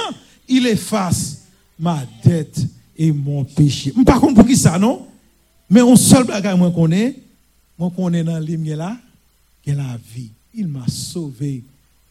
il 0.48 0.68
efface 0.68 1.38
ma 1.80 2.04
dette 2.24 2.60
et 2.98 3.12
mon 3.12 3.44
péché. 3.44 3.94
Par 4.06 4.20
contre, 4.20 4.36
pour 4.36 4.46
qui 4.46 4.58
ça, 4.58 4.78
non? 4.78 5.08
Mais 5.70 5.82
on 5.82 5.96
seul 5.96 6.26
bagage 6.26 6.58
moi 6.58 6.72
connais, 6.72 7.16
moi 7.78 7.92
connais 7.96 8.24
dans 8.24 8.38
l'hymne 8.38 8.76
là, 8.76 8.96
que 9.66 9.72
la 9.72 9.98
vie. 10.14 10.30
Il 10.54 10.68
m'a 10.68 10.88
sauvé 10.88 11.64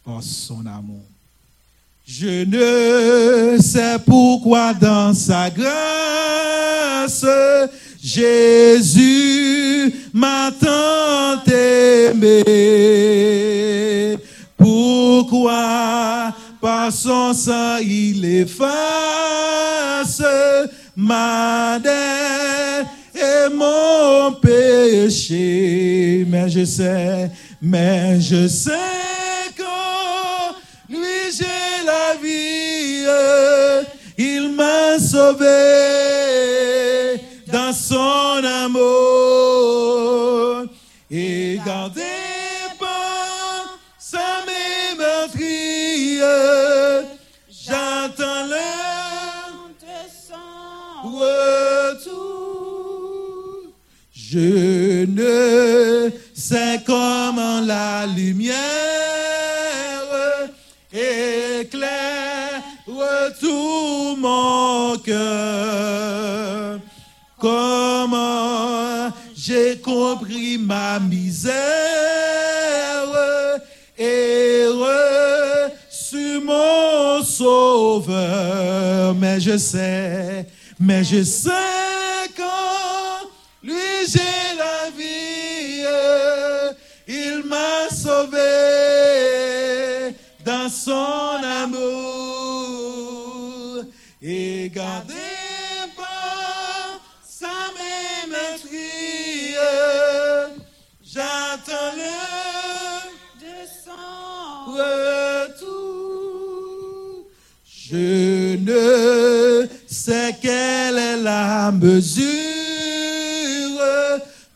par 0.05 0.22
son 0.22 0.66
amour. 0.66 1.02
Je 2.06 2.44
ne 2.44 3.59
sais 3.62 3.98
pourquoi 4.05 4.74
dans 4.74 5.14
sa 5.14 5.48
grâce, 5.48 7.24
Jésus 8.05 9.94
m'a 10.12 10.51
tant 10.60 11.43
aimé. 11.51 12.43
Pourquoi? 14.59 16.35
Par 16.60 16.93
son 16.93 17.32
sang 17.32 17.78
il 17.81 18.22
efface 18.43 20.20
ma 20.94 21.78
dette 21.78 22.89
et 23.14 23.48
mon 23.55 24.32
péché. 24.32 26.26
Mais 26.28 26.51
je 26.51 26.66
sais, 26.66 27.31
mais 27.62 28.20
je 28.20 28.47
sais 28.48 29.51
que 29.56 29.62
lui 30.90 31.32
j'ai 31.35 31.86
la 31.86 32.16
vie, 32.22 33.06
il 34.18 34.51
m'a 34.55 34.98
sauvé. 34.98 35.93
Je 54.35 55.06
ne 55.06 56.11
sais 56.35 56.81
comment 56.85 57.61
la 57.61 58.05
lumière 58.05 58.51
éclaire 60.93 62.61
tout 63.39 64.16
mon 64.19 64.98
cœur. 64.98 66.81
Comment 67.39 69.12
j'ai 69.36 69.78
compris 69.78 70.59
ma 70.59 70.98
misère 70.98 71.55
et 73.97 74.65
reçu 74.66 76.40
mon 76.44 77.23
sauveur. 77.23 79.15
Mais 79.15 79.39
je 79.39 79.56
sais, 79.56 80.48
mais 80.81 81.05
je 81.05 81.23
sais 81.23 81.51
quand 82.36 83.03
lui 83.64 84.06
j'ai 84.06 84.56
la 84.58 84.90
vie, 84.96 85.84
il 87.08 87.42
m'a 87.44 87.88
sauvé 87.90 88.38
dans 90.44 90.68
son 90.68 91.40
amour 91.62 91.84
et 94.22 94.70
gardé 94.74 95.14
par 95.96 97.00
sa 97.26 97.72
vie. 98.70 99.54
J'attends 101.02 101.92
le 101.96 102.14
de. 103.40 103.54
Je 107.86 108.56
ne 108.56 109.68
sais 109.86 110.34
quelle 110.42 110.98
est 110.98 111.16
la 111.16 111.70
mesure 111.72 112.53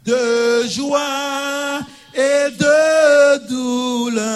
de 0.09 0.67
joie 0.67 1.81
et 2.15 2.51
de 2.65 3.47
douleur 3.47 4.29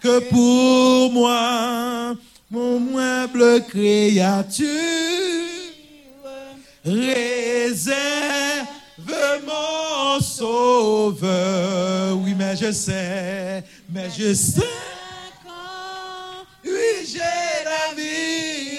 que 0.00 0.20
pour 0.30 1.12
moi, 1.12 2.14
mon 2.48 2.96
humble 2.96 3.64
créature, 3.68 4.68
réserve 6.84 8.68
mon 9.44 10.20
sauveur. 10.20 12.16
Oui, 12.22 12.34
mais 12.38 12.54
je 12.54 12.70
sais, 12.70 13.64
mais 13.92 14.08
je 14.16 14.32
sais. 14.32 14.62
Oui, 16.64 17.04
j'ai 17.04 17.64
la 17.64 17.94
vie. 17.96 18.78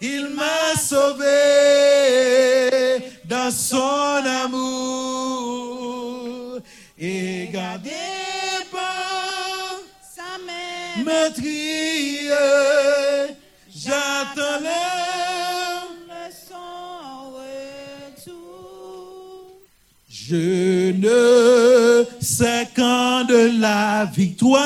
Il 0.00 0.30
m'a 0.34 0.74
sauvé 0.76 1.89
dans 3.30 3.50
son 3.52 4.22
amour 4.44 4.58
et 6.98 7.48
gardé 7.52 7.90
par 8.72 9.78
sa 10.16 10.30
même 10.44 11.04
maîtrise. 11.06 12.32
J'attends 13.72 14.58
le 14.64 14.80
son 16.48 17.30
retour. 18.16 19.52
Je 20.08 20.90
ne 20.90 22.04
sais 22.20 22.66
quand 22.74 23.22
de 23.28 23.52
la 23.60 24.06
victoire 24.06 24.60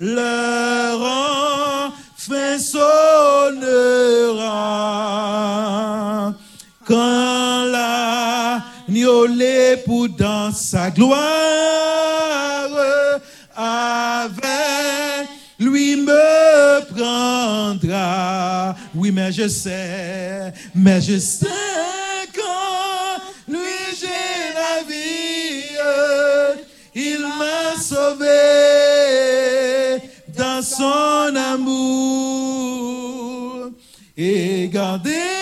leur 0.00 1.00
enfin 1.00 2.58
sonnera. 2.58 4.26
L'époux 9.26 10.08
dans 10.08 10.52
sa 10.52 10.90
gloire. 10.90 11.20
Avec 13.56 15.28
lui 15.58 15.96
me 15.96 16.84
prendra. 16.94 18.76
Oui, 18.94 19.10
mais 19.10 19.32
je 19.32 19.48
sais, 19.48 20.52
mais 20.74 21.00
je 21.00 21.18
sais 21.18 21.46
quand 22.34 23.22
lui 23.48 23.96
j'ai 23.98 24.52
la 24.54 24.82
vie, 24.86 25.64
il 26.94 27.20
m'a 27.20 27.80
sauvé 27.80 28.26
dans 30.36 30.62
son 30.62 31.34
amour. 31.34 32.46
Et 34.18 34.68
gardé 34.68 35.35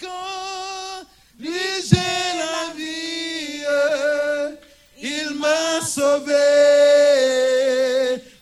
quand 0.00 1.04
lui 1.38 1.52
j'ai 1.88 2.38
la 2.42 2.74
vie, 2.76 3.62
il 5.00 5.30
m'a 5.38 5.80
sauvé 5.80 6.34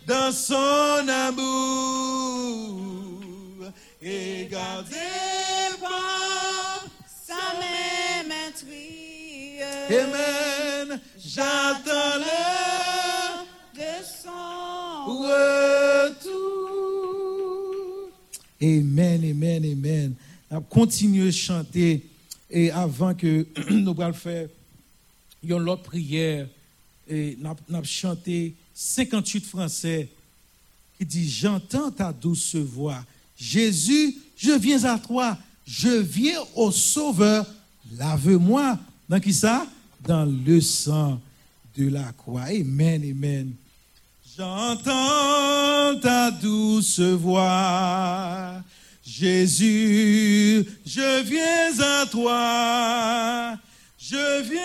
dans 0.06 0.32
son 0.32 1.06
amour 1.06 2.70
et 4.00 4.48
gardé 4.50 4.96
par 5.82 6.86
Sa 7.26 7.42
même 7.60 8.28
maîtrise. 8.28 9.62
Amen. 9.90 10.98
J'attends 11.18 12.16
l'heure 12.18 12.29
Amen, 18.62 19.24
amen, 19.24 19.64
amen. 19.64 20.14
On 20.50 20.60
continue 20.60 21.28
à 21.28 21.32
chanter 21.32 22.02
et 22.50 22.70
avant 22.70 23.14
que 23.14 23.46
nous 23.70 23.94
allons 24.00 24.12
faire 24.12 24.48
une 25.42 25.68
autre 25.68 25.82
prière 25.82 26.46
nous 27.10 27.56
allons 27.68 27.84
chanter 27.84 28.54
58 28.74 29.44
français 29.44 30.08
qui 30.96 31.04
dit 31.04 31.28
j'entends 31.28 31.90
ta 31.90 32.12
douce 32.12 32.54
voix. 32.56 33.04
Jésus, 33.36 34.16
je 34.36 34.52
viens 34.52 34.84
à 34.84 34.98
toi. 34.98 35.36
Je 35.66 35.88
viens 35.88 36.40
au 36.54 36.70
sauveur. 36.70 37.46
Lave-moi. 37.96 38.78
Dans 39.08 39.20
qui 39.20 39.32
ça? 39.32 39.66
Dans 40.06 40.24
le 40.24 40.60
sang 40.60 41.20
de 41.76 41.88
la 41.88 42.12
croix. 42.12 42.42
Amen, 42.42 43.02
amen. 43.02 43.52
J'entends 44.38 45.98
ta 46.00 46.30
douce 46.30 47.00
voix. 47.00 48.62
Jésus, 49.04 50.64
je 50.86 51.22
viens 51.24 51.72
à 51.80 52.06
toi. 52.06 53.56
Je 53.98 54.42
viens 54.42 54.60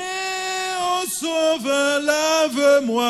au 1.02 1.08
sauveur, 1.10 2.02
lave-moi 2.02 3.08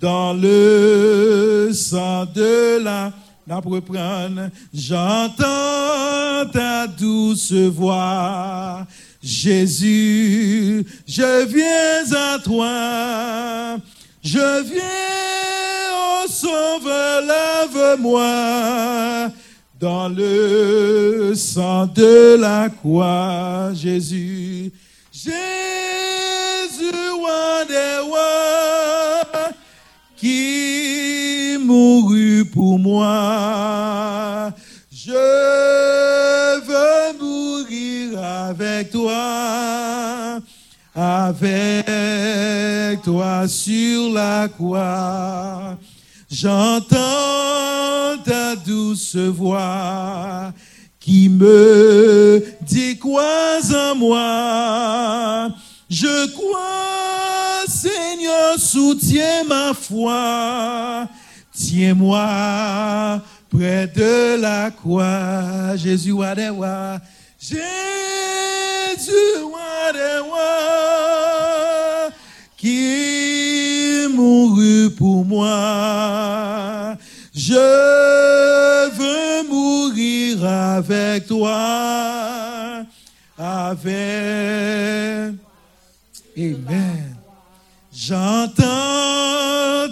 dans 0.00 0.32
le 0.32 1.70
sang 1.72 2.26
de 2.26 2.78
la 2.84 3.12
reprendre. 3.48 4.48
J'entends 4.72 6.46
ta 6.52 6.86
douce 6.86 7.52
voix. 7.52 8.86
Jésus, 9.20 10.86
je 11.08 11.46
viens 11.46 12.12
à 12.16 12.38
toi. 12.38 13.80
Je 14.24 14.62
viens 14.62 16.24
au 16.24 16.26
sauveur, 16.26 17.20
lave-moi 17.26 19.30
dans 19.78 20.08
le 20.08 21.34
sang 21.34 21.84
de 21.84 22.36
la 22.40 22.70
croix. 22.70 23.72
Jésus, 23.74 24.72
Jésus, 25.12 25.28
roi 27.18 27.66
des 27.68 27.98
rois, 28.08 29.50
qui 30.16 31.58
mourut 31.60 32.46
pour 32.46 32.78
moi. 32.78 34.54
Je 34.90 36.60
veux 36.64 37.12
mourir 37.20 38.24
avec 38.24 38.90
toi, 38.90 40.40
avec 40.94 41.93
sur 43.48 44.12
la 44.12 44.48
croix. 44.48 45.78
J'entends 46.30 46.96
ta 48.24 48.56
douce 48.56 49.16
voix 49.16 50.52
qui 51.00 51.28
me 51.28 52.44
dit 52.62 52.98
quoi 52.98 53.58
en 53.74 53.94
moi. 53.94 55.50
Je 55.90 56.26
crois, 56.32 57.66
Seigneur, 57.68 58.58
soutiens 58.58 59.44
ma 59.46 59.74
foi. 59.74 61.06
Tiens-moi 61.52 63.22
près 63.50 63.86
de 63.86 64.40
la 64.40 64.70
croix, 64.70 65.76
Jésus 65.76 66.12
wa 66.12 66.34
de 66.34 66.50
wa, 66.50 66.98
Jésus 67.38 67.62
wa 69.42 69.92
de 69.92 70.20
wa, 70.30 71.33
mourut 74.14 74.90
pour 74.96 75.24
moi. 75.24 76.96
Je 77.34 78.88
veux 78.96 79.48
mourir 79.48 80.44
avec 80.44 81.26
toi, 81.26 82.84
avec. 83.36 85.34
Amen. 86.36 87.16
J'entends 87.92 88.64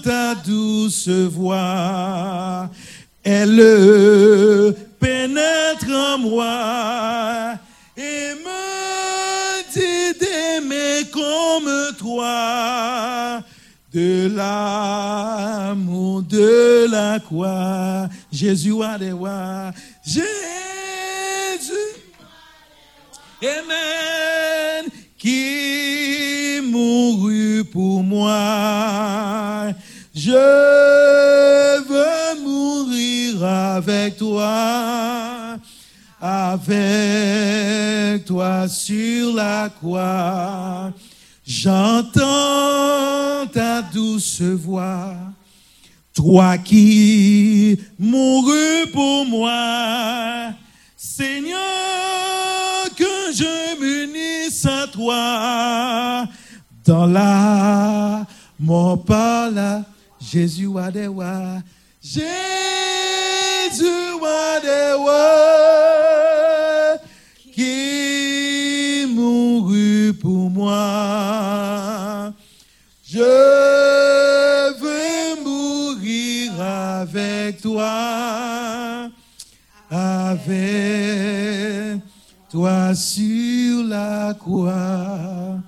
ta 0.03 0.35
douce 0.35 1.09
voix, 1.09 2.69
elle 3.23 4.75
pénètre 4.99 5.89
en 5.89 6.19
moi 6.19 7.22
l'amour 14.35 16.23
de 16.23 16.91
la 16.91 17.21
croix. 17.21 18.09
Jésus 18.33 18.83
a 18.83 18.99
des 18.99 19.13
rois, 19.13 19.71
Jésus. 20.05 20.23
Amen. 23.43 24.91
Qui 25.19 26.61
mourut 26.63 27.65
pour 27.73 28.03
moi. 28.03 29.73
Je 30.15 31.83
veux 31.89 32.43
mourir 32.43 33.45
avec 33.45 34.17
toi. 34.17 35.59
Avec 36.21 38.25
toi 38.25 38.69
sur 38.69 39.35
la 39.35 39.69
croix. 39.69 40.93
J'entends 41.45 42.21
ta 43.53 43.83
douce 43.83 44.41
voix. 44.43 45.15
Toi 46.15 46.59
qui 46.59 47.79
mourus 47.99 48.91
pour 48.93 49.27
moi. 49.27 50.53
Seigneur, 50.97 51.59
que 52.97 53.33
je 53.35 53.81
m'unisse 53.81 54.65
à 54.67 54.87
toi 54.87 56.29
dans 56.85 57.07
la 57.07 58.25
mort 58.61 59.03
par 59.05 59.51
là. 59.51 59.83
Jésus 60.21 60.69
a 60.79 60.91
des 60.91 61.09
rois. 61.09 61.61
Jésus 62.01 62.23
a 64.25 64.61
Je 73.05 73.19
veux 74.81 75.43
mourir 75.43 76.61
avec 76.61 77.61
toi 77.61 79.11
avec 79.93 81.13
toi 82.51 82.95
sur 82.95 83.85
la 83.85 84.35
croix. 84.39 85.61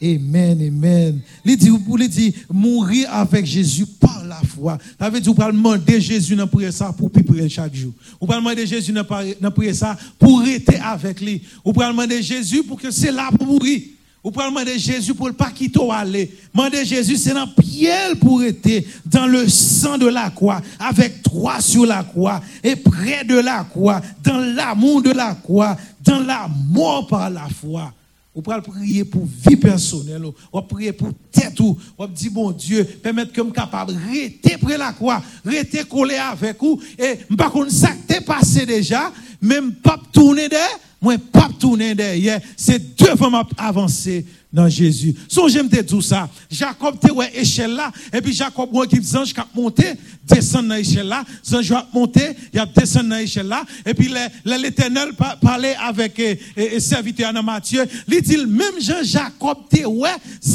Amen, 0.00 0.60
amen. 0.60 1.20
Il 1.44 1.56
dit, 1.56 1.70
pour 1.70 1.96
lui 1.96 2.08
dire, 2.08 2.32
mourir 2.52 3.12
avec 3.12 3.46
Jésus 3.46 3.86
par 3.86 4.24
la 4.24 4.40
foi. 4.42 4.78
Ça 4.98 5.08
veut 5.08 5.20
dire, 5.20 5.32
vous 5.32 5.40
pouvez 5.40 5.52
demander 5.52 6.00
Jésus 6.00 6.36
dans 6.36 6.48
ça 6.70 6.92
pour 6.92 7.10
prier 7.10 7.48
chaque 7.48 7.74
jour. 7.74 7.92
Vous 8.20 8.26
pouvez 8.26 8.38
demander 8.38 8.66
Jésus 8.66 8.92
dans 8.92 9.50
prier 9.50 9.74
ça 9.74 9.96
pour 10.18 10.40
rester 10.40 10.76
avec 10.76 11.20
lui. 11.20 11.42
Vous 11.64 11.72
pouvez 11.72 11.86
demander 11.86 12.22
Jésus 12.22 12.62
pour 12.62 12.80
que 12.80 12.90
c'est 12.90 13.10
là 13.10 13.30
pour 13.36 13.46
mourir. 13.46 13.80
Vous 14.24 14.30
pouvez 14.30 14.46
demander 14.46 14.78
Jésus 14.78 15.12
pour 15.12 15.26
ne 15.26 15.32
pas 15.32 15.50
quitter 15.50 15.78
aller. 15.92 16.34
Demander 16.54 16.82
Jésus, 16.86 17.18
c'est 17.18 17.34
dans 17.34 17.46
pierre 17.46 18.16
pour 18.18 18.42
être 18.42 18.82
dans 19.04 19.26
le 19.26 19.46
sang 19.46 19.98
de 19.98 20.06
la 20.06 20.30
croix, 20.30 20.62
avec 20.78 21.22
toi 21.22 21.60
sur 21.60 21.84
la 21.84 22.02
croix, 22.02 22.40
et 22.62 22.74
près 22.74 23.22
de 23.24 23.38
la 23.38 23.64
croix, 23.64 24.00
dans 24.22 24.38
l'amour 24.38 25.02
de 25.02 25.10
la 25.10 25.34
croix, 25.34 25.76
dans 26.02 26.20
la 26.20 26.48
mort 26.70 27.06
par 27.06 27.28
la 27.28 27.46
foi. 27.50 27.92
Vous 28.34 28.40
pouvez 28.40 28.62
prier 28.62 29.04
pour 29.04 29.26
vie 29.46 29.56
personnelle, 29.56 30.22
vous 30.22 30.62
prier 30.62 30.92
pour 30.92 31.10
tête, 31.30 31.60
vous 31.60 31.76
dire, 32.08 32.30
bon 32.32 32.50
Dieu, 32.50 32.82
permettre 32.82 33.30
que 33.30 33.44
je 33.44 33.50
capable 33.50 33.92
de 33.92 33.98
rester 34.10 34.56
près 34.56 34.78
la 34.78 34.92
croix, 34.92 35.22
rester 35.44 35.84
collé 35.84 36.14
avec 36.14 36.58
vous, 36.58 36.80
et 36.98 37.16
pas 37.36 37.50
qu'on 37.50 37.68
ça 37.68 37.90
t'est 38.08 38.22
passé 38.22 38.64
déjà, 38.64 39.12
même 39.42 39.74
pas 39.74 40.00
tourner 40.10 40.48
derrière, 40.48 40.80
moi 41.04 41.18
pas 41.18 41.48
tourner 41.60 41.94
derrière, 41.94 42.40
c'est 42.56 42.96
devant 42.96 43.42
avancer 43.58 44.24
dans 44.54 44.68
Jésus. 44.68 45.14
Son 45.28 45.48
j'aime 45.48 45.68
te 45.68 45.80
dire 45.80 46.02
ça. 46.02 46.30
Jacob 46.48 46.98
te 47.00 47.10
ouais 47.10 47.30
échelle 47.34 47.72
là 47.72 47.90
et 48.12 48.20
puis 48.20 48.32
Jacob 48.32 48.72
ouais 48.72 48.86
qui 48.86 49.00
ange 49.16 49.34
qui 49.34 49.40
monté, 49.54 49.94
descendre 50.26 50.68
dans 50.68 50.76
l'échelle 50.76 51.08
là, 51.08 51.24
ange 51.52 51.72
a 51.72 51.86
monté, 51.92 52.22
il 52.52 52.60
a 52.60 52.64
descendu 52.64 53.08
dans 53.08 53.16
l'échelle 53.16 53.48
là 53.48 53.64
et 53.84 53.92
puis 53.92 54.08
l'Éternel 54.44 55.10
parlait 55.42 55.74
avec 55.76 56.22
serviteur 56.78 57.32
dans 57.32 57.42
Matthieu, 57.42 57.84
il 58.08 58.22
dit 58.22 58.36
même 58.36 58.80
Jean 58.80 59.02
Jacob 59.02 59.58
te 59.68 59.84
ouais, 59.84 60.08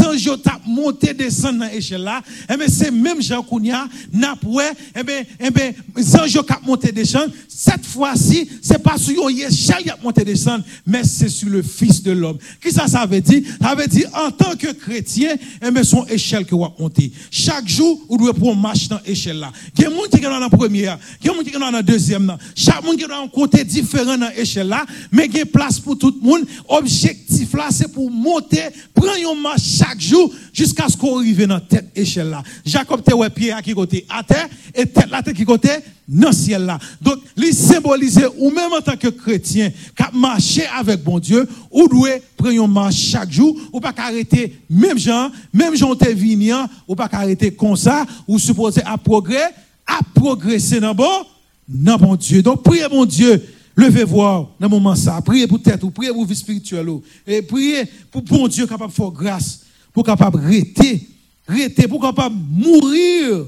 ange 0.06 0.42
t'a 0.42 0.60
monté 0.66 1.14
descendre 1.14 1.60
dans 1.60 1.72
l'échelle 1.72 2.04
là, 2.04 2.22
et 2.50 2.56
bien 2.56 2.68
c'est 2.70 2.92
même 2.92 3.22
Jean 3.22 3.44
Kounia 3.44 3.86
n'a 4.14 4.36
ouais, 4.46 4.72
et 4.96 5.04
bien 5.04 5.24
et 5.40 5.52
bien 5.52 5.74
ange 6.18 6.32
qui 6.32 6.54
monté 6.66 6.94
descendre, 6.94 7.34
cette 7.50 7.86
fois-ci, 7.86 8.50
c'est 8.62 8.82
pas 8.82 8.98
sur 8.98 9.28
une 9.28 9.40
échelle 9.40 9.84
qui 9.84 9.90
a 9.90 9.98
monté 10.02 10.24
descendre, 10.24 10.64
mais 10.88 11.04
c'est 11.04 11.28
sur 11.28 11.50
le 11.50 11.62
fils 11.62 12.02
de 12.02 12.12
l'homme. 12.12 12.38
Qui 12.62 12.72
ça 12.72 12.88
ça 12.88 13.06
veut 13.06 13.20
dire? 13.20 13.44
Ça 13.62 13.76
veut 13.76 13.89
en 14.14 14.32
tant 14.32 14.56
que 14.56 14.72
chrétien, 14.72 15.36
eh 15.66 15.72
bien, 15.72 15.84
son 15.84 16.06
échelle 16.08 16.46
que 16.46 16.56
vous 16.56 16.68
monter. 16.80 17.12
Chaque 17.32 17.68
jour, 17.68 18.02
vous 18.10 18.18
devez 18.18 18.34
prendre 18.34 18.60
marche 18.60 18.88
dans 18.88 19.00
l'échelle 19.06 19.38
là. 19.40 19.52
Il 19.78 19.84
y 19.84 19.86
a 19.86 19.90
des 19.90 19.96
gens 19.96 20.02
qui 20.04 20.22
sont 20.22 20.30
dans 20.30 20.40
la 20.40 20.50
première, 20.50 21.00
il 21.24 21.30
des 21.30 21.36
gens 21.36 21.44
qui 21.44 21.52
sont 21.52 21.60
dans 21.60 21.72
la 21.72 21.82
deuxième. 21.82 22.38
Chaque 22.56 22.84
monde 22.84 22.98
qui 22.98 23.04
est 23.04 23.08
dans 23.08 23.24
un 23.24 23.28
côté 23.28 23.64
différent 23.64 24.18
dans 24.18 24.32
l'échelle 24.36 24.68
là, 24.68 24.86
mais 25.12 25.26
il 25.26 25.38
y 25.38 25.42
a 25.42 25.46
place 25.46 25.80
pour 25.80 25.98
tout 25.98 26.14
le 26.22 26.28
monde. 26.28 26.46
Objectif 26.68 27.54
là, 27.54 27.68
c'est 27.72 27.92
pour 27.92 28.10
monter, 28.10 28.64
prendre 28.94 29.16
une 29.18 29.42
marche 29.42 29.62
chaque 29.78 30.00
jour 30.00 30.32
jusqu'à 30.54 30.88
ce 30.88 30.98
qu'on 30.98 31.18
arrive 31.18 31.46
dans 31.48 31.60
cette 31.70 31.92
échelle 31.96 32.30
là. 32.30 32.44
Jacob 32.66 33.04
te 33.04 33.14
ouais 33.14 33.30
pied 33.30 33.52
à 33.52 33.62
qui 33.62 33.74
côté? 33.74 34.06
À 34.10 34.24
terre. 34.24 34.48
Et 34.74 34.86
tête 34.86 35.10
tête 35.24 35.36
qui 35.36 35.46
côté? 35.46 35.70
Dans 36.08 36.32
ciel 36.32 36.66
là. 36.66 36.80
Donc, 37.00 37.20
il 37.38 37.54
symbolise, 37.54 38.20
ou 38.40 38.50
même 38.50 38.74
en 38.74 38.82
tant 38.82 38.98
que 38.98 39.10
chrétien, 39.10 39.70
qui 39.70 40.18
marcher 40.18 40.66
avec 40.76 41.04
bon 41.04 41.20
Dieu, 41.20 41.48
ou 41.72 41.88
doit 41.88 42.10
prendre 42.36 42.68
marche 42.68 42.96
chaque 42.96 43.32
jour, 43.32 43.56
ou 43.72 43.80
pas 43.80 43.94
arrêter, 43.96 44.60
même 44.70 44.98
gens, 44.98 45.30
même 45.54 45.76
gens 45.76 45.96
te 45.96 46.10
vignan, 46.10 46.68
ou 46.88 46.96
pas 46.96 47.08
arrêter 47.12 47.52
comme 47.52 47.76
ça, 47.76 48.08
ou 48.28 48.40
supposé 48.40 48.82
à 48.86 48.98
progrès, 48.98 49.54
à 49.86 50.00
progresser 50.16 50.80
dans 50.80 50.96
bon, 50.96 51.26
dans 51.68 51.98
bon 51.98 52.16
Dieu. 52.16 52.42
Donc, 52.42 52.64
priez 52.64 52.88
mon 52.92 53.06
Dieu, 53.06 53.44
levez 53.76 54.04
voir 54.04 54.50
dans 54.60 54.66
le 54.66 54.70
moment 54.70 54.96
ça, 54.96 55.22
priez 55.22 55.46
pour 55.46 55.62
tête, 55.62 55.84
ou 55.84 55.92
priez 55.92 56.12
pour 56.12 56.26
vie 56.26 56.36
spirituelle, 56.36 56.88
et 57.28 57.44
priez 57.44 57.84
pour 58.10 58.24
bon 58.24 58.48
Dieu 58.48 58.66
capable 58.66 58.92
de 58.92 58.96
faire 58.96 59.12
grâce, 59.12 59.60
pour 60.00 60.06
capable 60.06 60.40
rester, 60.40 61.06
rester, 61.46 61.86
pour 61.86 62.02
capable 62.02 62.34
mourir 62.52 63.48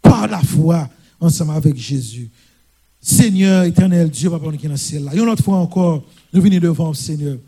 par 0.00 0.28
la 0.28 0.40
foi 0.40 0.88
ensemble 1.18 1.50
avec 1.50 1.76
Jésus. 1.76 2.30
Seigneur, 3.02 3.64
éternel 3.64 4.08
Dieu, 4.08 4.30
Papa, 4.30 4.52
qui 4.56 4.66
est 4.66 4.68
dans 4.68 4.74
le 4.74 4.78
ciel 4.78 5.02
là. 5.02 5.10
Une 5.16 5.28
autre 5.28 5.42
fois 5.42 5.56
encore, 5.56 6.04
nous 6.32 6.40
venons 6.40 6.60
devant 6.60 6.94
Seigneur. 6.94 7.38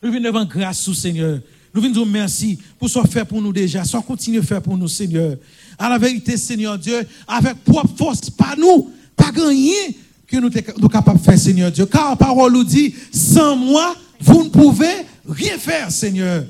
Nous 0.00 0.12
venons 0.12 0.26
devant 0.26 0.44
grâce 0.44 0.86
au 0.86 0.94
Seigneur. 0.94 1.40
Nous 1.74 1.82
venons 1.82 1.92
dire 1.92 2.06
merci 2.06 2.56
pour 2.78 2.88
ce 2.88 3.00
fait 3.00 3.24
pour 3.24 3.42
nous 3.42 3.52
déjà, 3.52 3.82
soit 3.82 4.02
continuer 4.02 4.38
à 4.38 4.42
faire 4.42 4.62
pour 4.62 4.78
nous, 4.78 4.86
Seigneur. 4.86 5.36
À 5.76 5.88
la 5.88 5.98
vérité, 5.98 6.36
Seigneur 6.36 6.78
Dieu, 6.78 7.04
avec 7.26 7.64
propre 7.64 7.96
force, 7.96 8.30
pas 8.30 8.54
nous, 8.56 8.92
pas 9.16 9.32
rien 9.34 9.90
que 10.24 10.36
nous 10.36 10.52
sommes 10.52 10.88
capables 10.88 11.18
de 11.18 11.24
faire, 11.24 11.36
Seigneur 11.36 11.72
Dieu. 11.72 11.86
Car 11.86 12.10
la 12.10 12.16
parole 12.16 12.52
nous 12.52 12.62
dit, 12.62 12.94
sans 13.12 13.56
moi, 13.56 13.96
vous 14.20 14.44
ne 14.44 14.50
pouvez 14.50 15.04
rien 15.28 15.58
faire, 15.58 15.90
Seigneur. 15.90 16.44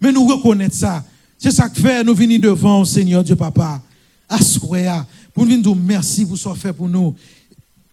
Mais 0.00 0.12
nous 0.12 0.26
reconnaissons 0.26 0.78
ça. 0.78 1.04
C'est 1.38 1.52
ça 1.52 1.68
que 1.68 1.80
fait, 1.80 2.02
nous 2.02 2.14
venons 2.14 2.38
devant, 2.38 2.84
Seigneur 2.84 3.22
Dieu, 3.22 3.36
Papa. 3.36 3.80
Assoya. 4.28 5.06
Pour 5.32 5.46
nous 5.46 5.56
dire 5.56 5.76
merci 5.76 6.26
pour 6.26 6.36
ce 6.36 6.48
fait 6.54 6.72
pour 6.72 6.88
nous. 6.88 7.14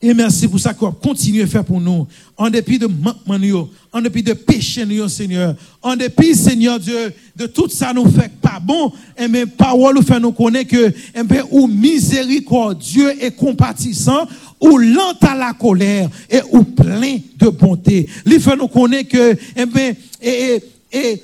Et 0.02 0.14
merci 0.14 0.48
pour 0.48 0.60
ça 0.60 0.74
qu'on 0.74 0.92
continue 0.92 1.42
à 1.42 1.48
faire 1.48 1.64
pour 1.64 1.80
nous. 1.80 2.06
En 2.38 2.50
dépit 2.50 2.78
de 2.78 2.86
manquement, 2.86 3.70
en 3.92 4.02
dépit 4.02 4.22
de 4.22 4.34
péché, 4.34 4.86
Seigneur. 5.08 5.56
En 5.82 5.96
dépit, 5.96 6.36
Seigneur 6.36 6.80
Dieu, 6.80 7.14
de 7.36 7.48
tout 7.48 7.70
ça 7.70 7.94
nous 7.94 8.08
fait 8.10 8.32
pas 8.42 8.60
bon. 8.62 8.92
Et 9.18 9.28
mes 9.28 9.46
paroles 9.46 9.96
nous 9.96 10.02
fait 10.02 10.20
nous 10.20 10.34
connaître 10.34 10.70
que, 10.70 10.94
et 11.16 11.24
bien, 11.24 11.46
ou 11.50 11.68
miséricordieux 11.68 13.24
et 13.24 13.32
compatissant, 13.32 14.28
ou 14.60 14.78
lent 14.78 15.18
à 15.22 15.36
la 15.36 15.54
colère 15.54 16.10
et 16.30 16.42
ou 16.52 16.64
plein 16.64 17.18
de 17.40 17.48
bonté. 17.48 18.08
Il 18.26 18.40
fait 18.40 18.58
nous 18.58 18.68
connaître 18.68 19.10
que, 19.10 19.38
et 19.56 19.66
bien, 19.66 19.94
et, 20.22 20.62
et 20.92 21.24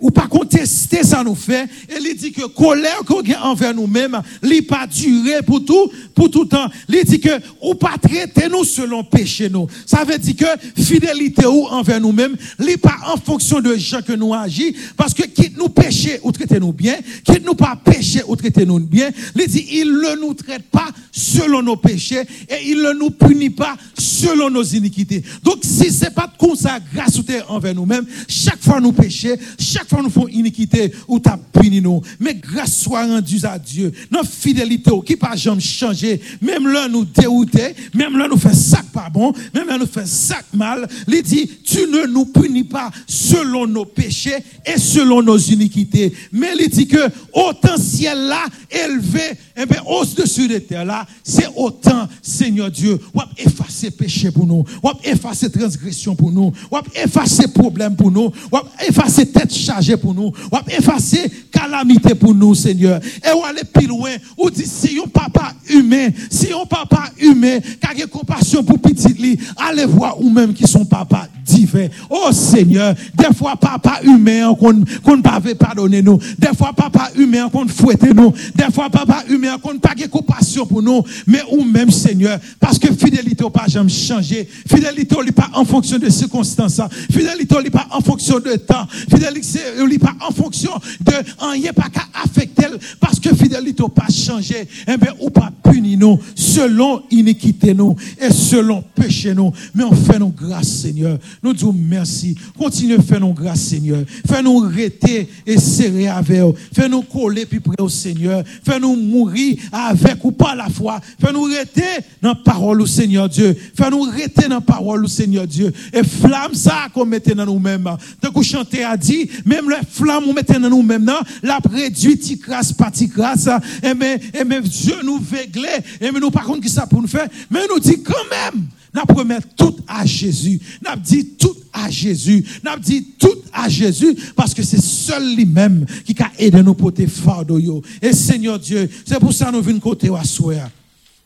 ou 0.00 0.10
pas 0.10 0.26
contester 0.26 1.02
ça 1.02 1.22
nous 1.24 1.34
fait. 1.34 1.64
Et 1.88 1.98
il 2.00 2.16
dit 2.16 2.32
que 2.32 2.46
colère 2.46 3.00
qu'on 3.06 3.20
a 3.20 3.40
envers 3.42 3.74
nous-mêmes 3.74 4.20
il 4.42 4.66
pas 4.66 4.86
durer 4.86 5.42
pour 5.42 5.64
tout 5.64 5.90
pour 6.14 6.30
tout 6.30 6.44
temps. 6.44 6.68
Il 6.88 7.04
dit 7.04 7.20
que 7.20 7.30
ou 7.62 7.74
pas 7.74 7.96
traiter 8.00 8.48
nous 8.48 8.64
selon 8.64 9.04
péché 9.04 9.48
nous. 9.48 9.66
Ça 9.86 10.04
veut 10.04 10.18
dire 10.18 10.36
que 10.36 10.82
fidélité 10.82 11.46
ou 11.46 11.66
envers 11.66 12.00
nous-mêmes 12.00 12.36
il 12.60 12.78
pas 12.78 12.96
en 13.06 13.16
fonction 13.16 13.60
de 13.60 13.76
gens 13.76 14.02
que 14.02 14.12
nous 14.12 14.34
agissons. 14.34 14.74
Parce 14.96 15.14
que 15.14 15.22
quitte 15.22 15.56
nous 15.56 15.68
pécher 15.68 16.20
ou 16.22 16.32
traiter 16.32 16.60
nous 16.60 16.72
bien 16.72 16.96
quitte 17.24 17.44
nous 17.44 17.54
pas 17.54 17.76
pécher 17.76 18.22
ou 18.26 18.36
traiter 18.36 18.66
nous 18.66 18.80
bien 18.80 19.10
il 19.36 19.46
dit 19.46 19.66
il 19.72 19.92
ne 19.92 20.20
nous 20.20 20.34
traite 20.34 20.64
pas 20.70 20.88
selon 21.12 21.62
nos 21.62 21.76
péchés 21.76 22.22
et 22.48 22.68
il 22.68 22.82
ne 22.82 22.92
nous 22.92 23.10
punit 23.10 23.50
pas 23.50 23.76
selon 23.98 24.50
nos 24.50 24.62
iniquités. 24.62 25.22
Donc 25.42 25.58
si 25.62 25.90
c'est 25.90 26.14
pas 26.14 26.32
comme 26.38 26.56
ça 26.56 26.78
grâce 26.94 27.18
envers 27.48 27.74
nous-mêmes 27.74 28.06
chaque 28.26 28.62
fois 28.62 28.80
nous 28.80 28.92
péchons 28.92 29.36
chaque 29.58 29.87
fois 29.88 30.02
nous 30.02 30.10
faisons 30.10 30.28
iniquité 30.28 30.92
ou 31.06 31.18
t'as 31.18 31.36
puni 31.36 31.80
nous. 31.80 32.00
Mais 32.20 32.34
grâce 32.34 32.76
soit 32.76 33.06
rendue 33.06 33.40
à 33.44 33.58
Dieu. 33.58 33.92
Notre 34.10 34.30
fidélité 34.30 34.90
qui 35.04 35.16
pas 35.16 35.36
jamais 35.36 35.60
changer. 35.60 36.20
Même 36.40 36.68
là 36.68 36.88
nous 36.88 37.04
dérouter, 37.04 37.74
même 37.94 38.16
là 38.16 38.28
nous 38.28 38.38
fait 38.38 38.54
ça 38.54 38.82
pas 38.92 39.08
bon, 39.10 39.32
même 39.54 39.68
là 39.68 39.78
nous 39.78 39.86
fait 39.86 40.06
ça 40.06 40.36
mal. 40.54 40.88
Il 41.06 41.22
dit, 41.22 41.50
tu 41.64 41.86
ne 41.86 42.06
nous 42.06 42.26
punis 42.26 42.64
pas 42.64 42.90
selon 43.06 43.66
nos 43.66 43.84
péchés 43.84 44.36
et 44.64 44.78
selon 44.78 45.22
nos 45.22 45.38
iniquités. 45.38 46.12
Mais 46.32 46.48
il 46.58 46.68
dit 46.68 46.86
que 46.86 47.08
autant 47.32 47.76
ciel 47.76 48.18
là 48.26 48.44
élevé, 48.70 49.20
et 49.56 49.62
eh 49.62 49.66
bien 49.66 49.82
au-dessus 49.86 50.48
de 50.48 50.58
terre 50.58 50.84
là, 50.84 51.06
c'est 51.22 51.48
autant 51.56 52.08
Seigneur 52.22 52.70
Dieu, 52.70 52.98
ou 53.14 53.20
effacer 53.36 53.90
péché 53.90 54.30
pour 54.30 54.46
nous, 54.46 54.64
ou 54.82 54.90
effacer 55.04 55.50
transgression 55.50 56.14
pour 56.14 56.30
nous, 56.30 56.52
ou 56.70 56.76
effacer 56.94 57.48
problème 57.48 57.96
pour 57.96 58.10
nous, 58.10 58.32
ou 58.52 58.58
effacer 58.86 59.26
tête 59.26 59.52
chargée 59.52 59.77
pour 60.00 60.14
nous, 60.14 60.32
ou 60.52 60.56
effacer 60.68 61.30
calamité 61.50 62.14
pour 62.14 62.34
nous, 62.34 62.54
Seigneur. 62.54 63.00
Et 63.24 63.32
ou 63.32 63.44
aller 63.44 63.62
plus 63.72 63.86
loin, 63.86 64.10
ou 64.36 64.50
dit 64.50 64.66
si 64.66 64.98
un 64.98 65.08
papa 65.08 65.54
humain, 65.68 66.08
si 66.30 66.52
un 66.52 66.66
papa 66.66 67.10
humain, 67.20 67.58
qui 67.60 68.02
a 68.02 68.06
compassion 68.06 68.62
pour 68.62 68.78
petit 68.78 69.12
lit, 69.14 69.38
allez 69.56 69.86
voir 69.86 70.20
ou 70.20 70.30
même 70.30 70.52
qui 70.52 70.66
sont 70.66 70.84
papa 70.84 71.28
divin. 71.44 71.88
Oh 72.10 72.30
Seigneur, 72.32 72.94
des 73.14 73.34
fois 73.34 73.56
papa 73.56 74.00
humain 74.04 74.54
qu'on 74.54 74.72
ne 74.72 75.22
pas 75.22 75.40
pardonner 75.58 76.02
nous, 76.02 76.18
des 76.38 76.54
fois 76.56 76.72
papa 76.72 77.10
humain 77.16 77.48
qu'on 77.50 77.66
fouette 77.66 78.02
nous, 78.14 78.32
des 78.54 78.72
fois 78.72 78.90
papa 78.90 79.24
humain 79.28 79.56
qu'on 79.62 79.78
pas 79.78 79.94
compassion 80.10 80.66
pour 80.66 80.82
nous, 80.82 81.02
mais 81.26 81.42
ou 81.50 81.64
même 81.64 81.90
Seigneur, 81.90 82.38
parce 82.60 82.78
que 82.78 82.92
fidélité 82.92 83.44
n'a 83.44 83.50
pas 83.50 83.66
jamais 83.66 83.90
changé, 83.90 84.48
fidélité 84.66 85.16
n'est 85.24 85.32
pas 85.32 85.50
en 85.54 85.64
fonction 85.64 85.98
de 85.98 86.08
circonstances, 86.08 86.80
fidélité 87.10 87.56
n'est 87.62 87.70
pas 87.70 87.86
en 87.90 88.00
fonction 88.00 88.38
de 88.38 88.54
temps, 88.56 88.86
fidélité 89.10 89.60
pas 89.98 90.14
en 90.26 90.32
fonction 90.32 90.72
de 91.00 91.12
rien 91.38 91.72
pas 91.72 91.88
qu'à 91.88 92.06
affecter 92.24 92.66
parce 93.00 93.18
que 93.18 93.34
fidélité 93.34 93.82
n'a 93.82 93.88
pas 93.88 94.08
changé, 94.08 94.68
eh 94.86 94.92
ou 95.20 95.30
pas 95.30 95.50
puni 95.62 95.96
nous 95.96 96.18
selon 96.34 97.02
iniquité 97.10 97.74
nous 97.74 97.96
et 98.20 98.30
selon 98.30 98.82
péché 98.94 99.34
nous, 99.34 99.52
mais 99.74 99.84
on 99.84 99.94
fait 99.94 100.18
nos 100.18 100.28
grâces 100.28 100.68
Seigneur. 100.78 101.18
Nous 101.42 101.52
disons 101.52 101.72
merci. 101.72 102.36
Continuez 102.56 102.96
à 102.96 103.02
faire 103.02 103.20
nos 103.20 103.32
grâces, 103.32 103.60
Seigneur. 103.60 104.04
Fais-nous 104.26 104.58
rester 104.58 105.28
et 105.46 105.58
serrer 105.58 106.08
avec 106.08 106.40
vous. 106.40 106.54
Fais-nous 106.72 107.02
coller 107.02 107.46
plus 107.46 107.60
près 107.60 107.80
au 107.80 107.88
Seigneur. 107.88 108.42
Fais-nous 108.64 108.96
mourir 108.96 109.58
avec 109.72 110.24
ou 110.24 110.32
par 110.32 110.56
la 110.56 110.68
foi. 110.68 111.00
Fais-nous 111.20 111.44
rester 111.44 111.82
dans 112.22 112.30
la 112.30 112.34
parole 112.36 112.80
au 112.80 112.86
Seigneur 112.86 113.28
Dieu. 113.28 113.56
Fais-nous 113.74 114.02
rester 114.02 114.48
dans 114.48 114.56
la 114.56 114.60
parole 114.60 115.04
au 115.04 115.08
Seigneur 115.08 115.46
Dieu. 115.46 115.72
Et 115.92 116.04
flamme 116.04 116.54
ça 116.54 116.88
qu'on 116.92 117.04
mettait 117.04 117.34
dans 117.34 117.46
nous-mêmes. 117.46 117.88
Tant 118.20 118.30
que 118.30 118.42
chanter 118.42 118.84
a 118.84 118.96
dit, 118.96 119.28
même 119.60 119.70
la 119.70 119.82
flamme 119.82 120.24
qu'on 120.24 120.32
mettait 120.32 120.58
dans 120.58 120.70
nous-mêmes, 120.70 121.10
la 121.42 121.58
réduit, 121.70 122.18
ticrasse, 122.18 122.72
pas 122.72 122.90
ticrasse. 122.90 123.48
Et 123.82 123.94
mais, 123.94 124.20
et 124.34 124.44
mais 124.44 124.60
Dieu 124.60 124.94
nous 125.04 125.18
véglé. 125.18 125.68
Et 126.00 126.10
mais 126.10 126.20
nous, 126.20 126.30
par 126.30 126.44
contre, 126.44 126.60
qui 126.60 126.68
ça 126.68 126.86
pour 126.86 127.02
nous 127.02 127.08
faire? 127.08 127.28
Mais 127.50 127.60
nous 127.68 127.80
dit 127.80 128.02
quand 128.02 128.14
même, 128.30 128.66
nous 128.94 129.02
promet 129.02 129.38
tout 129.56 129.76
à 129.86 130.04
Jésus. 130.06 130.60
Nous 130.84 131.00
dit 131.00 131.30
tout 131.38 131.56
à 131.72 131.90
Jésus. 131.90 132.44
Nous 132.64 132.80
dit 132.80 133.04
tout 133.18 133.42
à 133.52 133.68
Jésus 133.68 134.14
parce 134.34 134.54
que 134.54 134.62
c'est 134.62 134.80
seul 134.80 135.34
lui-même 135.34 135.84
qui 136.04 136.14
a 136.22 136.30
aidé 136.38 136.62
nous 136.62 136.74
porter 136.74 137.06
fardeau. 137.06 137.82
Et 138.00 138.12
Seigneur 138.12 138.58
Dieu, 138.58 138.88
c'est 139.04 139.18
pour 139.18 139.32
ça 139.32 139.50
nous 139.50 139.62
venons 139.62 139.80
côté 139.80 140.08
à 140.08 140.22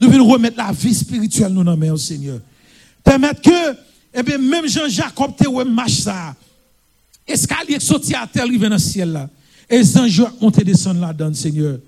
Nous 0.00 0.10
venons 0.10 0.26
remettre 0.26 0.56
la 0.56 0.72
vie 0.72 0.94
spirituelle 0.94 1.52
nous 1.52 1.64
dans 1.64 1.78
au 1.92 1.96
Seigneur. 1.96 2.40
Permettre 3.04 3.42
que, 3.42 3.76
eh 4.14 4.22
bien, 4.22 4.38
même 4.38 4.68
Jean-Jacob 4.68 5.36
te 5.36 5.48
marche 5.64 6.00
ça. 6.00 6.34
Escalier 7.26 7.80
sorti 7.80 8.14
à 8.14 8.26
terre, 8.26 8.46
vient 8.46 8.68
dans 8.68 8.76
le 8.76 8.78
ciel 8.78 9.12
là. 9.12 9.28
Et 9.68 9.78
les 9.78 9.98
anges 9.98 10.22
montent 10.40 10.62
descendre 10.62 11.00
là-dedans, 11.00 11.32
Seigneur. 11.34 11.78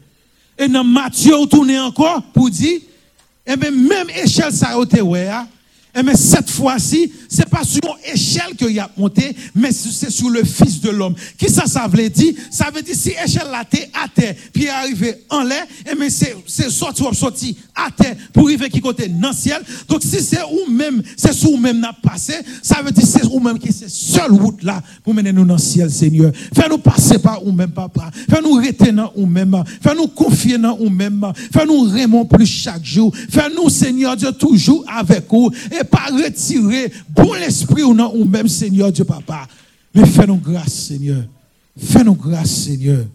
Et 0.59 0.69
dans 0.69 0.85
Matthieu, 0.85 1.37
on 1.37 1.47
tourne 1.47 1.71
encore 1.79 2.23
pour 2.33 2.49
dire, 2.49 2.81
eh 3.47 3.57
bien, 3.57 3.71
même 3.71 4.09
échelle 4.11 4.53
ça 4.53 4.69
a 4.69 4.83
été, 4.83 5.01
ouais, 5.01 5.29
hein. 5.29 5.47
Et 5.95 6.01
eh, 6.01 6.03
mais 6.03 6.17
cette 6.17 6.51
fois-ci, 6.51 7.13
c'est 7.35 7.49
pas 7.49 7.65
sur 7.65 7.81
une 7.85 8.15
échelle 8.15 8.55
qu'il 8.57 8.79
a 8.79 8.91
monté, 8.97 9.35
mais 9.55 9.73
c'est 9.73 10.11
sur 10.11 10.31
le 10.31 10.45
Fils 10.45 10.81
de 10.81 10.91
l'homme. 10.91 11.15
Qui 11.37 11.49
ça, 11.49 11.67
ça 11.67 11.87
veut 11.89 12.09
dire? 12.09 12.35
Ça 12.51 12.71
veut 12.75 12.83
dire 12.83 12.95
si 12.95 13.11
échelle 13.11 13.51
là 13.51 13.65
t'es 13.69 13.91
à 13.93 14.09
terre, 14.09 14.35
puis 14.53 14.69
arrivé 14.69 15.17
en 15.31 15.43
l'air, 15.43 15.65
et 15.87 15.91
eh, 15.93 15.95
mais 15.99 16.11
c'est, 16.11 16.37
c'est 16.47 16.71
sorti 16.71 17.03
sorti 17.13 17.57
à 17.75 17.91
terre 17.91 18.15
pour 18.33 18.45
arriver 18.45 18.69
qui 18.71 18.81
côté 18.81 19.09
dans 19.09 19.29
le 19.29 19.35
ciel. 19.35 19.63
Donc 19.89 20.03
si 20.03 20.21
c'est 20.23 20.43
ou 20.43 20.71
même, 20.71 21.03
c'est 21.17 21.33
sur 21.33 21.53
ou 21.53 21.57
même 21.57 21.81
n'a 21.81 21.93
passé, 21.93 22.35
ça 22.63 22.83
veut 22.83 22.93
dire 22.93 23.07
c'est 23.07 23.25
ou 23.25 23.41
même 23.41 23.59
qui 23.59 23.73
c'est 23.73 23.91
seule 23.91 24.33
route 24.33 24.63
là 24.63 24.83
pour 25.03 25.15
mener 25.15 25.33
nous 25.33 25.45
dans 25.45 25.55
le 25.55 25.61
ciel, 25.61 25.91
Seigneur. 25.91 26.33
Fais-nous 26.55 26.79
passer 26.79 27.19
par 27.19 27.45
ou 27.47 27.53
même, 27.53 27.71
papa. 27.71 28.11
Fais-nous 28.31 28.55
retenir 28.55 29.11
ou 29.17 29.27
même. 29.27 29.63
Fais-nous 29.81 30.09
confier 30.09 30.59
dans 30.59 30.77
ou 30.79 30.89
même. 30.89 31.33
Fais-nous 31.53 31.85
remonter 31.85 32.37
plus 32.37 32.47
chaque 32.47 32.85
jour. 32.85 33.13
Fais-nous, 33.31 33.69
Seigneur 33.69 34.17
Dieu, 34.17 34.33
toujours 34.33 34.85
avec 34.89 35.25
vous. 35.31 35.51
Et 35.81 35.85
pas 35.85 36.07
retirer 36.13 36.93
bon 37.25 37.35
l'esprit 37.35 37.83
ou 37.83 37.95
non, 37.95 38.15
ou 38.15 38.25
même 38.25 38.49
Seigneur 38.49 38.93
Dieu 38.93 39.05
Papa. 39.05 39.49
Mais 39.95 40.07
fais-nous 40.07 40.37
grâce, 40.37 40.73
Seigneur. 40.73 41.25
Fais-nous 41.77 42.15
grâce, 42.15 42.51
Seigneur. 42.51 43.07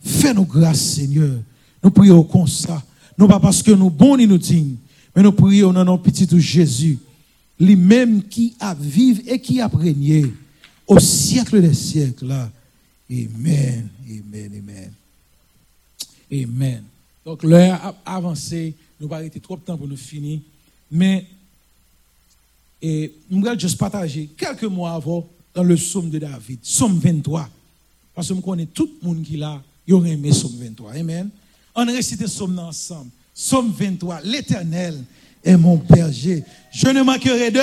Fais-nous 0.00 0.44
grâce, 0.44 0.80
Seigneur. 0.80 1.40
Nous 1.82 1.90
prions 1.90 2.22
comme 2.22 2.46
ça. 2.46 2.82
Non 3.18 3.26
pas 3.26 3.40
parce 3.40 3.62
que 3.62 3.72
nous 3.72 3.90
bons 3.90 4.16
ni 4.16 4.26
nous 4.26 4.38
dignes, 4.38 4.76
mais 5.14 5.22
nous 5.22 5.32
prions 5.32 5.72
dans 5.72 5.84
notre 5.84 6.02
petit 6.02 6.28
Jésus, 6.38 6.98
lui-même 7.58 8.22
qui 8.22 8.54
a 8.60 8.74
vécu 8.74 9.22
et 9.26 9.40
qui 9.40 9.60
a 9.60 9.68
régné 9.68 10.26
au 10.86 10.98
siècle 10.98 11.60
des 11.62 11.74
siècles. 11.74 12.30
Amen, 13.10 13.88
amen, 14.08 14.50
amen. 14.58 14.92
Amen. 16.30 16.82
Donc 17.24 17.42
l'heure 17.42 17.96
a 18.04 18.16
avancé, 18.16 18.74
nous 19.00 19.08
va 19.08 19.16
arrêter 19.16 19.40
trop 19.40 19.56
de 19.56 19.62
temps 19.62 19.78
pour 19.78 19.88
nous 19.88 19.96
finir, 19.96 20.40
mais 20.90 21.24
et 22.82 23.12
je 23.30 23.40
vais 23.40 23.58
juste 23.58 23.78
partager 23.78 24.28
quelques 24.36 24.64
mois 24.64 24.92
avant 24.92 25.26
dans 25.54 25.62
le 25.62 25.74
psaume 25.76 26.10
de 26.10 26.18
David, 26.18 26.60
psaume 26.60 26.98
23. 26.98 27.48
Parce 28.14 28.28
que 28.28 28.34
je 28.34 28.40
connais 28.40 28.66
tout 28.66 28.88
le 29.02 29.08
monde 29.08 29.22
qui 29.22 29.36
l'a, 29.36 29.60
il 29.86 29.94
aurait 29.94 30.10
aimé 30.10 30.30
psaume 30.30 30.52
23. 30.58 30.92
Amen. 30.92 31.30
On 31.74 31.86
récite 31.86 32.24
psaume 32.24 32.58
ensemble. 32.58 33.10
Psaume 33.34 33.72
23. 33.76 34.20
L'éternel 34.24 35.02
est 35.44 35.56
mon 35.56 35.76
berger. 35.76 36.44
Je 36.72 36.88
ne 36.88 37.02
manquerai 37.02 37.50
de, 37.50 37.60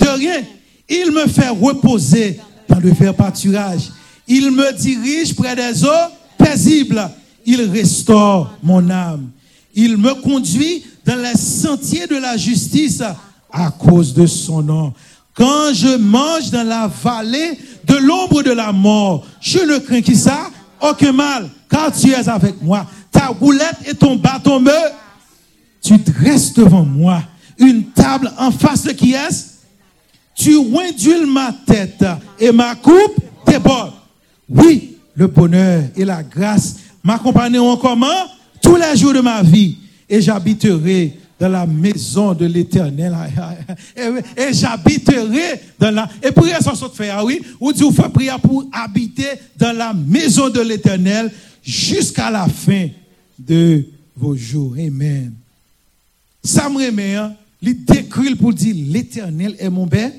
de 0.00 0.08
rien. 0.08 0.42
Il 0.88 1.12
me 1.12 1.26
fait 1.26 1.48
reposer 1.48 2.40
dans 2.68 2.80
le 2.80 2.90
vert 2.90 3.14
pâturage. 3.14 3.90
Il 4.26 4.50
me 4.50 4.72
dirige 4.72 5.34
près 5.34 5.54
des 5.54 5.84
eaux 5.84 6.12
paisibles. 6.36 7.10
Il 7.46 7.62
restaure 7.62 8.56
mon 8.62 8.88
âme. 8.90 9.30
Il 9.74 9.96
me 9.96 10.14
conduit 10.14 10.84
dans 11.04 11.16
les 11.16 11.38
sentiers 11.38 12.06
de 12.06 12.16
la 12.16 12.36
justice 12.36 13.02
à 13.52 13.70
cause 13.70 14.14
de 14.14 14.26
son 14.26 14.62
nom. 14.62 14.92
Quand 15.34 15.72
je 15.72 15.96
mange 15.96 16.50
dans 16.50 16.66
la 16.66 16.88
vallée 16.88 17.58
de 17.84 17.96
l'ombre 17.96 18.42
de 18.42 18.50
la 18.50 18.72
mort, 18.72 19.24
je 19.40 19.58
ne 19.58 19.78
crains 19.78 20.02
qui 20.02 20.16
ça, 20.16 20.50
aucun 20.80 21.12
mal, 21.12 21.48
car 21.70 21.92
tu 21.92 22.10
es 22.10 22.28
avec 22.28 22.60
moi. 22.60 22.86
Ta 23.12 23.28
roulette 23.28 23.78
et 23.86 23.94
ton 23.94 24.16
bâton 24.16 24.60
me, 24.60 24.72
tu 25.82 25.96
dresses 25.98 26.52
devant 26.54 26.84
moi 26.84 27.22
une 27.58 27.84
table 27.86 28.32
en 28.38 28.50
face 28.50 28.84
de 28.84 28.92
qui 28.92 29.14
est 29.14 29.58
Tu 30.34 30.56
induis 30.56 31.26
ma 31.26 31.52
tête 31.66 32.04
et 32.38 32.52
ma 32.52 32.74
coupe 32.74 33.16
déborde. 33.46 33.92
Oui, 34.48 34.96
le 35.14 35.26
bonheur 35.26 35.82
et 35.96 36.04
la 36.04 36.22
grâce 36.22 36.76
m'accompagneront 37.02 37.76
comment? 37.76 38.06
Tous 38.62 38.76
les 38.76 38.96
jours 38.96 39.12
de 39.12 39.20
ma 39.20 39.42
vie 39.42 39.78
et 40.08 40.20
j'habiterai 40.20 41.18
dans 41.38 41.48
la 41.48 41.66
maison 41.66 42.34
de 42.34 42.46
l'éternel. 42.46 43.14
Et, 43.96 44.52
j'habiterai 44.52 45.60
dans 45.78 45.90
la. 45.90 46.08
Et 46.22 46.32
prière 46.32 46.62
sans 46.62 46.74
se 46.74 46.88
faire, 46.88 47.24
oui. 47.24 47.40
Ou 47.60 47.72
dit, 47.72 47.82
vous 47.82 47.92
faites 47.92 48.12
prière 48.12 48.40
pour 48.40 48.66
habiter 48.72 49.28
dans 49.56 49.76
la 49.76 49.92
maison 49.92 50.48
de 50.48 50.60
l'éternel 50.60 51.30
jusqu'à 51.62 52.30
la 52.30 52.46
fin 52.48 52.88
de 53.38 53.84
vos 54.16 54.36
jours. 54.36 54.74
Amen. 54.78 55.32
Ça 56.42 56.68
me 56.68 56.84
remet, 56.84 57.14
hein, 57.14 57.34
il 57.60 57.84
décrit 57.84 58.34
pour 58.34 58.52
dire 58.52 58.74
l'éternel 58.74 59.56
est 59.58 59.70
mon 59.70 59.86
père. 59.86 60.12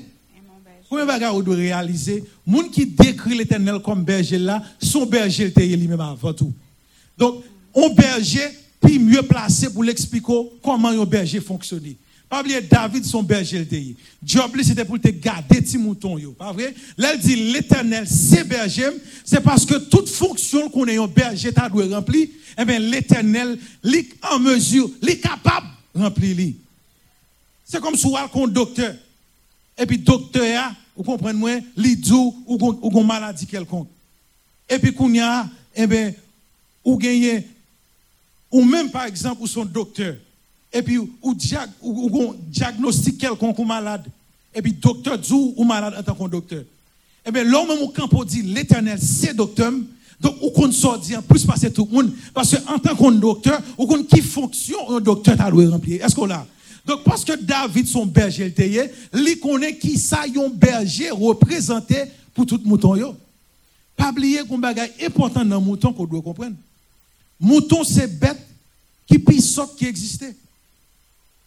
Combien 0.88 1.06
de 1.06 1.26
vous 1.26 1.42
devez 1.42 1.72
réaliser 1.72 2.24
Moun 2.44 2.68
qui 2.68 2.84
décrit 2.84 3.36
l'éternel 3.36 3.78
comme 3.78 4.02
berger 4.02 4.38
là, 4.38 4.60
son 4.82 5.06
berger 5.06 5.52
taillé 5.52 5.76
lui-même 5.76 6.00
avant 6.00 6.32
tout. 6.32 6.52
Donc, 7.16 7.44
un 7.76 7.88
berger, 7.90 8.48
puis 8.80 8.98
mieux 8.98 9.22
placé 9.22 9.70
pour 9.70 9.84
l'expliquer 9.84 10.50
comment 10.62 10.88
un 10.88 11.04
berger 11.04 11.40
fonctionne. 11.40 11.94
Pas 12.30 12.44
David, 12.70 13.04
son 13.04 13.24
berger 13.24 13.64
le. 13.64 13.96
Job, 14.22 14.52
c'était 14.62 14.84
pour 14.84 15.00
te 15.00 15.08
garder 15.08 15.62
tes 15.64 15.76
moutons. 15.76 16.16
Pas 16.38 16.52
vrai? 16.52 16.72
Là, 16.96 17.14
il 17.14 17.20
dit 17.20 17.34
l'éternel, 17.34 18.06
c'est 18.06 18.44
berger, 18.44 18.88
c'est 19.24 19.42
parce 19.42 19.66
que 19.66 19.74
toute 19.74 20.08
fonction 20.08 20.68
qu'on 20.68 20.86
ait 20.86 20.96
un 20.96 21.08
berger, 21.08 21.52
t'as 21.52 21.68
doit 21.68 21.86
remplir, 21.88 22.28
eh 22.56 22.64
bien, 22.64 22.78
l'éternel, 22.78 23.58
lui, 23.82 24.08
en 24.30 24.38
mesure, 24.38 24.88
lui 25.02 25.18
capable 25.18 25.66
de 25.92 26.02
remplir. 26.02 26.54
C'est 27.64 27.80
comme 27.80 27.96
si 27.96 28.06
on 28.06 28.46
docteur. 28.46 28.94
Et 29.76 29.84
puis, 29.84 29.98
docteur, 29.98 30.72
vous 30.96 31.02
comprenez, 31.02 31.36
moi, 31.36 31.58
ou 31.76 32.78
ou 32.80 33.00
une 33.00 33.06
maladie 33.08 33.46
quelconque. 33.46 33.88
Et 34.68 34.78
puis, 34.78 34.94
qu'on 34.94 35.12
y 35.12 35.18
a, 35.18 35.48
eh 35.74 35.86
bien, 35.88 36.12
ou 36.84 36.96
gagne, 36.96 37.42
ou 38.50 38.64
même, 38.64 38.90
par 38.90 39.04
exemple, 39.04 39.42
ou 39.42 39.46
son 39.46 39.64
docteur. 39.64 40.16
Et 40.72 40.82
puis, 40.82 40.98
ou, 40.98 41.34
diag, 41.34 41.68
ou, 41.82 42.34
diagnostic 42.48 43.18
quelconque 43.18 43.58
ou 43.58 43.64
malade. 43.64 44.04
Et 44.54 44.62
puis, 44.62 44.72
docteur 44.72 45.18
dit 45.18 45.32
ou 45.32 45.64
malade 45.64 45.94
en 45.98 46.02
tant 46.02 46.14
que 46.14 46.30
docteur. 46.30 46.64
Eh 47.26 47.30
bien, 47.30 47.44
l'homme, 47.44 47.68
mon 47.68 47.88
camp 47.88 48.24
dit, 48.24 48.42
l'éternel, 48.42 48.98
c'est 49.00 49.34
docteur. 49.34 49.72
Donc, 50.20 50.36
ou 50.42 50.50
qu'on 50.50 50.70
sort 50.70 51.00
en 51.16 51.22
plus 51.22 51.44
passer 51.44 51.72
tout 51.72 51.88
le 51.90 51.96
monde. 51.96 52.12
Parce 52.34 52.56
qu'en 52.56 52.78
tant 52.78 52.94
que 52.94 53.10
docteur, 53.18 53.60
ou 53.78 53.86
qu'on 53.86 54.02
qui 54.02 54.20
fonction 54.20 54.90
un 54.90 55.00
docteur 55.00 55.40
a 55.40 55.50
doit 55.50 55.70
remplir. 55.70 56.04
Est-ce 56.04 56.14
qu'on 56.14 56.26
l'a? 56.26 56.46
Donc, 56.84 57.04
parce 57.04 57.24
que 57.24 57.32
David, 57.32 57.86
son 57.86 58.06
berger, 58.06 58.52
il 59.14 59.40
connaît 59.40 59.76
qui 59.76 59.98
ça, 59.98 60.22
un 60.22 60.48
berger 60.48 61.10
représenté 61.10 62.04
pour 62.34 62.46
tout 62.46 62.60
mouton. 62.64 62.96
Yo. 62.96 63.14
Pas 63.96 64.10
oublier 64.10 64.40
qu'on 64.48 64.58
bagaille 64.58 64.92
important 65.04 65.44
dans 65.44 65.60
mouton 65.60 65.92
qu'on 65.92 66.06
doit 66.06 66.22
comprendre. 66.22 66.56
Mouton, 67.40 67.84
c'est 67.84 68.18
bête 68.18 68.38
qui 69.06 69.18
pisse 69.18 69.58
qui 69.76 69.86
existait. 69.86 70.36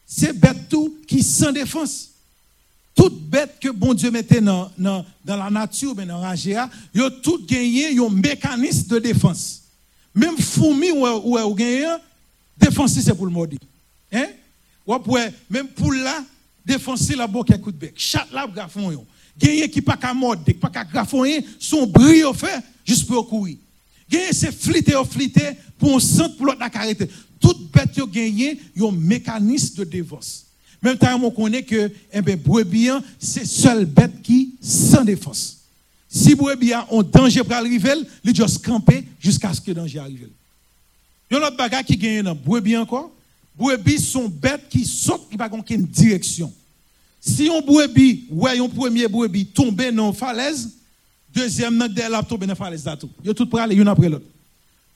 C'est 0.06 0.34
bête 0.34 0.68
tout 0.70 0.98
qui 1.07 1.24
sans 1.24 1.52
défense. 1.52 2.10
Toute 2.95 3.20
bête 3.22 3.57
que 3.60 3.70
bon 3.70 3.94
Dieu 3.94 4.11
mettait 4.11 4.41
dans, 4.41 4.70
dans, 4.78 5.06
dans 5.26 5.38
la 5.38 5.49
nature, 5.49 5.95
dans 5.95 6.06
la 6.06 6.18
RAGA, 6.18 6.70
ils 6.94 7.02
ont 7.02 7.10
tout 7.22 7.44
gagné 7.45 7.98
un 7.98 8.10
mécanisme 8.10 8.88
de 8.90 8.99
défense. 8.99 9.61
Même 10.14 10.38
fourmi 10.38 10.91
ou, 10.91 11.07
ou, 11.07 11.40
ou 11.40 11.57
défense 12.57 12.94
c'est 12.99 13.15
pour 13.15 13.26
le 13.26 13.32
maudit. 13.32 13.60
Hein? 14.11 14.28
Ou 14.86 14.95
même 15.49 15.68
pour 15.70 15.94
la 15.94 16.24
défoncer 16.65 17.15
la 17.15 17.28
boque 17.28 17.52
à 17.52 17.57
coup 17.57 17.72
de 17.72 17.78
bec. 17.78 17.94
Chat 17.98 18.28
là, 18.32 18.48
grafon. 18.48 19.06
Gagné 19.38 19.70
qui 19.70 19.82
pas 19.82 19.98
qu'à 19.98 20.14
mordre, 20.14 20.44
pas 20.53 20.70
qu'à 20.70 20.84
graffonner, 20.84 21.44
son 21.60 21.88
brio 21.88 22.34
fait 22.34 22.61
juste 22.86 23.07
pour 23.07 23.28
courir. 23.28 23.57
Gagné 24.10 24.34
c'est 24.34 24.52
fliter 24.52 24.95
ou 24.95 25.03
fliter 25.03 25.52
pour 25.84 25.97
un 25.97 25.99
centre 25.99 26.38
pour 26.38 26.45
l'autre 26.45 26.60
la 26.61 26.69
carité. 26.69 27.10
Toute 27.41 27.69
bête 27.69 27.97
yo 27.97 28.07
gagné 28.07 28.57
un 28.80 28.91
mécanisme 28.91 29.80
de 29.80 29.84
défense. 29.84 30.45
Même 30.81 30.97
temps 30.97 31.22
on 31.22 31.30
connaît 31.30 31.64
que 31.64 31.91
eh 32.14 32.22
ben 32.22 32.39
brebis 32.39 32.88
c'est 33.19 33.45
seule 33.45 33.84
bête 33.84 34.22
qui 34.22 34.55
sans 34.61 35.03
défense. 35.03 35.57
Si 36.07 36.38
a 36.72 36.88
un 36.89 37.03
danger 37.03 37.43
pour 37.43 37.51
arriver, 37.51 37.95
il 38.23 38.31
doit 38.31 38.47
se 38.47 38.60
camper 38.60 39.03
jusqu'à 39.19 39.53
ce 39.53 39.60
que 39.60 39.72
le 39.72 39.76
danger 39.76 39.99
arrive. 39.99 40.30
Il 41.30 41.34
y 41.34 41.38
a 41.38 41.45
autre 41.45 41.57
bagage 41.57 41.84
qui 41.84 41.97
gagne 41.97 42.23
dans 42.23 42.34
brebis 42.34 42.77
encore 42.77 43.11
brebis 43.53 43.99
sont 43.99 44.30
bêtes 44.30 44.69
qui 44.69 44.85
sautent, 44.85 45.27
qui 45.30 45.35
n'ont 45.35 45.60
aucune 45.60 45.85
direction. 45.85 46.53
Si 47.19 47.49
on 47.49 47.61
brebis, 47.61 48.23
ouais, 48.31 48.57
un 48.57 48.69
premier 48.69 49.10
brebis 49.10 49.47
tombe 49.47 49.81
dans 49.91 50.07
la 50.07 50.14
falaise, 50.14 50.69
deuxième, 51.35 51.77
tombé 52.30 52.45
dans 52.45 52.53
la 52.53 52.55
falaise. 52.55 52.89
Ils 53.22 53.31
ont 53.31 53.34
tout 53.34 53.47
pour 53.47 53.60
aller, 53.60 53.76
une 53.76 53.88
après 53.89 54.07
l'autre. 54.07 54.26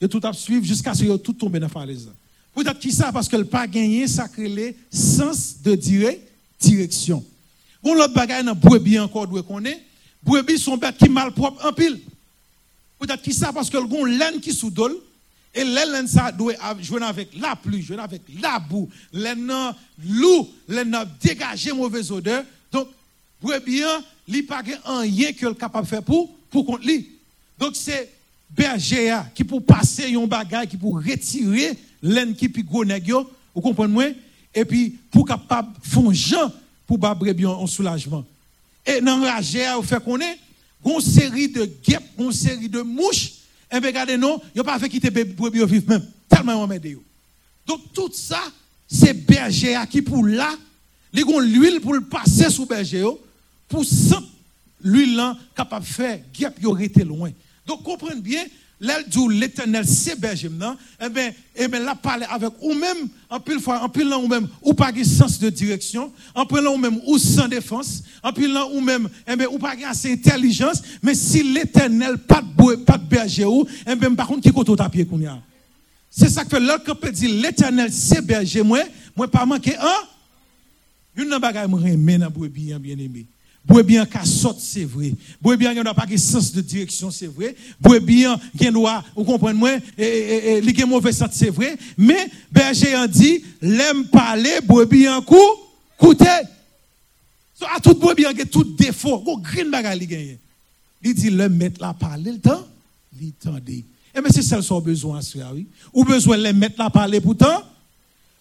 Ils 0.00 0.08
tout 0.08 0.20
à 0.22 0.32
suivre 0.32 0.64
jusqu'à 0.64 0.94
ce 0.94 1.02
qu'ils 1.02 1.18
tout 1.18 1.32
tombé 1.32 1.58
dans 1.58 1.66
la 1.66 1.72
falaise. 1.72 2.08
Peut-être 2.54 2.78
qui 2.78 2.92
ça, 2.92 3.12
parce 3.12 3.28
qu'elle 3.28 3.40
n'a 3.40 3.46
pas 3.46 3.66
gagné, 3.66 4.06
ça 4.08 4.26
sens 4.90 5.56
de 5.62 5.74
direction. 6.60 7.24
Bon, 7.82 7.94
l'autre 7.94 8.14
bagaille 8.14 8.44
dans 8.44 8.54
brebis 8.54 8.98
encore, 8.98 9.26
doit 9.26 9.42
qu'on 9.42 9.64
est? 9.64 9.80
Brebis 10.22 10.58
sont 10.58 10.76
bêtes 10.76 10.98
qui 10.98 11.08
malpropres 11.08 11.64
en 11.64 11.72
pile. 11.72 12.00
Peut-être 12.98 13.22
qui 13.22 13.32
ça, 13.32 13.52
parce 13.52 13.70
que 13.70 13.76
le 13.76 14.18
laine 14.18 14.40
qui 14.40 14.52
sous 14.52 14.70
dol, 14.70 14.96
et 15.54 15.64
les 15.64 16.06
ça 16.06 16.30
doit 16.30 16.54
jouer 16.80 17.02
avec 17.02 17.30
la 17.40 17.56
pluie, 17.56 17.82
jouer 17.82 17.98
avec 17.98 18.22
la 18.40 18.58
boue, 18.58 18.88
les 19.12 19.34
loup, 20.04 20.48
les 20.68 20.84
dégager 21.20 21.72
mauvaise 21.72 22.12
odeur. 22.12 22.44
Donc, 22.70 22.88
bien, 23.64 24.02
il 24.26 24.34
n'y 24.34 24.40
a 24.40 24.42
pas 24.42 24.62
rien 25.00 25.32
que 25.32 25.46
le 25.46 25.54
capable 25.54 25.86
de 25.86 25.90
faire 25.90 26.02
pour, 26.02 26.28
pour 26.50 26.66
contre 26.66 26.84
lui. 26.84 27.08
Donc, 27.58 27.74
c'est 27.74 28.10
berger 28.50 29.16
qui 29.34 29.44
pour 29.44 29.64
passer 29.64 30.14
un 30.14 30.26
bagage, 30.26 30.68
qui 30.68 30.76
pour 30.76 30.96
retirer 30.96 31.76
l'aine 32.02 32.34
qui 32.34 32.48
puis 32.48 32.62
gros 32.62 32.84
vous 33.54 33.60
comprenez 33.60 33.92
moi? 33.92 34.04
Et 34.54 34.64
puis, 34.64 34.96
pour 35.10 35.26
capable 35.26 35.68
faire 35.82 36.50
pour 36.86 36.98
battre 36.98 37.32
bien 37.32 37.48
en 37.48 37.66
soulagement. 37.66 38.24
Et 38.86 39.00
dans 39.00 39.18
la 39.18 39.40
vous 39.76 39.82
fait 39.82 40.02
qu'on 40.02 40.18
est, 40.20 40.38
une 40.84 41.00
série 41.00 41.48
de 41.48 41.68
guêpes, 41.84 42.02
une 42.18 42.32
série 42.32 42.68
de 42.68 42.80
mouches 42.80 43.38
et 43.70 43.76
eh 43.76 43.80
bien, 43.80 43.90
regardez, 43.90 44.16
non, 44.16 44.40
il 44.54 44.60
a 44.62 44.64
pas 44.64 44.78
fait 44.78 44.88
quitter 44.88 45.10
brebis 45.10 45.62
vivre 45.66 45.90
même. 45.90 46.06
Tellement 46.26 46.62
on 46.62 46.70
aidé. 46.70 46.96
Donc, 47.66 47.80
tout 47.92 48.10
ça, 48.14 48.40
c'est 48.86 49.12
berger 49.12 49.76
qui 49.90 50.00
pour 50.00 50.24
là, 50.24 50.54
ils 51.12 51.24
ont 51.24 51.38
l'huile 51.38 51.80
pour 51.80 51.92
le 51.92 52.00
passer 52.00 52.48
sous 52.48 52.64
berger, 52.64 53.04
pour 53.68 53.84
ça, 53.84 54.22
l'huile 54.82 55.16
là, 55.16 55.36
capable 55.54 55.84
de 55.84 55.90
faire, 55.90 56.20
guêpe, 56.32 56.58
il 56.62 56.82
été 56.82 57.04
loin. 57.04 57.30
Donc, 57.68 57.82
comprenez 57.82 58.22
bien, 58.22 58.44
dit 58.80 59.28
l'éternel, 59.28 59.86
c'est 59.86 60.18
berger 60.18 60.50
eh 61.04 61.08
bien, 61.10 61.32
eh 61.54 61.68
bien, 61.68 61.80
là, 61.80 61.94
parler 61.94 62.24
avec 62.30 62.50
ou 62.62 62.72
même, 62.72 63.08
en 63.28 63.38
pile 63.40 63.60
fois, 63.60 63.82
en 63.82 63.90
pile 63.90 64.08
là, 64.08 64.16
ou 64.18 64.26
même, 64.26 64.48
ou 64.62 64.72
pas 64.72 64.90
de 64.90 65.04
sens 65.04 65.38
de 65.38 65.50
direction, 65.50 66.10
en 66.34 66.46
pile 66.46 66.60
là, 66.60 66.70
ou 66.70 66.78
même, 66.78 66.98
ou 67.06 67.18
sans 67.18 67.46
défense, 67.46 68.04
en 68.22 68.32
pile 68.32 68.54
là, 68.54 68.66
ou 68.66 68.80
même, 68.80 69.06
eh 69.26 69.36
bien, 69.36 69.48
ou 69.48 69.58
pas 69.58 69.74
assez 69.86 70.12
intelligence, 70.12 70.80
mais 71.02 71.14
si 71.14 71.42
l'éternel, 71.42 72.16
pas 72.16 72.40
de, 72.40 72.76
pas 72.76 72.96
de 72.96 73.04
berger, 73.04 73.44
ou, 73.44 73.66
eh 73.86 73.94
bien, 73.94 74.14
par 74.14 74.26
contre, 74.26 74.40
qui 74.40 74.50
compte 74.50 74.70
au 74.70 74.76
tapis 74.76 75.06
qu'on 75.06 75.22
a? 75.26 75.38
C'est 76.10 76.30
ça 76.30 76.44
que 76.44 76.50
fait 76.50 76.60
l'autre 76.60 76.94
peut 76.94 77.12
dire 77.12 77.34
l'éternel, 77.34 77.92
c'est 77.92 78.24
berger, 78.24 78.62
moi, 78.62 78.80
moi, 79.14 79.28
pas 79.28 79.44
manquer 79.44 79.76
un, 79.76 81.22
une 81.22 81.36
bagaille, 81.38 81.68
moi, 81.68 81.80
bien 81.80 82.98
aimé. 82.98 83.26
Brebis 83.68 84.00
en 84.00 84.06
sorte, 84.24 84.60
c'est 84.60 84.84
vrai. 84.84 85.12
Brebis 85.42 85.68
en 85.68 85.74
n'a 85.74 85.92
pas 85.92 86.06
de 86.06 86.16
sens 86.16 86.52
de 86.52 86.62
direction, 86.62 87.10
c'est 87.10 87.26
vrai. 87.26 87.54
Brebis 87.78 88.26
en 88.26 88.40
doit, 88.72 89.04
vous 89.14 89.24
comprenez 89.24 89.58
moi, 89.58 89.72
et 89.98 90.62
a 90.62 90.86
mauvais 90.86 91.12
sens, 91.12 91.28
c'est 91.32 91.50
vrai. 91.50 91.76
Mais 91.98 92.30
berger 92.50 92.96
en 92.96 93.06
dit, 93.06 93.44
l'aime 93.60 94.06
parler, 94.06 94.60
brebis 94.66 95.06
en 95.06 95.20
coup, 95.20 95.36
coûter. 95.98 96.24
So, 97.58 97.66
à 97.76 97.78
tout 97.78 97.92
brebis 97.92 98.26
en 98.26 98.30
a 98.30 98.44
tout 98.46 98.64
défaut, 98.64 99.18
go 99.18 99.36
green 99.36 99.70
bagarre 99.70 99.96
il. 99.96 100.38
Il 101.02 101.14
dit 101.14 101.28
le 101.28 101.50
mettre 101.50 101.82
la 101.82 101.92
parler 101.92 102.32
le 102.32 102.38
temps, 102.38 102.66
il 103.20 103.32
tendait. 103.32 103.84
Et 104.14 104.20
mais 104.22 104.30
c'est 104.30 104.42
ça 104.42 104.62
son 104.62 104.80
besoin 104.80 105.20
oui. 105.52 105.66
Ou 105.92 106.04
besoin 106.04 106.38
de 106.38 106.52
mettre 106.52 106.76
la 106.78 106.88
parler 106.88 107.20
pourtant. 107.20 107.62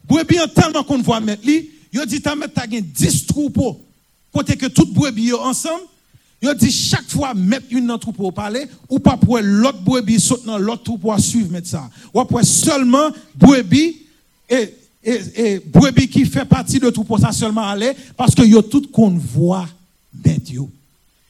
Brebis 0.07 0.39
en 0.39 0.47
tellement 0.47 0.85
qu'on 0.85 1.01
voit 1.01 1.19
mettre 1.19 1.45
lui, 1.45 1.69
il 1.91 2.05
dit 2.05 2.21
t'as 2.21 2.33
mettre 2.33 2.65
10 2.65 3.25
troupeaux 3.25 3.86
côté 4.37 4.55
que 4.55 4.67
toutes 4.67 4.93
brebis 4.93 5.33
ensemble, 5.33 5.81
il 6.43 6.53
dit 6.53 6.71
chaque 6.71 7.09
fois 7.09 7.33
mettre 7.33 7.65
une 7.71 7.87
dans 7.87 7.97
troupeau 7.97 8.31
parler 8.31 8.67
ou 8.87 8.99
pas 8.99 9.17
pour 9.17 9.39
l'autre 9.39 9.81
brebis 9.81 10.19
sauter 10.19 10.45
dans 10.45 10.59
l'autre 10.59 10.83
troupeau 10.83 11.11
à 11.11 11.17
suivre 11.17 11.51
mettre 11.51 11.67
ça. 11.67 11.89
Ou 12.13 12.23
pour 12.25 12.43
seulement 12.43 13.09
brebis 13.33 13.97
et, 14.47 14.75
et, 15.03 15.19
et 15.35 15.59
brebis 15.59 16.07
qui 16.07 16.25
fait 16.25 16.45
partie 16.45 16.79
de 16.79 16.89
troupeau 16.91 17.17
ça 17.17 17.31
seulement 17.31 17.67
aller 17.67 17.93
parce 18.15 18.35
que 18.35 18.43
yo 18.43 18.61
tout 18.61 18.87
convoi 18.93 19.67
mettre 20.23 20.51
yo. 20.51 20.69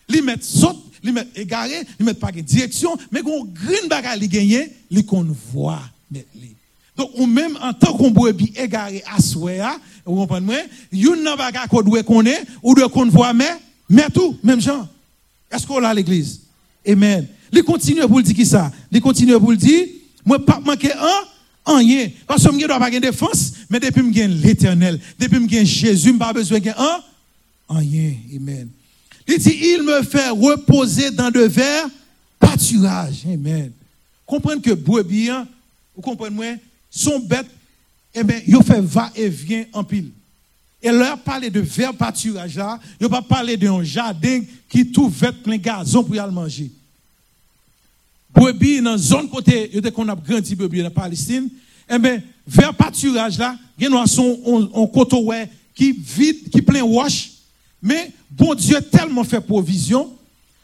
Li 0.10 0.22
mettre 0.22 0.44
saute, 0.44 1.00
li 1.02 1.14
mettre 1.14 1.40
égaré, 1.40 1.86
li 1.98 2.06
mettre 2.06 2.20
pas 2.20 2.34
de 2.34 2.42
direction, 2.42 2.98
mais 3.10 3.22
qu'on 3.22 3.46
green 3.46 3.88
bagarre 3.88 4.18
li 4.18 4.28
gagner, 4.28 4.74
li 4.92 5.06
convoi 5.06 5.80
mettre 6.12 6.36
li. 6.36 6.57
Donc, 6.98 7.12
ou 7.16 7.28
même 7.28 7.58
en 7.62 7.74
tant 7.74 7.94
qu'on 7.94 8.10
brebis 8.10 8.52
égaré 8.56 9.04
à 9.16 9.22
souhait, 9.22 9.62
vous 10.04 10.16
comprenez, 10.16 10.64
une 10.92 11.24
n'a 11.24 11.38
pas 11.38 11.52
qu'on 11.68 11.84
doit 11.84 12.02
connaître, 12.02 12.52
ou 12.64 12.74
doit 12.74 12.90
qu'on 12.90 13.06
voit, 13.06 13.34
mais, 13.34 13.58
mais 13.88 14.08
tout, 14.12 14.36
même 14.44 14.60
gens. 14.60 14.88
Est-ce 15.52 15.66
qu'on 15.68 15.84
a 15.84 15.94
l'église? 15.94 16.42
Amen. 16.88 17.28
Il 17.54 17.64
continue 17.64 18.02
pour 18.02 18.18
le 18.18 18.24
dire 18.24 18.36
qui 18.36 18.46
ça? 18.46 18.72
Il 18.92 19.00
continue 19.00 19.34
pour 19.34 19.52
le 19.52 19.58
dire, 19.58 19.86
moi, 20.26 20.44
pas 20.44 20.60
manquer 20.60 20.92
un, 20.92 21.78
rien. 21.78 22.10
Parce 22.26 22.44
que 22.44 22.52
je 22.52 22.58
ne 22.58 22.68
dois 22.68 22.80
pas 22.80 22.90
de 22.90 22.98
défense, 22.98 23.54
mais 23.70 23.80
depuis 23.80 24.12
que 24.12 24.20
je 24.20 24.28
l'éternel, 24.28 25.00
depuis 25.20 25.48
que 25.48 25.60
je 25.60 25.66
Jésus, 25.66 26.08
je 26.08 26.14
n'ai 26.14 26.18
pas 26.18 26.34
besoin 26.34 26.60
de 26.60 26.70
un, 26.70 27.04
rien. 27.70 28.14
Amen. 28.36 28.70
Il 29.28 29.38
dit, 29.38 29.56
il 29.62 29.84
me 29.84 30.02
fait 30.02 30.30
reposer 30.30 31.12
dans 31.12 31.30
de 31.30 31.42
verts 31.42 31.88
pâturages. 32.40 33.24
Amen. 33.32 33.72
Comprenez 34.26 34.62
que 34.62 34.72
brebis, 34.72 35.30
hein, 35.30 35.48
vous 35.96 36.02
comprenez, 36.02 36.58
son 36.90 37.20
bête, 37.20 37.48
eh 38.14 38.24
bien, 38.24 38.40
il 38.48 38.64
fait 38.64 38.82
va 38.82 39.12
et 39.16 39.30
vient 39.30 39.66
en 39.74 39.84
pile. 39.84 40.12
Et 40.82 40.92
leur 40.92 41.18
parler 41.20 41.50
de 41.50 41.60
vert 41.60 41.94
pâturage 41.94 42.56
là, 42.56 42.80
il 43.00 43.10
pas 43.10 43.22
parler 43.22 43.58
d'un 43.58 43.84
jardin 43.84 44.42
qui 44.70 44.92
tout 44.92 45.10
vêt 45.10 45.32
plein 45.32 45.58
gazon 45.58 46.04
pour 46.04 46.16
y 46.16 46.20
aller 46.20 46.32
manger. 46.32 46.72
Brebis 48.34 48.82
dans 48.82 48.98
zone 48.98 49.30
côté, 49.30 49.72
qu'on 49.92 50.08
a 50.08 50.16
grandi 50.16 50.56
brebis 50.56 50.84
dans 50.84 50.92
Palestine, 50.92 51.50
eh 51.90 51.98
bien, 51.98 52.22
vers 52.46 52.74
pâturage 52.74 53.38
là, 53.38 53.58
il 53.78 53.86
y 53.86 53.88
a 53.88 54.06
on 54.46 54.88
coteau 54.88 55.32
qui 55.74 55.92
vide, 55.92 56.50
qui 56.50 56.62
plein 56.62 56.84
wash, 56.84 57.32
mais 57.82 58.12
bon 58.30 58.54
Dieu 58.54 58.80
tellement 58.82 59.24
fait 59.24 59.42
provision, 59.42 60.12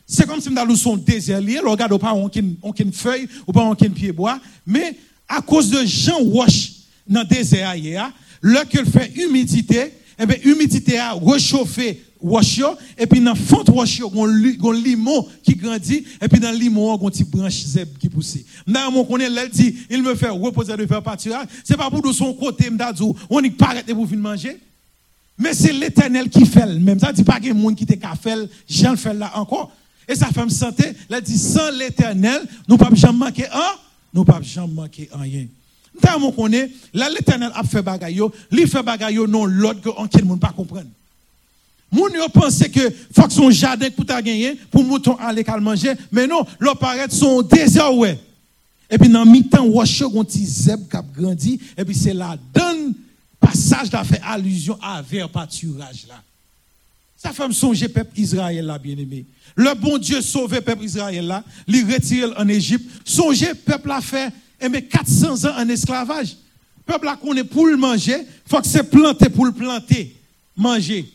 c'est 0.05 0.27
comme 0.27 0.41
si 0.41 0.49
nous 0.49 0.75
son 0.75 0.97
désert 0.97 1.41
lié, 1.41 1.59
regarde 1.59 1.97
pas 1.97 2.13
on 2.13 2.29
une 2.29 2.93
feuille 2.93 3.27
ou 3.47 3.53
pas 3.53 3.63
on 3.63 3.75
pied 3.75 4.11
bois, 4.11 4.39
mais 4.65 4.95
à 5.27 5.41
cause 5.41 5.69
de 5.69 5.85
Jean 5.85 6.21
wash 6.21 6.71
dans 7.07 7.21
le 7.21 7.27
désert 7.27 7.75
hier, 7.75 8.11
là 8.41 8.65
qu'il 8.65 8.85
fait 8.85 9.11
humidité, 9.15 9.93
eh 10.19 10.25
bien, 10.25 10.37
humidité 10.43 10.97
a 10.97 11.13
réchauffé 11.13 12.01
wash 12.23 12.61
et 12.97 13.05
puis 13.05 13.19
dans 13.19 13.35
fond 13.35 13.63
wash 13.73 13.99
yo 13.99 14.09
gon 14.09 14.71
limon 14.71 15.27
qui 15.43 15.55
grandit 15.55 16.05
et 16.21 16.27
puis 16.27 16.39
dans 16.39 16.51
limon 16.51 16.95
gon 16.95 17.09
petit 17.09 17.25
branche 17.25 17.63
zeb 17.65 17.89
qui 17.99 18.09
pousse 18.09 18.37
Là 18.65 18.89
mon 18.89 19.03
connaît 19.03 19.25
elle 19.25 19.49
dit 19.49 19.75
il 19.89 20.01
me 20.01 20.15
fait 20.15 20.29
reposer 20.29 20.75
de 20.77 20.85
faire 20.85 21.03
pâturage 21.03 21.47
c'est 21.63 21.75
pas 21.75 21.89
pour 21.89 22.01
de 22.01 22.11
son 22.13 22.33
côté 22.33 22.69
m'dadou 22.69 23.13
on 23.29 23.41
n'y 23.41 23.53
arrêter 23.59 23.93
pour 23.93 24.05
venir 24.05 24.21
manger. 24.23 24.57
Mais 25.37 25.53
c'est 25.55 25.73
l'éternel 25.73 26.29
qui 26.29 26.45
fait 26.45 26.65
même. 26.65 26.99
Ça 26.99 27.11
dit 27.11 27.23
pas 27.23 27.39
que 27.39 27.51
monde 27.51 27.75
qui 27.75 27.85
te 27.85 27.95
ka 27.95 28.13
fait 28.15 28.49
Jean 28.69 28.91
le 28.91 28.97
fait 28.97 29.13
là 29.13 29.31
encore. 29.35 29.71
Et 30.07 30.15
sa 30.15 30.27
femme 30.27 30.49
santé 30.49 30.93
elle 31.09 31.21
dit 31.21 31.37
sans 31.37 31.71
l'éternel 31.71 32.41
nous 32.67 32.77
pas 32.77 32.89
jamais 32.93 33.17
manquer 33.17 33.47
un 33.47 33.82
nous 34.13 34.23
pas 34.23 34.41
jamais 34.41 34.73
manquer 34.73 35.09
rien. 35.13 35.45
Mon 36.19 36.31
connaît 36.31 36.69
là 36.93 37.09
l'éternel 37.09 37.51
a 37.53 37.63
fait 37.63 37.81
bagaille 37.81 38.21
li 38.51 38.67
fait 38.67 38.83
bagaille 38.83 39.19
non 39.27 39.45
l'autre 39.45 39.81
que 39.81 39.89
on 39.89 40.25
monde 40.25 40.39
pas 40.39 40.51
comprendre 40.51 40.87
Moun 41.91 42.11
yo 42.15 42.27
pense 42.29 42.67
que 42.69 42.89
faut 43.13 43.27
que 43.27 43.33
son 43.33 43.51
jardin 43.51 43.89
pour 43.91 44.05
ta 44.05 44.19
gagner 44.21 44.55
pour 44.71 44.83
mouton 44.83 45.15
aller 45.17 45.45
manger 45.61 45.93
mais 46.11 46.25
non 46.25 46.43
l'on 46.59 46.75
paraît 46.75 47.07
son 47.09 47.43
désert 47.43 47.93
ouais. 47.95 48.19
Et 48.89 48.97
puis 48.97 49.09
dans 49.09 49.25
mi-temps 49.25 49.65
wash 49.65 50.01
gon 50.01 50.23
ti 50.23 50.43
zeb 50.45 50.87
cap 50.89 51.05
grandi 51.15 51.59
et 51.77 51.85
puis 51.85 51.95
c'est 51.95 52.13
là 52.13 52.35
donne 52.53 52.95
passage 53.39 53.91
d'a 53.91 54.03
fait 54.03 54.21
allusion 54.23 54.77
à 54.81 55.03
vers 55.03 55.29
pâturage 55.29 56.05
là 56.07 56.15
ça 57.23 57.31
fait 57.31 57.47
me 57.47 57.87
peuple 57.87 58.19
Israël 58.19 58.65
là 58.65 58.77
bien 58.77 58.97
aimé 58.97 59.25
le 59.55 59.73
bon 59.75 59.97
Dieu 59.97 60.21
sauvé 60.21 60.61
peuple 60.61 60.83
Israël 60.83 61.25
là. 61.25 61.43
Li 61.67 61.83
retire 61.83 62.33
en 62.37 62.47
Égypte. 62.47 62.89
Songez 63.05 63.53
peuple 63.53 63.91
a 63.91 64.01
fait 64.01 64.31
mais 64.69 64.81
400 64.81 65.45
ans 65.45 65.57
en 65.57 65.67
esclavage. 65.69 66.37
Peuple 66.85 67.05
là 67.05 67.17
qu'on 67.17 67.35
pour 67.45 67.67
le 67.67 67.77
manger. 67.77 68.25
Faut 68.47 68.59
que 68.59 68.67
c'est 68.67 68.89
planté 68.89 69.29
pour 69.29 69.45
le 69.45 69.51
planter. 69.51 70.15
Manger. 70.55 71.11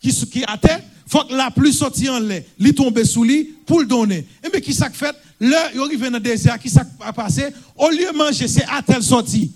Qui, 0.00 0.12
qui 0.26 0.44
à 0.46 0.56
terre, 0.56 0.80
faut 1.06 1.24
que 1.24 1.34
la 1.34 1.50
pluie 1.50 1.72
sorte 1.72 1.98
en 2.08 2.20
l'air, 2.20 2.42
li 2.58 2.72
tombe 2.72 3.02
sous 3.04 3.24
lui 3.24 3.44
pour 3.66 3.80
le 3.80 3.86
donner. 3.86 4.26
Et 4.44 4.48
mais 4.52 4.60
qui 4.60 4.72
ça 4.72 4.88
fait? 4.90 5.14
Là, 5.38 5.70
il 5.74 5.80
arrive 5.80 6.04
dans 6.04 6.10
le 6.12 6.20
désert, 6.20 6.58
qui 6.58 6.70
ça 6.70 6.82
a 7.00 7.12
passé? 7.12 7.46
Au 7.76 7.90
lieu 7.90 8.10
de 8.10 8.16
manger, 8.16 8.48
c'est 8.48 8.64
à 8.64 8.82
terre 8.82 9.02
sorti. 9.02 9.52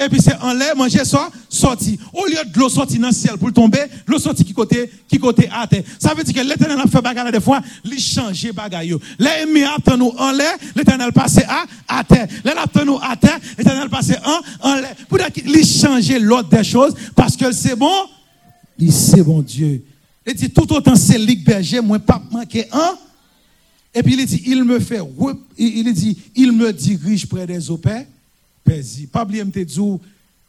Et 0.00 0.08
puis 0.08 0.20
c'est 0.22 0.36
en 0.36 0.52
l'air, 0.52 0.76
manger 0.76 1.04
ça, 1.04 1.28
sorti. 1.48 1.98
Au 2.12 2.24
lieu 2.26 2.38
de 2.52 2.58
l'eau 2.58 2.68
sortir 2.68 3.00
dans 3.00 3.08
le 3.08 3.12
ciel 3.12 3.36
pour 3.36 3.52
tomber, 3.52 3.80
l'eau 4.06 4.18
sorti 4.18 4.44
qui 4.44 4.54
côté, 4.54 4.88
qui 5.08 5.18
côté 5.18 5.48
à 5.52 5.66
terre. 5.66 5.82
Ça 5.98 6.14
veut 6.14 6.22
dire 6.22 6.34
que 6.34 6.48
l'éternel 6.48 6.78
a 6.78 6.86
fait 6.86 7.02
bagarre 7.02 7.32
des 7.32 7.40
fois, 7.40 7.60
il 7.84 7.98
change. 7.98 8.46
Là, 9.18 9.42
il 9.42 9.52
met 9.52 9.64
nous 9.96 10.14
en 10.16 10.30
l'air, 10.30 10.56
l'éternel 10.76 11.12
passe 11.12 11.38
à, 11.38 11.64
à 11.88 12.04
terre. 12.04 12.28
Il 12.44 12.84
nous 12.84 12.98
à 13.02 13.16
terre, 13.16 13.40
l'éternel 13.56 13.88
passe 13.88 14.12
en, 14.24 14.68
en 14.68 14.74
l'air. 14.76 14.94
Pour 15.08 15.18
qu'il 15.32 15.66
change 15.66 16.10
l'autre 16.20 16.48
des 16.48 16.64
choses, 16.64 16.94
parce 17.16 17.36
que 17.36 17.50
c'est 17.50 17.76
bon, 17.76 17.90
il 18.78 18.92
c'est 18.92 19.22
bon 19.22 19.42
Dieu. 19.42 19.84
Il 20.24 20.34
dit 20.34 20.50
tout 20.50 20.72
autant 20.72 20.94
c'est 20.94 21.18
Ligue 21.18 21.44
Berger, 21.44 21.80
moi 21.80 21.98
pas 21.98 22.22
manqué 22.30 22.66
un. 22.70 22.94
Et 23.94 24.02
puis 24.02 24.14
il 24.14 24.26
dit, 24.26 24.42
il 24.46 24.62
me 24.62 24.78
fait, 24.78 25.00
il 25.56 25.92
dit, 25.92 26.18
il 26.36 26.52
me 26.52 26.72
dirige 26.72 27.26
près 27.26 27.46
des 27.46 27.68
opères. 27.70 28.06
Paisible. 28.68 29.08
Pas 29.08 29.24
oublier 29.24 29.44
me 29.44 29.50
dit, 29.50 29.80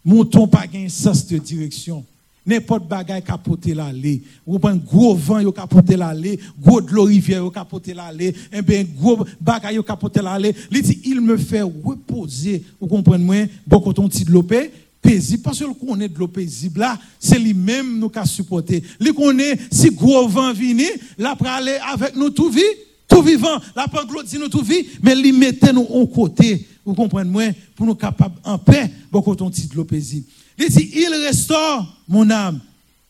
montons 0.03 0.47
pas 0.47 0.65
un 0.73 0.89
sens 0.89 1.25
de 1.27 1.37
direction. 1.37 2.03
N'importe 2.45 2.87
bagaille 2.87 3.21
capoter 3.21 3.73
l'allée. 3.73 4.21
Ou 4.47 4.59
un 4.63 4.75
gros 4.75 5.13
vent 5.13 5.39
yo 5.39 5.51
capoter 5.51 5.95
l'allée, 5.95 6.39
gros 6.59 6.81
de 6.81 6.91
l'eau 6.91 7.03
rivière 7.03 7.43
yo 7.43 7.51
capoter 7.51 7.93
l'allée, 7.93 8.33
un 8.51 8.59
eh 8.59 8.61
ben 8.61 8.87
gros 8.99 9.25
bagaille 9.39 9.75
yo 9.75 9.83
capoter 9.83 10.21
l'allée. 10.21 10.55
Il 10.71 10.99
il 11.05 11.21
me 11.21 11.37
fait 11.37 11.61
reposer. 11.61 12.63
Vous 12.79 12.87
comprenez 12.87 13.23
moi, 13.23 13.35
beaucoup 13.67 13.93
ton 13.93 14.07
petit 14.07 14.25
de 14.25 14.31
l'opé 14.31 14.71
paisible. 15.01 15.43
Parce 15.43 15.59
que 15.59 15.85
connaît 15.85 16.09
de 16.09 16.17
l'eau 16.17 16.27
paisible 16.27 16.85
c'est 17.19 17.37
lui-même 17.37 17.99
nous 17.99 18.09
qu'a 18.09 18.25
supporté. 18.25 18.83
Lui 18.99 19.13
connaît 19.13 19.57
si 19.71 19.91
gros 19.91 20.27
vent 20.27 20.53
vient, 20.53 20.87
là 21.17 21.35
pour 21.35 21.47
aller 21.47 21.77
avec 21.93 22.15
nous 22.15 22.31
tout 22.31 22.49
vie, 22.49 22.61
tout 23.09 23.23
vivant, 23.23 23.59
la 23.75 23.87
dit 24.23 24.37
nous 24.37 24.47
tout 24.47 24.61
vie, 24.61 24.85
mais 25.01 25.15
lui 25.15 25.31
mettait 25.31 25.73
nous 25.73 25.81
au 25.81 26.07
côté. 26.07 26.67
Vous 26.85 26.93
comprenez 26.93 27.29
moi 27.29 27.43
pour 27.75 27.85
nous 27.85 27.95
capables 27.95 28.35
en 28.43 28.57
paix, 28.57 28.89
beaucoup 29.11 29.35
ton 29.35 29.49
titre 29.49 29.83
paisible. 29.83 30.27
Il 30.57 30.69
dit 30.69 30.91
il 30.93 31.13
restaure 31.25 31.97
mon 32.07 32.29
âme. 32.29 32.59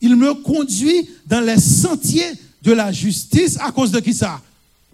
Il 0.00 0.16
me 0.16 0.32
conduit 0.34 1.08
dans 1.26 1.40
les 1.40 1.60
sentiers 1.60 2.32
de 2.62 2.72
la 2.72 2.90
justice 2.90 3.58
à 3.60 3.70
cause 3.70 3.90
de 3.90 4.00
qui 4.00 4.14
ça? 4.14 4.40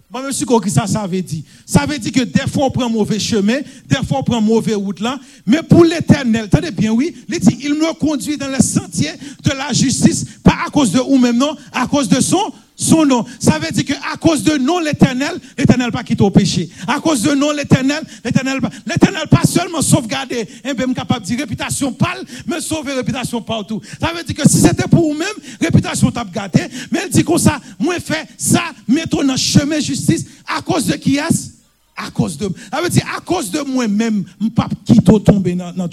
Moi, 0.09 0.23
je 0.27 0.31
suis 0.31 0.45
qui 0.45 0.69
ça, 0.69 0.87
ça 0.87 1.05
veut 1.05 1.21
dire? 1.21 1.43
Ça 1.65 1.85
veut 1.85 1.97
dire 1.97 2.11
que 2.11 2.23
des 2.23 2.49
fois 2.49 2.65
on 2.65 2.71
prend 2.71 2.89
mauvais 2.89 3.19
chemin, 3.19 3.59
des 3.87 4.05
fois 4.07 4.19
on 4.19 4.23
prend 4.23 4.41
mauvais 4.41 4.73
route 4.73 5.01
là, 5.01 5.19
mais 5.45 5.61
pour 5.63 5.83
l'éternel, 5.83 6.45
attendez 6.45 6.71
bien, 6.71 6.91
oui, 6.91 7.13
il 7.27 7.39
dit, 7.39 7.57
il 7.61 7.73
me 7.73 7.93
conduit 7.93 8.37
dans 8.37 8.47
les 8.47 8.63
sentiers 8.63 9.11
de 9.43 9.51
la 9.51 9.73
justice, 9.73 10.25
pas 10.43 10.55
à 10.65 10.69
cause 10.69 10.91
de 10.91 10.99
ou 10.99 11.17
même 11.17 11.37
non, 11.37 11.55
à 11.73 11.87
cause 11.87 12.07
de 12.07 12.21
son 12.21 12.53
son 12.77 13.05
nom. 13.05 13.25
Ça 13.39 13.59
veut 13.59 13.71
dire 13.71 13.83
qu'à 13.83 14.15
cause 14.17 14.43
de 14.43 14.57
nom 14.57 14.79
l'éternel, 14.79 15.33
l'éternel 15.57 15.91
pas 15.91 16.03
quitter 16.03 16.23
au 16.23 16.29
péché. 16.29 16.69
À 16.87 16.99
cause 16.99 17.23
de 17.23 17.33
nom 17.33 17.51
l'éternel, 17.51 18.01
l'éternel 18.23 18.61
pas, 18.61 18.69
l'éternel 18.85 19.27
pas 19.29 19.43
seulement 19.43 19.81
sauvegarder, 19.81 20.47
un 20.63 20.75
peu 20.75 20.93
capable 20.93 21.21
de 21.21 21.25
dire 21.25 21.39
réputation 21.39 21.91
pâle, 21.91 22.23
mais 22.45 22.61
sauver 22.61 22.93
réputation 22.93 23.41
partout. 23.41 23.81
Ça 23.99 24.13
veut 24.15 24.23
dire 24.23 24.35
que 24.35 24.47
si 24.47 24.59
c'était 24.59 24.87
pour 24.87 25.11
vous-même, 25.11 25.27
réputation 25.59 26.11
t'a 26.11 26.23
gâté, 26.23 26.61
mais 26.91 26.99
elle 27.03 27.09
dit 27.09 27.23
comme 27.23 27.39
ça, 27.39 27.59
moi 27.79 27.95
fait 27.99 28.27
ça, 28.37 28.63
mettons 28.87 29.23
dans 29.23 29.35
chemin 29.35 29.79
justice, 29.79 30.25
à 30.45 30.61
cause 30.61 30.85
de 30.85 30.93
qui 30.93 31.17
est-ce? 31.17 31.56
À 31.97 32.11
cause 32.11 32.37
de 32.37 32.47
ça 32.71 32.81
veut 32.81 32.89
dire 32.89 33.05
à 33.15 33.19
cause 33.21 33.49
de 33.49 33.61
moi-même 33.61 34.23
pas 34.55 34.69
quitter 34.85 35.19
tomber 35.23 35.55
dans 35.55 35.73
dans 35.73 35.89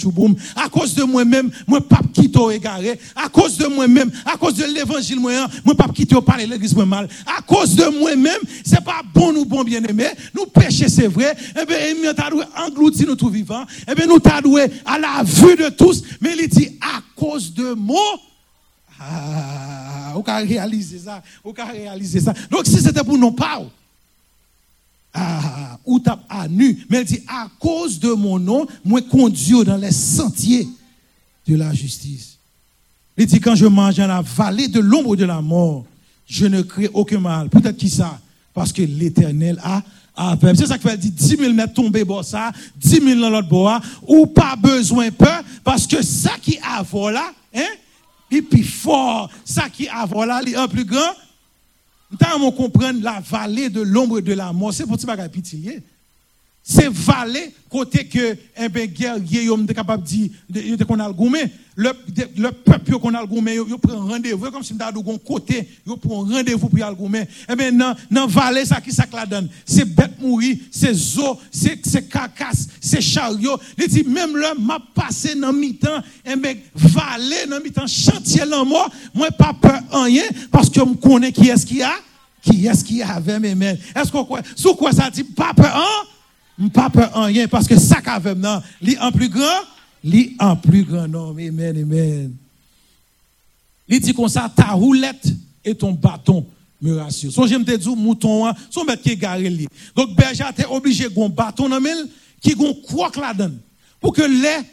à 0.54 0.68
cause 0.68 0.94
de 0.94 1.02
moi-même 1.02 1.50
moi 1.66 1.80
pas 1.80 2.00
quitter 2.12 2.38
égaré. 2.52 2.98
À 3.16 3.28
cause 3.28 3.56
de 3.56 3.66
moi-même 3.66 4.10
à 4.26 4.36
cause 4.36 4.54
de 4.54 4.64
l'évangile 4.64 5.18
moi 5.18 5.32
moi 5.64 5.74
pas 5.74 5.88
quitter 5.88 6.20
parler 6.20 6.46
l'église 6.46 6.74
moi 6.74 6.84
mal. 6.84 7.08
À 7.26 7.40
cause 7.42 7.74
de 7.74 7.98
moi-même 7.98 8.40
c'est 8.64 8.84
pas 8.84 9.02
bon 9.14 9.32
nous 9.32 9.46
bon 9.46 9.64
bien-aimé. 9.64 10.06
Nous 10.34 10.46
pécher 10.46 10.88
c'est 10.88 11.08
vrai. 11.08 11.34
Et 11.60 11.64
bien 11.64 11.78
il 11.88 12.14
t'a 12.14 12.30
doué 12.30 12.44
engloutir 12.56 13.06
nous 13.08 13.16
tout 13.16 13.30
vivant 13.30 13.64
et 13.90 13.94
bien 13.94 14.06
nous 14.06 14.18
t'a 14.18 14.40
à 14.84 14.98
la 14.98 15.22
vue 15.22 15.56
de 15.56 15.70
tous. 15.70 16.02
Mais 16.20 16.34
il 16.38 16.48
dit 16.48 16.78
à 16.80 17.00
cause 17.16 17.54
de 17.54 17.72
moi 17.72 18.20
ah, 19.00 20.12
on 20.14 20.22
peut 20.22 20.30
réaliser 20.32 20.98
ça, 20.98 21.22
on 21.44 21.52
peut 21.52 21.62
réaliser 21.62 22.20
ça. 22.20 22.32
Donc 22.50 22.64
si 22.64 22.80
c'était 22.80 23.02
pour 23.02 23.18
nous 23.18 23.32
pas, 23.32 23.60
ah, 25.14 25.78
ou 25.86 26.00
tape 26.00 26.24
à 26.28 26.48
nu. 26.48 26.84
Mais 26.90 26.98
elle 26.98 27.04
dit, 27.04 27.22
à 27.28 27.48
cause 27.58 28.00
de 28.00 28.10
mon 28.10 28.38
nom, 28.38 28.66
moi 28.84 29.00
conduis 29.02 29.64
dans 29.64 29.76
les 29.76 29.92
sentiers 29.92 30.68
de 31.46 31.56
la 31.56 31.72
justice. 31.72 32.36
Il 33.16 33.26
dit, 33.26 33.40
quand 33.40 33.54
je 33.54 33.66
mange 33.66 33.96
dans 33.96 34.08
la 34.08 34.22
vallée 34.22 34.68
de 34.68 34.80
l'ombre 34.80 35.14
de 35.14 35.24
la 35.24 35.40
mort, 35.40 35.84
je 36.26 36.46
ne 36.46 36.62
crée 36.62 36.90
aucun 36.92 37.20
mal. 37.20 37.48
Peut-être 37.48 37.76
qui 37.76 37.88
ça? 37.88 38.18
Parce 38.52 38.72
que 38.72 38.82
l'éternel 38.82 39.60
a 39.62 39.82
c'est 40.16 40.66
ça 40.66 40.78
fait 40.78 40.96
dit 40.96 41.10
10 41.10 41.36
000 41.38 41.52
mètres 41.54 41.74
tombés, 41.74 42.04
bon 42.04 42.22
ça, 42.22 42.52
10 42.76 43.00
000 43.00 43.20
dans 43.20 43.30
l'autre 43.30 43.48
bois, 43.48 43.80
ou 44.06 44.26
pas 44.26 44.54
besoin 44.56 45.10
peur, 45.10 45.42
parce 45.64 45.86
que 45.86 46.02
ça 46.02 46.32
qui 46.40 46.58
a 46.58 46.84
là, 47.10 47.32
hein, 47.54 47.60
et 48.30 48.42
puis 48.42 48.62
fort, 48.62 49.28
ça 49.44 49.68
qui 49.68 49.88
a 49.88 50.06
là, 50.24 50.40
est 50.46 50.54
un 50.54 50.68
plus 50.68 50.84
grand, 50.84 51.12
on 52.40 52.52
comprendre 52.52 53.02
la 53.02 53.20
vallée 53.20 53.70
de 53.70 53.80
l'ombre 53.80 54.20
de 54.20 54.32
la 54.32 54.52
mort. 54.52 54.72
C'est 54.72 54.86
pour 54.86 55.00
ça 55.00 55.16
que 55.16 55.28
pitié. 55.28 55.82
C'est 56.66 56.88
vallée 56.90 57.52
côté 57.68 58.06
que 58.06 58.38
un 58.56 58.70
ben 58.70 58.86
guerrier 58.86 59.44
est 59.44 59.74
capable 59.74 60.02
de 60.02 60.08
dire 60.60 60.86
qu'on 60.86 60.98
a 60.98 61.08
le. 61.08 61.14
Le, 61.76 61.90
le 62.38 62.52
peuple 62.52 62.98
qu'on 63.00 63.12
a 63.12 63.20
le 63.20 63.28
il 63.68 63.78
prend 63.78 63.98
rendez-vous 63.98 64.50
comme 64.50 64.62
si 64.62 64.72
on 64.72 64.82
un 64.82 65.18
côté, 65.18 65.68
il 65.86 65.96
prend 65.96 66.20
rendez-vous 66.20 66.68
pour 66.70 66.82
aller 66.82 66.96
gourmet. 66.96 67.28
Eh 67.50 67.54
bien 67.54 67.70
dans 67.70 67.94
dans 68.10 68.26
vallée 68.26 68.64
ça 68.64 68.80
qui 68.80 68.92
ça 68.92 69.04
la 69.12 69.26
donne. 69.26 69.50
C'est 69.66 69.84
bête 69.84 70.18
mourir, 70.20 70.56
c'est 70.70 70.94
zo, 70.94 71.38
c'est 71.50 71.84
c'est 71.84 72.08
carcasse, 72.08 72.68
c'est 72.80 73.02
chariot. 73.02 73.58
Il 73.76 73.88
dit 73.88 74.04
même 74.04 74.34
là 74.36 74.54
m'a 74.58 74.78
passé 74.94 75.34
dans 75.34 75.52
mi-temps, 75.52 76.00
eh 76.24 76.36
bien 76.36 76.54
vallée 76.74 77.44
dans 77.50 77.60
mi-temps 77.60 77.86
chantier 77.86 78.46
là 78.46 78.64
moi, 78.64 78.88
moi 79.12 79.30
pas 79.32 79.52
peur 79.52 79.82
rien 79.90 80.22
parce 80.50 80.70
que 80.70 80.80
je 80.80 80.94
connais 80.94 81.30
qui 81.32 81.48
est-ce 81.48 81.66
qui 81.66 81.82
a? 81.82 81.92
Qui 82.40 82.66
est-ce 82.66 82.84
qui 82.84 83.02
avait 83.02 83.40
mes 83.40 83.54
mains? 83.54 83.74
Est-ce 83.94 84.10
qu'on 84.10 84.24
quoi 84.24 84.40
sous 84.56 84.74
quoi 84.74 84.92
ça 84.92 85.10
dit 85.10 85.24
pas 85.24 85.52
peur 85.52 85.76
hein? 85.76 86.06
Pas 86.72 86.90
peur 86.90 87.10
en 87.14 87.24
rien 87.24 87.48
parce 87.48 87.66
que 87.66 87.78
ça 87.78 88.00
qu'avait 88.00 88.34
non, 88.34 88.62
li 88.80 88.96
en 88.98 89.10
plus 89.10 89.28
grand, 89.28 89.62
li 90.02 90.34
en 90.38 90.56
plus 90.56 90.84
grand 90.84 91.08
nom. 91.08 91.30
Amen, 91.30 91.76
amen. 91.76 92.32
Il 93.88 94.00
dit 94.00 94.14
comme 94.14 94.28
ça, 94.28 94.50
ta 94.54 94.72
roulette 94.72 95.32
et 95.64 95.74
ton 95.74 95.92
bâton 95.92 96.46
me 96.80 96.96
rassurent. 96.96 97.32
Son 97.32 97.46
j'aime 97.46 97.64
te 97.64 97.74
dire, 97.74 97.96
mouton, 97.96 98.46
hein, 98.46 98.54
son 98.70 98.84
bête 98.84 99.02
qui 99.02 99.10
est 99.10 99.16
garé 99.16 99.50
li. 99.50 99.66
Donc, 99.94 100.14
berger 100.14 100.44
était 100.50 100.66
obligé 100.66 101.06
un 101.06 101.28
bâton 101.28 101.68
dans 101.68 101.78
le 101.78 102.08
qui 102.40 102.52
a 102.52 102.54
un 102.54 102.72
croc 102.86 103.16
là-dedans. 103.16 103.54
Pour 104.00 104.14
que 104.14 104.22
les 104.22 104.66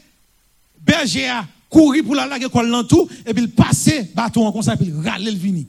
berger 0.86 1.28
a 1.28 1.46
couru 1.70 2.04
pour 2.04 2.16
la 2.16 2.26
lague 2.26 2.48
dans 2.52 2.84
tout, 2.84 3.08
et 3.26 3.34
puis 3.34 3.44
il 3.44 3.52
passe 3.52 3.90
bâton 4.14 4.52
comme 4.52 4.62
ça, 4.62 4.74
et 4.74 4.78
puis 4.78 4.88
il 4.88 5.08
râle 5.08 5.24
le 5.24 5.32
vini. 5.32 5.66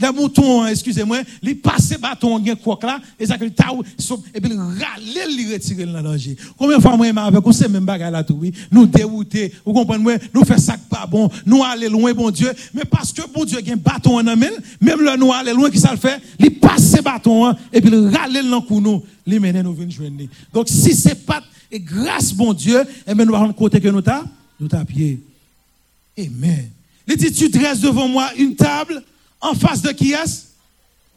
Les 0.00 0.12
moutons, 0.12 0.66
excusez-moi, 0.66 1.18
il 1.42 1.58
passe 1.58 1.98
bâton 1.98 2.36
en 2.36 2.56
croc 2.56 2.82
là, 2.82 3.00
et 3.18 3.26
ça 3.26 3.36
que 3.36 3.44
et 3.44 4.40
puis 4.40 4.50
il 4.52 4.58
râle, 4.58 5.02
il 5.30 5.52
retire 5.52 5.86
le 5.86 6.02
danger. 6.02 6.36
Combien 6.56 6.76
de 6.76 6.82
fois 6.82 6.96
moi 6.96 7.06
avec 7.06 7.42
vous, 7.42 7.52
c'est 7.52 7.68
même 7.68 7.84
bagarre 7.84 8.10
là 8.10 8.22
tout, 8.22 8.38
oui? 8.40 8.52
Nous 8.70 8.86
dérouter, 8.86 9.52
vous 9.64 9.72
comprenez, 9.72 10.18
nous 10.32 10.44
faire 10.44 10.58
ça 10.58 10.76
pas 10.88 11.06
bon, 11.06 11.30
nous 11.44 11.62
aller 11.62 11.88
loin, 11.88 12.12
bon 12.12 12.30
Dieu, 12.30 12.52
mais 12.74 12.84
parce 12.84 13.12
que 13.12 13.22
bon 13.32 13.44
Dieu 13.44 13.58
a 13.58 13.72
un 13.72 13.76
bâton 13.76 14.18
en 14.18 14.24
main, 14.24 14.50
même 14.80 15.00
le 15.00 15.16
nous 15.16 15.32
aller 15.32 15.52
loin, 15.52 15.70
qui 15.70 15.78
ça 15.78 15.90
le 15.90 15.98
fait, 15.98 16.20
il 16.38 16.54
passe 16.58 17.02
bâton, 17.02 17.46
hein, 17.46 17.56
et 17.72 17.80
puis 17.80 17.90
il 17.90 18.16
râle 18.16 18.32
dans 18.32 18.64
le 18.68 18.80
nous, 18.80 19.02
il 19.26 19.40
mène 19.40 19.62
nous 19.62 19.74
venir 19.74 19.90
joindre. 19.90 20.24
Donc 20.52 20.68
si 20.68 20.94
c'est 20.94 21.26
pas, 21.26 21.42
grâce 21.72 22.32
bon 22.32 22.52
Dieu, 22.52 22.82
et 23.06 23.14
bien 23.14 23.24
nous 23.24 23.34
allons 23.34 23.52
côté 23.52 23.80
que 23.80 23.88
nous 23.88 24.02
t'a, 24.02 24.24
nous 24.60 24.68
t'a 24.68 24.84
pied. 24.84 25.20
Amen. 26.18 26.68
Il 27.06 27.16
dit, 27.16 27.32
tu 27.32 27.48
dresses 27.48 27.80
devant 27.80 28.08
moi 28.08 28.30
une 28.36 28.54
table, 28.54 29.02
en 29.40 29.54
face 29.54 29.82
de 29.82 29.90
qui 29.90 30.12
est-ce? 30.12 30.48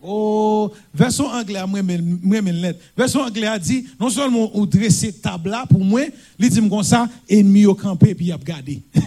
Oh, 0.04 0.72
version 0.94 1.28
anglais, 1.28 1.62
moi, 1.68 1.82
moi, 1.84 2.72
Version 2.98 3.22
anglais 3.22 3.46
a 3.46 3.60
dit, 3.60 3.86
non 4.00 4.10
seulement 4.10 4.50
on 4.56 4.66
dresse 4.66 5.06
table 5.22 5.52
là 5.52 5.66
pour 5.70 5.84
moi, 5.84 6.02
il 6.40 6.50
dit 6.50 6.70
comme 6.70 6.82
ça, 6.82 7.08
ennemi 7.30 7.68
au 7.68 7.76
campé, 7.76 8.16
puis 8.16 8.28
il 8.28 8.32
a 8.32 8.36
regardé. 8.36 8.82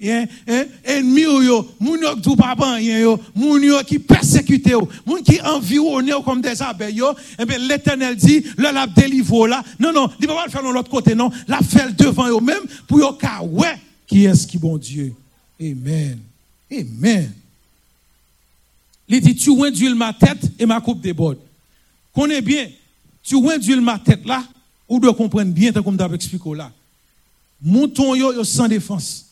ennemi 0.00 1.22
yo, 1.22 1.68
moun 1.78 2.00
yo 2.00 2.14
tout 2.22 2.36
pas 2.36 2.56
yo, 2.80 3.20
moun 3.34 3.62
yo 3.62 3.82
qui 3.86 3.98
persécute 3.98 4.66
yo, 4.66 4.88
moun 5.04 5.22
qui 5.22 5.38
environne 5.42 6.10
comme 6.24 6.40
des 6.40 6.62
abeilles 6.62 6.96
yo, 6.96 7.12
et 7.38 7.44
bien 7.44 7.58
l'Éternel 7.58 8.16
dit, 8.16 8.44
le 8.56 8.72
la 8.72 8.86
délivre 8.86 9.46
là. 9.46 9.62
Non 9.78 9.92
non, 9.92 10.10
il 10.20 10.26
va 10.26 10.36
pas 10.36 10.46
le 10.46 10.50
faire 10.50 10.62
de 10.62 10.72
l'autre 10.72 10.90
côté 10.90 11.14
non, 11.14 11.30
la 11.46 11.58
faire 11.58 11.92
devant 11.94 12.28
eux 12.28 12.40
même 12.40 12.64
pour 12.88 12.98
yo 12.98 13.12
ka 13.12 13.42
ouais, 13.42 13.78
qui 14.06 14.24
est-ce 14.24 14.46
qui 14.46 14.56
bon 14.56 14.78
Dieu? 14.78 15.12
Amen. 15.60 16.18
Amen. 16.72 17.32
Il 19.08 19.20
dit, 19.20 19.34
tu 19.34 19.50
induis 19.64 19.94
ma 19.94 20.12
tête 20.12 20.50
et 20.58 20.66
ma 20.66 20.80
coupe 20.80 21.00
déborde. 21.00 21.38
Connais 22.14 22.40
bien, 22.40 22.68
tu 23.22 23.36
induis 23.36 23.80
ma 23.80 23.98
tête 23.98 24.24
là, 24.24 24.44
ou 24.88 24.98
doit 24.98 25.14
comprendre 25.14 25.52
bien, 25.52 25.72
comme 25.72 25.96
tu 25.96 26.02
as 26.02 26.12
expliqué 26.12 26.54
là. 26.54 26.72
Mouton 27.60 28.14
yo, 28.14 28.44
sans 28.44 28.68
défense. 28.68 29.26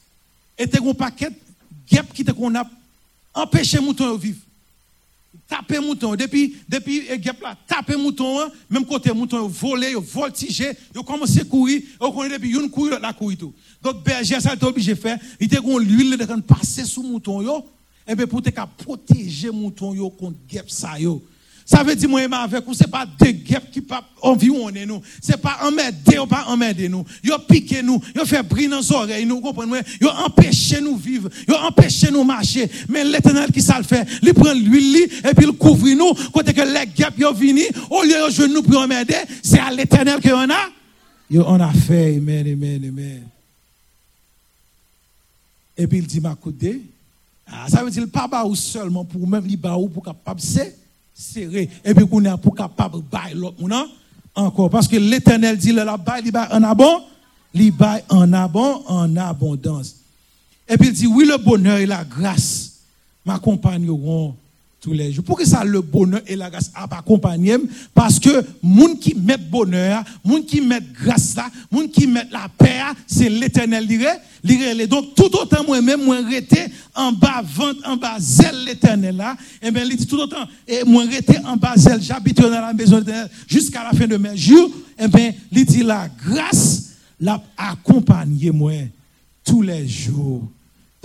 Et 0.59 0.66
t'es 0.66 0.78
un 0.78 0.94
paquet, 0.94 1.31
gap 1.90 2.12
qui 2.12 2.24
te 2.24 2.32
qu'on 2.32 2.55
a 2.55 2.65
empêché 3.35 3.78
mouton 3.81 4.07
yo 4.07 4.16
vivre. 4.16 4.39
Taper 5.49 5.81
mouton, 5.81 6.15
depuis, 6.15 6.57
depuis, 6.66 7.03
gap 7.19 7.40
là, 7.43 7.57
taper 7.66 7.97
mouton, 7.97 8.51
même 8.70 8.86
côté 8.86 9.12
mouton 9.12 9.39
yo 9.39 9.49
volé, 9.49 9.93
yo 9.93 10.01
voltigé, 10.01 10.73
yo 10.94 11.03
commencé 11.03 11.40
à 11.40 11.44
courir, 11.44 11.82
yo 12.01 12.12
connaît 12.12 12.31
depuis, 12.36 12.53
une 12.53 12.70
courir, 12.70 13.01
la 13.01 13.12
courir 13.12 13.39
tout. 13.39 13.53
Donc 13.82 14.03
berger, 14.03 14.40
ça 14.40 14.57
t'es 14.57 14.65
obligé 14.65 14.94
de 14.94 15.01
faire, 15.01 15.19
il 15.40 15.49
te 15.49 15.57
qu'on 15.57 15.78
l'huile 15.78 16.16
de 16.16 16.40
passer 16.40 16.85
sous 16.85 17.03
mouton 17.03 17.43
yo, 17.43 17.66
et 18.07 18.12
eh 18.12 18.15
bien 18.16 18.27
pour 18.27 18.43
te 18.43 18.51
protéger 18.79 19.51
mouton 19.51 19.95
yo 19.95 20.11
contre 20.11 20.37
guêpe 20.49 20.69
ça 20.69 20.99
yo. 20.99 21.23
Ça 21.65 21.83
veut 21.85 21.95
dire 21.95 22.09
moi 22.09 22.20
avec 22.20 22.65
vous 22.65 22.74
c'est 22.74 22.91
pas 22.91 23.07
deux 23.07 23.31
guêpes 23.31 23.70
qui 23.70 23.81
pas 23.81 24.05
environner 24.20 24.85
nous, 24.85 25.01
c'est 25.20 25.41
pas 25.41 25.59
emmerder 25.62 26.19
ou 26.19 26.27
pas 26.27 26.47
emmerder 26.49 26.89
nous. 26.89 27.05
Yo 27.23 27.39
piqué 27.39 27.83
nous, 27.83 28.01
yo 28.15 28.24
fait 28.24 28.43
briller 28.43 28.69
nos 28.69 28.93
oreilles 28.93 29.24
nous, 29.24 29.41
comprenez 29.41 29.81
Yo 30.01 30.09
empêcher 30.09 30.81
nous 30.81 30.97
vivre, 30.97 31.31
yo 31.49 31.55
empêcher 31.55 32.11
nous 32.11 32.24
marcher. 32.24 32.69
Mais 32.89 33.05
l'Éternel 33.05 33.53
qui 33.53 33.62
ça 33.62 33.79
le 33.79 33.85
fait, 33.85 34.07
il 34.23 34.35
prend 34.35 34.53
l'huile 34.53 35.09
et 35.24 35.35
puis 35.35 35.47
il 35.47 35.53
couvre 35.53 35.89
nous 35.95 36.15
côté 36.33 36.53
que 36.53 36.62
les 36.62 36.87
guêpes 36.87 37.19
yo 37.19 37.33
vini, 37.33 37.65
au 37.89 38.03
lieu 38.03 38.11
de 38.11 38.47
nous 38.53 38.62
pour 38.62 38.81
emmerder, 38.81 39.15
c'est 39.43 39.61
à 39.61 39.70
l'Éternel 39.70 40.20
que 40.20 40.31
on 40.31 40.51
a 40.51 40.69
yo 41.31 41.45
on 41.47 41.61
a 41.61 41.73
fait 41.73 42.16
amen 42.16 42.47
amen 42.47 42.85
amen. 42.85 43.23
Et 45.79 45.87
puis 45.87 45.99
il 45.99 46.07
dit 46.07 46.20
ma 46.20 46.35
coudée 46.35 46.83
ah, 47.53 47.69
ça 47.69 47.85
veut 47.85 47.91
dire 47.91 48.07
pas 48.11 48.45
ou 48.45 48.55
seulement 48.55 49.05
pour 49.05 49.27
même 49.29 49.45
li 49.45 49.59
ou 49.79 49.89
pour 49.89 50.03
capable 50.03 50.41
serrer 50.41 51.69
et 51.85 51.95
puis 51.95 52.09
qu'on 52.09 52.24
est 52.24 52.37
pour 52.39 52.55
capable 52.55 53.03
bailler 53.03 53.35
l'autre 53.35 53.62
encore 54.35 54.70
parce 54.70 54.89
que 54.89 54.97
l'Éternel 54.97 55.59
dit 55.59 55.73
le 55.73 55.85
la 55.85 55.97
bail 55.97 56.23
li 56.23 56.31
en 56.51 56.62
abondance, 56.62 57.03
li 57.53 57.70
bail 57.70 58.03
en 58.09 58.33
abondance 58.33 58.83
en 58.87 59.16
abondance. 59.16 59.97
Et 60.69 60.79
puis 60.79 60.89
il 60.89 60.95
dit 60.95 61.07
oui 61.07 61.27
le 61.27 61.37
bonheur 61.37 61.79
et 61.79 61.87
la 61.87 62.05
grâce 62.05 62.81
m'accompagneront 63.27 64.35
tous 64.82 64.92
les 64.92 65.12
jours. 65.12 65.24
Pourquoi 65.24 65.46
ça, 65.46 65.64
le 65.64 65.80
bonheur 65.80 66.20
et 66.26 66.34
la 66.34 66.50
grâce 66.50 66.72
accompagner 66.74 67.56
Parce 67.94 68.18
que 68.18 68.44
moun 68.60 68.98
qui 68.98 69.14
met 69.14 69.36
bonheur, 69.36 70.02
moun 70.24 70.44
qui 70.44 70.60
met 70.60 70.80
grâce 71.00 71.36
là, 71.36 71.48
moun 71.70 71.88
qui 71.88 72.06
met 72.09 72.26
la 72.32 72.48
paix, 72.59 72.80
c'est 73.06 73.30
l'éternel 73.30 73.86
dirait. 73.86 74.20
Donc, 74.88 75.14
tout 75.14 75.34
autant 75.36 75.64
moi-même, 75.64 76.04
moi, 76.04 76.18
rester 76.28 76.64
en 76.96 77.12
bas, 77.12 77.42
vente 77.44 77.76
en 77.86 77.96
bas, 77.96 78.16
zèle 78.18 78.64
l'éternel 78.64 79.16
là, 79.16 79.36
et 79.62 79.68
eh 79.68 79.70
bien, 79.70 79.84
il 79.84 79.96
dit 79.96 80.06
tout 80.06 80.18
autant, 80.18 80.48
et 80.66 80.82
moi, 80.84 81.04
rester 81.04 81.38
en 81.44 81.56
bas, 81.56 81.74
zèle, 81.76 82.02
j'habite 82.02 82.40
dans 82.40 82.50
la 82.50 82.72
maison 82.72 83.00
jusqu'à 83.46 83.84
la 83.84 83.96
fin 83.96 84.09
de 84.09 84.16
mes 84.16 84.36
jours, 84.36 84.68
et 84.98 85.04
eh 85.04 85.09
bien, 85.09 85.32
il 85.52 85.64
dit 85.64 85.84
la 85.84 86.09
grâce 86.26 86.88
l'a 87.20 87.40
accompagné 87.56 88.50
moi 88.50 88.72
tous 89.44 89.62
les 89.62 89.86
jours 89.86 90.42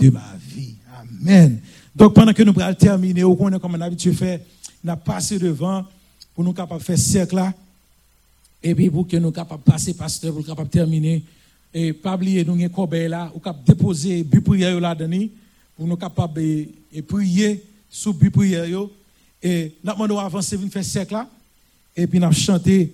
de 0.00 0.10
ma 0.10 0.34
vie. 0.52 0.74
Amen. 1.22 1.60
Donc 1.98 2.14
pendant 2.14 2.32
que 2.32 2.44
nous 2.44 2.54
allons 2.60 2.74
terminer, 2.74 3.24
on 3.24 3.34
connaît 3.34 3.58
comme 3.58 3.72
on 3.72 3.74
a 3.74 3.78
l'habitude 3.78 4.12
de 4.12 4.16
faire, 4.16 4.38
nous 4.84 4.96
passé 4.96 5.36
devant 5.36 5.84
pour 6.32 6.44
nous 6.44 6.52
capables 6.52 6.80
de 6.80 6.84
faire 6.84 6.96
cercle 6.96 7.34
là. 7.34 7.52
Et 8.62 8.72
puis 8.72 8.88
pour 8.88 9.08
que 9.08 9.16
nous 9.16 9.32
capables 9.32 9.64
de 9.64 9.70
passer, 9.72 9.94
pasteur, 9.94 10.30
pour 10.30 10.40
nous 10.40 10.46
capables 10.46 10.68
de 10.68 10.72
terminer. 10.72 11.24
Et 11.74 11.92
pas 11.92 12.14
oublier, 12.14 12.44
nous 12.44 12.54
avons 12.54 12.92
un 12.92 13.08
là, 13.08 13.32
ou 13.34 13.40
capables 13.40 13.64
déposer 13.66 14.22
but 14.22 14.40
prière 14.40 14.78
là-dedans, 14.78 15.26
pour 15.76 15.88
nous 15.88 15.96
capables 15.96 16.40
de 16.40 17.00
prier 17.00 17.64
sous 17.90 18.12
but 18.12 18.30
prière. 18.30 18.86
Et 19.42 19.74
nous 19.82 19.90
avons 19.90 20.18
avancer, 20.20 20.56
venir 20.56 20.70
faire 20.70 20.84
cercle 20.84 21.14
là. 21.14 21.28
Et 21.96 22.06
puis 22.06 22.20
nous 22.20 22.30
chanter 22.30 22.92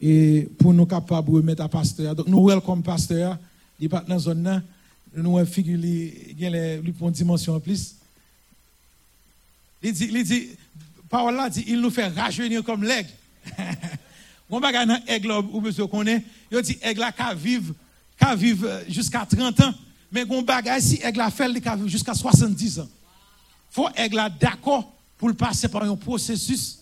et 0.00 0.48
pour 0.58 0.72
nous 0.72 0.86
capables 0.86 1.30
de 1.30 1.36
remettre 1.36 1.62
à 1.62 1.68
pasteur. 1.68 2.14
Donc 2.14 2.28
nous 2.28 2.48
welcome 2.48 2.82
pasteur, 2.82 3.36
il 3.78 3.90
pas 3.90 4.02
dans 4.08 4.18
zone 4.18 4.42
là. 4.42 4.62
Nous 5.14 5.36
avons 5.36 5.44
figure, 5.44 5.78
il 5.78 6.40
y 6.40 6.46
a 6.46 6.76
une 6.76 7.10
dimension 7.10 7.54
en 7.54 7.60
plus. 7.60 7.96
Il 9.82 9.92
dit, 9.92 10.08
il 10.12 10.24
dit, 10.24 10.48
parole 11.08 11.34
là 11.34 11.50
dit, 11.50 11.64
il 11.66 11.80
nous 11.80 11.90
fait 11.90 12.06
rajeunir 12.08 12.62
comme 12.62 12.84
l'aigle. 12.84 13.10
On 14.50 14.60
va 14.60 14.70
dans 14.84 15.00
l'aigle, 15.06 15.32
où 15.52 15.60
monsieur 15.60 15.86
connaît, 15.86 16.22
il 16.50 16.60
dit, 16.60 16.78
aigle 16.82 17.04
qui 17.16 17.36
vivre, 17.36 17.74
qui 18.18 18.36
vivre 18.36 18.82
jusqu'à 18.88 19.26
30 19.26 19.60
ans. 19.60 19.74
Mais 20.12 20.24
on 20.28 20.42
bagage 20.42 20.82
si 20.82 21.00
aigle 21.02 21.22
a 21.22 21.30
fait, 21.30 21.48
il 21.48 21.54
vivre 21.54 21.88
jusqu'à 21.88 22.12
70 22.12 22.80
ans. 22.80 22.88
Faut 23.70 23.88
aigle 23.96 24.20
d'accord 24.38 24.92
pour 25.16 25.28
le 25.28 25.34
passer 25.34 25.68
par 25.68 25.82
un 25.84 25.96
processus, 25.96 26.80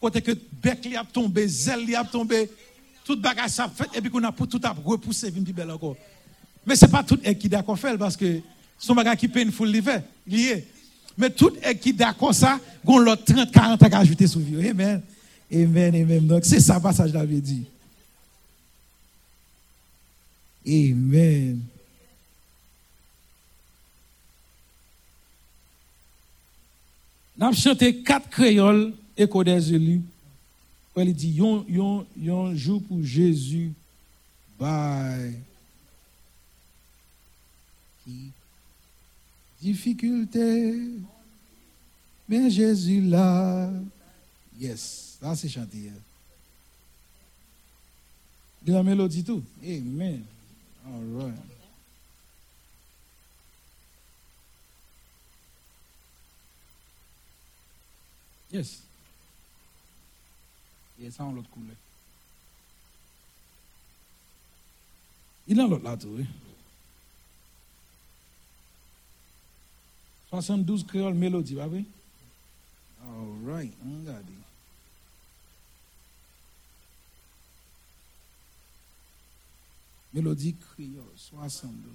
côté 0.00 0.20
que 0.20 0.32
bec 0.60 0.84
li 0.84 0.96
a 0.96 1.04
tombé, 1.04 1.46
zèle 1.46 1.84
li 1.84 1.94
a 1.94 2.02
tombé, 2.02 2.50
tout 3.04 3.16
bagage 3.16 3.50
ça 3.50 3.68
fait, 3.68 3.88
et 3.94 4.00
puis 4.00 4.10
qu'on 4.10 4.24
a 4.24 4.32
pour 4.32 4.48
tout 4.48 4.60
à 4.64 4.70
repousser, 4.70 5.30
vin 5.30 5.42
belle 5.42 5.70
encore. 5.70 5.96
Mais 6.66 6.74
ce 6.74 6.86
n'est 6.86 6.90
pas 6.90 7.04
tout 7.04 7.20
aigle 7.22 7.38
qui 7.38 7.48
d'accord 7.48 7.78
fait, 7.78 7.96
parce 7.96 8.16
que 8.16 8.40
son 8.76 8.96
bagage 8.96 9.18
qui 9.18 9.28
painful 9.28 9.70
li 9.70 9.80
fait, 9.80 10.02
lié. 10.26 10.66
Mais 11.16 11.30
tout 11.30 11.52
est 11.62 11.76
qui 11.76 11.92
d'accord 11.92 12.34
ça, 12.34 12.58
on 12.84 12.98
l'autre 12.98 13.24
30, 13.24 13.50
40 13.50 13.82
à 13.82 13.98
ajouter 13.98 14.26
sur 14.26 14.40
vie. 14.40 14.68
Amen. 14.68 15.02
Amen, 15.52 15.94
amen. 15.94 16.26
Donc 16.26 16.44
c'est 16.44 16.60
ça 16.60 16.80
passage 16.80 17.12
l'avait 17.12 17.40
dit. 17.40 17.64
Amen. 20.66 21.60
Nous 27.36 27.52
chanté 27.54 28.02
quatre 28.02 28.28
créoles, 28.28 28.94
écho 29.16 29.42
des 29.42 29.74
élus. 29.74 30.02
Il 30.96 31.14
dit, 31.14 31.30
yon, 31.30 31.64
yon, 31.68 32.06
yon 32.16 32.54
jour 32.54 32.82
pour 32.82 33.02
Jésus. 33.02 33.72
Bye. 34.58 35.34
Difficulté. 39.62 40.74
Mais 42.28 42.50
Jésus 42.50 43.00
là. 43.00 43.70
Yes, 44.58 45.18
là 45.22 45.36
c'est 45.36 45.48
chanté. 45.48 45.88
Hein. 45.88 46.00
De 48.62 48.72
la 48.72 48.82
mélodie 48.82 49.24
tout. 49.24 49.42
Amen. 49.62 50.24
All 50.84 51.22
right. 51.22 51.34
Yes. 58.52 58.82
Et 61.00 61.10
ça 61.10 61.24
en 61.24 61.32
l'autre 61.32 61.48
couleur. 61.48 61.76
Il 65.48 65.58
a 65.58 65.66
l'autre 65.66 65.84
là 65.84 65.96
tout, 65.96 66.08
oui. 66.08 66.26
72 70.32 70.84
créole 70.86 71.12
mélodie, 71.12 71.54
pas 71.54 71.66
vrai? 71.66 71.84
All 73.04 73.52
right, 73.52 73.72
on 73.84 74.00
regarde. 74.00 74.24
Mélodie 80.14 80.54
créole, 80.54 81.04
72. 81.16 81.92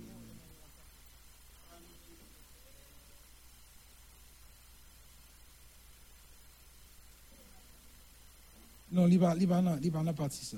Non, 8.91 9.07
il 9.07 9.17
va, 9.17 9.35
il 9.35 9.47
va, 9.47 10.13
partie 10.13 10.45
ça. 10.45 10.57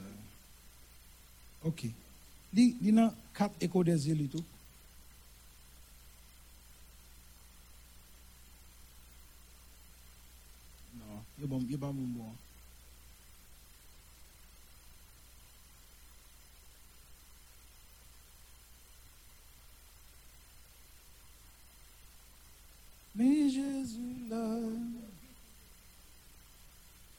Ok. 1.64 1.86
Il 2.54 2.76
y 2.82 3.00
a 3.00 3.14
quatre 3.34 3.56
échos 3.62 3.86
des 3.86 4.10
îles 4.10 4.24
et 4.24 4.28
tout. 4.28 4.44
Non, 11.40 11.42
il 11.42 11.44
est 11.44 11.48
bon, 11.48 11.66
il 11.70 11.76
est 11.76 11.78
pas 11.78 11.88
bon. 11.88 11.94
bon. 11.94 12.36
Mais 23.16 23.50
Jésus 23.50 24.16
là. 24.30 24.60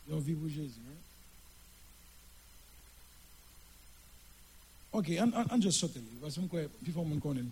Ils 0.09 0.15
ont 0.15 0.19
vu 0.19 0.35
pour 0.35 0.49
Jésus. 0.49 0.81
Hein? 0.89 0.95
Ok, 4.93 5.11
on, 5.19 5.33
on, 5.35 5.45
on 5.51 5.61
just 5.61 5.79
saute. 5.79 5.97
Parce 6.21 6.37
que 6.37 6.69
il 6.87 6.93
faut 6.93 7.03
qu'on 7.03 7.21
connaisse. 7.21 7.45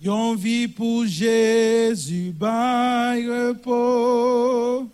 Yon 0.00 0.36
pour 0.76 1.06
Jésus, 1.06 2.32
repos. 3.26 4.88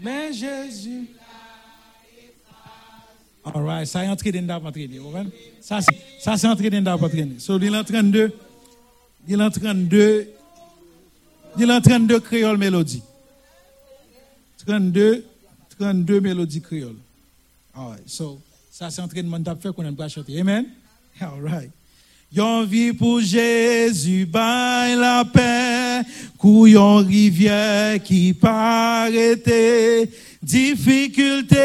Mais 0.00 0.32
Jésus. 0.32 1.08
All 3.44 3.64
right, 3.64 3.86
ça 3.86 4.04
est 4.04 4.08
entré 4.08 4.32
dans 4.32 4.62
la 4.62 4.70
traîner. 4.72 5.00
Ça, 5.60 5.80
ça 6.20 6.36
c'est 6.36 6.46
entré 6.46 6.70
dans 6.70 6.96
la 6.96 7.08
traîner. 7.08 7.38
So, 7.38 7.58
il 7.58 7.74
est 7.74 7.76
en 7.76 7.84
32. 7.84 8.32
Il 9.26 9.40
est 9.40 9.42
en 9.42 9.50
32. 9.50 10.28
Il 11.58 11.70
est 11.70 11.72
en 11.72 11.80
32 11.80 12.20
créole 12.20 12.56
mélodie. 12.56 13.02
32, 14.64 15.24
32 15.78 16.20
mélodies 16.20 16.60
créoles. 16.60 16.96
All 17.74 17.90
right, 17.90 18.02
so, 18.06 18.40
sa 18.70 18.90
se 18.90 19.00
entraînement 19.02 19.42
tap 19.46 19.60
fè 19.62 19.72
konen 19.74 19.96
pa 19.98 20.08
chante. 20.10 20.34
Amen? 20.38 20.66
All 21.20 21.40
right. 21.42 21.70
Yon 22.28 22.66
vi 22.68 22.90
pou 22.92 23.22
Jésus 23.24 24.26
bay 24.28 24.92
la 25.00 25.22
pè, 25.32 26.02
kou 26.36 26.66
yon 26.68 27.06
rivye 27.08 27.96
ki 28.04 28.34
parete, 28.36 30.10
difikulte 30.44 31.62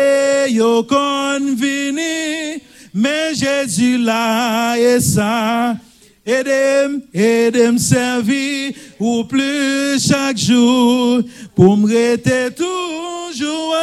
yo 0.53 0.85
konvini, 0.87 2.61
men 2.95 3.35
Jésus 3.35 3.99
la 4.07 4.77
e 4.79 4.95
sa, 5.03 5.75
et 6.25 6.31
aidez 6.31 6.99
aidez 7.13 7.77
servir, 7.77 8.73
ou 8.99 9.23
plus 9.25 9.99
chaque 9.99 10.37
jour, 10.37 11.21
pour 11.55 11.77
me 11.77 12.15
toujours 12.49 13.75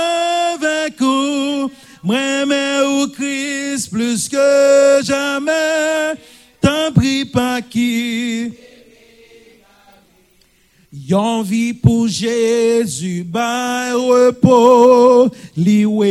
avec 0.55 0.99
vous. 0.99 1.71
Mais 2.03 2.81
au 2.83 3.09
Christ 3.09 3.91
plus 3.91 4.29
que 4.29 5.01
jamais, 5.03 6.15
t'en 6.61 6.93
prie 6.95 7.27
pas 7.27 7.61
qui. 7.61 8.53
Yon 10.93 11.43
vie 11.43 11.73
pour 11.73 12.09
Jésus, 12.09 13.23
by 13.23 13.93
repos, 13.95 15.31
li 15.57 15.85
ou 15.87 16.03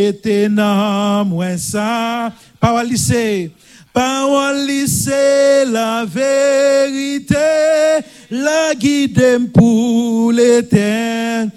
nan 0.50 1.28
moi 1.28 1.58
ça. 1.58 2.32
Parole 2.62 2.98
c'est, 2.98 3.52
parole 4.00 4.88
c'est 4.88 5.66
la 5.66 6.06
vérité, 6.06 7.36
la 8.32 8.74
guide 8.74 9.52
pour 9.54 10.32
l'éternel. 10.32 11.52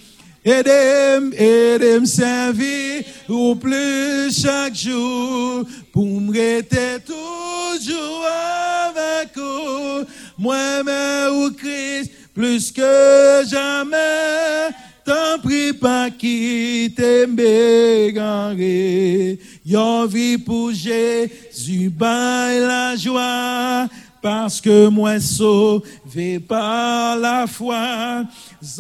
Aidez-moi, 0.45 1.39
aidez-moi 1.39 2.07
servir 2.07 3.05
au 3.29 3.55
plus 3.55 4.43
chaque 4.43 4.75
jour 4.75 5.63
pour 5.93 6.21
me 6.21 6.33
rester 6.33 6.99
toujours 7.07 8.27
avec 8.89 9.37
vous. 9.37 10.05
Moi-même 10.37 11.45
au 11.45 11.51
Christ, 11.53 12.11
plus 12.35 12.73
que 12.73 13.45
jamais, 13.49 14.75
t'en 15.05 15.39
prie 15.41 15.73
pas 15.73 16.11
quitter 16.11 17.29
m'égarer. 17.29 19.39
Y'en 19.65 20.07
vie 20.07 20.39
pour 20.39 20.73
Jésus, 20.73 21.89
baille 21.89 22.59
la 22.59 22.97
joie, 22.97 23.89
parce 24.21 24.61
que 24.61 24.89
moi 24.89 25.21
sauvé 25.21 26.41
par 26.41 27.17
la 27.17 27.47
foi, 27.47 28.25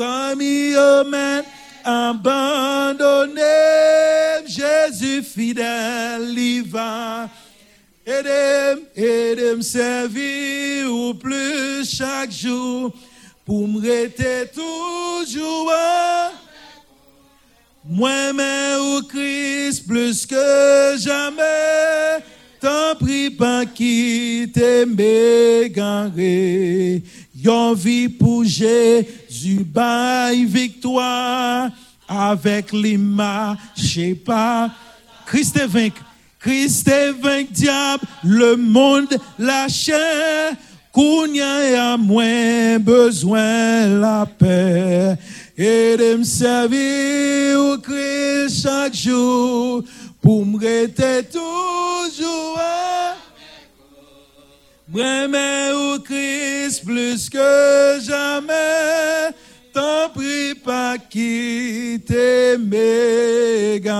amis, 0.00 0.74
amen, 0.74 1.44
abandonné, 1.84 3.42
Jésus 4.44 5.22
fidèle, 5.22 6.36
il 6.36 6.64
va. 6.64 7.28
Aidez-moi, 8.04 8.82
aidez-moi 8.96 9.62
servir 9.62 10.92
au 10.92 11.14
plus 11.14 11.88
chaque 11.88 12.32
jour 12.32 12.90
pour 13.44 13.68
me 13.68 13.80
rester 13.80 14.50
toujours. 14.52 15.70
Moi-même 17.88 18.80
au 18.96 19.02
Christ 19.02 19.86
plus 19.86 20.24
que 20.24 20.96
jamais. 20.98 22.22
T'en 22.60 22.94
prie 22.94 23.30
pas 23.30 23.66
quitter 23.66 24.86
m'égarer. 24.86 26.22
Yon 27.34 27.74
vie 27.74 28.08
pour 28.08 28.44
Jésus, 28.44 29.64
baille 29.66 30.44
victoire. 30.44 31.70
Avec 32.08 32.72
l'image, 32.72 33.56
je 33.74 34.14
pas. 34.14 34.70
Christ 35.26 35.56
est 35.56 35.66
vaincu. 35.66 36.00
Christ 36.38 36.86
est 36.86 37.12
vaincu, 37.12 37.52
diable, 37.52 38.04
le 38.22 38.56
monde, 38.56 39.16
la 39.38 39.66
chair. 39.68 40.52
Kounya 40.92 41.94
a 41.94 41.96
moins 41.96 42.78
besoin 42.78 43.86
la 43.86 44.26
paix. 44.26 45.16
Et 45.56 45.96
de 45.98 46.16
me 46.16 46.24
servir 46.24 47.60
au 47.60 47.78
Christ 47.78 48.62
chaque 48.62 48.94
jour 48.94 49.84
pour 50.20 50.46
me 50.46 50.58
rester 50.58 51.24
toujours. 51.30 52.58
Moi, 54.88 55.28
au 55.74 55.98
Christ 56.00 56.84
plus 56.84 57.28
que 57.28 57.98
jamais. 58.02 59.30
T'en 59.72 60.10
prie 60.14 60.54
pas 60.54 60.98
quitter 60.98 62.58
m'égarer. 62.58 63.92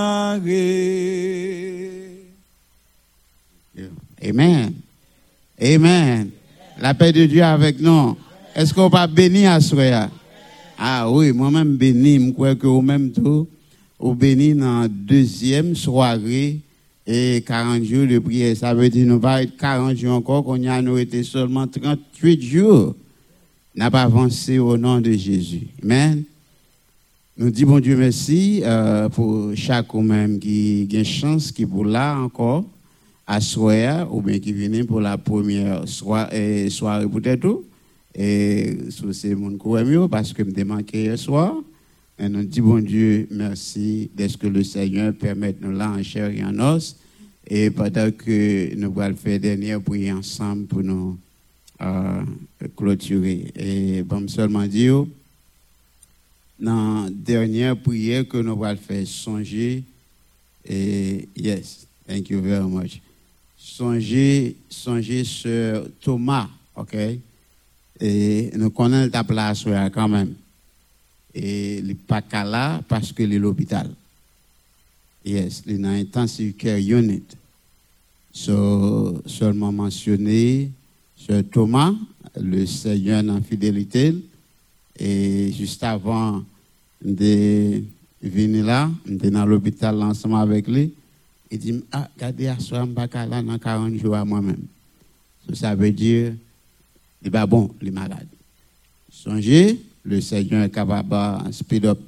Amen. 4.23 4.73
Amen. 5.59 6.29
La 6.79 6.93
paix 6.93 7.11
de 7.11 7.25
Dieu 7.25 7.43
avec 7.43 7.79
nous. 7.79 8.15
Est-ce 8.55 8.71
qu'on 8.73 8.87
va 8.87 9.07
bénir 9.07 9.51
à 9.51 9.59
soi? 9.59 10.09
Ah 10.85 11.09
oui, 11.09 11.31
moi-même 11.31 11.77
béni, 11.77 12.19
je 12.19 12.31
crois 12.33 12.55
que 12.55 12.67
vous-même 12.67 13.09
tout, 13.13 13.47
vous 13.97 14.15
béni 14.15 14.53
dans 14.53 14.81
la 14.81 14.89
deuxième 14.89 15.77
soirée 15.77 16.59
et 17.07 17.41
40 17.47 17.85
jours 17.85 18.05
de 18.05 18.19
prière. 18.19 18.57
Ça 18.57 18.73
veut 18.73 18.89
dire 18.89 19.07
nous 19.07 19.17
va 19.17 19.43
être 19.43 19.55
40 19.55 19.95
jours 19.95 20.11
encore, 20.11 20.43
qu'on 20.43 20.57
y 20.57 20.67
a 20.67 20.81
nous 20.81 20.97
été 20.97 21.23
seulement 21.23 21.67
38 21.67 22.41
jours. 22.41 22.95
N'a 23.73 23.89
pas 23.89 24.01
avancé 24.01 24.59
au 24.59 24.75
nom 24.75 24.99
de 24.99 25.13
Jésus. 25.13 25.67
Amen. 25.81 26.23
Nous 27.37 27.49
disons 27.49 27.67
bon 27.67 27.79
Dieu 27.79 27.95
merci 27.95 28.59
euh, 28.65 29.07
pour 29.07 29.55
chaque 29.55 29.93
même 29.93 30.37
qui 30.37 30.85
a 30.91 30.97
une 30.97 31.05
chance, 31.05 31.53
qui 31.53 31.65
pour 31.65 31.85
là 31.85 32.19
encore 32.19 32.65
à 33.25 33.39
soir 33.39 34.13
ou 34.13 34.21
bien 34.21 34.37
qui 34.37 34.51
vient 34.51 34.83
pour 34.83 34.99
la 34.99 35.17
première 35.17 35.87
soirée, 35.87 36.69
soirée 36.69 37.07
peut-être 37.07 37.63
et 38.15 38.77
c'est 39.11 39.35
mon 39.35 39.51
mieux 39.51 40.07
parce 40.07 40.33
que 40.33 40.43
me 40.43 40.63
manqué 40.63 41.03
hier 41.03 41.17
soir 41.17 41.55
et 42.19 42.29
nous 42.29 42.43
disons 42.43 42.67
bon 42.67 42.79
Dieu 42.79 43.27
merci 43.31 44.09
d'être 44.13 44.37
que 44.37 44.47
le 44.47 44.63
Seigneur 44.63 45.13
permette 45.13 45.61
nous 45.61 45.71
là 45.71 45.91
en 45.91 46.03
chair 46.03 46.29
et 46.29 46.43
en 46.43 46.57
os 46.59 46.95
et 47.47 47.69
pendant 47.69 48.11
que 48.11 48.75
nous 48.75 49.01
allons 49.01 49.15
faire 49.15 49.39
dernière 49.39 49.81
prière 49.81 50.17
ensemble 50.17 50.65
pour 50.67 50.83
nous 50.83 51.17
euh, 51.81 52.21
clôturer 52.77 53.51
et 53.55 54.03
bon 54.03 54.27
seulement 54.27 54.67
dire 54.67 55.05
dans 56.59 57.05
la 57.05 57.09
dernière 57.09 57.75
prière 57.77 58.27
que 58.27 58.37
nous 58.37 58.63
allons 58.63 58.79
faire 58.79 59.07
songer 59.07 59.83
Et 60.65 61.27
yes, 61.35 61.85
thank 62.07 62.29
you 62.29 62.41
very 62.41 62.67
much. 62.67 63.01
Songez, 63.57 64.55
songez 64.69 65.23
sur 65.23 65.87
Thomas, 66.01 66.49
ok? 66.75 66.95
Et 67.99 68.51
nous 68.55 68.69
connaissons 68.69 69.11
ta 69.11 69.23
place 69.23 69.65
quand 69.93 70.07
même. 70.07 70.33
Et 71.33 71.77
il 71.79 71.87
n'est 71.87 71.95
pas 71.95 72.21
là 72.43 72.81
parce 72.87 73.11
que 73.11 73.23
il 73.23 73.33
est 73.33 73.39
l'hôpital. 73.39 73.89
Yes, 75.25 75.63
il 75.65 75.73
est 75.73 75.77
dans 75.77 75.89
intensive 75.89 76.53
care 76.53 76.77
unit. 76.77 77.23
So, 78.31 79.21
seulement 79.25 79.71
mentionné 79.71 80.71
sur 81.15 81.47
Thomas, 81.49 81.93
le 82.39 82.65
Seigneur 82.65 83.23
en 83.29 83.41
fidélité. 83.41 84.15
Et 84.97 85.51
juste 85.53 85.83
avant 85.83 86.43
de 87.03 87.83
venir 88.21 88.65
là, 88.65 88.91
j'étais 89.07 89.31
dans 89.31 89.45
l'hôpital 89.45 90.01
ensemble 90.01 90.35
avec 90.35 90.67
lui. 90.67 90.93
Il 91.49 91.59
dit, 91.59 91.83
ah, 91.91 92.09
regardez, 92.15 92.47
à 92.47 92.55
je 92.57 92.63
suis 92.63 92.73
là 92.73 93.41
dans 93.43 93.59
40 93.59 93.95
jours 93.95 94.15
à 94.15 94.25
moi-même. 94.25 94.65
So, 95.47 95.55
ça 95.55 95.75
veut 95.75 95.91
dire, 95.91 96.33
il 97.23 97.31
va 97.31 97.45
bon, 97.45 97.73
il 97.81 97.89
est 97.89 97.91
malade. 97.91 98.27
Songez, 99.11 99.79
le 100.03 100.21
Seigneur 100.21 100.63
est 100.63 100.69
capable 100.69 101.45
de 101.45 101.51
speed 101.51 101.85
up 101.85 101.99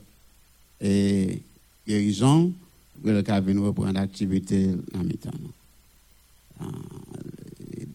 et 0.82 1.42
guérison, 1.88 2.52
pour 3.02 3.12
le 3.12 3.22
cas 3.22 3.40
reprendre 3.40 3.94
l'activité 3.94 4.68
dans 4.94 5.04
le 5.04 5.14
temps. 5.14 5.32
Euh, 6.62 6.66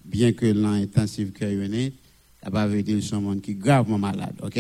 bien 0.04 0.32
que 0.32 0.46
l'intensive 0.46 1.32
care 1.32 1.50
unit, 1.50 1.92
ça 2.42 2.50
va 2.50 2.66
veut 2.66 2.82
dire 2.82 3.02
son 3.02 3.20
monde 3.20 3.42
qui 3.42 3.52
est 3.52 3.54
gravement 3.54 3.98
malade, 3.98 4.34
ok? 4.42 4.58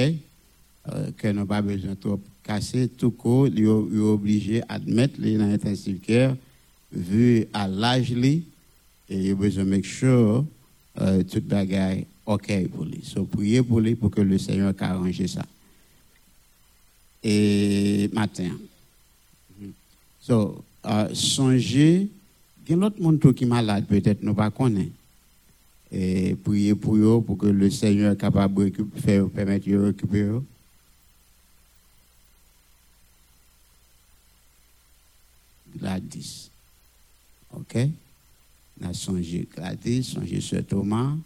Euh, 0.88 1.10
que 1.16 1.28
n'a 1.28 1.44
pas 1.44 1.62
besoin 1.62 1.90
de 1.90 1.94
trop 1.94 2.20
casser, 2.42 2.88
tout 2.88 3.10
court, 3.10 3.48
il 3.48 3.60
est 3.60 3.66
obligé 3.66 4.60
d'admettre 4.68 5.14
les 5.18 5.36
l'intensive 5.36 6.00
care, 6.00 6.36
vu 6.92 7.46
à 7.52 7.68
l'âge, 7.68 8.12
et 8.12 8.42
il 9.10 9.30
a 9.30 9.34
besoin 9.34 9.64
de 9.64 9.70
make 9.70 9.84
sure 9.84 10.44
euh, 11.00 11.22
toute 11.22 11.44
bagaille 11.44 12.06
ok 12.30 12.68
pour 12.68 12.84
lui. 12.84 13.00
So, 13.02 13.24
priez 13.24 13.62
pour 13.62 13.80
lui 13.80 13.94
pour 13.94 14.10
que 14.10 14.20
le 14.20 14.38
Seigneur 14.38 14.70
ait 14.70 14.82
arrangé 14.82 15.26
ça. 15.26 15.44
Et 17.22 18.08
matin. 18.12 18.56
So, 20.20 20.64
euh, 20.86 21.08
songez, 21.12 22.08
il 22.66 22.70
y 22.70 22.74
a 22.74 22.76
l'autre 22.76 23.00
monde 23.02 23.34
qui 23.34 23.44
est 23.44 23.46
malade, 23.46 23.86
peut-être 23.86 24.22
nous 24.22 24.34
pas 24.34 24.50
connaît. 24.50 24.90
Et 25.90 26.36
priez 26.36 26.74
pour 26.76 26.96
eux 26.96 27.20
pour 27.20 27.36
que 27.36 27.46
le 27.46 27.68
Seigneur 27.68 28.12
soit 28.12 28.20
capable 28.20 28.70
de 28.70 28.86
faire, 29.00 29.28
permettre 29.28 29.68
de 29.68 29.76
récupérer. 29.76 30.40
Gladys. 35.76 36.48
OK? 37.52 37.76
On 38.80 38.88
a 38.88 38.94
songé 38.94 39.48
Gladys, 39.52 40.04
songé 40.04 40.40
sur 40.40 40.64
Thomas. 40.64 41.16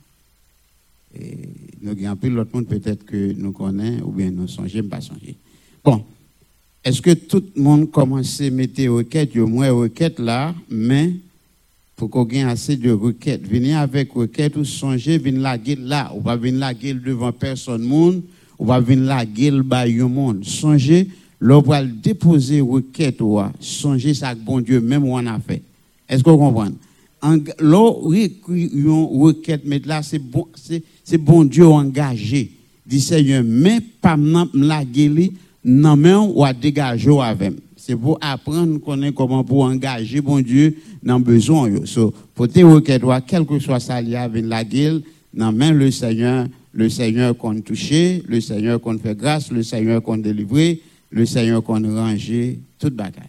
Et 1.20 1.38
nous 1.82 1.90
avons 2.06 2.16
plus 2.16 2.30
l'autre 2.30 2.50
monde 2.54 2.66
peut-être 2.66 3.04
que 3.04 3.32
nous 3.34 3.52
connaissons, 3.52 4.04
ou 4.06 4.10
bien 4.12 4.30
nous 4.30 4.48
songez, 4.48 4.82
pas 4.82 5.00
songé. 5.00 5.36
Bon. 5.84 6.02
Est-ce 6.84 7.00
que 7.00 7.14
tout 7.14 7.42
le 7.56 7.62
monde 7.62 7.90
commence 7.90 8.42
à 8.42 8.50
mettre 8.50 8.74
des 8.74 8.88
requêtes, 8.88 9.30
il 9.34 9.40
y 9.40 9.42
a 9.42 9.46
moins 9.46 9.70
requêtes 9.72 10.18
là, 10.18 10.54
mais 10.68 11.12
pour 11.96 12.10
qu'on 12.10 12.28
ait 12.28 12.42
assez 12.42 12.76
de 12.76 12.90
requêtes? 12.90 13.48
Venez 13.48 13.74
avec 13.74 14.12
requêtes 14.12 14.54
ou 14.58 14.64
songez, 14.66 15.16
venez 15.16 15.38
la 15.38 15.56
gueule 15.56 15.80
là. 15.84 16.12
Ou 16.14 16.20
pas 16.20 16.36
venir 16.36 16.60
la 16.60 16.74
gueule 16.74 17.00
devant 17.02 17.32
personne 17.32 17.82
monde, 17.82 18.20
ou 18.58 18.66
pas 18.66 18.80
venir 18.80 19.04
la 19.06 19.24
gueule 19.24 19.62
bas 19.62 19.86
monde. 19.88 20.44
Songez, 20.44 21.08
l'on 21.40 21.62
va 21.62 21.82
déposer 21.84 22.60
requête 22.60 23.22
ou 23.22 23.40
songez 23.60 24.12
ça 24.12 24.34
bon 24.34 24.60
Dieu 24.60 24.80
même 24.82 25.04
on 25.04 25.24
a 25.26 25.38
fait. 25.40 25.62
Est-ce 26.06 26.22
que 26.22 26.28
vous 26.28 26.36
comprenez? 26.36 26.74
En- 27.22 27.38
L'on 27.60 27.92
requête, 29.18 29.62
mais 29.64 29.78
là 29.86 30.02
c'est 30.02 30.18
bon, 30.18 30.46
c'est 30.54 30.82
c'est 31.04 31.18
bon 31.18 31.44
Dieu 31.44 31.66
engagé. 31.66 32.50
Dit 32.86 33.00
Seigneur, 33.00 33.42
mais 33.44 33.80
pas 34.00 34.16
la 34.54 34.84
gueule, 34.84 35.28
non 35.64 35.96
mais 35.96 36.14
ou 36.14 36.44
à 36.44 36.52
dégager 36.52 37.16
avec. 37.20 37.52
C'est 37.76 37.96
pour 37.96 38.18
apprendre 38.20 38.78
connaître 38.78 39.14
comment 39.14 39.44
pour 39.44 39.62
engager 39.64 40.20
bon 40.22 40.40
Dieu 40.40 40.76
dans 41.02 41.20
besoin. 41.20 41.70
So, 41.84 42.12
pour 42.34 42.48
tes 42.48 42.62
requêtes, 42.62 43.02
quel 43.26 43.44
que 43.44 43.58
soit 43.58 43.80
ça 43.80 44.00
lié 44.00 44.16
avec 44.16 44.44
la 44.46 44.64
gueule, 44.64 45.02
non 45.34 45.52
mais 45.52 45.70
le 45.70 45.90
Seigneur, 45.90 46.46
le 46.72 46.88
Seigneur 46.88 47.36
qu'on 47.36 47.60
touché, 47.60 48.22
le 48.26 48.40
Seigneur 48.40 48.80
qu'on 48.80 48.98
fait 48.98 49.16
grâce, 49.16 49.50
le 49.50 49.62
Seigneur 49.62 50.02
qu'on 50.02 50.16
délivré, 50.16 50.80
le 51.10 51.26
Seigneur 51.26 51.62
qu'on 51.62 51.82
rangé, 51.94 52.58
toute 52.78 52.94
bagaille. 52.94 53.24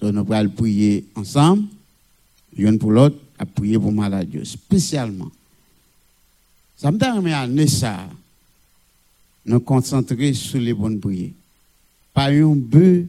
So, 0.00 0.10
nous 0.12 0.26
allons 0.32 0.50
prier 0.50 1.04
ensemble, 1.14 1.64
l'un 2.56 2.76
pour 2.76 2.90
l'autre, 2.90 3.16
à 3.38 3.46
prier 3.46 3.78
pour 3.78 3.92
malade, 3.92 4.28
Dieu, 4.28 4.44
spécialement. 4.44 5.30
Ça 6.78 6.92
me 6.92 6.98
donne 6.98 7.26
à 7.26 7.66
ça, 7.66 8.08
nous 9.44 9.58
concentrer 9.58 10.32
sur 10.32 10.60
les 10.60 10.72
bonnes 10.72 11.00
prières. 11.00 11.30
Pas 12.14 12.30
un 12.30 12.54
but, 12.54 13.08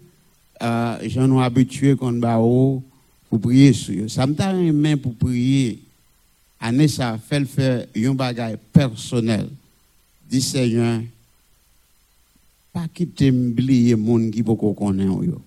euh, 0.60 0.98
j'en 1.06 1.40
ai 1.40 1.44
habitué 1.44 1.96
qu'on 1.96 2.20
va 2.20 2.38
pour 2.38 3.40
prier 3.40 3.72
sur 3.74 4.06
eux. 4.06 4.08
Ça 4.08 4.26
me 4.26 4.72
main 4.72 4.98
pour 4.98 5.14
prier. 5.14 5.80
Année 6.60 6.88
ça, 6.88 7.20
fait 7.20 7.46
faire 7.46 7.86
un 7.96 8.14
bagage 8.16 8.58
personnel. 8.74 9.48
Dis 10.28 10.42
Seigneur, 10.42 11.02
pas 12.74 12.88
quitter 12.92 13.32
m'oublier 13.32 13.96
monde 13.96 14.32
qui 14.32 14.42
peut 14.42 14.56
connaître 14.56 15.24
yo. 15.24 15.42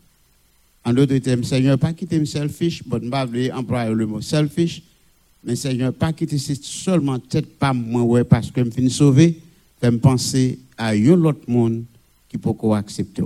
En 0.85 0.93
d'autres 0.93 1.19
termes, 1.19 1.44
Seigneur, 1.44 1.77
pas 1.77 1.93
quitter 1.93 2.20
me 2.20 2.24
selfish, 2.24 2.82
bon, 2.85 3.11
pas 3.11 3.24
vouloir 3.24 3.59
employer 3.59 3.94
le 3.94 4.07
mot 4.07 4.20
selfish, 4.20 4.82
mais 5.44 5.56
Seigneur, 5.56 5.93
pas 5.93 6.12
quitter 6.12 6.39
c'est 6.39 6.62
seulement 6.62 7.19
tête 7.19 7.59
pas 7.59 7.73
moi 7.73 8.02
ouais 8.02 8.24
parce 8.24 8.51
que 8.51 8.60
me 8.60 8.70
fin 8.70 8.89
sauver, 8.89 9.39
fait 9.81 9.90
me 9.90 9.98
penser 9.98 10.59
à 10.78 10.89
un 10.90 11.24
autre 11.24 11.48
monde 11.48 11.85
qui 12.28 12.39
peut 12.39 12.52
accepter. 12.73 13.23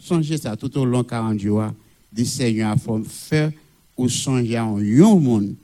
Songez 0.00 0.38
ça 0.38 0.56
tout 0.56 0.76
au 0.78 0.84
long 0.84 1.02
de 1.02 1.08
40 1.08 1.38
jours, 1.38 1.70
dit 2.12 2.26
Seigneur, 2.26 2.76
faut 2.78 3.02
faire 3.04 3.52
ou 3.96 4.08
songer 4.08 4.56
à 4.56 4.64
un 4.64 5.14
monde 5.18 5.54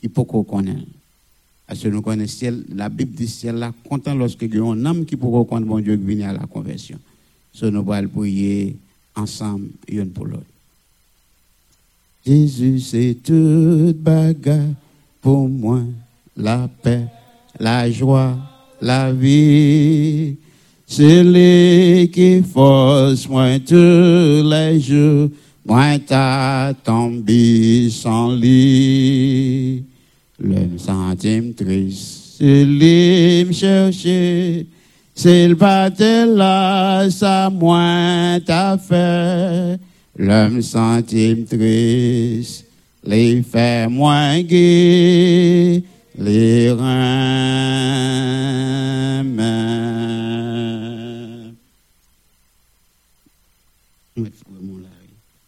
qui 0.00 0.08
peut 0.08 0.24
connaître. 0.24 0.86
Parce 1.66 1.80
que 1.80 1.88
nous 1.88 2.02
connaissons 2.02 2.64
la 2.74 2.88
Bible 2.88 3.14
dit 3.14 3.28
ciel 3.28 3.54
là, 3.56 3.72
content 3.88 4.14
lorsque 4.14 4.42
il 4.42 4.54
y 4.54 4.58
a 4.58 4.64
un 4.64 4.84
homme 4.84 5.04
qui 5.04 5.16
peut 5.16 5.28
connaître 5.30 5.68
bon 5.68 5.78
Dieu 5.78 5.96
qui 5.96 6.16
vient 6.16 6.30
à 6.30 6.32
la 6.32 6.46
conversion. 6.46 6.98
So 7.52 7.70
nous 7.70 7.92
allons 7.92 8.08
prier 8.08 8.76
ensemble, 9.14 9.68
une 9.86 10.10
pour 10.10 10.26
l'autre. 10.26 10.49
Jésus, 12.24 12.80
c'est 12.80 13.16
toute 13.24 13.96
bagarre 13.96 14.74
pour 15.22 15.48
moi, 15.48 15.80
la 16.36 16.68
paix, 16.82 17.06
la 17.58 17.90
joie, 17.90 18.36
la 18.80 19.10
vie. 19.10 20.36
C'est 20.86 21.24
lui 21.24 22.10
qui 22.10 22.42
force 22.42 23.26
moi 23.28 23.58
tous 23.60 23.74
les 23.74 24.80
jours, 24.80 25.30
moi 25.64 25.98
t'as 26.06 26.74
tombé 26.74 27.88
sans 27.90 28.34
lit. 28.34 29.84
Le 30.38 30.76
centime 30.76 31.54
triste, 31.54 32.36
c'est 32.38 32.64
lui 32.64 33.44
me 33.46 33.52
chercher. 33.52 34.66
S'il 35.14 35.54
battait 35.54 36.26
là, 36.26 37.08
ça 37.10 37.50
moins 37.50 38.40
t'a 38.40 38.76
fait. 38.76 39.78
L'homme 40.16 40.60
centime 40.62 41.44
triste, 41.44 42.66
les 43.04 43.42
fait 43.42 43.88
moins 43.88 44.42
gai, 44.42 45.82
les 46.18 46.70
reins. 46.72 47.70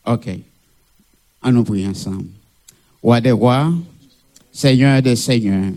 Ok. 0.07 0.29
On 1.43 1.53
nous 1.53 1.65
prie 1.65 1.87
ensemble. 1.87 2.27
Roi 3.03 3.21
des 3.21 3.33
rois, 3.33 3.73
Seigneur 4.53 5.03
des 5.03 5.17
seigneurs, 5.17 5.73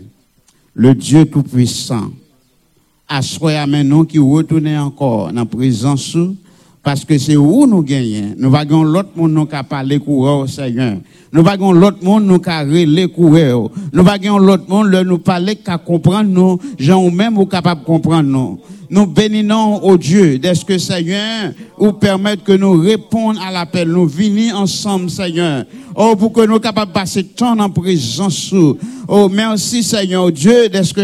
le 0.74 0.94
Dieu 0.94 1.24
tout-puissant, 1.24 2.12
assoyez 3.08 3.66
maintenant 3.66 4.04
qui 4.04 4.18
retourne 4.18 4.68
encore 4.76 5.28
dans 5.28 5.40
la 5.40 5.44
présence 5.44 6.02
sous, 6.02 6.36
parce 6.86 7.04
que 7.04 7.18
c'est 7.18 7.36
où 7.36 7.66
nous 7.66 7.82
gagnons. 7.82 8.36
Nous 8.38 8.54
avons 8.54 8.84
l'autre 8.84 9.08
monde 9.16 9.32
nous 9.32 9.46
qui 9.46 9.56
parler 9.68 9.98
courir 9.98 10.34
au 10.34 10.46
Seigneur. 10.46 10.98
Nous 11.32 11.44
avons 11.48 11.72
l'autre 11.72 11.98
monde 12.00 12.26
nous 12.26 12.38
qui 12.38 12.48
relé 12.48 13.08
courir. 13.08 13.68
Nous 13.92 14.08
avons 14.08 14.38
l'autre 14.38 14.66
monde 14.68 14.94
nous 15.04 15.18
parler 15.18 15.56
qui 15.56 15.64
comprendre 15.84 16.30
nous, 16.30 16.60
gens 16.78 17.02
ou 17.02 17.10
même 17.10 17.38
ou 17.38 17.46
capable 17.46 17.82
comprendre 17.82 18.30
nous. 18.30 18.60
Nous 18.88 19.04
bénissons 19.04 19.80
au 19.82 19.96
Dieu, 19.96 20.38
d'est-ce 20.38 20.64
que 20.64 20.78
Seigneur, 20.78 21.54
ou 21.76 21.90
permettre 21.90 22.44
que 22.44 22.52
nous 22.52 22.80
répondions 22.80 23.42
à 23.42 23.50
l'appel, 23.50 23.88
nous 23.88 24.06
venons 24.06 24.54
ensemble, 24.54 25.10
Seigneur. 25.10 25.64
Oh, 25.96 26.14
pour 26.14 26.32
que 26.32 26.46
nous 26.46 26.60
capables 26.60 26.92
de 26.92 26.94
passer 26.94 27.24
temps 27.24 27.58
en 27.58 27.68
présence. 27.68 28.54
Oh, 29.08 29.28
merci, 29.28 29.82
Seigneur, 29.82 30.30
Dieu, 30.30 30.68
d'est-ce 30.68 30.94
que 30.94 31.00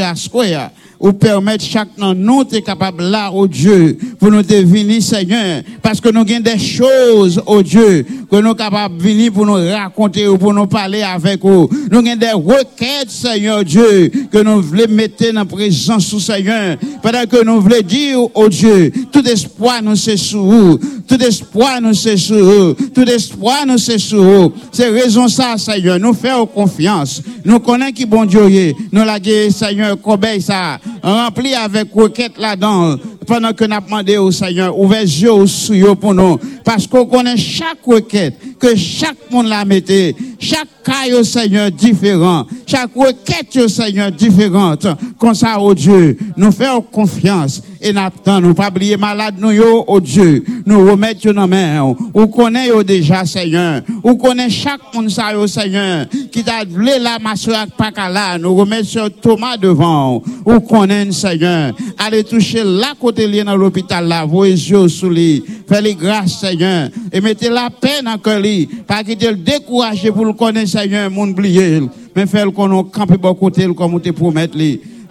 ou 1.03 1.12
permettre 1.12 1.65
chaque 1.65 1.99
nan 1.99 2.16
nous 2.16 2.45
t'es 2.45 2.62
capable 2.62 3.03
là, 3.03 3.31
oh 3.35 3.49
Dieu, 3.49 3.99
pour 4.20 4.31
nous 4.31 4.45
te 4.45 4.55
venir, 4.55 5.03
Seigneur, 5.03 5.62
parce 5.83 6.01
que 6.01 6.09
nous 6.09 6.20
avons 6.20 6.41
des 6.41 6.59
choses, 6.59 7.43
oh 7.45 7.61
Dieu, 7.61 8.07
que 8.31 8.37
nous 8.37 8.49
sommes 8.49 8.57
capables 8.57 8.97
de 8.99 9.03
venir 9.03 9.33
pour 9.33 9.45
nous 9.45 9.55
raconter 9.55 10.29
ou 10.29 10.39
pour 10.39 10.55
nous 10.55 10.66
parler 10.66 11.03
avec 11.03 11.41
vous. 11.45 11.69
Nous 11.91 11.99
avons 11.99 12.16
des 12.16 12.31
requêtes, 12.31 13.11
Seigneur 13.11 13.65
Dieu, 13.65 14.12
que 14.31 14.39
nous 14.39 14.62
voulons 14.62 14.87
mettre 14.91 15.33
dans 15.33 15.45
présence 15.45 16.16
Seigneur, 16.19 16.77
pendant 17.03 17.27
que 17.27 17.45
nous 17.45 17.61
voulons 17.61 17.83
dire, 17.83 18.19
oh 18.35 18.49
Dieu, 18.49 18.93
tout 19.11 19.27
espoir 19.27 19.83
nous 19.83 19.97
c'est 19.97 20.16
sur 20.16 20.45
vous, 20.45 20.79
tout 21.09 21.20
espoir 21.20 21.81
nous 21.81 21.95
c'est 21.95 22.16
sur 22.16 22.39
vous, 22.39 22.74
tout 22.95 23.03
espoir 23.03 23.66
nous 23.66 23.79
c'est 23.79 23.99
sur 23.99 24.23
vous. 24.23 24.53
C'est 24.70 24.89
raison 24.89 25.27
ça, 25.27 25.59
Seigneur, 25.59 25.99
nous 25.99 26.15
faisons 26.15 26.47
confiance, 26.47 27.23
nous 27.45 27.59
connaissons 27.59 27.93
qui 27.93 28.07
bon 28.07 28.24
Dieu 28.24 28.49
est, 28.49 28.77
nous 28.93 29.05
la 29.05 29.19
Seigneur, 29.51 30.01
cobaye 30.01 30.41
ça, 30.41 30.79
rempli 31.02 31.55
avec 31.55 31.93
requête 31.94 32.39
là-dedans, 32.39 32.97
pendant 33.27 33.52
que 33.52 33.64
nous 33.64 33.81
demandé 33.81 34.16
au 34.16 34.31
Seigneur, 34.31 34.78
ouvert 34.78 35.02
yeux 35.02 35.47
sur 35.47 35.93
eux 35.93 35.94
pour 35.94 36.14
nous, 36.14 36.39
parce 36.64 36.86
qu'on 36.86 37.06
connaît 37.06 37.36
chaque 37.36 37.85
requête, 37.85 38.36
que 38.59 38.77
chaque 38.77 39.31
monde 39.31 39.48
la 39.48 39.64
mettait, 39.64 40.14
chaque 40.39 40.69
cas 40.85 41.16
au 41.19 41.24
Seigneur 41.24 41.70
différent, 41.70 42.47
chaque 42.66 42.94
requête 42.94 43.56
au 43.56 43.69
Seigneur 43.69 44.10
différente, 44.12 44.86
comme 45.19 45.35
ça, 45.35 45.59
oh 45.60 45.74
Dieu, 45.74 46.16
nous 46.36 46.52
faisons 46.52 46.82
confiance, 46.82 47.62
et 47.83 47.93
nous 47.93 48.41
nous 48.41 48.55
pas 48.55 48.69
oublier 48.69 48.97
malade 48.97 49.35
nous 49.39 49.51
yo, 49.51 49.85
oh 49.87 50.01
Dieu, 50.01 50.45
nous 50.65 50.89
remettre 50.89 51.33
dans 51.33 51.49
main, 51.49 51.95
ou 52.15 52.27
connaît 52.29 52.69
yo 52.69 52.83
déjà, 52.83 53.25
Seigneur, 53.25 53.83
ou 54.05 54.15
connaît 54.15 54.49
chaque 54.49 54.95
monde 54.95 55.11
ça, 55.11 55.33
oh 55.37 55.47
Seigneur, 55.47 56.07
qui 56.31 56.45
t'a 56.45 56.65
voulu 56.65 56.91
la 57.01 57.19
masseur 57.19 57.67
pas 57.77 57.91
là, 58.09 58.39
nous 58.39 58.55
remettre 58.55 58.87
sur 58.87 59.11
Thomas 59.13 59.57
devant, 59.57 60.23
ou 60.47 60.61
connaît, 60.61 61.11
Seigneur, 61.11 61.75
allez 61.99 62.23
toucher 62.23 62.63
la 62.65 62.95
côté 62.99 63.27
lié 63.27 63.43
dans 63.43 63.57
l'hôpital 63.57 64.07
là, 64.07 64.25
vos 64.25 64.45
yeux 64.45 64.89
sous 64.89 65.11
lui, 65.11 65.43
faites-les 65.69 65.95
grâce, 65.95 66.41
Seigneur, 66.41 66.89
et 67.13 67.21
mettez 67.21 67.51
la 67.51 67.69
peine 67.69 68.07
en 68.07 68.19
cœur 68.19 68.41
lui, 68.41 68.67
pas 68.87 69.03
quitter 69.03 69.31
le 69.31 69.37
décourager 69.37 70.13
pour 70.13 70.25
le 70.25 70.33
connaître, 70.35 70.71
Seigneur, 70.71 71.11
mon 71.11 71.29
oublier, 71.29 71.81
mais 72.15 72.27
faire 72.27 72.47
le 72.47 72.53
qu'on 72.53 72.85
campe 72.85 73.17
bon 73.19 73.35
côté, 73.35 73.67
comme 73.75 74.01
te 74.01 74.11
promettre 74.11 74.57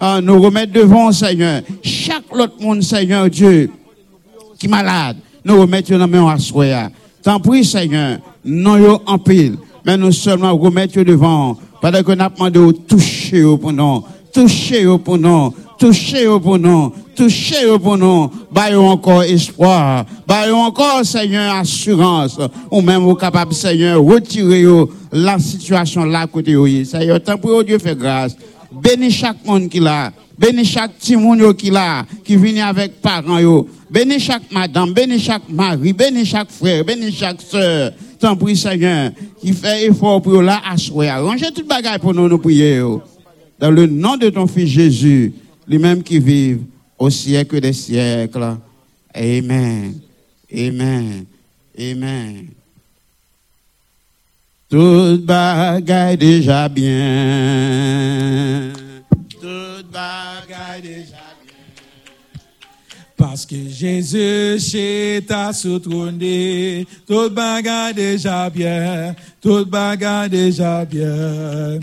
Ah, 0.04 0.20
nous 0.20 0.42
remettre 0.42 0.72
devant, 0.72 1.12
Seigneur, 1.12 1.62
chaque 1.80 2.24
autre 2.34 2.60
monde, 2.60 2.82
Seigneur 2.82 3.30
Dieu, 3.30 3.70
qui 4.58 4.66
est 4.66 4.68
malade, 4.68 5.16
nous 5.44 5.60
remettre 5.60 5.96
dans 5.96 6.08
main 6.08 6.26
à 6.28 6.38
soi. 6.38 6.88
Tant 7.22 7.38
pis, 7.38 7.64
Seigneur, 7.64 8.18
non 8.44 9.00
en 9.06 9.18
pile, 9.18 9.54
mais 9.86 9.96
nous 9.96 10.10
seulement 10.10 10.56
remettre 10.56 11.00
devant, 11.04 11.56
pendant 11.80 12.02
que 12.02 12.50
nous 12.50 12.72
toucher 12.72 13.44
au 13.44 13.56
pour 13.56 13.72
nous, 13.72 14.02
toucher 14.32 14.86
au 14.86 14.98
pour 14.98 15.18
nous, 15.18 15.54
toucher 15.78 16.26
au 16.26 16.40
pour 16.40 16.58
nous, 16.58 16.92
toucher 17.14 17.68
au 17.68 17.78
pour 17.78 17.96
nous, 17.96 18.28
encore 18.88 19.22
espoir, 19.22 20.04
baillons 20.26 20.62
encore, 20.62 21.04
Seigneur, 21.04 21.54
assurance, 21.54 22.40
ou 22.72 22.80
même 22.80 23.06
au 23.06 23.14
capable, 23.14 23.54
Seigneur, 23.54 24.02
retirer 24.02 24.64
la 25.12 25.38
situation 25.38 26.04
là 26.04 26.26
côté. 26.26 26.56
Seigneur, 26.84 27.22
tant 27.22 27.38
pis, 27.38 27.46
oh 27.46 27.62
Dieu 27.62 27.78
fait 27.78 27.96
grâce. 27.96 28.36
Bénis 28.72 29.10
chaque 29.10 29.44
monde 29.44 29.68
qui 29.68 29.80
l'a. 29.80 30.12
Bénis 30.38 30.64
chaque 30.64 30.92
petit 30.94 31.16
monde 31.16 31.54
qui 31.56 31.70
l'a, 31.70 32.06
qui 32.24 32.36
vient 32.36 32.68
avec 32.68 33.00
parents 33.00 33.38
yo. 33.38 33.68
Bénis 33.90 34.20
chaque 34.20 34.50
madame, 34.50 34.92
bénis 34.92 35.18
chaque 35.18 35.48
mari, 35.48 35.92
bénis 35.92 36.24
chaque 36.24 36.50
frère, 36.50 36.84
bénis 36.84 37.12
chaque 37.12 37.40
soeur. 37.40 37.92
Tant 38.18 38.36
pis, 38.36 38.56
Seigneur, 38.56 39.10
qui 39.40 39.52
fait 39.52 39.86
effort 39.86 40.22
pour 40.22 40.40
là 40.42 40.62
asseoir. 40.70 41.24
Rangez 41.24 41.50
toute 41.52 41.66
bagaille 41.66 41.98
pour 41.98 42.14
nous, 42.14 42.28
nous 42.28 42.38
prier. 42.38 42.80
Dans 43.58 43.70
le 43.70 43.86
nom 43.86 44.16
de 44.16 44.30
ton 44.30 44.46
fils 44.46 44.68
Jésus, 44.68 45.34
lui-même 45.68 46.02
qui 46.02 46.18
vit 46.18 46.58
au 46.98 47.10
siècle 47.10 47.60
des 47.60 47.72
siècles. 47.72 48.56
Amen. 49.14 49.94
Amen. 50.52 51.24
Amen. 51.78 52.46
Toute 54.72 55.26
bagaille 55.26 56.16
déjà 56.16 56.66
bien. 56.66 56.90
Toute 59.38 59.90
bagaille 59.92 60.80
déjà 60.80 61.26
bien. 61.44 61.54
Parce 63.14 63.44
que 63.44 63.68
Jésus 63.68 64.58
chez 64.60 65.22
ta 65.28 65.50
trôné, 65.52 66.86
toute 67.06 67.34
bagarre 67.34 67.92
déjà 67.92 68.48
bien, 68.48 69.14
toute 69.42 69.68
bagarre 69.68 70.30
déjà 70.30 70.86
bien. 70.86 71.78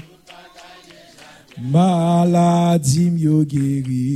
Maladie 1.62 3.10
m'yo 3.12 3.44
guéri, 3.44 4.16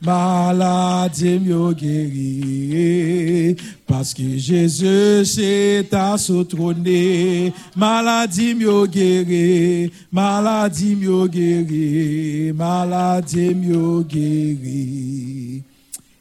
maladie 0.00 1.40
m'yo 1.40 1.74
guéri, 1.74 3.56
parce 3.84 4.14
que 4.14 4.38
Jésus 4.38 5.24
c'est 5.24 5.86
ta 5.90 6.14
trôné, 6.48 7.52
maladie 7.74 8.54
m'yo 8.54 8.86
guéri, 8.86 9.90
maladie 10.12 10.94
m'yo 10.94 11.26
guéri, 11.26 12.52
maladie 12.54 13.54
m'yo 13.54 14.04
guéri. 14.04 15.64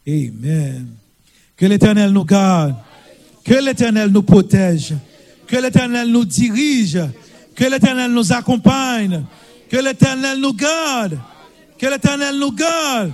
Amen. 0.08 0.88
Que 1.56 1.68
l'Éternel 1.68 2.12
nous 2.12 2.26
garde, 2.26 2.74
que 3.44 3.64
l'Éternel 3.64 4.10
nous 4.10 4.24
protège, 4.24 4.96
que 5.46 5.58
l'Éternel 5.58 6.10
nous 6.10 6.26
dirige, 6.26 7.00
que 7.58 7.66
l'Éternel 7.66 8.12
nous 8.12 8.32
accompagne, 8.32 9.24
que 9.68 9.78
l'Éternel 9.78 10.40
nous 10.40 10.54
garde, 10.54 11.20
que 11.78 11.88
l'Éternel 11.88 12.38
nous 12.40 12.52
garde. 12.52 13.12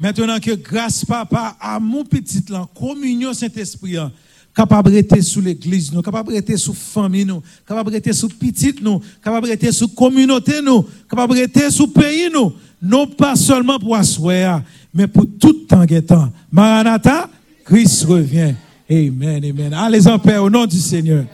Maintenant 0.00 0.40
que 0.40 0.52
grâce 0.52 1.04
papa 1.04 1.56
à 1.60 1.78
mon 1.78 2.02
petit 2.04 2.42
là, 2.48 2.66
communion 2.74 3.34
Saint-Esprit, 3.34 3.98
hein, 3.98 4.10
capable 4.56 4.90
d'être 4.90 5.20
sous 5.20 5.42
l'église, 5.42 5.92
nous, 5.92 6.00
capable 6.00 6.32
d'être 6.32 6.56
sous 6.56 6.72
famille, 6.72 7.26
nous, 7.26 7.42
capable 7.68 7.90
d'être 7.90 8.10
sous 8.14 8.30
petite, 8.30 8.80
nous, 8.80 8.98
capable 9.22 9.46
d'être 9.46 9.70
sous 9.72 9.88
communauté, 9.88 10.62
nous, 10.62 10.86
capable 11.08 11.34
d'être 11.34 11.70
sous 11.70 11.88
pays, 11.88 12.30
nous, 12.32 12.54
non 12.80 13.06
pas 13.06 13.36
seulement 13.36 13.78
pour 13.78 13.94
asseoir, 13.94 14.62
mais 14.94 15.06
pour 15.06 15.26
tout 15.38 15.52
temps 15.68 15.82
et 15.82 16.02
temps. 16.02 16.32
Maranatha, 16.50 17.28
Christ 17.62 18.04
revient. 18.04 18.54
Amen, 18.90 19.44
amen. 19.44 19.74
Allez 19.74 20.08
en 20.08 20.18
paix 20.18 20.38
au 20.38 20.48
nom 20.48 20.64
du 20.64 20.78
Seigneur. 20.78 21.26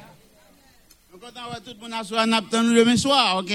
Tout 1.64 1.70
le 1.74 1.88
monde 1.88 1.98
à 1.98 2.04
soir, 2.04 2.26
demain 2.74 2.98
soir, 2.98 3.38
ok? 3.38 3.50